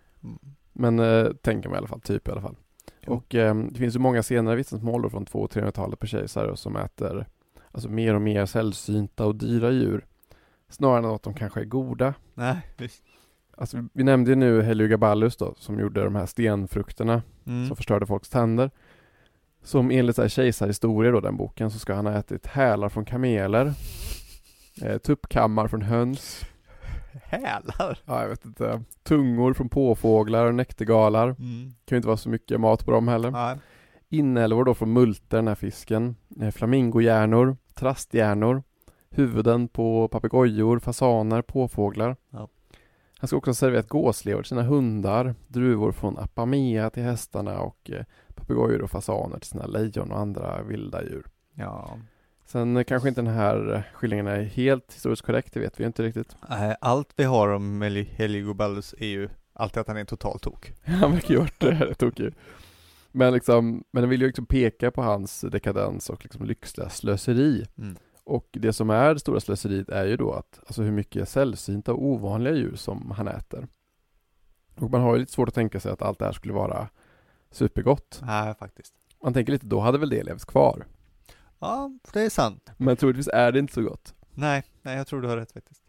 Men 0.72 0.98
eh, 0.98 1.26
tänker 1.42 1.68
man 1.68 1.76
i 1.76 1.78
alla 1.78 1.88
fall, 1.88 2.00
typ 2.00 2.28
i 2.28 2.30
alla 2.30 2.40
fall. 2.40 2.56
Jo. 3.00 3.12
Och 3.12 3.34
eh, 3.34 3.54
det 3.56 3.78
finns 3.78 3.94
ju 3.94 3.98
många 3.98 4.22
senare 4.22 4.56
vittnesmål 4.56 5.02
då 5.02 5.10
från 5.10 5.26
200 5.26 5.48
300-talet 5.60 5.98
på 5.98 6.06
kejsare 6.06 6.56
som 6.56 6.76
äter 6.76 7.26
alltså 7.72 7.88
mer 7.88 8.14
och 8.14 8.22
mer 8.22 8.46
sällsynta 8.46 9.26
och 9.26 9.34
dyra 9.34 9.70
djur. 9.70 10.06
Snarare 10.68 10.98
än 10.98 11.04
att 11.14 11.22
de 11.22 11.34
kanske 11.34 11.60
är 11.60 11.64
goda. 11.64 12.14
Nej, 12.34 12.56
visst. 12.76 13.02
Alltså 13.56 13.76
vi- 13.76 13.88
vi 13.92 14.04
nämnde 14.04 14.30
ju 14.30 14.36
nu 14.36 14.62
Heliogabalus 14.62 15.36
då 15.36 15.54
som 15.58 15.78
gjorde 15.80 16.04
de 16.04 16.14
här 16.14 16.26
stenfrukterna 16.26 17.22
Mm. 17.46 17.66
som 17.66 17.76
förstörde 17.76 18.06
folks 18.06 18.28
tänder. 18.28 18.70
Som 19.62 19.90
enligt 19.90 20.16
så 20.16 20.22
här 20.22 20.28
kejsarhistorier 20.28 21.12
då, 21.12 21.20
den 21.20 21.36
boken, 21.36 21.70
så 21.70 21.78
ska 21.78 21.94
han 21.94 22.06
ha 22.06 22.12
ätit 22.14 22.46
hälar 22.46 22.88
från 22.88 23.04
kameler, 23.04 23.72
eh, 24.82 24.98
tuppkammar 24.98 25.68
från 25.68 25.82
höns, 25.82 26.40
Hälar. 27.22 27.98
ja 28.04 28.22
jag 28.22 28.28
vet 28.28 28.44
inte, 28.44 28.82
tungor 29.02 29.52
från 29.52 29.68
påfåglar 29.68 30.46
och 30.46 30.54
näktergalar. 30.54 31.28
Mm. 31.28 31.74
kan 31.84 31.96
ju 31.96 31.96
inte 31.96 32.08
vara 32.08 32.16
så 32.16 32.28
mycket 32.28 32.60
mat 32.60 32.84
på 32.84 32.90
dem 32.90 33.08
heller. 33.08 33.30
Nej. 33.30 33.58
Inälvor 34.08 34.64
då 34.64 34.74
från 34.74 34.92
multer, 34.92 35.36
den 35.36 35.48
här 35.48 35.54
fisken, 35.54 36.16
eh, 36.40 36.50
flamingohjärnor, 36.50 37.56
trasthjärnor, 37.74 38.62
huvuden 39.10 39.68
på 39.68 40.08
papegojor, 40.08 40.78
fasaner, 40.78 41.42
påfåglar. 41.42 42.16
Ja. 42.30 42.48
Han 43.18 43.28
ska 43.28 43.36
också 43.36 43.50
ha 43.50 43.54
serverat 43.54 43.88
gåslever 43.88 44.42
till 44.42 44.48
sina 44.48 44.62
hundar, 44.62 45.34
druvor 45.48 45.92
från 45.92 46.18
Apamea 46.18 46.90
till 46.90 47.02
hästarna 47.02 47.60
och 47.60 47.90
eh, 47.90 48.04
papegojor 48.34 48.82
och 48.82 48.90
fasaner 48.90 49.38
till 49.38 49.48
sina 49.48 49.66
lejon 49.66 50.10
och 50.10 50.18
andra 50.18 50.62
vilda 50.62 51.02
djur. 51.02 51.26
Ja. 51.54 51.98
Sen 52.44 52.76
eh, 52.76 52.84
kanske 52.84 53.08
inte 53.08 53.22
den 53.22 53.34
här 53.34 53.74
eh, 53.74 53.82
skildringen 53.94 54.26
är 54.26 54.42
helt 54.42 54.94
historiskt 54.94 55.22
korrekt, 55.22 55.52
det 55.54 55.60
vet 55.60 55.80
vi 55.80 55.84
inte 55.84 56.02
riktigt. 56.02 56.36
Nej, 56.48 56.76
Allt 56.80 57.12
vi 57.16 57.24
har 57.24 57.48
om 57.48 57.82
Heli- 57.82 58.08
Heliogabalus 58.16 58.94
är 58.98 59.06
ju 59.06 59.28
alltid 59.52 59.80
att 59.80 59.88
han 59.88 59.96
är 59.96 60.04
totalt 60.04 60.42
tok. 60.42 60.72
Han 60.84 61.12
verkar 61.12 61.34
ju 61.34 61.40
varit 61.40 61.98
tokig. 61.98 62.34
Men 63.12 63.32
liksom, 63.32 63.84
men 63.90 64.02
den 64.02 64.10
vill 64.10 64.20
ju 64.20 64.26
liksom 64.26 64.46
peka 64.46 64.90
på 64.90 65.02
hans 65.02 65.40
dekadens 65.40 66.10
och 66.10 66.24
liksom 66.24 66.46
lyxliga 66.46 66.88
slöseri. 66.88 67.64
Mm. 67.78 67.96
Och 68.24 68.48
det 68.52 68.72
som 68.72 68.90
är 68.90 69.14
det 69.14 69.20
stora 69.20 69.40
slöseriet 69.40 69.88
är 69.88 70.04
ju 70.04 70.16
då 70.16 70.32
att, 70.32 70.60
alltså 70.66 70.82
hur 70.82 70.90
mycket 70.92 71.28
sällsynta 71.28 71.92
och 71.92 72.02
ovanliga 72.04 72.54
djur 72.54 72.76
som 72.76 73.10
han 73.10 73.28
äter. 73.28 73.68
Och 74.76 74.90
man 74.90 75.00
har 75.00 75.14
ju 75.14 75.20
lite 75.20 75.32
svårt 75.32 75.48
att 75.48 75.54
tänka 75.54 75.80
sig 75.80 75.92
att 75.92 76.02
allt 76.02 76.18
det 76.18 76.24
här 76.24 76.32
skulle 76.32 76.54
vara 76.54 76.88
supergott. 77.50 78.20
Nej, 78.22 78.54
faktiskt. 78.54 78.94
Man 79.22 79.32
tänker 79.34 79.52
lite, 79.52 79.66
då 79.66 79.80
hade 79.80 79.98
väl 79.98 80.08
det 80.08 80.22
levts 80.22 80.44
kvar. 80.44 80.84
Ja, 81.64 81.90
det 82.12 82.20
är 82.20 82.30
sant. 82.30 82.70
Men 82.76 82.96
troligtvis 82.96 83.28
är 83.28 83.52
det 83.52 83.58
inte 83.58 83.72
så 83.72 83.82
gott. 83.82 84.14
Nej, 84.34 84.64
nej, 84.82 84.96
jag 84.96 85.06
tror 85.06 85.22
du 85.22 85.28
har 85.28 85.36
rätt 85.36 85.52
faktiskt. 85.52 85.82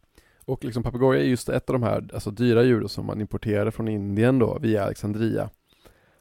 Och 0.46 0.64
liksom 0.64 0.84
papegoja 0.84 1.20
är 1.22 1.26
just 1.26 1.50
ett 1.50 1.70
av 1.70 1.74
de 1.74 1.84
här 1.84 2.10
alltså 2.14 2.32
dyra 2.32 2.64
djuren 2.64 2.90
som 2.90 3.06
man 3.06 3.22
importerade 3.22 3.72
från 3.72 3.88
Indien 3.88 4.40
då 4.40 4.60
via 4.60 4.84
Alexandria. 4.84 5.50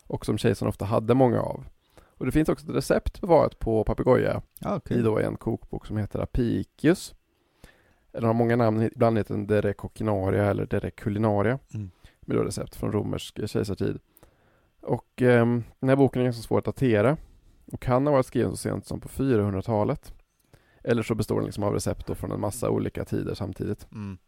Och 0.07 0.27
som 0.27 0.39
kejsaren 0.39 0.69
ofta 0.69 0.85
hade 0.85 1.15
många 1.15 1.41
av. 1.41 1.65
Och 2.01 2.27
det 2.27 2.33
finns 2.33 2.49
också 2.49 2.67
ett 2.67 2.77
recept 2.77 3.21
bevarat 3.21 3.59
på 3.59 3.85
papegoja 3.85 4.43
Ja, 4.59 4.81
i 4.91 5.03
då 5.03 5.19
en 5.19 5.37
kokbok 5.37 5.87
som 5.87 5.97
heter 5.97 6.19
Apicius. 6.19 7.15
Eller 8.13 8.27
har 8.27 8.35
många 8.35 8.57
namn, 8.57 8.83
ibland 8.83 9.19
heter 9.19 9.35
den 9.35 9.47
Dere 9.47 9.73
Coquinaria 9.73 10.45
eller 10.45 10.67
Dere 10.67 10.91
Culinaria. 10.91 11.59
Mm. 11.75 11.91
Med 12.21 12.37
då 12.37 12.43
recept 12.43 12.77
från 12.77 12.93
romersk 12.93 13.49
kejsartid. 13.49 13.99
Och 14.83 15.23
ehm, 15.23 15.65
den 15.81 15.89
här 15.89 15.97
boken 15.97 16.21
är 16.23 16.25
ganska 16.25 16.43
svår 16.43 16.59
att 16.59 16.65
datera. 16.65 17.17
Och 17.67 17.81
kan 17.81 18.07
ha 18.07 18.13
varit 18.13 18.27
skriven 18.27 18.51
så 18.51 18.57
sent 18.57 18.87
som 18.87 19.01
på 19.01 19.09
400-talet. 19.09 20.15
Eller 20.83 21.03
så 21.03 21.15
består 21.15 21.37
den 21.37 21.45
liksom 21.45 21.65
av 21.65 21.73
recept 21.73 22.19
från 22.19 22.33
en 22.33 22.41
massa 22.41 22.71
olika 22.71 23.05
tider 23.05 23.35
samtidigt. 23.35 23.87
Mm. 23.93 24.19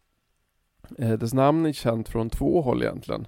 Eh, 0.99 1.12
dess 1.12 1.34
namn 1.34 1.66
är 1.66 1.72
känt 1.72 2.09
från 2.09 2.30
två 2.30 2.62
håll 2.62 2.82
egentligen. 2.82 3.26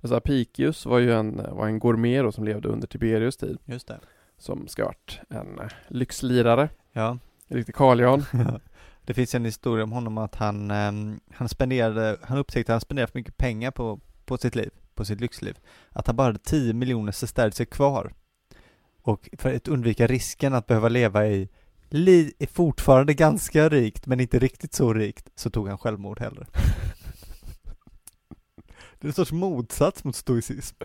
Alltså 0.00 0.16
Apicius 0.16 0.86
var 0.86 0.98
ju 0.98 1.12
en, 1.12 1.36
var 1.36 1.66
en 1.66 1.78
gourmet 1.78 2.34
som 2.34 2.44
levde 2.44 2.68
under 2.68 2.86
Tiberius 2.86 3.36
tid. 3.36 3.58
Just 3.64 3.88
det. 3.88 4.00
Som 4.38 4.68
ska 4.68 4.84
varit 4.84 5.20
en 5.28 5.58
eh, 5.58 5.68
lyxlirare. 5.88 6.68
Ja. 6.92 7.18
En 7.48 7.56
riktig 7.56 7.74
Carl 7.74 8.22
det 9.02 9.14
finns 9.14 9.34
en 9.34 9.44
historia 9.44 9.84
om 9.84 9.92
honom 9.92 10.18
att 10.18 10.34
han, 10.34 10.70
ehm, 10.70 11.20
han 11.32 11.48
spenderade, 11.48 12.16
han 12.22 12.38
upptäckte 12.38 12.72
att 12.72 12.74
han 12.74 12.80
spenderade 12.80 13.12
för 13.12 13.18
mycket 13.18 13.36
pengar 13.36 13.70
på, 13.70 14.00
på 14.24 14.38
sitt 14.38 14.54
liv, 14.54 14.70
på 14.94 15.04
sitt 15.04 15.20
lyxliv. 15.20 15.58
Att 15.90 16.06
han 16.06 16.16
bara 16.16 16.26
hade 16.26 16.38
10 16.38 16.74
miljoner 16.74 17.12
sestertier 17.12 17.64
kvar. 17.64 18.12
Och 19.06 19.28
för 19.38 19.56
att 19.56 19.68
undvika 19.68 20.06
risken 20.06 20.54
att 20.54 20.66
behöva 20.66 20.88
leva 20.88 21.26
i, 21.26 21.48
li, 21.90 22.32
fortfarande 22.52 23.14
ganska 23.14 23.68
rikt, 23.68 24.06
men 24.06 24.20
inte 24.20 24.38
riktigt 24.38 24.74
så 24.74 24.94
rikt, 24.94 25.28
så 25.34 25.50
tog 25.50 25.68
han 25.68 25.78
självmord 25.78 26.20
hellre. 26.20 26.46
Det 29.00 29.06
är 29.06 29.08
en 29.08 29.12
sorts 29.12 29.32
motsats 29.32 30.04
mot 30.04 30.16
stoicism. 30.16 30.76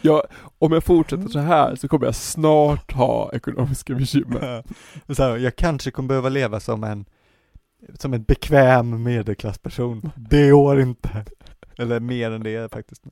Ja, 0.00 0.24
om 0.58 0.72
jag 0.72 0.84
fortsätter 0.84 1.28
så 1.28 1.38
här 1.38 1.76
så 1.76 1.88
kommer 1.88 2.06
jag 2.06 2.14
snart 2.14 2.92
ha 2.92 3.30
ekonomiska 3.32 3.94
bekymmer. 3.94 4.64
Så 5.14 5.22
här, 5.22 5.36
jag 5.36 5.56
kanske 5.56 5.90
kommer 5.90 6.08
behöva 6.08 6.28
leva 6.28 6.60
som 6.60 6.84
en 6.84 7.04
som 7.98 8.14
en 8.14 8.22
bekväm 8.22 9.02
medelklassperson. 9.02 10.10
Det 10.16 10.50
går 10.50 10.80
inte. 10.80 11.24
Eller 11.78 12.00
mer 12.00 12.30
än 12.30 12.42
det 12.42 12.72
faktiskt. 12.72 13.02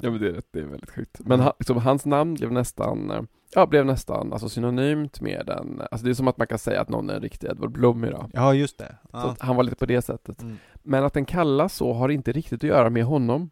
Ja 0.00 0.10
men 0.10 0.20
det 0.20 0.28
är, 0.28 0.42
det 0.50 0.58
är 0.58 0.64
väldigt 0.64 0.90
sjukt. 0.90 1.20
Men 1.24 1.40
han, 1.40 1.52
liksom, 1.58 1.76
hans 1.76 2.06
namn 2.06 2.34
blev 2.34 2.52
nästan, 2.52 3.10
eh, 3.10 3.22
ja 3.54 3.66
blev 3.66 3.86
nästan 3.86 4.32
alltså 4.32 4.48
synonymt 4.48 5.20
med 5.20 5.48
en, 5.48 5.82
alltså 5.90 6.04
det 6.04 6.10
är 6.10 6.14
som 6.14 6.28
att 6.28 6.38
man 6.38 6.46
kan 6.46 6.58
säga 6.58 6.80
att 6.80 6.88
någon 6.88 7.10
är 7.10 7.14
en 7.14 7.22
riktig 7.22 7.50
Edward 7.50 7.72
Blom 7.72 8.04
idag. 8.04 8.30
Ja, 8.32 8.54
just 8.54 8.78
det. 8.78 8.96
Ja. 9.12 9.36
han 9.38 9.56
var 9.56 9.64
lite 9.64 9.76
på 9.76 9.86
det 9.86 10.02
sättet. 10.02 10.42
Mm. 10.42 10.56
Men 10.82 11.04
att 11.04 11.14
den 11.14 11.24
kallas 11.24 11.74
så 11.74 11.92
har 11.92 12.08
inte 12.08 12.32
riktigt 12.32 12.64
att 12.64 12.70
göra 12.70 12.90
med 12.90 13.04
honom. 13.04 13.50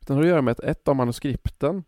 Utan 0.00 0.16
har 0.16 0.22
att 0.22 0.28
göra 0.28 0.42
med 0.42 0.52
att 0.52 0.60
ett 0.60 0.88
av 0.88 0.96
manuskripten 0.96 1.84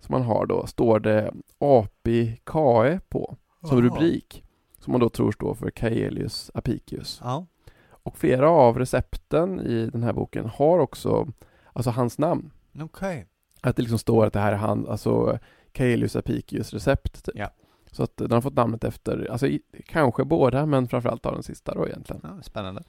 som 0.00 0.12
man 0.12 0.22
har 0.22 0.46
då, 0.46 0.66
står 0.66 1.00
det 1.00 1.32
API 1.58 2.40
KE 2.52 3.00
på 3.08 3.36
som 3.60 3.78
Jaha. 3.78 3.80
rubrik. 3.80 4.44
Som 4.78 4.90
man 4.92 5.00
då 5.00 5.08
tror 5.08 5.32
står 5.32 5.54
för 5.54 5.70
Caelius 5.70 6.50
Apicius. 6.54 7.20
Ja. 7.24 7.46
Och 7.90 8.18
flera 8.18 8.50
av 8.50 8.78
recepten 8.78 9.60
i 9.60 9.90
den 9.90 10.02
här 10.02 10.12
boken 10.12 10.46
har 10.46 10.78
också, 10.78 11.28
alltså 11.72 11.90
hans 11.90 12.18
namn. 12.18 12.50
Okej. 12.80 13.26
Att 13.60 13.76
det 13.76 13.82
liksom 13.82 13.98
står 13.98 14.26
att 14.26 14.32
det 14.32 14.40
här 14.40 14.52
är 14.52 14.56
han, 14.56 14.88
alltså 14.88 15.38
Caelius 15.72 16.16
Apicius 16.16 16.72
recept 16.72 17.24
typ. 17.24 17.34
Ja. 17.38 17.50
Så 17.90 18.02
att 18.02 18.16
den 18.16 18.30
har 18.32 18.40
fått 18.40 18.54
namnet 18.54 18.84
efter, 18.84 19.28
alltså 19.30 19.46
i, 19.46 19.62
kanske 19.86 20.24
båda 20.24 20.66
men 20.66 20.88
framförallt 20.88 21.26
av 21.26 21.32
den 21.34 21.42
sista 21.42 21.74
då 21.74 21.86
egentligen. 21.88 22.20
Ja, 22.24 22.42
spännande. 22.42 22.82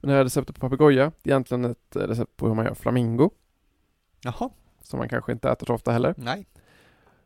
Men 0.00 0.10
det 0.10 0.16
här 0.16 0.24
receptet 0.24 0.54
på 0.56 0.60
papegoja, 0.60 1.12
det 1.22 1.30
är 1.30 1.34
egentligen 1.34 1.64
ett 1.64 1.96
recept 1.96 2.36
på 2.36 2.48
hur 2.48 2.54
man 2.54 2.64
gör 2.64 2.74
flamingo. 2.74 3.30
Jaha. 4.22 4.50
Som 4.80 4.98
man 4.98 5.08
kanske 5.08 5.32
inte 5.32 5.50
äter 5.50 5.66
så 5.66 5.74
ofta 5.74 5.92
heller. 5.92 6.14
Nej. 6.16 6.46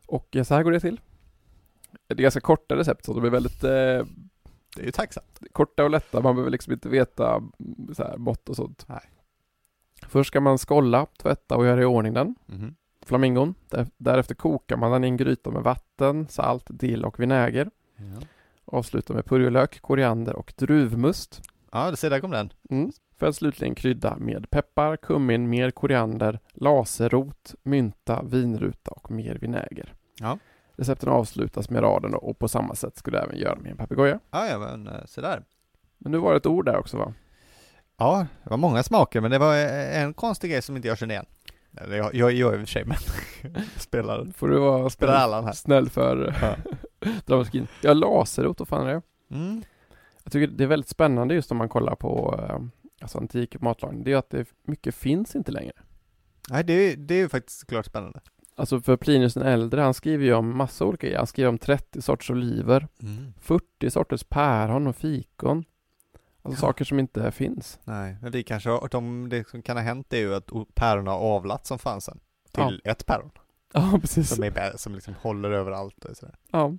Och 0.07 0.35
eh, 0.35 0.43
så 0.43 0.55
här 0.55 0.63
går 0.63 0.71
det 0.71 0.79
till. 0.79 0.99
Det 2.07 2.13
är 2.13 2.17
ganska 2.17 2.39
korta 2.41 2.75
recept 2.75 3.05
så 3.05 3.13
de 3.13 3.25
är 3.25 3.29
väldigt 3.29 3.63
eh, 3.63 3.69
Det 4.75 4.81
är 4.81 4.85
ju 4.85 4.91
tacksamt. 4.91 5.39
korta 5.51 5.83
och 5.83 5.89
lätta. 5.89 6.21
Man 6.21 6.35
behöver 6.35 6.51
liksom 6.51 6.73
inte 6.73 6.89
veta 6.89 7.35
mm, 7.35 7.93
så 7.93 8.03
här, 8.03 8.17
mått 8.17 8.49
och 8.49 8.55
sånt. 8.55 8.85
Nej. 8.87 9.01
Först 10.07 10.27
ska 10.27 10.41
man 10.41 10.57
skolla, 10.57 11.05
tvätta 11.21 11.55
och 11.57 11.65
göra 11.65 11.81
i 11.81 11.85
ordning 11.85 12.13
den. 12.13 12.35
Mhm. 12.45 12.75
Flamingon. 13.05 13.55
Där- 13.69 13.87
Därefter 13.97 14.35
kokar 14.35 14.77
man 14.77 14.91
den 14.91 15.03
i 15.03 15.07
en 15.07 15.17
gryta 15.17 15.51
med 15.51 15.63
vatten, 15.63 16.27
salt, 16.27 16.65
dill 16.69 17.05
och 17.05 17.19
vinäger. 17.19 17.69
Ja. 17.95 18.27
Avslutar 18.65 19.13
med 19.13 19.25
purjolök, 19.25 19.81
koriander 19.81 20.35
och 20.35 20.53
druvmust. 20.57 21.41
ja, 21.71 21.91
det 21.91 21.97
ser 21.97 22.09
där 22.09 22.19
kom 22.19 22.31
den. 22.31 22.53
Mm. 22.69 22.91
För 23.17 23.27
att 23.27 23.35
slutligen 23.35 23.75
krydda 23.75 24.15
med 24.17 24.49
peppar, 24.49 24.97
kummin, 24.97 25.49
mer 25.49 25.71
koriander, 25.71 26.39
laserrot, 26.53 27.55
mynta, 27.63 28.23
vinruta 28.23 28.91
och 28.91 29.11
mer 29.11 29.35
vinäger. 29.35 29.93
Ja. 30.19 30.37
Recepten 30.75 31.09
avslutas 31.09 31.69
med 31.69 31.83
raden 31.83 32.13
och 32.13 32.39
på 32.39 32.47
samma 32.47 32.75
sätt 32.75 32.97
skulle 32.97 33.17
du 33.17 33.23
även 33.23 33.37
göra 33.37 33.55
med 33.55 33.71
en 33.71 33.77
papegoja. 33.77 34.19
Ja, 34.31 34.47
ja, 34.47 34.59
men 34.59 34.87
eh, 34.87 35.05
se 35.05 35.21
där. 35.21 35.43
Men 35.97 36.11
nu 36.11 36.17
var 36.17 36.31
det 36.31 36.37
ett 36.37 36.45
ord 36.45 36.65
där 36.65 36.77
också 36.77 36.97
va? 36.97 37.13
Ja, 37.97 38.27
det 38.43 38.49
var 38.49 38.57
många 38.57 38.83
smaker, 38.83 39.21
men 39.21 39.31
det 39.31 39.37
var 39.37 39.55
eh, 39.55 40.01
en 40.01 40.13
konstig 40.13 40.51
grej 40.51 40.61
som 40.61 40.75
inte 40.75 40.87
jag 40.87 40.97
kände 40.97 41.13
igen. 41.13 41.25
Jag, 41.89 42.15
jag 42.15 42.31
gör 42.31 42.53
i 42.53 42.55
och 42.55 42.59
för 42.59 42.65
sig, 42.65 42.85
men 42.85 42.97
spelar, 43.77 44.25
Får 44.35 44.47
du 44.47 44.59
vara 44.59 44.89
spelar 44.89 45.13
snäll, 45.13 45.23
Allan 45.23 45.45
här. 45.45 45.51
snäll 45.53 45.89
för 45.89 46.35
Ja. 46.41 46.55
dramaturgin. 47.25 47.67
Ja, 47.81 47.93
laserrot, 47.93 48.59
vad 48.59 48.67
fan 48.67 48.87
är 48.87 48.93
det? 48.93 49.01
Mm. 49.35 49.63
Jag 50.23 50.31
tycker 50.33 50.47
det 50.47 50.63
är 50.63 50.67
väldigt 50.67 50.89
spännande 50.89 51.33
just 51.35 51.51
om 51.51 51.57
man 51.57 51.69
kollar 51.69 51.95
på 51.95 52.39
eh, 52.49 52.59
alltså 53.01 53.17
antik 53.17 53.61
matlagning. 53.61 54.03
Det 54.03 54.09
är 54.09 54.11
ju 54.13 54.17
att 54.19 54.29
det 54.29 54.45
mycket 54.63 54.95
finns 54.95 55.35
inte 55.35 55.51
längre. 55.51 55.73
Nej, 56.49 56.63
det, 56.63 56.73
är- 56.73 56.95
det 56.97 57.13
är 57.13 57.19
ju 57.19 57.29
faktiskt 57.29 57.67
klart 57.67 57.85
spännande. 57.85 58.19
Alltså 58.55 58.81
för 58.81 58.97
Plinius 58.97 59.33
den 59.33 59.43
äldre, 59.43 59.81
han 59.81 59.93
skriver 59.93 60.25
ju 60.25 60.33
om 60.33 60.57
massa 60.57 60.85
olika 60.85 61.07
grejer. 61.07 61.17
Han 61.17 61.27
skriver 61.27 61.49
om 61.49 61.57
30 61.57 62.01
sorters 62.01 62.29
oliver, 62.29 62.87
40 63.41 63.89
sorters 63.89 64.23
päron 64.23 64.87
och 64.87 64.95
fikon. 64.95 65.63
Alltså 66.47 66.65
Ja. 66.65 66.69
saker 66.69 66.85
som 66.85 66.99
inte 66.99 67.31
finns. 67.31 67.79
Nej, 67.83 68.17
men 68.21 68.31
vi 68.31 68.43
kanske 68.43 68.69
har, 68.69 68.87
de, 68.91 69.29
det 69.29 69.47
som 69.49 69.61
kan 69.61 69.77
ha 69.77 69.83
hänt 69.83 70.13
är 70.13 70.17
ju 70.17 70.35
att 70.35 70.49
päron 70.75 71.07
har 71.07 71.17
avlat 71.17 71.65
som 71.65 71.79
fanns 71.79 72.05
sen. 72.05 72.19
Till 72.51 72.81
ett 72.83 73.05
päron. 73.05 73.31
Ja, 73.73 73.97
precis. 74.01 74.29
Som, 74.35 74.43
är, 74.43 74.77
som 74.77 74.95
liksom 74.95 75.13
håller 75.21 75.51
överallt 75.51 76.05
och 76.05 76.17
sådär. 76.17 76.35
Ja. 76.51 76.73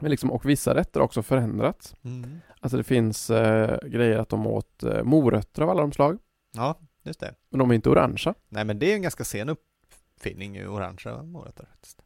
Men 0.00 0.10
liksom, 0.10 0.30
och 0.30 0.48
vissa 0.48 0.74
rätter 0.74 1.00
har 1.00 1.04
också 1.04 1.22
förändrats. 1.22 1.94
Mm. 2.02 2.40
Alltså 2.60 2.76
det 2.76 2.84
finns 2.84 3.30
eh, 3.30 3.78
grejer 3.88 4.18
att 4.18 4.28
de 4.28 4.46
åt 4.46 4.82
eh, 4.82 5.02
morötter 5.02 5.62
av 5.62 5.70
alla 5.70 5.80
de 5.80 5.92
slag. 5.92 6.18
Ja, 6.54 6.78
just 7.02 7.20
det. 7.20 7.34
Men 7.50 7.58
de 7.58 7.70
är 7.70 7.74
inte 7.74 7.90
orangea. 7.90 8.34
Nej, 8.48 8.64
men 8.64 8.78
det 8.78 8.90
är 8.92 8.94
en 8.96 9.02
ganska 9.02 9.24
sen 9.24 9.48
uppfinning, 9.48 10.68
orangea 10.68 11.22
morötter 11.22 11.64
faktiskt. 11.70 12.02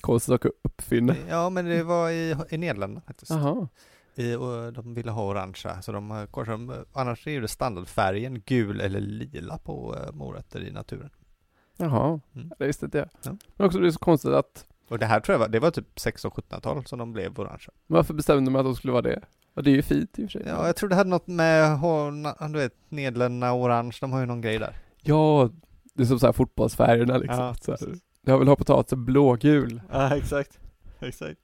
Konstigt 0.00 0.34
att 0.34 0.44
uppfinna. 0.62 1.14
Ja, 1.28 1.50
men 1.50 1.64
det 1.64 1.82
var 1.82 2.10
i, 2.10 2.36
i 2.50 2.58
Nederländerna 2.58 3.00
faktiskt. 3.06 3.30
Jaha. 3.30 3.68
I, 4.18 4.34
och 4.34 4.72
de 4.72 4.94
ville 4.94 5.10
ha 5.10 5.30
orangea, 5.30 5.82
så 5.82 5.92
de 5.92 6.10
har 6.10 6.26
korsat, 6.26 6.60
annars 6.92 7.26
är 7.26 7.40
det 7.40 7.48
standardfärgen 7.48 8.40
gul 8.40 8.80
eller 8.80 9.00
lila 9.00 9.58
på 9.58 9.96
eh, 9.96 10.12
morötter 10.12 10.60
i 10.60 10.70
naturen. 10.70 11.10
Jaha. 11.76 12.20
Mm. 12.34 12.52
Det 12.58 12.66
visste 12.66 12.84
inte 12.84 12.98
jag. 12.98 13.08
Ja. 13.22 13.36
Men 13.56 13.66
också 13.66 13.78
det 13.78 13.86
är 13.86 13.90
så 13.90 13.98
konstigt 13.98 14.32
att 14.32 14.66
Och 14.88 14.98
det 14.98 15.06
här 15.06 15.20
tror 15.20 15.34
jag 15.34 15.38
var, 15.38 15.48
det 15.48 15.58
var 15.58 15.70
typ 15.70 15.96
1600-1700-tal 15.96 16.86
som 16.86 16.98
de 16.98 17.12
blev 17.12 17.40
orangea. 17.40 17.70
varför 17.86 18.14
bestämde 18.14 18.50
man 18.50 18.60
att 18.60 18.66
de 18.66 18.76
skulle 18.76 18.92
vara 18.92 19.02
det? 19.02 19.20
Ja, 19.54 19.62
det 19.62 19.70
är 19.70 19.74
ju 19.74 19.82
fint 19.82 20.18
i 20.18 20.26
och 20.26 20.30
för 20.30 20.38
sig. 20.38 20.48
Ja, 20.48 20.66
jag 20.66 20.76
tror 20.76 20.88
det 20.88 20.94
hade 20.94 21.10
något 21.10 21.26
med, 21.26 21.78
du 22.52 22.58
vet, 22.58 22.74
Nederländerna 22.88 23.54
orange, 23.54 23.98
de 24.00 24.12
har 24.12 24.20
ju 24.20 24.26
någon 24.26 24.40
grej 24.40 24.58
där. 24.58 24.76
Ja, 25.02 25.50
det 25.94 26.02
är 26.02 26.06
som 26.06 26.18
så 26.18 26.26
här 26.26 26.32
fotbollsfärgerna 26.32 27.16
liksom. 27.18 27.38
Ja, 27.38 27.54
så 27.54 27.70
här. 27.70 27.78
Jag 28.22 28.38
vill 28.38 28.48
ha 28.48 28.56
potatisen 28.56 29.04
blågul. 29.04 29.80
Ja, 29.92 30.16
exakt. 30.16 30.58
Exakt. 31.00 31.40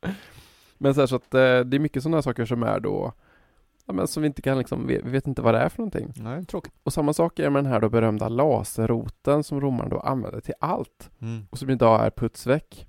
Men 0.83 0.95
så, 0.95 1.01
här, 1.01 1.07
så 1.07 1.17
att 1.17 1.35
eh, 1.35 1.61
det 1.61 1.77
är 1.77 1.79
mycket 1.79 2.03
sådana 2.03 2.23
saker 2.23 2.45
som 2.45 2.63
är 2.63 2.81
då 2.81 3.13
ja, 3.87 3.93
men 3.93 4.07
som 4.07 4.23
vi 4.23 4.27
inte 4.27 4.43
kan 4.43 4.59
liksom, 4.59 4.87
vi 4.87 4.99
vet 4.99 5.27
inte 5.27 5.43
vad 5.43 5.55
det 5.55 5.61
är 5.61 5.69
för 5.69 5.79
någonting. 5.79 6.13
Nej, 6.17 6.45
tråkigt. 6.45 6.73
Och 6.83 6.93
samma 6.93 7.13
sak 7.13 7.39
är 7.39 7.51
med 7.51 7.65
den 7.65 7.73
här 7.73 7.81
då 7.81 7.89
berömda 7.89 8.29
laserroten 8.29 9.45
som 9.45 9.61
romarna 9.61 9.89
då 9.89 10.01
använde 10.01 10.41
till 10.41 10.55
allt. 10.61 11.11
Mm. 11.21 11.47
Och 11.51 11.59
som 11.59 11.71
idag 11.71 12.07
är 12.07 12.11
putsväck. 12.11 12.87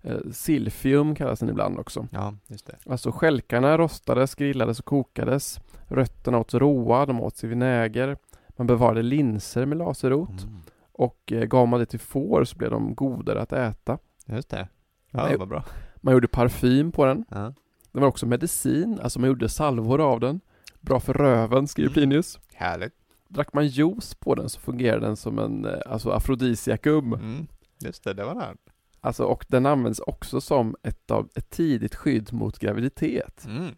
Eh, 0.00 0.16
silfium 0.32 1.14
kallas 1.14 1.40
den 1.40 1.48
ibland 1.48 1.78
också. 1.78 2.08
Ja, 2.10 2.34
just 2.46 2.66
det. 2.66 2.76
Alltså 2.86 3.12
stjälkarna 3.12 3.78
rostades, 3.78 4.34
grillades 4.34 4.78
och 4.78 4.84
kokades. 4.84 5.60
Rötterna 5.88 6.38
åts 6.38 6.54
råa, 6.54 7.06
de 7.06 7.20
åts 7.20 7.44
i 7.44 7.46
vinäger. 7.46 8.16
Man 8.48 8.66
bevarade 8.66 9.02
linser 9.02 9.66
med 9.66 9.78
laserrot. 9.78 10.42
Mm. 10.42 10.54
Och 10.92 11.32
eh, 11.32 11.44
gav 11.44 11.68
man 11.68 11.80
det 11.80 11.86
till 11.86 12.00
får 12.00 12.44
så 12.44 12.56
blev 12.56 12.70
de 12.70 12.94
godare 12.94 13.42
att 13.42 13.52
äta. 13.52 13.98
Just 14.26 14.48
det. 14.48 14.68
Ja, 15.10 15.26
Nej. 15.26 15.36
vad 15.36 15.48
bra. 15.48 15.64
Man 16.04 16.14
gjorde 16.14 16.28
parfym 16.28 16.92
på 16.92 17.04
den. 17.06 17.24
Ja. 17.28 17.54
Den 17.92 18.02
var 18.02 18.08
också 18.08 18.26
medicin, 18.26 18.98
alltså 19.02 19.20
man 19.20 19.28
gjorde 19.28 19.48
salvor 19.48 20.00
av 20.00 20.20
den. 20.20 20.40
Bra 20.80 21.00
för 21.00 21.12
röven, 21.12 21.68
skriver 21.68 21.88
Mm. 21.88 21.94
Plinius. 21.94 22.38
Härligt. 22.54 22.92
Drack 23.28 23.52
man 23.52 23.66
juice 23.66 24.14
på 24.14 24.34
den 24.34 24.48
så 24.48 24.60
fungerade 24.60 25.06
den 25.06 25.16
som 25.16 25.38
en 25.38 25.64
eh, 25.64 25.78
alltså 25.86 26.10
afrodisiakum. 26.10 27.12
Mm. 27.12 27.46
Just 27.78 28.04
det, 28.04 28.14
det 28.14 28.24
var 28.24 28.34
det. 28.34 28.56
Alltså, 29.00 29.24
och 29.24 29.44
den 29.48 29.66
används 29.66 30.00
också 30.00 30.40
som 30.40 30.76
ett, 30.82 31.10
av, 31.10 31.28
ett 31.34 31.50
tidigt 31.50 31.94
skydd 31.94 32.32
mot 32.32 32.58
graviditet. 32.58 33.44
Mm. 33.46 33.74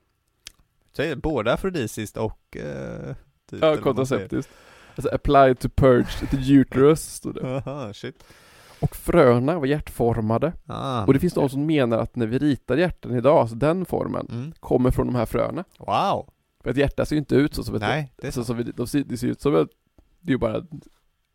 Så 0.92 1.16
både 1.16 1.52
afrodisiskt 1.52 2.16
och... 2.16 2.56
Eh, 2.56 3.14
typ, 3.50 3.62
Ja, 3.62 3.76
kontraceptiskt. 3.76 4.52
Alltså 4.96 5.14
applied 5.14 5.58
to 5.58 5.68
purge 5.68 6.26
the 6.30 6.52
uterus, 6.52 7.00
stod 7.14 7.34
det. 7.34 7.56
Aha, 7.56 7.92
shit. 7.92 8.24
Och 8.84 8.96
fröna 8.96 9.58
var 9.58 9.66
hjärtformade. 9.66 10.52
Ah. 10.66 11.04
Och 11.04 11.12
det 11.14 11.20
finns 11.20 11.34
de 11.34 11.48
som 11.48 11.66
menar 11.66 11.98
att 11.98 12.16
när 12.16 12.26
vi 12.26 12.38
ritar 12.38 12.76
hjärtan 12.76 13.14
idag, 13.16 13.38
alltså 13.38 13.56
den 13.56 13.84
formen, 13.84 14.26
Mm. 14.30 14.52
kommer 14.60 14.90
från 14.90 15.06
de 15.06 15.14
här 15.14 15.26
fröna. 15.26 15.64
Wow. 15.78 16.28
För 16.62 16.70
ett 16.70 16.76
hjärta 16.76 17.04
ser 17.04 17.16
ju 17.16 17.20
inte 17.20 17.34
ut 17.34 17.54
så 17.54 17.62
som 17.64 17.74
ett 17.74 17.80
Nej, 17.80 18.12
det 18.16 18.26
är 18.26 18.30
så, 18.30 18.40
så. 18.40 18.44
som 18.44 18.56
vi, 18.56 18.62
de 18.64 18.86
ser, 18.86 19.04
det 19.04 19.16
ser 19.16 19.26
ut 19.28 19.40
som 19.40 19.56
ett, 19.56 19.68
det 20.20 20.30
är 20.30 20.34
ju 20.34 20.38
bara 20.38 20.56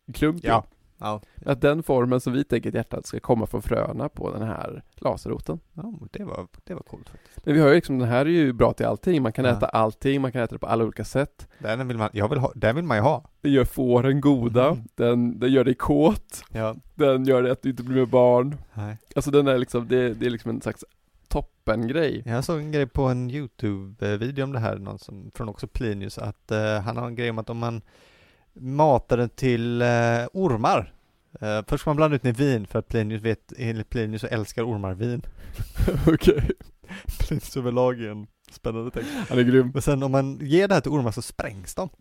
en 0.06 0.12
klump. 0.14 0.40
Ja. 0.44 0.64
Ja. 1.00 1.20
Att 1.46 1.60
den 1.60 1.82
formen 1.82 2.20
som 2.20 2.32
vi 2.32 2.44
tänker 2.44 2.68
att 2.68 2.74
hjärtat 2.74 3.06
ska 3.06 3.20
komma 3.20 3.46
från 3.46 3.62
fröna 3.62 4.08
på 4.08 4.32
den 4.32 4.42
här 4.42 4.82
laserroten. 4.96 5.60
ja 5.74 5.92
det, 6.10 6.24
var, 6.24 6.46
det 6.64 6.74
var 6.74 6.82
coolt 6.82 7.08
faktiskt. 7.08 7.46
Men 7.46 7.54
vi 7.54 7.60
har 7.60 7.68
ju 7.68 7.74
liksom, 7.74 7.98
den 7.98 8.08
här 8.08 8.20
är 8.26 8.30
ju 8.30 8.52
bra 8.52 8.72
till 8.72 8.86
allting. 8.86 9.22
Man 9.22 9.32
kan 9.32 9.44
Ja. 9.44 9.50
äta 9.50 9.66
allting, 9.66 10.20
man 10.20 10.32
kan 10.32 10.42
äta 10.42 10.54
det 10.54 10.58
på 10.58 10.66
alla 10.66 10.84
olika 10.84 11.04
sätt. 11.04 11.48
Den 11.58 11.88
vill 11.88 11.98
man, 11.98 12.10
jag 12.12 12.28
vill 12.28 12.38
ha, 12.38 12.52
den 12.54 12.76
vill 12.76 12.84
man 12.84 12.96
ju 12.96 13.02
ha. 13.02 13.24
Den 13.40 13.52
gör 13.52 13.64
fåren 13.64 14.20
goda, 14.20 14.66
Mm. 14.70 14.84
den, 14.94 15.38
den 15.38 15.52
gör 15.52 15.64
dig 15.64 15.74
kåt, 15.74 16.42
Ja. 16.52 16.74
den 16.94 17.24
gör 17.24 17.44
att 17.44 17.62
du 17.62 17.70
inte 17.70 17.82
blir 17.82 17.96
med 17.96 18.08
barn. 18.08 18.56
Nej. 18.74 18.96
Alltså 19.16 19.30
den 19.30 19.48
är 19.48 19.58
liksom, 19.58 19.88
det, 19.88 20.14
det 20.14 20.26
är 20.26 20.30
liksom 20.30 20.50
en 20.50 20.60
slags 20.60 20.84
toppengrej. 21.28 22.22
Jag 22.26 22.44
såg 22.44 22.58
en 22.58 22.72
grej 22.72 22.86
på 22.86 23.02
en 23.02 23.30
YouTube-video 23.30 24.44
om 24.44 24.52
det 24.52 24.58
här, 24.58 24.78
någon 24.78 24.98
som, 24.98 25.30
från 25.34 25.48
också 25.48 25.66
Plinius, 25.66 26.18
att 26.18 26.50
eh, 26.50 26.80
han 26.80 26.96
har 26.96 27.06
en 27.06 27.14
grej 27.14 27.30
om 27.30 27.38
att 27.38 27.50
om 27.50 27.58
man 27.58 27.82
matar 28.60 29.16
den 29.16 29.28
till 29.28 29.82
eh, 29.82 29.88
ormar, 30.32 30.94
eh, 31.40 31.60
först 31.68 31.80
ska 31.80 31.90
man 31.90 31.96
blanda 31.96 32.16
ut 32.16 32.22
den 32.22 32.30
i 32.34 32.38
vin 32.38 32.66
för 32.66 32.78
att 32.78 32.88
Plinius 32.88 33.22
vet, 33.22 33.52
enligt 33.56 33.90
Plinius 33.90 34.20
så 34.20 34.26
älskar 34.26 34.62
ormar 34.70 34.94
vin. 34.94 35.22
Okej, 36.06 36.50
Plinius 37.18 37.56
överlag 37.56 38.00
är 38.00 38.10
en 38.10 38.26
spännande 38.50 38.90
text. 38.90 39.10
han 39.28 39.38
är 39.38 39.42
grym. 39.42 39.70
Men 39.74 39.82
sen 39.82 40.02
om 40.02 40.12
man 40.12 40.38
ger 40.42 40.68
det 40.68 40.74
här 40.74 40.80
till 40.80 40.90
ormar 40.90 41.10
så 41.12 41.22
sprängs 41.22 41.74
de. 41.74 41.88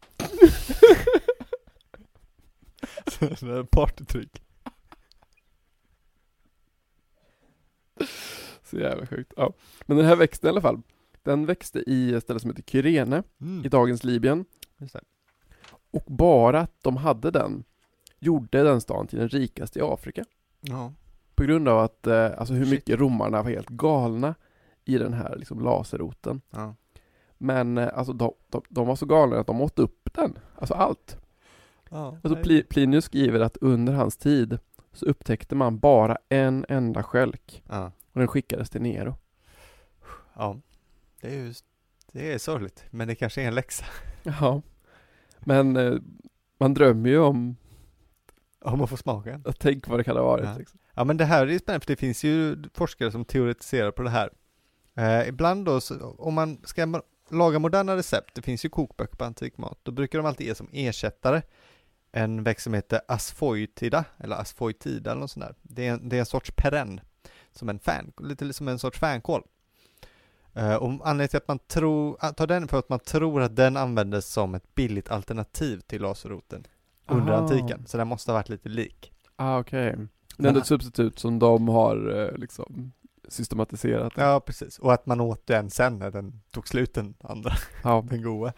Så 3.37 3.45
det 3.45 3.57
är 3.59 3.63
partytrick. 3.63 4.41
Så 8.63 8.77
jävla 8.79 9.05
sjukt. 9.05 9.33
Ja. 9.37 9.53
Men 9.85 9.97
den 9.97 10.05
här 10.05 10.15
växten 10.15 10.47
i 10.47 10.49
alla 10.51 10.61
fall, 10.61 10.81
den 11.23 11.45
växte 11.45 11.79
i 11.87 12.13
ett 12.13 12.23
ställe 12.23 12.39
som 12.39 12.49
heter 12.49 12.63
Kyrene 12.63 13.23
Mm. 13.41 13.65
i 13.65 13.69
dagens 13.69 14.03
Libyen. 14.03 14.45
Och 15.91 16.03
bara 16.07 16.59
att 16.59 16.83
de 16.83 16.97
hade 16.97 17.31
den 17.31 17.63
gjorde 18.19 18.63
den 18.63 18.81
stan 18.81 19.07
till 19.07 19.19
den 19.19 19.29
rikaste 19.29 19.79
i 19.79 19.81
Afrika. 19.81 20.25
Ja. 20.61 20.93
På 21.35 21.43
grund 21.43 21.67
av 21.67 21.79
att, 21.79 22.07
eh, 22.07 22.31
alltså 22.37 22.53
hur 22.53 22.65
Shit. 22.65 22.71
mycket 22.71 22.99
romarna 22.99 23.43
var 23.43 23.49
helt 23.49 23.69
galna 23.69 24.35
i 24.85 24.97
den 24.97 25.13
här 25.13 25.35
liksom 25.37 25.59
laserroten. 25.59 26.41
ja. 26.49 26.75
Men 27.37 27.77
eh, 27.77 27.89
alltså 27.93 28.13
de, 28.13 28.33
de, 28.49 28.61
de 28.69 28.87
var 28.87 28.95
så 28.95 29.05
galna 29.05 29.39
att 29.39 29.47
de 29.47 29.61
åt 29.61 29.79
upp 29.79 30.09
den. 30.13 30.39
Alltså 30.55 30.73
allt. 30.73 31.17
ja. 31.89 32.17
Alltså 32.23 32.43
Pli, 32.43 32.63
Plinius 32.63 33.05
skriver 33.05 33.39
att 33.39 33.57
under 33.57 33.93
hans 33.93 34.17
tid 34.17 34.59
så 34.93 35.05
upptäckte 35.05 35.55
man 35.55 35.79
bara 35.79 36.17
en 36.29 36.65
enda 36.69 37.03
skälk 37.03 37.63
ja. 37.69 37.91
och 38.13 38.19
den 38.19 38.27
skickades 38.27 38.69
till 38.69 38.81
Nero. 38.81 39.15
ja. 40.35 40.57
Det 41.21 41.27
är 41.27 41.35
ju, 41.35 41.53
det 42.11 42.33
är 42.33 42.37
sorgligt, 42.37 42.85
men 42.89 43.07
det 43.07 43.15
kanske 43.15 43.41
är 43.41 43.47
en 43.47 43.55
läxa. 43.55 43.85
Ja. 44.23 44.61
Men 45.39 45.77
eh, 45.77 45.93
man 46.57 46.73
drömmer 46.73 47.09
ju 47.09 47.19
om 47.19 47.55
Om 48.61 48.79
man 48.79 48.87
får 48.87 48.97
smaka 48.97 49.41
att 49.45 49.59
tänk 49.59 49.87
vad 49.87 49.99
det 49.99 50.03
kan 50.03 50.15
ha 50.15 50.23
varit. 50.23 50.45
Ja. 50.45 50.57
Liksom. 50.57 50.79
Ja 50.93 51.03
men 51.03 51.17
det 51.17 51.25
här 51.25 51.47
är 51.47 51.59
spännande 51.59 51.85
för 51.85 51.91
det 51.93 51.99
finns 51.99 52.23
ju 52.23 52.63
forskare 52.73 53.11
som 53.11 53.25
teoretiserar 53.25 53.91
på 53.91 54.03
det 54.03 54.09
här. 54.09 54.29
Eh, 54.95 55.27
ibland 55.27 55.65
då, 55.65 55.81
så, 55.81 56.15
om 56.17 56.33
man 56.33 56.61
ska 56.63 57.01
laga 57.29 57.59
moderna 57.59 57.95
recept, 57.95 58.35
det 58.35 58.41
finns 58.41 58.65
ju 58.65 58.69
kokböcker 58.69 59.15
på 59.15 59.25
antikmat, 59.25 59.79
då 59.83 59.91
brukar 59.91 60.19
de 60.19 60.25
alltid 60.25 60.47
ge 60.47 60.55
som 60.55 60.69
ersättare 60.73 61.41
en 62.11 62.43
växt 62.43 62.63
som 62.63 62.73
heter 62.73 63.01
asfoitida, 63.07 64.05
eller 64.17 64.35
asfoitida 64.35 65.11
eller 65.11 65.21
något 65.21 65.31
sånt 65.31 65.45
där. 65.45 65.55
Det 65.61 65.87
är, 65.87 65.93
en, 65.93 66.09
det 66.09 66.15
är 66.15 66.19
en 66.19 66.25
sorts 66.25 66.51
perenn, 66.55 67.01
som 67.51 67.69
en 67.69 67.79
fan, 67.79 68.11
lite 68.19 68.53
som 68.53 68.67
en 68.67 68.79
sorts 68.79 68.99
fänkål. 68.99 69.43
Eh, 70.59 70.75
och 70.75 70.89
anledningen 70.89 71.27
till 71.29 71.37
att 71.37 71.47
man 71.47 71.59
tror, 71.59 72.17
ah, 72.19 72.31
tar 72.31 72.47
den 72.47 72.67
för 72.67 72.79
att 72.79 72.89
man 72.89 72.99
tror 72.99 73.41
att 73.41 73.55
den 73.55 73.77
användes 73.77 74.27
som 74.27 74.55
ett 74.55 74.75
billigt 74.75 75.11
alternativ 75.11 75.79
till 75.79 76.01
laserroten 76.01 76.63
under 77.07 77.33
Aha. 77.33 77.41
antiken, 77.41 77.85
så 77.87 77.97
den 77.97 78.07
måste 78.07 78.31
ha 78.31 78.37
varit 78.37 78.49
lite 78.49 78.69
lik. 78.69 79.11
Ah, 79.35 79.59
okej. 79.59 79.95
Det 80.37 80.43
är 80.43 80.47
ändå 80.47 80.59
ett 80.59 80.65
substitut 80.65 81.19
som 81.19 81.39
de 81.39 81.67
har 81.67 82.19
eh, 82.19 82.37
liksom 82.37 82.91
systematiserat. 83.27 84.13
Ja, 84.15 84.39
precis. 84.39 84.79
Och 84.79 84.93
att 84.93 85.05
man 85.05 85.21
åt 85.21 85.47
den 85.47 85.69
sen 85.69 85.99
när 85.99 86.11
den 86.11 86.41
tog 86.51 86.67
slut, 86.67 86.93
den 86.93 87.13
andra, 87.23 87.53
Ja. 87.83 88.05
den 88.09 88.21
goda. 88.23 88.53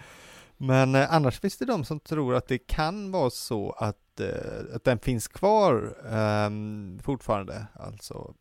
Men 0.57 0.95
eh, 0.95 1.13
annars 1.13 1.39
finns 1.39 1.57
det 1.57 1.65
de 1.65 1.83
som 1.85 1.99
tror 1.99 2.35
att 2.35 2.47
det 2.47 2.57
kan 2.57 3.11
vara 3.11 3.29
så 3.29 3.71
att, 3.71 4.19
eh, 4.19 4.75
att 4.75 4.83
den 4.83 4.99
finns 4.99 5.27
kvar 5.27 5.97
ehm, 6.11 6.99
fortfarande. 7.03 7.65
Alltså, 7.73 8.33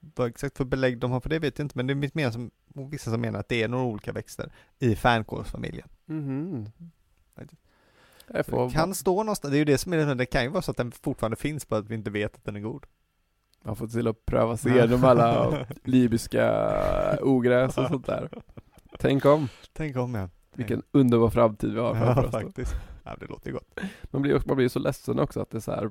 vad 0.00 0.28
exakt 0.28 0.56
för 0.56 0.64
belägg 0.64 0.98
de 0.98 1.10
har 1.10 1.20
för 1.20 1.28
det 1.30 1.38
vet 1.38 1.58
jag 1.58 1.64
inte, 1.64 1.78
men 1.78 1.86
det 1.86 1.92
är 1.92 2.10
mer 2.16 2.30
som 2.30 2.50
vissa 2.90 3.10
som 3.10 3.20
menar 3.20 3.40
att 3.40 3.48
det 3.48 3.62
är 3.62 3.68
några 3.68 3.84
olika 3.84 4.12
växter 4.12 4.52
i 4.78 4.96
fänkålsfamiljen. 4.96 5.88
Får 8.44 8.66
Det 8.68 8.72
kan 8.74 8.94
stå 8.94 9.22
någonstans, 9.22 9.50
det 9.52 9.56
är 9.56 9.58
ju 9.58 9.64
det 9.64 9.78
som 9.78 9.92
är 9.92 10.14
det, 10.14 10.26
kan 10.26 10.42
ju 10.42 10.48
vara 10.48 10.62
så 10.62 10.70
att 10.70 10.76
den 10.76 10.92
fortfarande 10.92 11.36
finns 11.36 11.64
på 11.64 11.76
att 11.76 11.88
vi 11.88 11.94
inte 11.94 12.10
vet 12.10 12.34
att 12.36 12.44
den 12.44 12.56
är 12.56 12.60
god. 12.60 12.86
Man 13.64 13.76
får 13.76 13.86
till 13.86 14.08
att 14.08 14.26
pröva 14.26 14.56
sig 14.56 14.72
igenom 14.72 15.04
alla 15.04 15.66
libyska 15.84 17.18
ogräs 17.22 17.78
och 17.78 17.86
sånt 17.88 18.06
där. 18.06 18.28
Tänk 18.98 19.24
om, 19.24 19.48
Tänk 19.72 19.96
om 19.96 20.14
jag. 20.14 20.28
vilken 20.54 20.82
underbar 20.92 21.30
framtid 21.30 21.72
vi 21.74 21.80
har 21.80 21.94
framför 21.94 22.22
Ja, 22.22 22.26
oss. 22.28 22.32
faktiskt. 22.32 22.74
Ja, 23.04 23.16
det 23.20 23.26
låter 23.26 23.46
ju 23.48 23.52
gott. 23.52 23.80
Man 24.04 24.22
blir, 24.22 24.42
man 24.46 24.56
blir 24.56 24.68
så 24.68 24.78
ledsen 24.78 25.18
också 25.18 25.40
att 25.40 25.50
det 25.50 25.58
är 25.58 25.60
så 25.60 25.72
här 25.72 25.90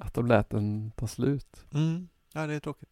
att 0.00 0.14
de 0.14 0.26
lät 0.26 0.50
den 0.50 0.92
ta 0.96 1.06
slut. 1.06 1.64
Mm. 1.74 2.08
Ja, 2.32 2.46
det 2.46 2.54
är 2.54 2.60
tråkigt. 2.60 2.88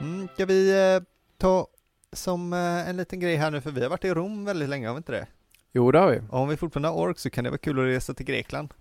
Mm, 0.00 0.28
ska 0.34 0.46
vi 0.46 0.94
eh, 0.96 1.02
ta 1.38 1.66
som 2.12 2.52
eh, 2.52 2.88
en 2.88 2.96
liten 2.96 3.20
grej 3.20 3.36
här 3.36 3.50
nu, 3.50 3.60
för 3.60 3.70
vi 3.70 3.82
har 3.82 3.90
varit 3.90 4.04
i 4.04 4.14
Rom 4.14 4.44
väldigt 4.44 4.68
länge, 4.68 4.86
har 4.86 4.94
vi 4.94 4.98
inte 4.98 5.12
det? 5.12 5.26
Jo, 5.72 5.92
det 5.92 5.98
har 5.98 6.10
vi. 6.10 6.20
Och 6.30 6.38
om 6.38 6.48
vi 6.48 6.56
fortfarande 6.56 6.88
har 6.88 6.96
ork 6.96 7.18
så 7.18 7.30
kan 7.30 7.44
det 7.44 7.50
vara 7.50 7.58
kul 7.58 7.78
att 7.78 7.84
resa 7.84 8.14
till 8.14 8.26
Grekland. 8.26 8.74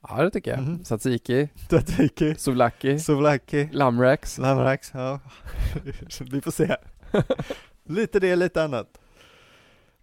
Ja, 0.00 0.22
det 0.22 0.30
tycker 0.30 0.50
jag. 0.50 0.60
Mhm. 0.60 0.84
Tzatziki, 0.84 1.48
Tzatziki, 1.68 2.34
souvlaki, 2.34 2.98
souvlaki, 2.98 3.68
lammrex. 3.72 4.38
Lamrax, 4.38 4.90
ja. 4.94 5.20
vi 6.20 6.40
får 6.40 6.50
se. 6.50 6.76
lite 7.84 8.20
det, 8.20 8.36
lite 8.36 8.62
annat. 8.62 8.98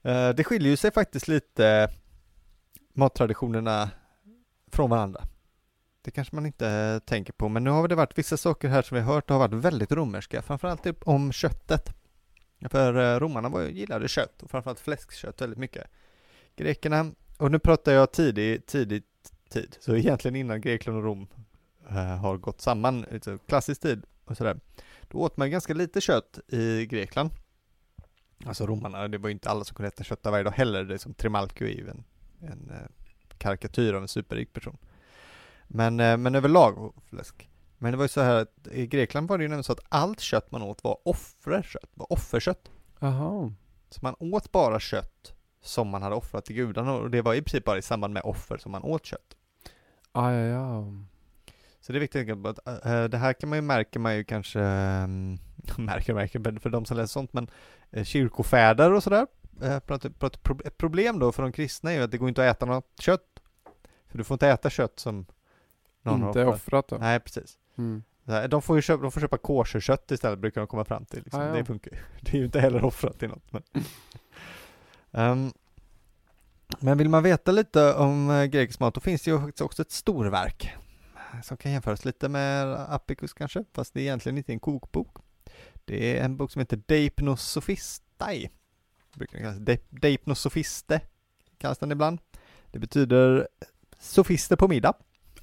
Eh, 0.03 0.29
det 0.29 0.43
skiljer 0.43 0.69
ju 0.69 0.77
sig 0.77 0.91
faktiskt 0.91 1.27
lite 1.27 1.89
mattraditionerna 2.93 3.89
från 4.71 4.89
varandra. 4.89 5.21
Det 6.01 6.11
kanske 6.11 6.35
man 6.35 6.45
inte 6.45 6.99
tänker 7.05 7.33
på, 7.33 7.49
men 7.49 7.63
nu 7.63 7.69
har 7.69 7.87
det 7.87 7.95
varit 7.95 8.17
vissa 8.17 8.37
saker 8.37 8.67
här 8.67 8.81
som 8.81 8.95
vi 8.95 9.01
har 9.01 9.13
hört 9.13 9.29
har 9.29 9.39
varit 9.39 9.53
väldigt 9.53 9.91
romerska, 9.91 10.41
framförallt 10.41 10.83
typ 10.83 11.07
om 11.07 11.31
köttet. 11.31 11.93
För 12.69 12.95
eh, 12.95 13.19
romarna 13.19 13.49
var, 13.49 13.61
gillade 13.63 14.07
kött 14.07 14.43
och 14.43 14.51
framförallt 14.51 14.79
fläskkött 14.79 15.41
väldigt 15.41 15.59
mycket. 15.59 15.87
Grekerna, 16.55 17.11
och 17.37 17.51
nu 17.51 17.59
pratar 17.59 17.91
jag 17.91 18.11
tidig, 18.11 18.65
tidig 18.65 19.03
tid, 19.49 19.77
så 19.79 19.95
egentligen 19.95 20.35
innan 20.35 20.61
Grekland 20.61 20.97
och 20.97 21.03
Rom 21.03 21.27
eh, 21.89 21.95
har 21.95 22.37
gått 22.37 22.61
samman, 22.61 23.05
alltså 23.13 23.37
klassisk 23.37 23.81
tid 23.81 24.03
och 24.25 24.37
sådär. 24.37 24.59
Då 25.01 25.17
åt 25.17 25.37
man 25.37 25.51
ganska 25.51 25.73
lite 25.73 26.01
kött 26.01 26.39
i 26.47 26.85
Grekland. 26.85 27.29
Alltså 28.45 28.65
romarna, 28.65 29.07
det 29.07 29.17
var 29.17 29.29
ju 29.29 29.33
inte 29.33 29.49
alla 29.49 29.63
som 29.63 29.75
kunde 29.75 29.87
äta 29.87 30.03
kött 30.03 30.19
varje 30.23 30.43
dag 30.43 30.51
heller, 30.51 30.83
det 30.83 30.93
är 30.93 30.97
som 30.97 31.13
Trimalchio 31.13 31.67
är 31.67 31.71
ju 31.71 31.89
en, 31.89 32.03
en 32.41 32.69
eh, 32.69 32.87
karikatyr 33.37 33.93
av 33.93 34.01
en 34.01 34.07
superrik 34.07 34.53
person. 34.53 34.77
Men, 35.67 35.99
eh, 35.99 36.17
men 36.17 36.35
överlag 36.35 36.93
fläsk. 37.09 37.49
Men 37.77 37.91
det 37.91 37.97
var 37.97 38.05
ju 38.05 38.09
så 38.09 38.21
här 38.21 38.35
att 38.35 38.67
i 38.71 38.87
Grekland 38.87 39.27
var 39.27 39.37
det 39.37 39.43
ju 39.43 39.47
nämligen 39.47 39.63
så 39.63 39.71
att 39.71 39.85
allt 39.89 40.19
kött 40.19 40.51
man 40.51 40.61
åt 40.61 40.83
var 40.83 40.97
offerkött, 41.07 41.91
var 41.93 42.13
offerkött. 42.13 42.71
Jaha. 42.99 43.53
Så 43.89 43.99
man 44.01 44.15
åt 44.19 44.51
bara 44.51 44.79
kött 44.79 45.33
som 45.65 45.87
man 45.87 46.01
hade 46.01 46.15
offrat 46.15 46.45
till 46.45 46.55
gudarna 46.55 46.93
och 46.93 47.11
det 47.11 47.21
var 47.21 47.33
i 47.33 47.41
princip 47.41 47.65
bara 47.65 47.77
i 47.77 47.81
samband 47.81 48.13
med 48.13 48.23
offer 48.23 48.57
som 48.57 48.71
man 48.71 48.83
åt 48.83 49.05
kött. 49.05 49.35
Ah, 50.11 50.31
ja, 50.31 50.45
ja. 50.45 50.85
Så 51.81 51.91
det 51.91 51.97
är 51.97 51.99
viktigt 51.99 52.45
att 52.45 52.85
äh, 52.85 53.03
det 53.03 53.17
här 53.17 53.33
kan 53.33 53.49
man 53.49 53.57
ju 53.57 53.61
märka 53.61 53.99
man 53.99 54.15
ju 54.15 54.23
kanske, 54.23 54.61
ähm, 54.61 55.37
märker 55.77 56.13
märker 56.13 56.59
för 56.59 56.69
de 56.69 56.85
som 56.85 56.97
läser 56.97 57.11
sånt, 57.11 57.33
men 57.33 57.49
äh, 57.91 58.03
kyrkofäder 58.03 58.93
och 58.93 59.03
sådär, 59.03 59.27
äh, 59.61 59.75
ett 60.65 60.77
problem 60.77 61.19
då 61.19 61.31
för 61.31 61.43
de 61.43 61.51
kristna 61.51 61.91
är 61.91 61.95
ju 61.95 62.03
att 62.03 62.11
det 62.11 62.17
går 62.17 62.29
inte 62.29 62.49
att 62.49 62.57
äta 62.57 62.65
något 62.65 62.99
kött. 62.99 63.39
För 64.07 64.17
du 64.17 64.23
får 64.23 64.35
inte 64.35 64.47
äta 64.47 64.69
kött 64.69 64.99
som 64.99 65.25
någon 66.01 66.27
Inte 66.27 66.39
har 66.39 66.45
offrat. 66.45 66.61
offrat 66.61 66.87
då? 66.87 66.97
Nej, 66.97 67.19
precis. 67.19 67.57
Mm. 67.77 68.03
De 68.49 68.61
får 68.61 68.75
ju 68.75 68.81
köpa, 68.81 69.01
de 69.01 69.11
får 69.11 69.21
köpa 69.21 69.37
kosherkött 69.37 70.11
istället 70.11 70.39
brukar 70.39 70.61
de 70.61 70.67
komma 70.67 70.85
fram 70.85 71.05
till. 71.05 71.23
Liksom. 71.23 71.41
Ah, 71.41 71.45
ja. 71.45 71.53
Det 71.53 71.65
funkar 71.65 71.91
ju. 71.91 71.97
Det 72.21 72.33
är 72.33 72.39
ju 72.39 72.45
inte 72.45 72.59
heller 72.59 72.85
offrat 72.85 73.19
till 73.19 73.29
något. 73.29 73.51
Men, 73.51 73.63
Ehm, 75.15 75.51
men 76.79 76.97
vill 76.97 77.09
man 77.09 77.23
veta 77.23 77.51
lite 77.51 77.93
om 77.93 78.29
eh, 78.29 78.45
grekisk 78.45 78.79
mat, 78.79 78.93
då 78.93 79.01
finns 79.01 79.21
det 79.21 79.31
ju 79.31 79.39
faktiskt 79.39 79.61
också 79.61 79.81
ett 79.81 79.91
storverk 79.91 80.73
eh, 81.33 81.41
som 81.41 81.57
kan 81.57 81.71
jämföras 81.71 82.05
lite 82.05 82.29
med 82.29 82.67
Apicus 82.93 83.33
kanske, 83.33 83.63
fast 83.73 83.93
det 83.93 83.99
är 83.99 84.03
egentligen 84.03 84.37
inte 84.37 84.51
en 84.53 84.59
kokbok. 84.59 85.17
Det 85.85 86.17
är 86.17 86.25
en 86.25 86.37
bok 86.37 86.51
som 86.51 86.59
heter 86.59 86.81
Deipnos 86.85 87.41
Sophistai. 87.41 88.49
Brukar 89.13 89.39
kallas. 89.39 89.57
De- 89.57 90.99
kallas 91.57 91.77
den 91.77 91.91
ibland. 91.91 92.19
Det 92.71 92.79
betyder 92.79 93.47
sofister 93.99 94.55
på 94.55 94.67
middag. 94.67 94.93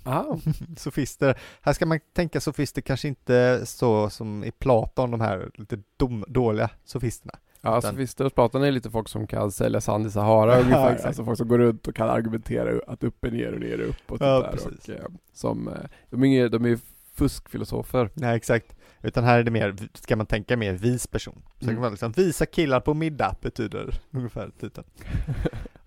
Ah. 0.04 0.36
sofister. 0.76 1.40
Här 1.60 1.72
ska 1.72 1.86
man 1.86 2.00
tänka 2.12 2.40
sofister 2.40 2.82
kanske 2.82 3.08
inte 3.08 3.66
så 3.66 4.10
som 4.10 4.44
i 4.44 4.50
Platon, 4.50 5.10
de 5.10 5.20
här 5.20 5.50
lite 5.54 5.82
dom, 5.96 6.24
dåliga 6.28 6.70
sofisterna. 6.84 7.38
Ja, 7.64 7.78
Utan- 7.78 7.90
sofister 7.90 8.24
och 8.24 8.34
Platon 8.34 8.62
är 8.64 8.72
lite 8.72 8.90
folk 8.90 9.08
som 9.08 9.26
kan 9.26 9.52
sälja 9.52 9.80
sand 9.80 10.06
i 10.06 10.10
Sahara 10.10 10.52
Ja, 10.56 10.60
ungefär. 10.60 10.90
exakt. 10.92 11.06
Alltså 11.06 11.24
folk 11.24 11.38
som 11.38 11.48
går 11.48 11.58
runt 11.58 11.88
och 11.88 11.94
kan 11.96 12.08
argumentera 12.10 12.80
att 12.86 13.04
upp 13.04 13.24
är 13.24 13.30
ner 13.30 13.52
och 13.52 13.60
ner 13.60 13.78
är 13.78 13.82
upp 13.82 14.10
och 14.12 14.16
Ja, 14.20 14.48
precis. 14.52 14.88
Och, 14.88 14.94
eh, 14.94 15.04
som, 15.32 15.68
eh, 15.68 15.74
de 16.10 16.22
är 16.24 16.28
ju 16.28 16.48
de 16.48 16.64
är 16.64 16.78
fuskfilosofer. 17.14 18.10
Nej, 18.14 18.36
exakt. 18.36 18.76
Utan 19.02 19.24
här 19.24 19.38
är 19.38 19.42
det 19.44 19.50
mer, 19.50 19.76
ska 19.94 20.16
man 20.16 20.26
tänka 20.26 20.56
mer 20.56 20.72
vis 20.72 21.06
person. 21.06 21.42
Så 21.58 21.64
Mm. 21.64 21.74
kan 21.74 21.80
vara 21.80 21.90
liksom, 21.90 22.12
visa 22.12 22.46
killar 22.46 22.80
på 22.80 22.94
middag 22.94 23.36
betyder 23.40 23.94
ungefär 24.10 24.50
titeln. 24.60 24.86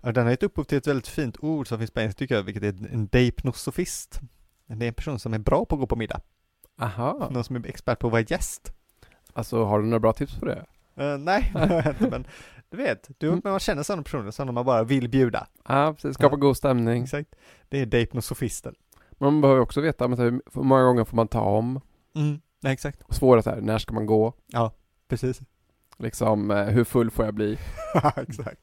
den 0.00 0.24
har 0.24 0.30
gett 0.30 0.42
upphov 0.42 0.64
till 0.64 0.78
ett 0.78 0.86
väldigt 0.86 1.08
fint 1.08 1.36
ord 1.40 1.68
som 1.68 1.78
finns 1.78 1.90
på 1.90 2.00
engelska 2.00 2.18
tycker 2.18 2.34
jag, 2.34 2.42
vilket 2.42 2.62
är 2.62 2.68
en 2.92 3.06
deipnosofist. 3.12 4.20
Det 4.66 4.84
är 4.84 4.88
en 4.88 4.94
person 4.94 5.18
som 5.18 5.34
är 5.34 5.38
bra 5.38 5.64
på 5.64 5.74
att 5.74 5.80
gå 5.80 5.86
på 5.86 5.96
middag. 5.96 6.20
Aha. 6.80 7.28
Någon 7.30 7.44
som 7.44 7.56
är 7.56 7.66
expert 7.66 7.98
på 7.98 8.06
att 8.06 8.10
vara 8.12 8.24
gäst. 8.28 8.72
Alltså 9.32 9.64
har 9.64 9.78
du 9.80 9.84
några 9.84 10.00
bra 10.00 10.12
tips 10.12 10.34
på 10.38 10.46
det? 10.46 10.64
Eh, 10.96 11.18
nej, 11.18 11.50
det 11.54 11.58
har 11.82 11.88
inte, 11.88 12.10
men 12.10 12.26
du 12.70 12.76
vet, 12.76 13.08
du, 13.18 13.28
Mm. 13.28 13.40
man 13.44 13.58
känner 13.60 13.82
sådana 13.82 14.02
personer 14.02 14.30
som 14.30 14.54
man 14.54 14.64
bara 14.64 14.84
vill 14.84 15.08
bjuda. 15.08 15.46
Ja, 15.68 15.92
precis. 15.94 16.14
Skapa 16.14 16.34
Ja. 16.34 16.38
god 16.40 16.56
stämning. 16.56 17.02
Exakt. 17.02 17.34
Det 17.68 17.80
är 17.80 17.86
deipnosofisten. 17.86 18.74
Man 19.18 19.40
behöver 19.40 19.60
också 19.60 19.80
veta 19.80 20.08
men, 20.08 20.18
hur 20.18 20.40
många 20.62 20.82
gånger 20.82 21.04
får 21.04 21.16
man 21.16 21.28
ta 21.28 21.40
om? 21.40 21.80
Mm. 22.16 22.40
Nej, 22.62 22.72
exakt. 22.72 23.02
Och 23.02 23.14
svåra 23.14 23.42
så 23.42 23.50
här, 23.50 23.60
när 23.60 23.78
ska 23.78 23.94
man 23.94 24.06
gå? 24.06 24.32
Precis. 25.08 25.40
Liksom, 25.98 26.50
eh, 26.50 26.64
hur 26.64 26.84
full 26.84 27.10
får 27.10 27.24
jag 27.24 27.34
bli? 27.34 27.58
exakt. 28.16 28.60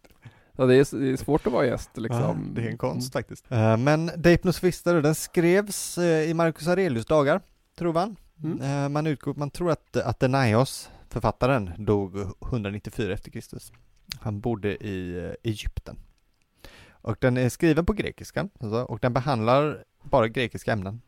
Ja, 0.58 0.66
det, 0.66 0.76
är, 0.76 1.00
det 1.00 1.12
är 1.12 1.18
svårt 1.18 1.48
att 1.48 1.54
vara 1.54 1.66
gäst 1.66 1.90
liksom. 1.98 2.22
Ja, 2.22 2.36
det 2.62 2.62
är 2.68 2.70
en 2.72 2.78
konst 2.78 3.14
faktiskt. 3.14 3.52
Eh, 3.52 3.78
men 3.78 4.12
då, 4.84 5.02
den 5.02 5.16
skrevs 5.16 5.98
eh, 5.98 6.30
i 6.30 6.34
Marcus 6.34 6.68
Aurelius 6.68 7.06
dagar, 7.06 7.42
tror 7.78 7.94
man. 7.94 8.16
Mm. 8.44 8.94
Man, 8.94 9.08
utgår, 9.08 9.34
man 9.34 9.50
tror 9.50 9.72
att 9.72 9.98
Athenaios, 9.98 10.90
författaren, 11.14 11.72
dog 11.78 12.16
194 12.46 13.14
efter 13.14 13.32
Kristus. 13.32 13.72
Han 14.20 14.40
bodde 14.42 14.86
i 14.86 15.26
eh, 15.26 15.34
Egypten. 15.52 15.98
Och 16.92 17.18
den 17.20 17.38
är 17.38 17.50
skriven 17.50 17.86
på 17.86 17.94
grekiska, 17.94 18.50
alltså, 18.60 18.84
och 18.84 19.00
den 19.00 19.14
behandlar 19.14 19.84
bara 20.04 20.28
grekiska 20.28 20.72
ämnen. 20.74 21.02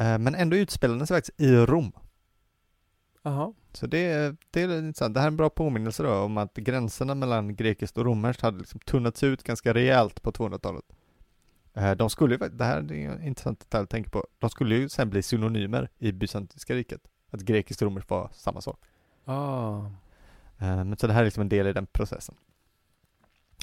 Eh, 0.00 0.18
men 0.18 0.34
ändå 0.34 0.56
utspelar 0.56 0.96
den 0.96 1.06
sig 1.06 1.16
faktiskt 1.16 1.40
i 1.40 1.56
Rom. 1.56 1.92
Jaha. 3.22 3.52
Så 3.72 3.86
det, 3.86 3.98
är- 3.98 4.36
det 4.50 4.62
är 4.62 4.78
intressant. 4.78 5.14
Det 5.14 5.20
här 5.20 5.26
är 5.26 5.30
en 5.30 5.36
bra 5.36 5.50
påminnelse 5.50 6.02
då 6.02 6.14
om 6.14 6.38
att 6.38 6.54
gränserna 6.54 7.14
mellan 7.14 7.56
grekiskt 7.56 7.98
och 7.98 8.04
romerskt 8.04 8.42
hade 8.42 8.58
liksom 8.58 8.80
tunnats 8.80 9.22
ut 9.22 9.42
ganska 9.42 9.74
rejält 9.74 10.22
på 10.22 10.32
200-talet. 10.32 10.84
Eh, 11.74 11.92
De 11.92 12.10
skulle 12.10 12.34
ju, 12.34 12.48
det 12.48 12.64
här 12.64 12.76
är 12.76 12.92
en 13.10 13.22
intressant 13.22 13.60
detalj 13.60 13.82
att 13.84 13.90
tänka 13.90 14.10
på, 14.10 14.26
de 14.38 14.50
skulle 14.50 14.74
ju 14.76 14.88
sen 14.88 15.10
bli 15.10 15.22
synonymer 15.22 15.88
i 15.98 16.12
bysantinska 16.12 16.74
riket. 16.74 17.00
Att 17.30 17.40
grekiskt 17.40 17.82
och 17.82 17.86
romerskt 17.86 18.10
var 18.10 18.30
samma 18.32 18.60
sak. 18.60 18.80
Eh, 19.26 20.84
Men 20.84 20.96
så 20.96 21.06
det 21.06 21.12
här 21.12 21.20
är 21.20 21.24
liksom 21.24 21.40
en 21.40 21.48
del 21.48 21.66
i 21.66 21.72
den 21.72 21.86
processen. 21.86 22.34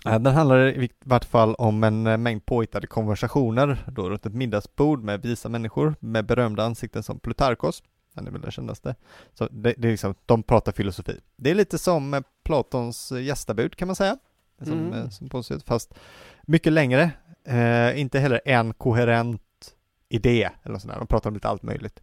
Eh, 0.05 0.19
Den 0.19 0.33
handlar 0.35 0.67
i 0.67 0.89
vart 0.99 1.25
fall 1.25 1.55
om 1.55 1.83
en 1.83 2.07
eh, 2.07 2.17
mängd 2.17 2.45
påhittade 2.45 2.87
konversationer 2.87 3.77
då 3.87 4.09
runt 4.09 4.25
ett 4.25 4.33
middagsbord 4.33 5.03
med 5.03 5.21
visa 5.21 5.49
människor 5.49 5.95
med 5.99 6.25
berömda 6.25 6.63
ansikten 6.63 7.03
som 7.03 7.19
Plutarkos. 7.19 7.83
Han 8.15 8.27
är 8.27 8.31
väl 8.31 8.41
den 8.41 8.51
kändaste. 8.51 8.95
Så 9.33 9.47
det, 9.47 9.73
det 9.77 9.87
är 9.87 9.91
liksom, 9.91 10.15
de 10.25 10.43
pratar 10.43 10.71
filosofi. 10.71 11.19
Det 11.35 11.51
är 11.51 11.55
lite 11.55 11.77
som 11.77 12.23
Platons 12.43 13.11
gästabud 13.11 13.75
kan 13.75 13.87
man 13.87 13.95
säga. 13.95 14.17
Som, 14.63 14.73
Mm. 14.93 15.09
Pontius, 15.29 15.63
fast 15.63 15.93
mycket 16.41 16.73
längre. 16.73 17.11
Eh, 17.43 17.99
inte 17.99 18.19
heller 18.19 18.41
en 18.45 18.73
koherent 18.73 19.75
idé 20.09 20.49
eller 20.63 20.73
något 20.73 20.81
sånt 20.81 20.93
där. 20.93 20.99
De 20.99 21.07
pratar 21.07 21.29
om 21.29 21.33
lite 21.33 21.47
allt 21.47 21.63
möjligt. 21.63 21.99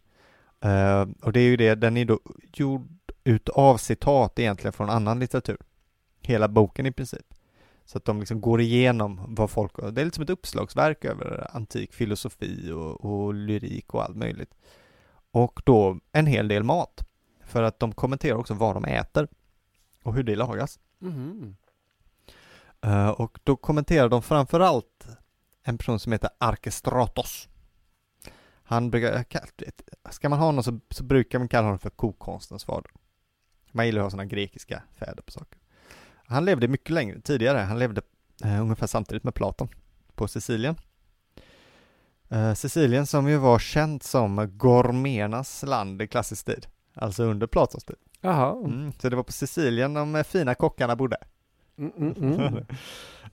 Eh, 0.61 1.05
och 1.21 1.33
det 1.33 1.39
är 1.39 1.43
ju 1.43 1.57
det, 1.57 1.75
den 1.75 1.97
är 1.97 2.05
då 2.05 2.19
gjord 2.53 2.87
utav 3.27 3.77
citat 3.77 4.39
egentligen 4.39 4.73
från 4.73 4.89
annan 4.89 5.19
litteratur. 5.19 5.57
Hela 6.21 6.47
boken 6.47 6.85
i 6.85 6.91
princip. 6.91 7.33
Så 7.85 7.97
att 7.97 8.05
de 8.05 8.19
liksom 8.19 8.41
går 8.41 8.61
igenom 8.61 9.21
vad 9.27 9.49
folk, 9.49 9.71
det 9.77 10.01
är 10.01 10.05
lite 10.05 10.15
som 10.15 10.23
ett 10.23 10.29
uppslagsverk 10.29 11.05
över 11.05 11.55
antik 11.55 11.93
filosofi 11.93 12.71
och, 12.71 13.05
och 13.05 13.33
lyrik 13.33 13.93
och 13.93 14.03
allt 14.03 14.15
möjligt. 14.15 14.55
Och 15.31 15.61
då 15.65 15.99
en 16.11 16.25
hel 16.25 16.47
del 16.47 16.63
mat. 16.63 17.07
För 17.45 17.63
att 17.63 17.79
de 17.79 17.93
kommenterar 17.93 18.35
också 18.35 18.53
vad 18.53 18.75
de 18.75 18.85
äter 18.85 19.27
och 20.03 20.13
hur 20.13 20.23
det 20.23 20.35
lagas. 20.35 20.79
Mhm. 20.99 21.57
Eh, 22.81 23.09
och 23.09 23.39
då 23.43 23.55
kommenterar 23.55 24.09
de 24.09 24.21
framförallt 24.21 25.07
en 25.63 25.77
person 25.77 25.99
som 25.99 26.11
heter 26.11 26.29
Arkestratos. 26.37 27.47
Han 28.63 28.89
brukar, 28.89 29.25
ska 30.11 30.29
man 30.29 30.39
ha 30.39 30.51
någon 30.51 30.63
så, 30.63 30.79
så 30.89 31.03
brukar 31.03 31.39
man 31.39 31.47
kalla 31.47 31.65
honom 31.65 31.79
för 31.79 31.89
kokkonstens 31.89 32.65
fader. 32.65 32.91
Man 33.71 33.85
gillar 33.85 34.01
att 34.01 34.05
ha 34.05 34.09
sådana 34.09 34.25
grekiska 34.25 34.83
fäder 34.99 35.21
på 35.21 35.31
saker. 35.31 35.59
Han 36.25 36.45
levde 36.45 36.67
mycket 36.67 36.89
längre 36.89 37.21
tidigare, 37.21 37.57
han 37.57 37.79
levde 37.79 38.01
eh, 38.43 38.61
ungefär 38.61 38.87
samtidigt 38.87 39.23
med 39.23 39.33
Platon 39.33 39.67
på 40.15 40.27
Sicilien. 40.27 40.75
Eh, 42.29 42.53
Sicilien 42.53 43.05
som 43.05 43.29
ju 43.29 43.37
var 43.37 43.59
känt 43.59 44.03
som 44.03 44.57
gormernas 44.57 45.63
land 45.63 46.01
i 46.01 46.07
klassisk 46.07 46.45
tid, 46.45 46.67
alltså 46.93 47.23
under 47.23 47.47
Platons 47.47 47.83
tid. 47.83 47.95
Jaha. 48.21 48.65
Mm, 48.65 48.91
så 48.99 49.09
det 49.09 49.15
var 49.15 49.23
på 49.23 49.31
Sicilien 49.31 49.93
de 49.93 50.15
eh, 50.15 50.23
fina 50.23 50.55
kockarna 50.55 50.95
bodde. 50.95 51.17
Mm, 51.77 51.91
mm, 51.97 52.33
mm. 52.33 52.65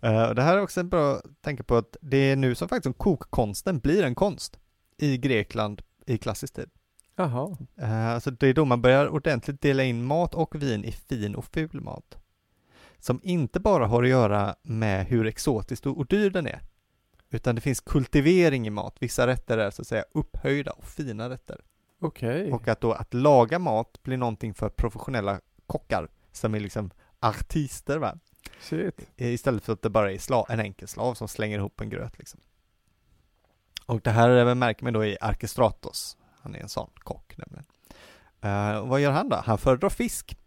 Eh, 0.00 0.30
det 0.30 0.42
här 0.42 0.56
är 0.56 0.62
också 0.62 0.82
bra 0.82 1.14
att 1.14 1.42
tänka 1.42 1.62
på 1.62 1.76
att 1.76 1.96
det 2.00 2.16
är 2.16 2.36
nu 2.36 2.54
som 2.54 2.68
faktiskt 2.68 2.98
kokkonsten 2.98 3.78
blir 3.78 4.02
en 4.02 4.14
konst 4.14 4.58
i 4.98 5.18
Grekland 5.18 5.82
i 6.06 6.18
klassisk 6.18 6.54
tid. 6.54 6.70
Jaha. 7.16 7.56
Uh, 7.82 8.06
alltså 8.06 8.30
det 8.30 8.46
är 8.46 8.54
då 8.54 8.64
man 8.64 8.82
börjar 8.82 9.08
ordentligt 9.08 9.60
dela 9.60 9.84
in 9.84 10.04
mat 10.04 10.34
och 10.34 10.62
vin 10.62 10.84
i 10.84 10.92
fin 10.92 11.34
och 11.34 11.44
ful 11.44 11.80
mat. 11.80 12.18
Som 12.98 13.20
inte 13.22 13.60
bara 13.60 13.86
har 13.86 14.02
att 14.02 14.08
göra 14.08 14.56
med 14.62 15.06
hur 15.06 15.26
exotiskt 15.26 15.86
och 15.86 16.06
dyr 16.06 16.30
den 16.30 16.46
är. 16.46 16.60
Utan 17.30 17.54
det 17.54 17.60
finns 17.60 17.80
kultivering 17.80 18.66
i 18.66 18.70
mat. 18.70 18.96
Vissa 19.00 19.26
rätter 19.26 19.58
är 19.58 19.70
så 19.70 19.82
att 19.82 19.88
säga 19.88 20.04
upphöjda 20.12 20.72
och 20.72 20.84
fina 20.84 21.30
rätter. 21.30 21.60
Okej. 22.00 22.52
Och 22.52 22.68
att 22.68 22.80
då 22.80 22.92
att 22.92 23.14
laga 23.14 23.58
mat 23.58 24.02
blir 24.02 24.16
någonting 24.16 24.54
för 24.54 24.68
professionella 24.68 25.40
kockar 25.66 26.08
som 26.32 26.54
är 26.54 26.60
liksom 26.60 26.90
artister 27.20 27.98
va. 27.98 28.18
Shit. 28.60 29.10
Istället 29.16 29.64
för 29.64 29.72
att 29.72 29.82
det 29.82 29.90
bara 29.90 30.12
är 30.12 30.18
slav, 30.18 30.46
en 30.48 30.60
enkel 30.60 30.88
slav 30.88 31.14
som 31.14 31.28
slänger 31.28 31.58
ihop 31.58 31.80
en 31.80 31.90
gröt 31.90 32.18
liksom. 32.18 32.40
Och 33.86 34.00
det 34.00 34.10
här 34.10 34.54
märker 34.54 34.84
man 34.84 34.92
då 34.92 35.04
i 35.04 35.16
Arkestratos. 35.20 36.16
Han 36.44 36.54
är 36.54 36.58
en 36.58 36.68
sån 36.68 36.90
kock 36.94 37.34
nämligen. 37.36 37.64
Och 38.82 38.88
vad 38.88 39.00
gör 39.00 39.10
han 39.10 39.28
då? 39.28 39.36
Han 39.36 39.58
föredrar 39.58 39.88
fisk. 39.88 40.38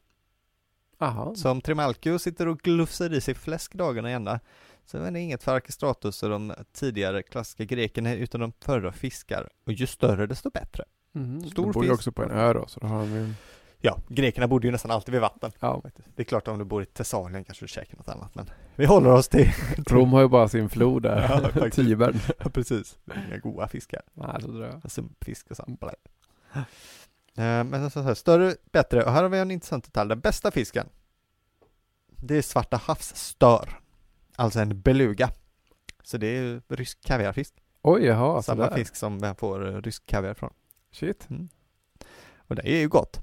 Jaha. 0.97 1.35
Så 1.35 1.51
om 1.51 1.61
Trimalchio 1.61 2.19
sitter 2.19 2.47
och 2.47 2.59
glufsar 2.59 3.13
i 3.13 3.21
sig 3.21 3.33
fläsk 3.33 3.73
dagarna 3.73 4.09
i 4.09 4.13
ända 4.13 4.39
så 4.85 4.97
är 4.97 5.11
det 5.11 5.19
inget 5.19 5.43
för 5.43 5.55
Arkestratos 5.55 6.23
och 6.23 6.29
de 6.29 6.53
tidigare 6.71 7.23
klassiska 7.23 7.65
grekerna 7.65 8.13
utan 8.13 8.41
de 8.41 8.53
föredrar 8.61 8.91
fiskar. 8.91 9.49
Och 9.65 9.73
ju 9.73 9.87
större 9.87 10.27
desto 10.27 10.49
bättre. 10.49 10.83
Mm. 11.15 11.49
Stor 11.49 11.65
de 11.65 11.71
bor 11.71 11.83
ju 11.83 11.89
fisk. 11.89 11.99
också 11.99 12.11
på 12.11 12.23
en 12.23 12.31
ö 12.31 12.53
då, 12.53 12.65
så 12.67 12.79
då 12.79 12.87
har 12.87 13.05
ju... 13.05 13.33
ja, 13.81 13.97
grekerna 14.07 14.47
bodde 14.47 14.67
ju 14.67 14.71
nästan 14.71 14.91
alltid 14.91 15.11
vid 15.11 15.21
vatten. 15.21 15.51
Ja. 15.59 15.81
Det 16.15 16.21
är 16.21 16.23
klart 16.23 16.47
om 16.47 16.59
du 16.59 16.65
bor 16.65 16.83
i 16.83 16.85
Thessalien 16.85 17.43
kanske 17.43 17.63
du 17.65 17.69
käkar 17.69 17.97
något 17.97 18.09
annat, 18.09 18.35
men 18.35 18.49
vi 18.75 18.85
håller 18.85 19.09
oss 19.09 19.27
till... 19.27 19.51
Rom 19.87 20.13
har 20.13 20.21
ju 20.21 20.27
bara 20.27 20.47
sin 20.49 20.69
flod 20.69 21.05
Ja, 21.05 21.11
där, 21.11 21.49
faktiskt. 21.51 21.75
Tibern. 21.75 22.19
Ja, 22.39 22.49
precis. 22.49 22.97
Inga 23.27 23.37
goda 23.37 23.67
fiskar. 23.67 24.01
Nej, 24.13 24.41
så 24.41 24.47
tror 24.47 24.65
jag. 24.65 24.91
Sumpfisk 24.91 25.51
och 25.51 25.57
sånt. 25.57 25.83
Eh, 26.53 26.63
Men 27.63 27.91
så 27.91 28.01
här, 28.01 28.13
större, 28.13 28.55
bättre. 28.71 29.03
Och 29.03 29.11
här 29.11 29.23
har 29.23 29.29
vi 29.29 29.39
en 29.39 29.51
intressant 29.51 29.83
detalj. 29.85 30.09
Den 30.09 30.19
bästa 30.19 30.51
fisken. 30.51 30.89
Det 32.07 32.35
är 32.35 32.41
svarta 32.41 32.77
havsstör. 32.77 33.79
Alltså 34.35 34.59
en 34.59 34.81
beluga. 34.81 35.29
Så 36.03 36.17
det 36.17 36.27
är 36.27 36.61
rysk 36.67 37.03
kaviarfisk. 37.05 37.53
Oj, 37.81 38.05
jaha, 38.05 38.41
Samma 38.41 38.63
sådär. 38.63 38.75
fisk 38.77 38.95
som 38.95 39.17
man 39.17 39.35
får 39.35 39.81
rysk 39.81 40.05
kaviar 40.05 40.33
från. 40.33 40.53
Shit. 40.91 41.27
Och 42.37 42.55
det 42.55 42.67
är 42.73 42.77
ju 42.77 42.87
gott. 42.87 43.19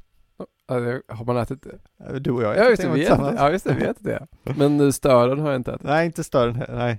Ja, 0.67 0.75
Har 1.09 1.25
man 1.25 1.37
ätit 1.37 1.63
det? 1.63 1.79
Eh, 2.07 2.15
Du 2.15 2.31
och 2.31 2.43
jag 2.43 2.57
Ja, 2.57 2.69
just 2.71 2.83
det, 2.83 2.89
vi 2.89 3.05
äter, 3.07 3.35
ja, 3.37 3.51
just 3.51 3.65
det, 3.65 3.75
vi 3.75 3.85
äter 3.85 4.05
det. 4.05 4.27
Men 4.57 4.81
eh, 4.81 4.91
stören 4.91 5.39
har 5.39 5.51
jag 5.51 5.57
inte 5.61 5.73
ätit. 5.73 5.87
Nej, 5.87 6.07
inte 6.07 6.25
stören. 6.25 6.65
Nej, 6.69 6.99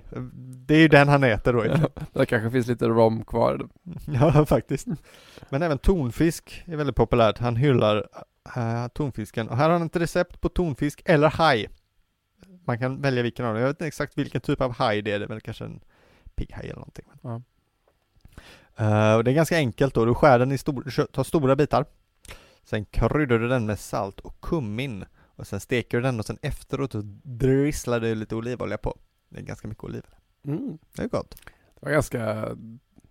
det 0.66 0.74
är 0.74 0.78
ju 0.78 0.88
den 0.88 1.08
han 1.08 1.24
äter 1.24 1.52
då. 1.52 1.88
Det 2.12 2.26
kanske 2.26 2.50
finns 2.50 2.66
lite 2.66 2.88
rom 2.88 3.24
kvar. 3.24 3.68
Ja, 4.06 4.46
faktiskt. 4.46 4.86
Men 5.48 5.62
även 5.62 5.78
tonfisk 5.78 6.64
är 6.66 6.76
väldigt 6.76 6.96
populärt. 6.96 7.38
Han 7.38 7.56
hyllar 7.56 8.08
äh, 8.56 8.88
tonfisken. 8.88 9.48
Och 9.48 9.56
här 9.56 9.64
har 9.64 9.78
han 9.78 9.86
ett 9.86 9.96
recept 9.96 10.40
på 10.40 10.48
tonfisk 10.48 11.02
eller 11.04 11.28
haj. 11.28 11.68
Man 12.66 12.78
kan 12.78 13.00
välja 13.00 13.22
vilken 13.22 13.46
av 13.46 13.52
dem. 13.52 13.60
Jag 13.60 13.68
vet 13.68 13.76
inte 13.76 13.86
exakt 13.86 14.18
vilken 14.18 14.40
typ 14.40 14.60
av 14.60 14.72
haj 14.72 15.02
det 15.02 15.12
är. 15.12 15.18
Det 15.18 15.24
är 15.24 15.28
väl 15.28 15.40
kanske 15.40 15.64
en 15.64 15.80
pigghaj 16.34 16.64
eller 16.64 16.74
någonting. 16.74 17.04
Ja. 17.22 17.42
Eh, 18.76 19.16
och 19.16 19.24
det 19.24 19.30
är 19.30 19.34
ganska 19.34 19.56
enkelt 19.56 19.94
då. 19.94 20.04
Du 20.04 20.14
skär 20.14 20.38
den 20.38 20.52
i 20.52 20.58
stor, 20.58 21.06
tar 21.06 21.24
stora 21.24 21.56
bitar. 21.56 21.84
Sen 22.68 22.84
kryddar 22.84 23.38
du 23.38 23.48
den 23.48 23.66
med 23.66 23.78
salt 23.78 24.20
och 24.20 24.40
kummin. 24.40 25.04
Och 25.24 25.46
sen 25.46 25.60
steker 25.60 25.96
du 25.96 26.02
den 26.02 26.18
och 26.18 26.26
sen 26.26 26.38
efteråt 26.42 26.92
så 26.92 27.02
drisslar 27.22 28.00
du 28.00 28.14
lite 28.14 28.34
olivolja 28.34 28.78
på. 28.78 28.98
Det 29.28 29.38
är 29.38 29.42
ganska 29.42 29.68
mycket 29.68 29.84
oliver. 29.84 30.18
Mm. 30.44 30.78
Det 30.96 31.02
är 31.02 31.08
gott. 31.08 31.34
Det 31.74 31.80
var 31.80 31.90
ganska, 31.90 32.18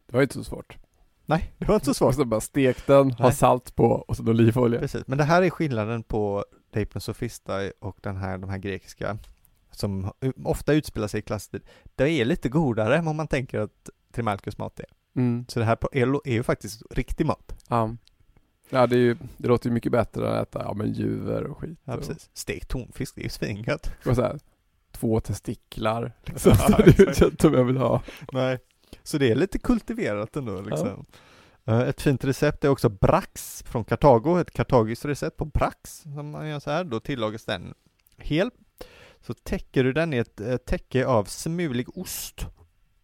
det 0.06 0.14
var 0.14 0.22
inte 0.22 0.34
så 0.34 0.44
svårt. 0.44 0.78
Nej, 1.26 1.54
det 1.58 1.68
var 1.68 1.76
inte 1.76 1.86
så 1.86 1.94
svårt. 1.94 2.10
Och 2.10 2.16
så 2.16 2.26
bara 2.26 2.42
stek 2.42 2.88
den, 2.88 3.12
ha 3.12 3.26
Nej. 3.26 3.36
salt 3.36 3.76
på 3.76 3.86
och 3.86 4.18
så 4.18 4.24
olivolja. 4.24 4.80
Precis, 4.80 5.08
men 5.08 5.18
det 5.18 5.24
här 5.24 5.42
är 5.42 5.50
skillnaden 5.50 6.04
på 6.04 6.46
Deipno 6.72 7.00
Sofista 7.00 7.72
och 7.80 7.98
den 8.02 8.18
här, 8.18 8.38
de 8.38 8.50
här 8.50 8.58
grekiska 8.58 9.18
som 9.72 10.12
ofta 10.44 10.74
utspelar 10.74 11.08
sig 11.08 11.20
i 11.20 11.24
klasstid. 11.24 11.62
Det 11.96 12.10
är 12.10 12.26
lite 12.26 12.50
godare 12.50 12.98
än 12.98 13.06
vad 13.06 13.16
man 13.16 13.28
tänker 13.28 13.60
att 13.60 13.90
Trimalchus 14.12 14.58
mat 14.58 14.80
är. 14.80 14.86
Mm. 15.16 15.46
Så 15.48 15.60
det 15.60 15.66
här 15.66 15.78
är 15.94 16.34
ju 16.34 16.44
faktiskt 16.44 16.82
riktig 16.90 17.26
mat. 17.26 17.64
Ja. 17.70 17.96
Ja, 18.70 18.88
det, 18.88 18.96
är 18.96 19.00
ju, 19.00 19.16
det 19.38 19.48
låter 19.48 19.70
ju 19.70 19.74
mycket 19.74 19.92
bättre 19.92 20.28
än 20.30 20.34
att 20.36 20.48
äta 20.48 20.64
ja, 20.64 20.74
men 20.74 20.94
juver 20.94 21.44
och 21.44 21.58
skit. 21.58 21.80
Ja, 21.84 21.94
och, 21.94 22.00
precis. 22.00 22.30
Stekt 22.34 22.70
tonfisk, 22.70 23.16
det 23.16 23.22
är 23.22 23.24
ju 23.24 23.30
svingött. 23.30 23.92
och 24.06 24.16
så 24.16 24.22
här, 24.22 24.40
två 24.92 25.20
testiklar. 25.20 26.12
Liksom. 26.24 26.54
Ja, 26.70 26.78
det 26.86 27.00
är 27.00 27.08
ju 27.08 27.14
kött 27.14 27.42
som 27.42 27.54
jag 27.54 27.64
vill 27.64 27.78
ha. 27.78 28.02
Nej. 28.32 28.60
Så 29.04 29.18
det 29.18 29.32
är 29.32 29.36
lite 29.36 29.60
kultiverat 29.60 30.36
ändå 30.36 30.62
liksom. 30.62 31.06
Eh, 31.66 31.80
Ett 31.80 32.02
fint 32.02 32.24
recept 32.24 32.64
är 32.64 32.70
också 32.70 32.90
brax 32.90 33.64
från 33.68 33.84
Kartago, 33.84 34.40
ett 34.40 34.52
kartagiskt 34.52 35.06
recept 35.06 35.38
på 35.38 35.46
brax 35.46 35.96
som 36.14 36.30
man 36.32 36.48
gör 36.50 36.60
så 36.60 36.72
här, 36.72 36.84
då 36.84 37.00
tillagas 37.00 37.46
den 37.46 37.74
hel. 38.18 38.50
Så 39.22 39.34
täcker 39.34 39.84
du 39.84 39.94
den 39.94 40.14
i 40.14 40.18
ett 40.18 40.42
eh, 40.42 40.58
täcke 40.58 41.06
av 41.08 41.24
smulig 41.26 41.98
ost 41.98 42.46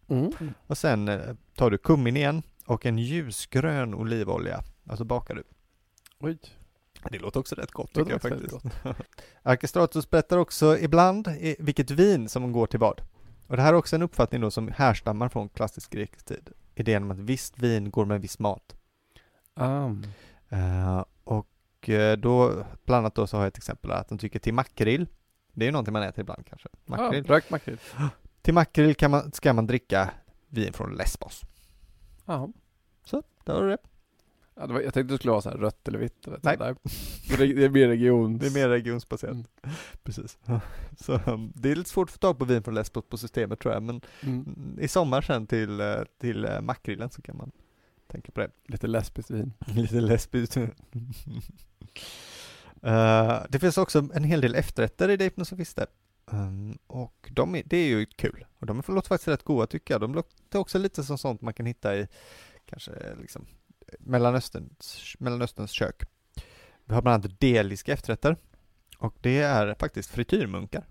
Mm. 0.08 0.32
och 0.66 0.78
sen 0.78 1.08
eh, 1.08 1.20
tar 1.56 1.70
du 1.70 1.78
kummin 1.78 2.16
igen 2.16 2.42
och 2.66 2.86
en 2.86 2.98
ljusgrön 2.98 3.94
olivolja, 3.94 4.60
alltså 4.86 5.04
bakar 5.04 5.34
du. 5.34 5.44
Oj. 6.18 6.38
Det 7.10 7.18
låter 7.18 7.40
också 7.40 7.54
rätt 7.54 7.70
gott 7.72 7.92
tycker 7.94 8.10
jag 8.10 8.22
faktiskt. 8.22 8.56
Arkestratus 9.42 10.10
berättar 10.10 10.38
också 10.38 10.78
ibland 10.78 11.28
vilket 11.58 11.90
vin 11.90 12.28
som 12.28 12.52
går 12.52 12.66
till 12.66 12.78
vad. 12.78 13.00
Och 13.46 13.56
det 13.56 13.62
här 13.62 13.72
är 13.72 13.76
också 13.76 13.96
en 13.96 14.02
uppfattning 14.02 14.40
då 14.40 14.50
som 14.50 14.68
härstammar 14.68 15.28
från 15.28 15.48
klassisk 15.48 15.90
grekisk 15.90 16.26
tid. 16.26 16.50
Idén 16.74 17.02
om 17.02 17.10
att 17.10 17.18
visst 17.18 17.58
vin 17.58 17.90
går 17.90 18.04
med 18.04 18.20
viss 18.20 18.38
mat. 18.38 18.76
Um. 19.54 20.04
Eh, 20.48 21.04
och 21.24 21.88
eh, 21.88 22.16
då, 22.16 22.64
bland 22.84 22.98
annat 22.98 23.14
då 23.14 23.26
så 23.26 23.36
har 23.36 23.44
jag 23.44 23.48
ett 23.48 23.58
exempel 23.58 23.90
att 23.90 24.08
de 24.08 24.18
tycker 24.18 24.38
till 24.38 24.54
makrill, 24.54 25.06
det 25.52 25.64
är 25.64 25.66
ju 25.66 25.72
någonting 25.72 25.92
man 25.92 26.02
äter 26.02 26.20
ibland 26.20 26.46
kanske. 26.46 26.68
Makrill. 26.84 27.24
Ja, 27.28 27.34
rökt 27.34 27.50
makrill. 27.50 27.78
Till 28.42 28.54
makrill 28.54 28.94
kan 28.94 29.10
man, 29.10 29.32
ska 29.32 29.52
man 29.52 29.66
dricka 29.66 30.10
vin 30.48 30.72
från 30.72 30.94
Lesbos. 30.94 31.42
Ja. 32.24 32.48
Så, 33.04 33.22
där 33.44 33.54
har 33.54 33.62
du 33.62 33.68
det. 33.68 33.78
Ja, 34.54 34.66
var, 34.66 34.80
jag 34.80 34.94
tänkte 34.94 35.14
det 35.14 35.18
skulle 35.18 35.30
vara 35.30 35.42
så 35.42 35.50
här 35.50 35.56
rött 35.56 35.88
eller 35.88 35.98
vitt. 35.98 36.26
Vet 36.28 36.42
Nej. 36.42 36.56
Nej. 36.60 36.74
Det 37.28 37.64
är 37.64 37.68
mer 37.68 37.88
regions... 37.88 38.40
Det 38.40 38.46
är 38.46 38.50
mer 38.50 38.68
regionsbaserat. 38.68 39.32
Mm. 39.32 39.46
Precis. 40.02 40.38
Så 41.00 41.20
um, 41.26 41.52
det 41.54 41.70
är 41.70 41.76
lite 41.76 41.90
svårt 41.90 42.08
att 42.08 42.12
få 42.12 42.18
tag 42.18 42.38
på 42.38 42.44
vin 42.44 42.62
från 42.62 42.74
Lesbos 42.74 43.04
på 43.08 43.16
systemet 43.16 43.60
tror 43.60 43.74
jag, 43.74 43.82
men 43.82 44.00
Mm. 44.20 44.78
i 44.80 44.88
sommar 44.88 45.22
sen 45.22 45.46
till, 45.46 45.80
eh, 45.80 45.96
till 46.20 46.44
eh, 46.44 46.60
makrillen 46.60 47.10
så 47.10 47.22
kan 47.22 47.36
man 47.36 47.50
tänka 48.06 48.32
på 48.32 48.40
det. 48.40 48.50
Lite 48.66 48.86
lesbiskt 48.86 49.30
vin. 49.30 49.52
Lite 49.66 50.00
lesbiskt. 50.00 50.56
Eh, 52.82 53.42
det 53.48 53.58
finns 53.60 53.78
också 53.78 54.08
en 54.14 54.24
hel 54.24 54.40
del 54.40 54.54
efterrätter 54.54 55.08
i 55.08 55.16
Deipno 55.16 55.44
Sofiste. 55.44 55.86
Um, 56.26 56.78
och 56.86 57.30
de 57.32 57.54
är, 57.54 57.62
det 57.66 57.76
är 57.76 57.88
ju 57.88 58.06
kul. 58.06 58.44
Och 58.58 58.66
de 58.66 58.82
låter 58.88 59.08
faktiskt 59.08 59.28
rätt 59.28 59.42
goda 59.42 59.66
tycker 59.66 59.94
jag. 59.94 60.00
De 60.00 60.14
låter 60.14 60.58
också 60.58 60.78
lite 60.78 61.04
som 61.04 61.18
sånt 61.18 61.40
man 61.40 61.54
kan 61.54 61.66
hitta 61.66 61.96
i 61.96 62.08
kanske 62.66 62.92
liksom 63.20 63.46
Mellanösterns, 64.00 65.16
Mellanösterns 65.18 65.70
kök. 65.70 66.02
Vi 66.84 66.94
har 66.94 67.02
bland 67.02 67.24
annat 67.24 67.40
deliska 67.40 67.92
efterrätter. 67.92 68.36
Och 68.98 69.14
det 69.20 69.38
är 69.38 69.74
faktiskt 69.78 70.10
frityrmunkar. 70.10 70.84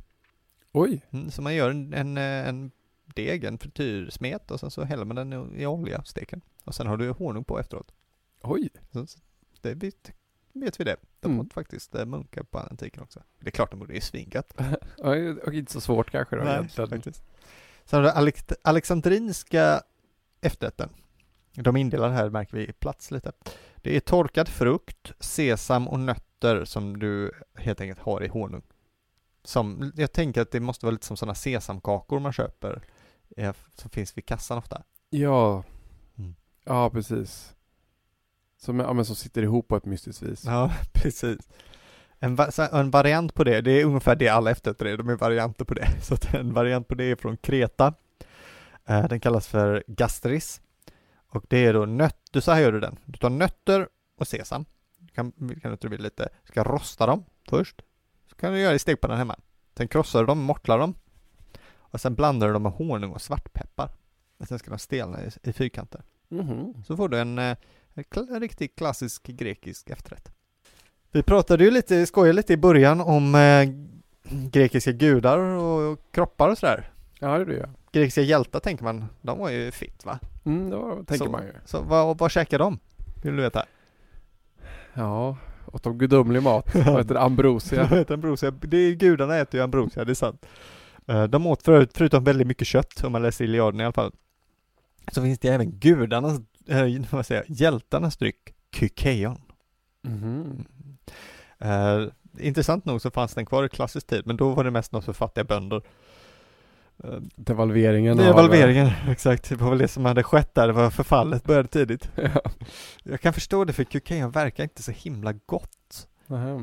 Oj. 0.71 1.05
Mm, 1.11 1.31
så 1.31 1.41
man 1.41 1.55
gör 1.55 1.69
en, 1.69 1.93
en, 1.93 2.17
en 2.17 2.71
deg, 3.05 3.43
en 3.43 3.57
frityrsmet 3.57 4.51
och 4.51 4.59
sen 4.59 4.71
så 4.71 4.83
häller 4.83 5.05
man 5.05 5.15
den 5.15 5.55
i, 5.59 5.65
olja, 5.65 6.03
steker. 6.03 6.41
Och 6.63 6.75
sen 6.75 6.87
har 6.87 6.97
du 6.97 7.09
honung 7.09 7.43
på 7.43 7.59
efteråt. 7.59 7.91
Oj. 8.41 8.69
Så, 8.91 9.05
det 9.61 9.73
vet, 9.73 10.11
vet 10.53 10.79
vi 10.79 10.83
det. 10.83 10.95
De 11.19 11.27
Mm. 11.31 11.39
åt 11.45 11.53
faktiskt 11.53 11.95
eh, 11.95 12.05
munkar 12.05 12.43
på 12.43 12.59
antiken 12.59 13.03
också. 13.03 13.23
Det 13.39 13.47
är 13.47 13.51
klart 13.51 13.71
de 13.71 13.79
borde, 13.79 13.93
det 13.93 13.97
är 13.99 14.01
svingött. 14.01 14.53
Ja, 14.97 15.09
Och 15.45 15.53
inte 15.53 15.71
så 15.73 15.81
svårt 15.81 16.11
kanske 16.11 16.35
då 16.35 16.43
egentligen. 16.43 16.89
faktiskt. 16.89 17.23
Sen 17.85 17.97
har 18.03 18.03
du 18.03 18.09
Alex- 18.09 18.55
alexandrinska 18.63 19.83
efterrätten. 20.41 20.89
De 21.53 21.77
indelar 21.77 22.09
här 22.09 22.29
märker 22.29 22.57
vi 22.57 22.73
plats 22.73 23.11
lite. 23.11 23.31
Det 23.75 23.95
är 23.95 23.99
torkad 23.99 24.47
frukt, 24.47 25.11
sesam 25.19 25.87
och 25.87 25.99
nötter 25.99 26.65
som 26.65 26.99
du 26.99 27.31
helt 27.55 27.81
enkelt 27.81 27.99
har 27.99 28.23
i 28.23 28.27
honung. 28.27 28.61
Som, 29.43 29.91
jag 29.95 30.11
tänker 30.11 30.41
att 30.41 30.51
det 30.51 30.59
måste 30.59 30.85
vara 30.85 30.91
lite 30.93 31.05
som 31.05 31.17
sådana 31.17 31.35
sesamkakor 31.35 32.19
man 32.19 32.33
köper. 32.33 32.81
eh, 33.37 33.53
Som 33.75 33.89
finns 33.89 34.17
vid 34.17 34.25
kassan 34.25 34.57
ofta. 34.57 34.81
Ja. 35.09 35.63
Mm. 36.17 36.35
Ja, 36.65 36.89
precis. 36.89 37.55
Som, 38.57 38.79
ja, 38.79 38.93
men 38.93 39.05
som 39.05 39.15
sitter 39.15 39.41
ihop 39.41 39.67
på 39.67 39.75
ett 39.75 39.85
mystiskt 39.85 40.21
vis. 40.23 40.43
Ja, 40.45 40.71
precis. 40.93 41.49
En, 42.19 42.35
va- 42.35 42.51
en 42.71 42.91
variant 42.91 43.33
på 43.33 43.43
det, 43.43 43.61
det 43.61 43.71
är 43.71 43.85
ungefär 43.85 44.15
det 44.15 44.27
alla 44.29 44.51
efterrätter 44.51 44.85
är, 44.85 44.97
de 44.97 45.09
är 45.09 45.15
varianter 45.15 45.65
på 45.65 45.73
det. 45.73 45.87
Så 46.01 46.17
en 46.37 46.53
variant 46.53 46.87
på 46.87 46.95
det 46.95 47.03
är 47.03 47.15
från 47.15 47.37
Kreta. 47.37 47.93
Eh, 48.85 49.07
Den 49.07 49.19
kallas 49.19 49.47
för 49.47 49.83
gastris. 49.87 50.61
Och 51.31 51.45
det 51.49 51.65
är 51.65 51.73
då 51.73 51.85
nöt, 51.85 52.17
du 52.31 52.41
så 52.41 52.51
här 52.51 52.61
gör 52.61 52.71
du 52.71 52.79
den. 52.79 52.99
Du 53.05 53.17
tar 53.17 53.29
nötter 53.29 53.87
och 54.17 54.27
sesam. 54.27 54.65
Du 54.97 55.07
kan, 55.07 55.31
kan 55.61 55.77
du 55.81 55.87
vill 55.87 56.01
lite, 56.01 56.29
du 56.43 56.47
ska 56.47 56.63
rosta 56.63 57.05
dem 57.05 57.23
först. 57.49 57.81
Så 58.29 58.35
kan 58.35 58.53
du 58.53 58.59
göra 58.59 58.75
i 58.75 58.79
stekpannan 58.79 59.17
hemma. 59.17 59.35
Sen 59.77 59.87
krossar 59.87 60.19
du 60.19 60.25
dem, 60.25 60.39
mortlar 60.39 60.79
dem. 60.79 60.95
Och 61.73 62.01
sen 62.01 62.15
blandar 62.15 62.47
du 62.47 62.53
dem 62.53 62.63
med 62.63 62.71
honung 62.71 63.11
och 63.11 63.21
svartpeppar. 63.21 63.91
Och 64.37 64.47
sen 64.47 64.59
ska 64.59 64.69
de 64.69 64.79
stelna 64.79 65.23
i, 65.23 65.29
i 65.43 65.53
fyrkanter. 65.53 66.03
Mhm. 66.29 66.83
Så 66.87 66.97
får 66.97 67.09
du 67.09 67.19
en, 67.19 67.39
eh, 67.39 67.57
en, 67.93 68.05
en 68.29 68.39
riktigt 68.39 68.75
klassisk 68.75 69.23
grekisk 69.23 69.89
efterrätt. 69.89 70.31
Vi 71.11 71.23
pratade 71.23 71.63
ju 71.63 71.71
lite, 71.71 72.05
skojade 72.05 72.33
lite 72.33 72.53
i 72.53 72.57
början 72.57 73.01
om 73.01 73.35
eh, 73.35 73.69
grekiska 74.49 74.91
gudar 74.91 75.37
och, 75.37 75.91
och 75.91 76.11
kroppar 76.11 76.49
och 76.49 76.57
sådär. 76.57 76.91
Ja, 77.19 77.37
det 77.37 77.43
är 77.43 77.45
det 77.45 77.69
Grekiska 77.91 78.21
hjältar 78.21 78.59
tänker 78.59 78.83
man, 78.83 79.05
de 79.21 79.39
var 79.39 79.49
ju 79.49 79.71
fit 79.71 80.05
va? 80.05 80.19
Mm, 80.45 80.69
det 80.69 80.75
var, 80.75 80.95
tänker 80.95 81.25
Så- 81.25 81.31
man 81.31 81.43
ju. 81.43 81.53
Så 81.65 81.81
vad, 81.81 82.17
vad 82.17 82.31
käkar 82.31 82.59
de? 82.59 82.79
Vill 83.23 83.35
du 83.35 83.41
veta? 83.41 83.65
Ja, 84.93 85.37
åt 85.65 85.83
de 85.83 85.97
gudomlig 85.97 86.43
mat. 86.43 86.75
Vad 86.75 86.97
heter 86.97 87.13
det? 87.13 87.21
Ambrosia. 87.21 87.87
Vet, 87.91 88.11
ambrosia, 88.11 88.51
det 88.51 88.77
är, 88.77 88.91
gudarna 88.91 89.35
äter 89.37 89.57
ju 89.59 89.63
ambrosia, 89.63 90.05
det 90.05 90.11
är 90.11 90.15
sant. 90.15 90.45
Eh, 91.07 91.23
De 91.23 91.47
åt 91.47 91.63
förut, 91.63 91.91
förutom 91.93 92.23
väldigt 92.23 92.47
mycket 92.47 92.67
kött, 92.67 93.03
om 93.03 93.11
man 93.11 93.21
läser 93.21 93.45
Iliaden 93.45 93.79
i 93.81 93.83
alla 93.83 93.93
fall, 93.93 94.11
så 95.11 95.21
finns 95.21 95.39
det 95.39 95.47
även 95.49 95.71
gudarnas, 95.71 96.39
äh, 96.67 97.01
vad 97.11 97.25
säger 97.25 97.45
jag, 97.47 97.55
hjältarnas 97.57 98.17
dryck, 98.17 98.53
kykeion. 98.75 99.41
Mhm. 100.03 100.65
Eh, 101.59 102.01
intressant 102.39 102.85
nog 102.85 103.01
så 103.01 103.11
fanns 103.11 103.33
den 103.33 103.45
kvar 103.45 103.63
i 103.63 103.69
klassisk 103.69 104.07
tid, 104.07 104.21
men 104.27 104.37
då 104.37 104.49
var 104.49 104.63
det 104.63 104.71
mest 104.71 104.91
något 104.91 105.05
för 105.05 105.13
fattiga 105.13 105.43
bönder. 105.43 105.81
Uh, 107.05 107.19
Devalveringen 107.35 108.19
av- 108.19 108.25
Devalveringen, 108.25 108.89
exakt. 109.09 109.49
Det 109.49 109.55
var 109.55 109.69
väl 109.69 109.79
det 109.79 109.87
som 109.87 110.05
hade 110.05 110.23
skett 110.23 110.55
där, 110.55 110.67
det 110.67 110.73
var 110.73 110.89
förfallet 110.89 111.43
började 111.43 111.67
tidigt. 111.67 112.09
Ja. 112.15 112.41
Jag 113.03 113.21
kan 113.21 113.33
förstå 113.33 113.65
det 113.65 113.73
för 113.73 113.83
kykeion 113.83 114.31
verkar 114.31 114.63
inte 114.63 114.83
så 114.83 114.91
himla 114.91 115.33
gott. 115.33 116.07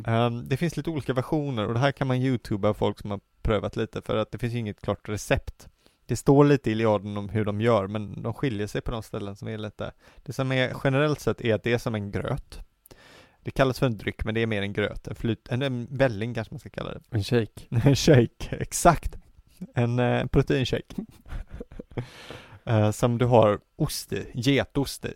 Ehm, 0.06 0.48
det 0.48 0.56
finns 0.56 0.76
lite 0.76 0.90
olika 0.90 1.12
versioner 1.12 1.66
och 1.66 1.74
det 1.74 1.80
här 1.80 1.92
kan 1.92 2.06
man 2.06 2.16
youtuba 2.16 2.74
folk 2.74 2.98
som 2.98 3.10
har 3.10 3.20
prövat 3.42 3.76
lite 3.76 4.02
för 4.02 4.16
att 4.16 4.32
det 4.32 4.38
finns 4.38 4.54
inget 4.54 4.80
klart 4.80 5.08
recept. 5.08 5.68
Det 6.06 6.16
står 6.16 6.44
lite 6.44 6.70
i 6.70 6.72
Iliaden 6.72 7.16
om 7.16 7.28
hur 7.28 7.44
de 7.44 7.60
gör, 7.60 7.86
men 7.86 8.22
de 8.22 8.34
skiljer 8.34 8.66
sig 8.66 8.80
på 8.80 8.90
de 8.90 9.02
ställen 9.02 9.36
som 9.36 9.48
är 9.48 9.58
lite 9.58 9.92
Det 10.22 10.32
som 10.32 10.52
är 10.52 10.72
generellt 10.84 11.20
sett 11.20 11.40
är 11.40 11.54
att 11.54 11.62
det 11.62 11.72
är 11.72 11.78
som 11.78 11.94
en 11.94 12.10
gröt. 12.10 12.58
Det 13.42 13.50
kallas 13.50 13.78
för 13.78 13.86
en 13.86 13.96
dryck, 13.98 14.24
men 14.24 14.34
det 14.34 14.40
är 14.42 14.46
mer 14.46 14.62
en 14.62 14.72
gröt, 14.72 15.08
en 15.08 15.14
flyt, 15.14 15.48
en, 15.48 15.62
en 15.62 15.86
välling 15.90 16.34
kanske 16.34 16.54
man 16.54 16.60
ska 16.60 16.68
kalla 16.70 16.90
det. 16.90 17.00
En 17.10 17.24
shake. 17.24 17.60
En 17.88 17.96
shake, 17.96 18.56
exakt. 18.60 19.16
En 19.74 19.98
eh, 19.98 20.26
proteinshake. 20.26 20.94
Eh, 22.64 22.90
som 22.90 23.18
du 23.18 23.26
har 23.26 23.60
ost 23.76 24.12
i, 24.12 24.30
getost 24.34 25.04
i. 25.04 25.12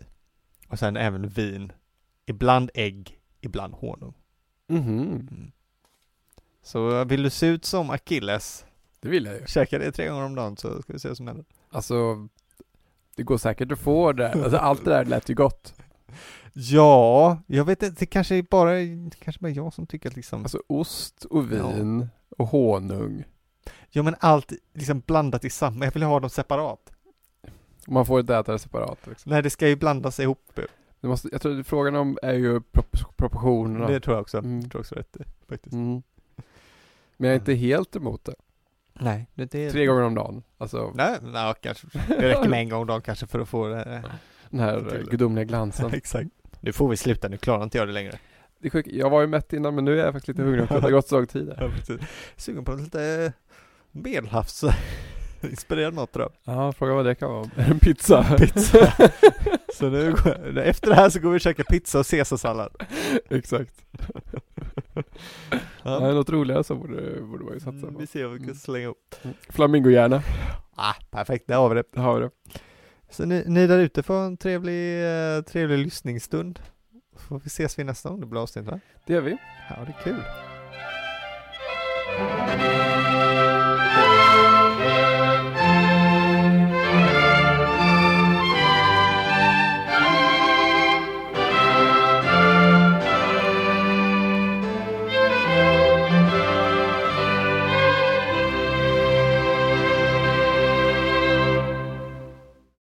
Och 0.67 0.79
sen 0.79 0.97
även 0.97 1.27
vin. 1.27 1.71
Ibland 2.25 2.69
ägg, 2.73 3.19
ibland 3.41 3.73
honung. 3.73 4.13
Mhm. 4.67 4.99
Mm. 5.31 5.51
Så 6.63 6.99
eh, 6.99 7.05
vill 7.05 7.23
du 7.23 7.29
se 7.29 7.45
ut 7.47 7.65
som 7.65 7.89
Achilles, 7.89 8.65
Det 8.99 9.09
vill 9.09 9.25
jag 9.25 9.35
ju. 9.39 9.45
käka 9.47 9.79
det 9.79 9.91
tre 9.91 10.07
gånger 10.07 10.23
om 10.25 10.35
dagen 10.35 10.57
så 10.57 10.81
ska 10.81 10.93
vi 10.93 10.99
se 10.99 11.07
vad 11.07 11.17
som 11.17 11.27
händer. 11.27 11.45
Alltså, 11.69 12.27
det 13.15 13.23
går 13.23 13.37
säkert 13.37 13.71
att 13.71 13.79
få 13.79 14.11
det. 14.11 14.31
Alltså 14.33 14.57
allt 14.57 14.85
det 14.85 14.91
där 14.91 15.05
lät 15.05 15.29
ju 15.29 15.35
gott. 15.35 15.73
Ja, 16.53 17.37
jag 17.47 17.65
vet 17.65 17.83
inte, 17.83 17.99
det 17.99 18.05
kanske 18.05 18.35
är 18.35 18.43
bara, 18.43 18.71
kanske 19.19 19.41
bara 19.41 19.49
jag 19.51 19.73
som 19.73 19.87
tycker 19.87 20.09
att 20.09 20.15
liksom, 20.15 20.41
Alltså 20.43 20.61
ost 20.67 21.25
och 21.25 21.51
vin 21.51 22.07
och 22.37 22.47
honung. 22.47 23.23
Ja 23.95 24.03
men 24.03 24.15
allt 24.19 24.53
liksom 24.73 24.99
blandat 24.99 25.45
i 25.45 25.49
samma, 25.49 25.85
jag 25.85 25.91
vill 25.91 26.03
ha 26.03 26.19
dem 26.19 26.29
separat. 26.29 26.91
Man 27.87 28.05
får 28.05 28.19
inte 28.19 28.35
äta 28.35 28.51
det 28.51 28.59
separat. 28.59 28.99
Liksom. 29.07 29.29
Nej, 29.31 29.41
det 29.43 29.49
ska 29.49 29.67
ju 29.67 29.75
blandas 29.75 30.19
ihop. 30.19 30.59
Det 31.01 31.07
måste, 31.07 31.29
jag 31.31 31.41
tror 31.41 31.63
frågan 31.63 31.95
om 31.95 32.17
är 32.23 32.33
ju 32.33 32.59
prop- 32.59 33.15
proportionerna. 33.17 33.87
Det 33.87 33.99
tror 33.99 34.15
jag 34.15 34.21
också, 34.21 34.37
Mm. 34.37 34.59
jag 34.61 34.71
tror 34.71 34.81
också 34.81 34.95
rätt 34.95 35.17
faktiskt. 35.49 35.73
Mm. 35.73 36.03
Men 37.17 37.27
jag 37.29 37.35
är 37.35 37.39
inte 37.39 37.53
helt 37.53 37.95
emot 37.95 38.25
det. 38.25 38.35
Nej, 38.93 39.27
det 39.33 39.55
är 39.55 39.71
Tre 39.71 39.85
gånger 39.85 40.01
om 40.01 40.15
dagen. 40.15 40.43
Alltså 40.57 40.91
Nej, 40.95 41.17
nej, 41.21 41.53
kanske. 41.61 41.87
Det 42.07 42.29
räcker 42.29 42.49
med 42.49 42.59
en 42.59 42.69
gång 42.69 42.81
om 42.81 42.87
dagen 42.87 43.01
kanske 43.01 43.27
för 43.27 43.39
att 43.39 43.49
få 43.49 43.67
det. 43.67 44.03
den 44.49 44.59
här 44.59 45.03
gudomliga 45.11 45.45
glansen. 45.45 45.89
Exakt. 45.93 46.29
Nu 46.59 46.73
får 46.73 46.89
vi 46.89 46.97
sluta, 46.97 47.27
nu 47.27 47.37
klarar 47.37 47.63
inte 47.63 47.77
jag 47.77 47.87
det 47.87 47.93
längre. 47.93 48.19
Det 48.59 48.67
är 48.67 48.71
sjukt. 48.71 48.89
Jag 48.91 49.09
var 49.09 49.21
ju 49.21 49.27
mätt 49.27 49.53
innan 49.53 49.75
men 49.75 49.85
nu 49.85 49.99
är 49.99 50.05
jag 50.05 50.13
faktiskt 50.13 50.27
lite 50.27 50.41
hungrig. 50.43 50.67
Det 50.69 50.79
har 50.81 50.91
gått 50.91 51.07
så 51.07 51.15
lång 51.17 51.27
tid. 51.27 51.53
här. 51.57 51.73
Sugen 52.35 52.65
på 52.65 52.73
lite 52.73 53.33
medelhavs 53.93 54.63
inspirerad 55.41 55.93
mat 55.93 56.13
då. 56.13 56.29
Ja, 56.43 56.73
fråga 56.73 56.93
vad 56.93 57.05
det 57.05 57.15
kan 57.15 57.29
vara. 57.31 57.49
En 57.55 57.79
pizza? 57.81 58.23
Pizza. 58.39 58.93
Så 59.73 59.89
nu, 59.89 60.11
går- 60.11 60.57
efter 60.57 60.89
det 60.89 60.95
här 60.95 61.09
så 61.09 61.19
går 61.19 61.29
vi 61.31 61.37
och 61.37 61.41
käkar 61.41 61.63
pizza 61.63 61.99
och 61.99 62.05
caesarsallad. 62.07 62.71
Exakt. 63.29 63.73
Ja. 64.93 65.03
Ja. 65.83 65.99
något 66.11 66.29
roligare 66.29 66.63
så 66.63 66.75
borde, 66.75 67.21
borde 67.21 67.43
man 67.43 67.53
ju 67.53 67.59
satsa 67.59 67.69
Mm, 67.77 67.93
på. 67.93 67.99
vi 67.99 68.07
ser 68.07 68.23
vad 68.23 68.33
vi 68.33 68.37
kan 68.39 68.45
Mm. 68.45 68.55
slänga 68.55 68.87
upp. 68.87 69.15
Flamingohjärna. 69.49 70.21
Ah, 70.75 70.93
perfekt, 71.11 71.47
där 71.47 71.55
har 71.55 71.69
vi 71.69 71.75
det. 71.75 71.83
Det 71.93 71.99
har 71.99 72.19
vi 72.19 72.25
det. 72.25 72.31
Så 73.09 73.25
ni, 73.25 73.43
ni 73.47 73.67
där 73.67 73.79
ute 73.79 74.03
får 74.03 74.15
en 74.21 74.37
trevlig, 74.37 75.03
eh, 75.35 75.41
trevlig 75.41 75.77
lyssningsstund. 75.77 76.59
Får 77.17 77.39
vi 77.39 77.47
ses 77.47 77.79
vid 77.79 77.85
nästa 77.85 78.09
gång 78.09 78.19
det 78.19 78.25
blir 78.25 78.41
avsnitt 78.41 78.65
va? 78.65 78.79
Det 79.07 79.13
gör 79.13 79.21
vi. 79.21 79.37
Ja, 79.69 79.75
det 79.85 79.91
är 79.91 80.03
kul. 80.03 80.21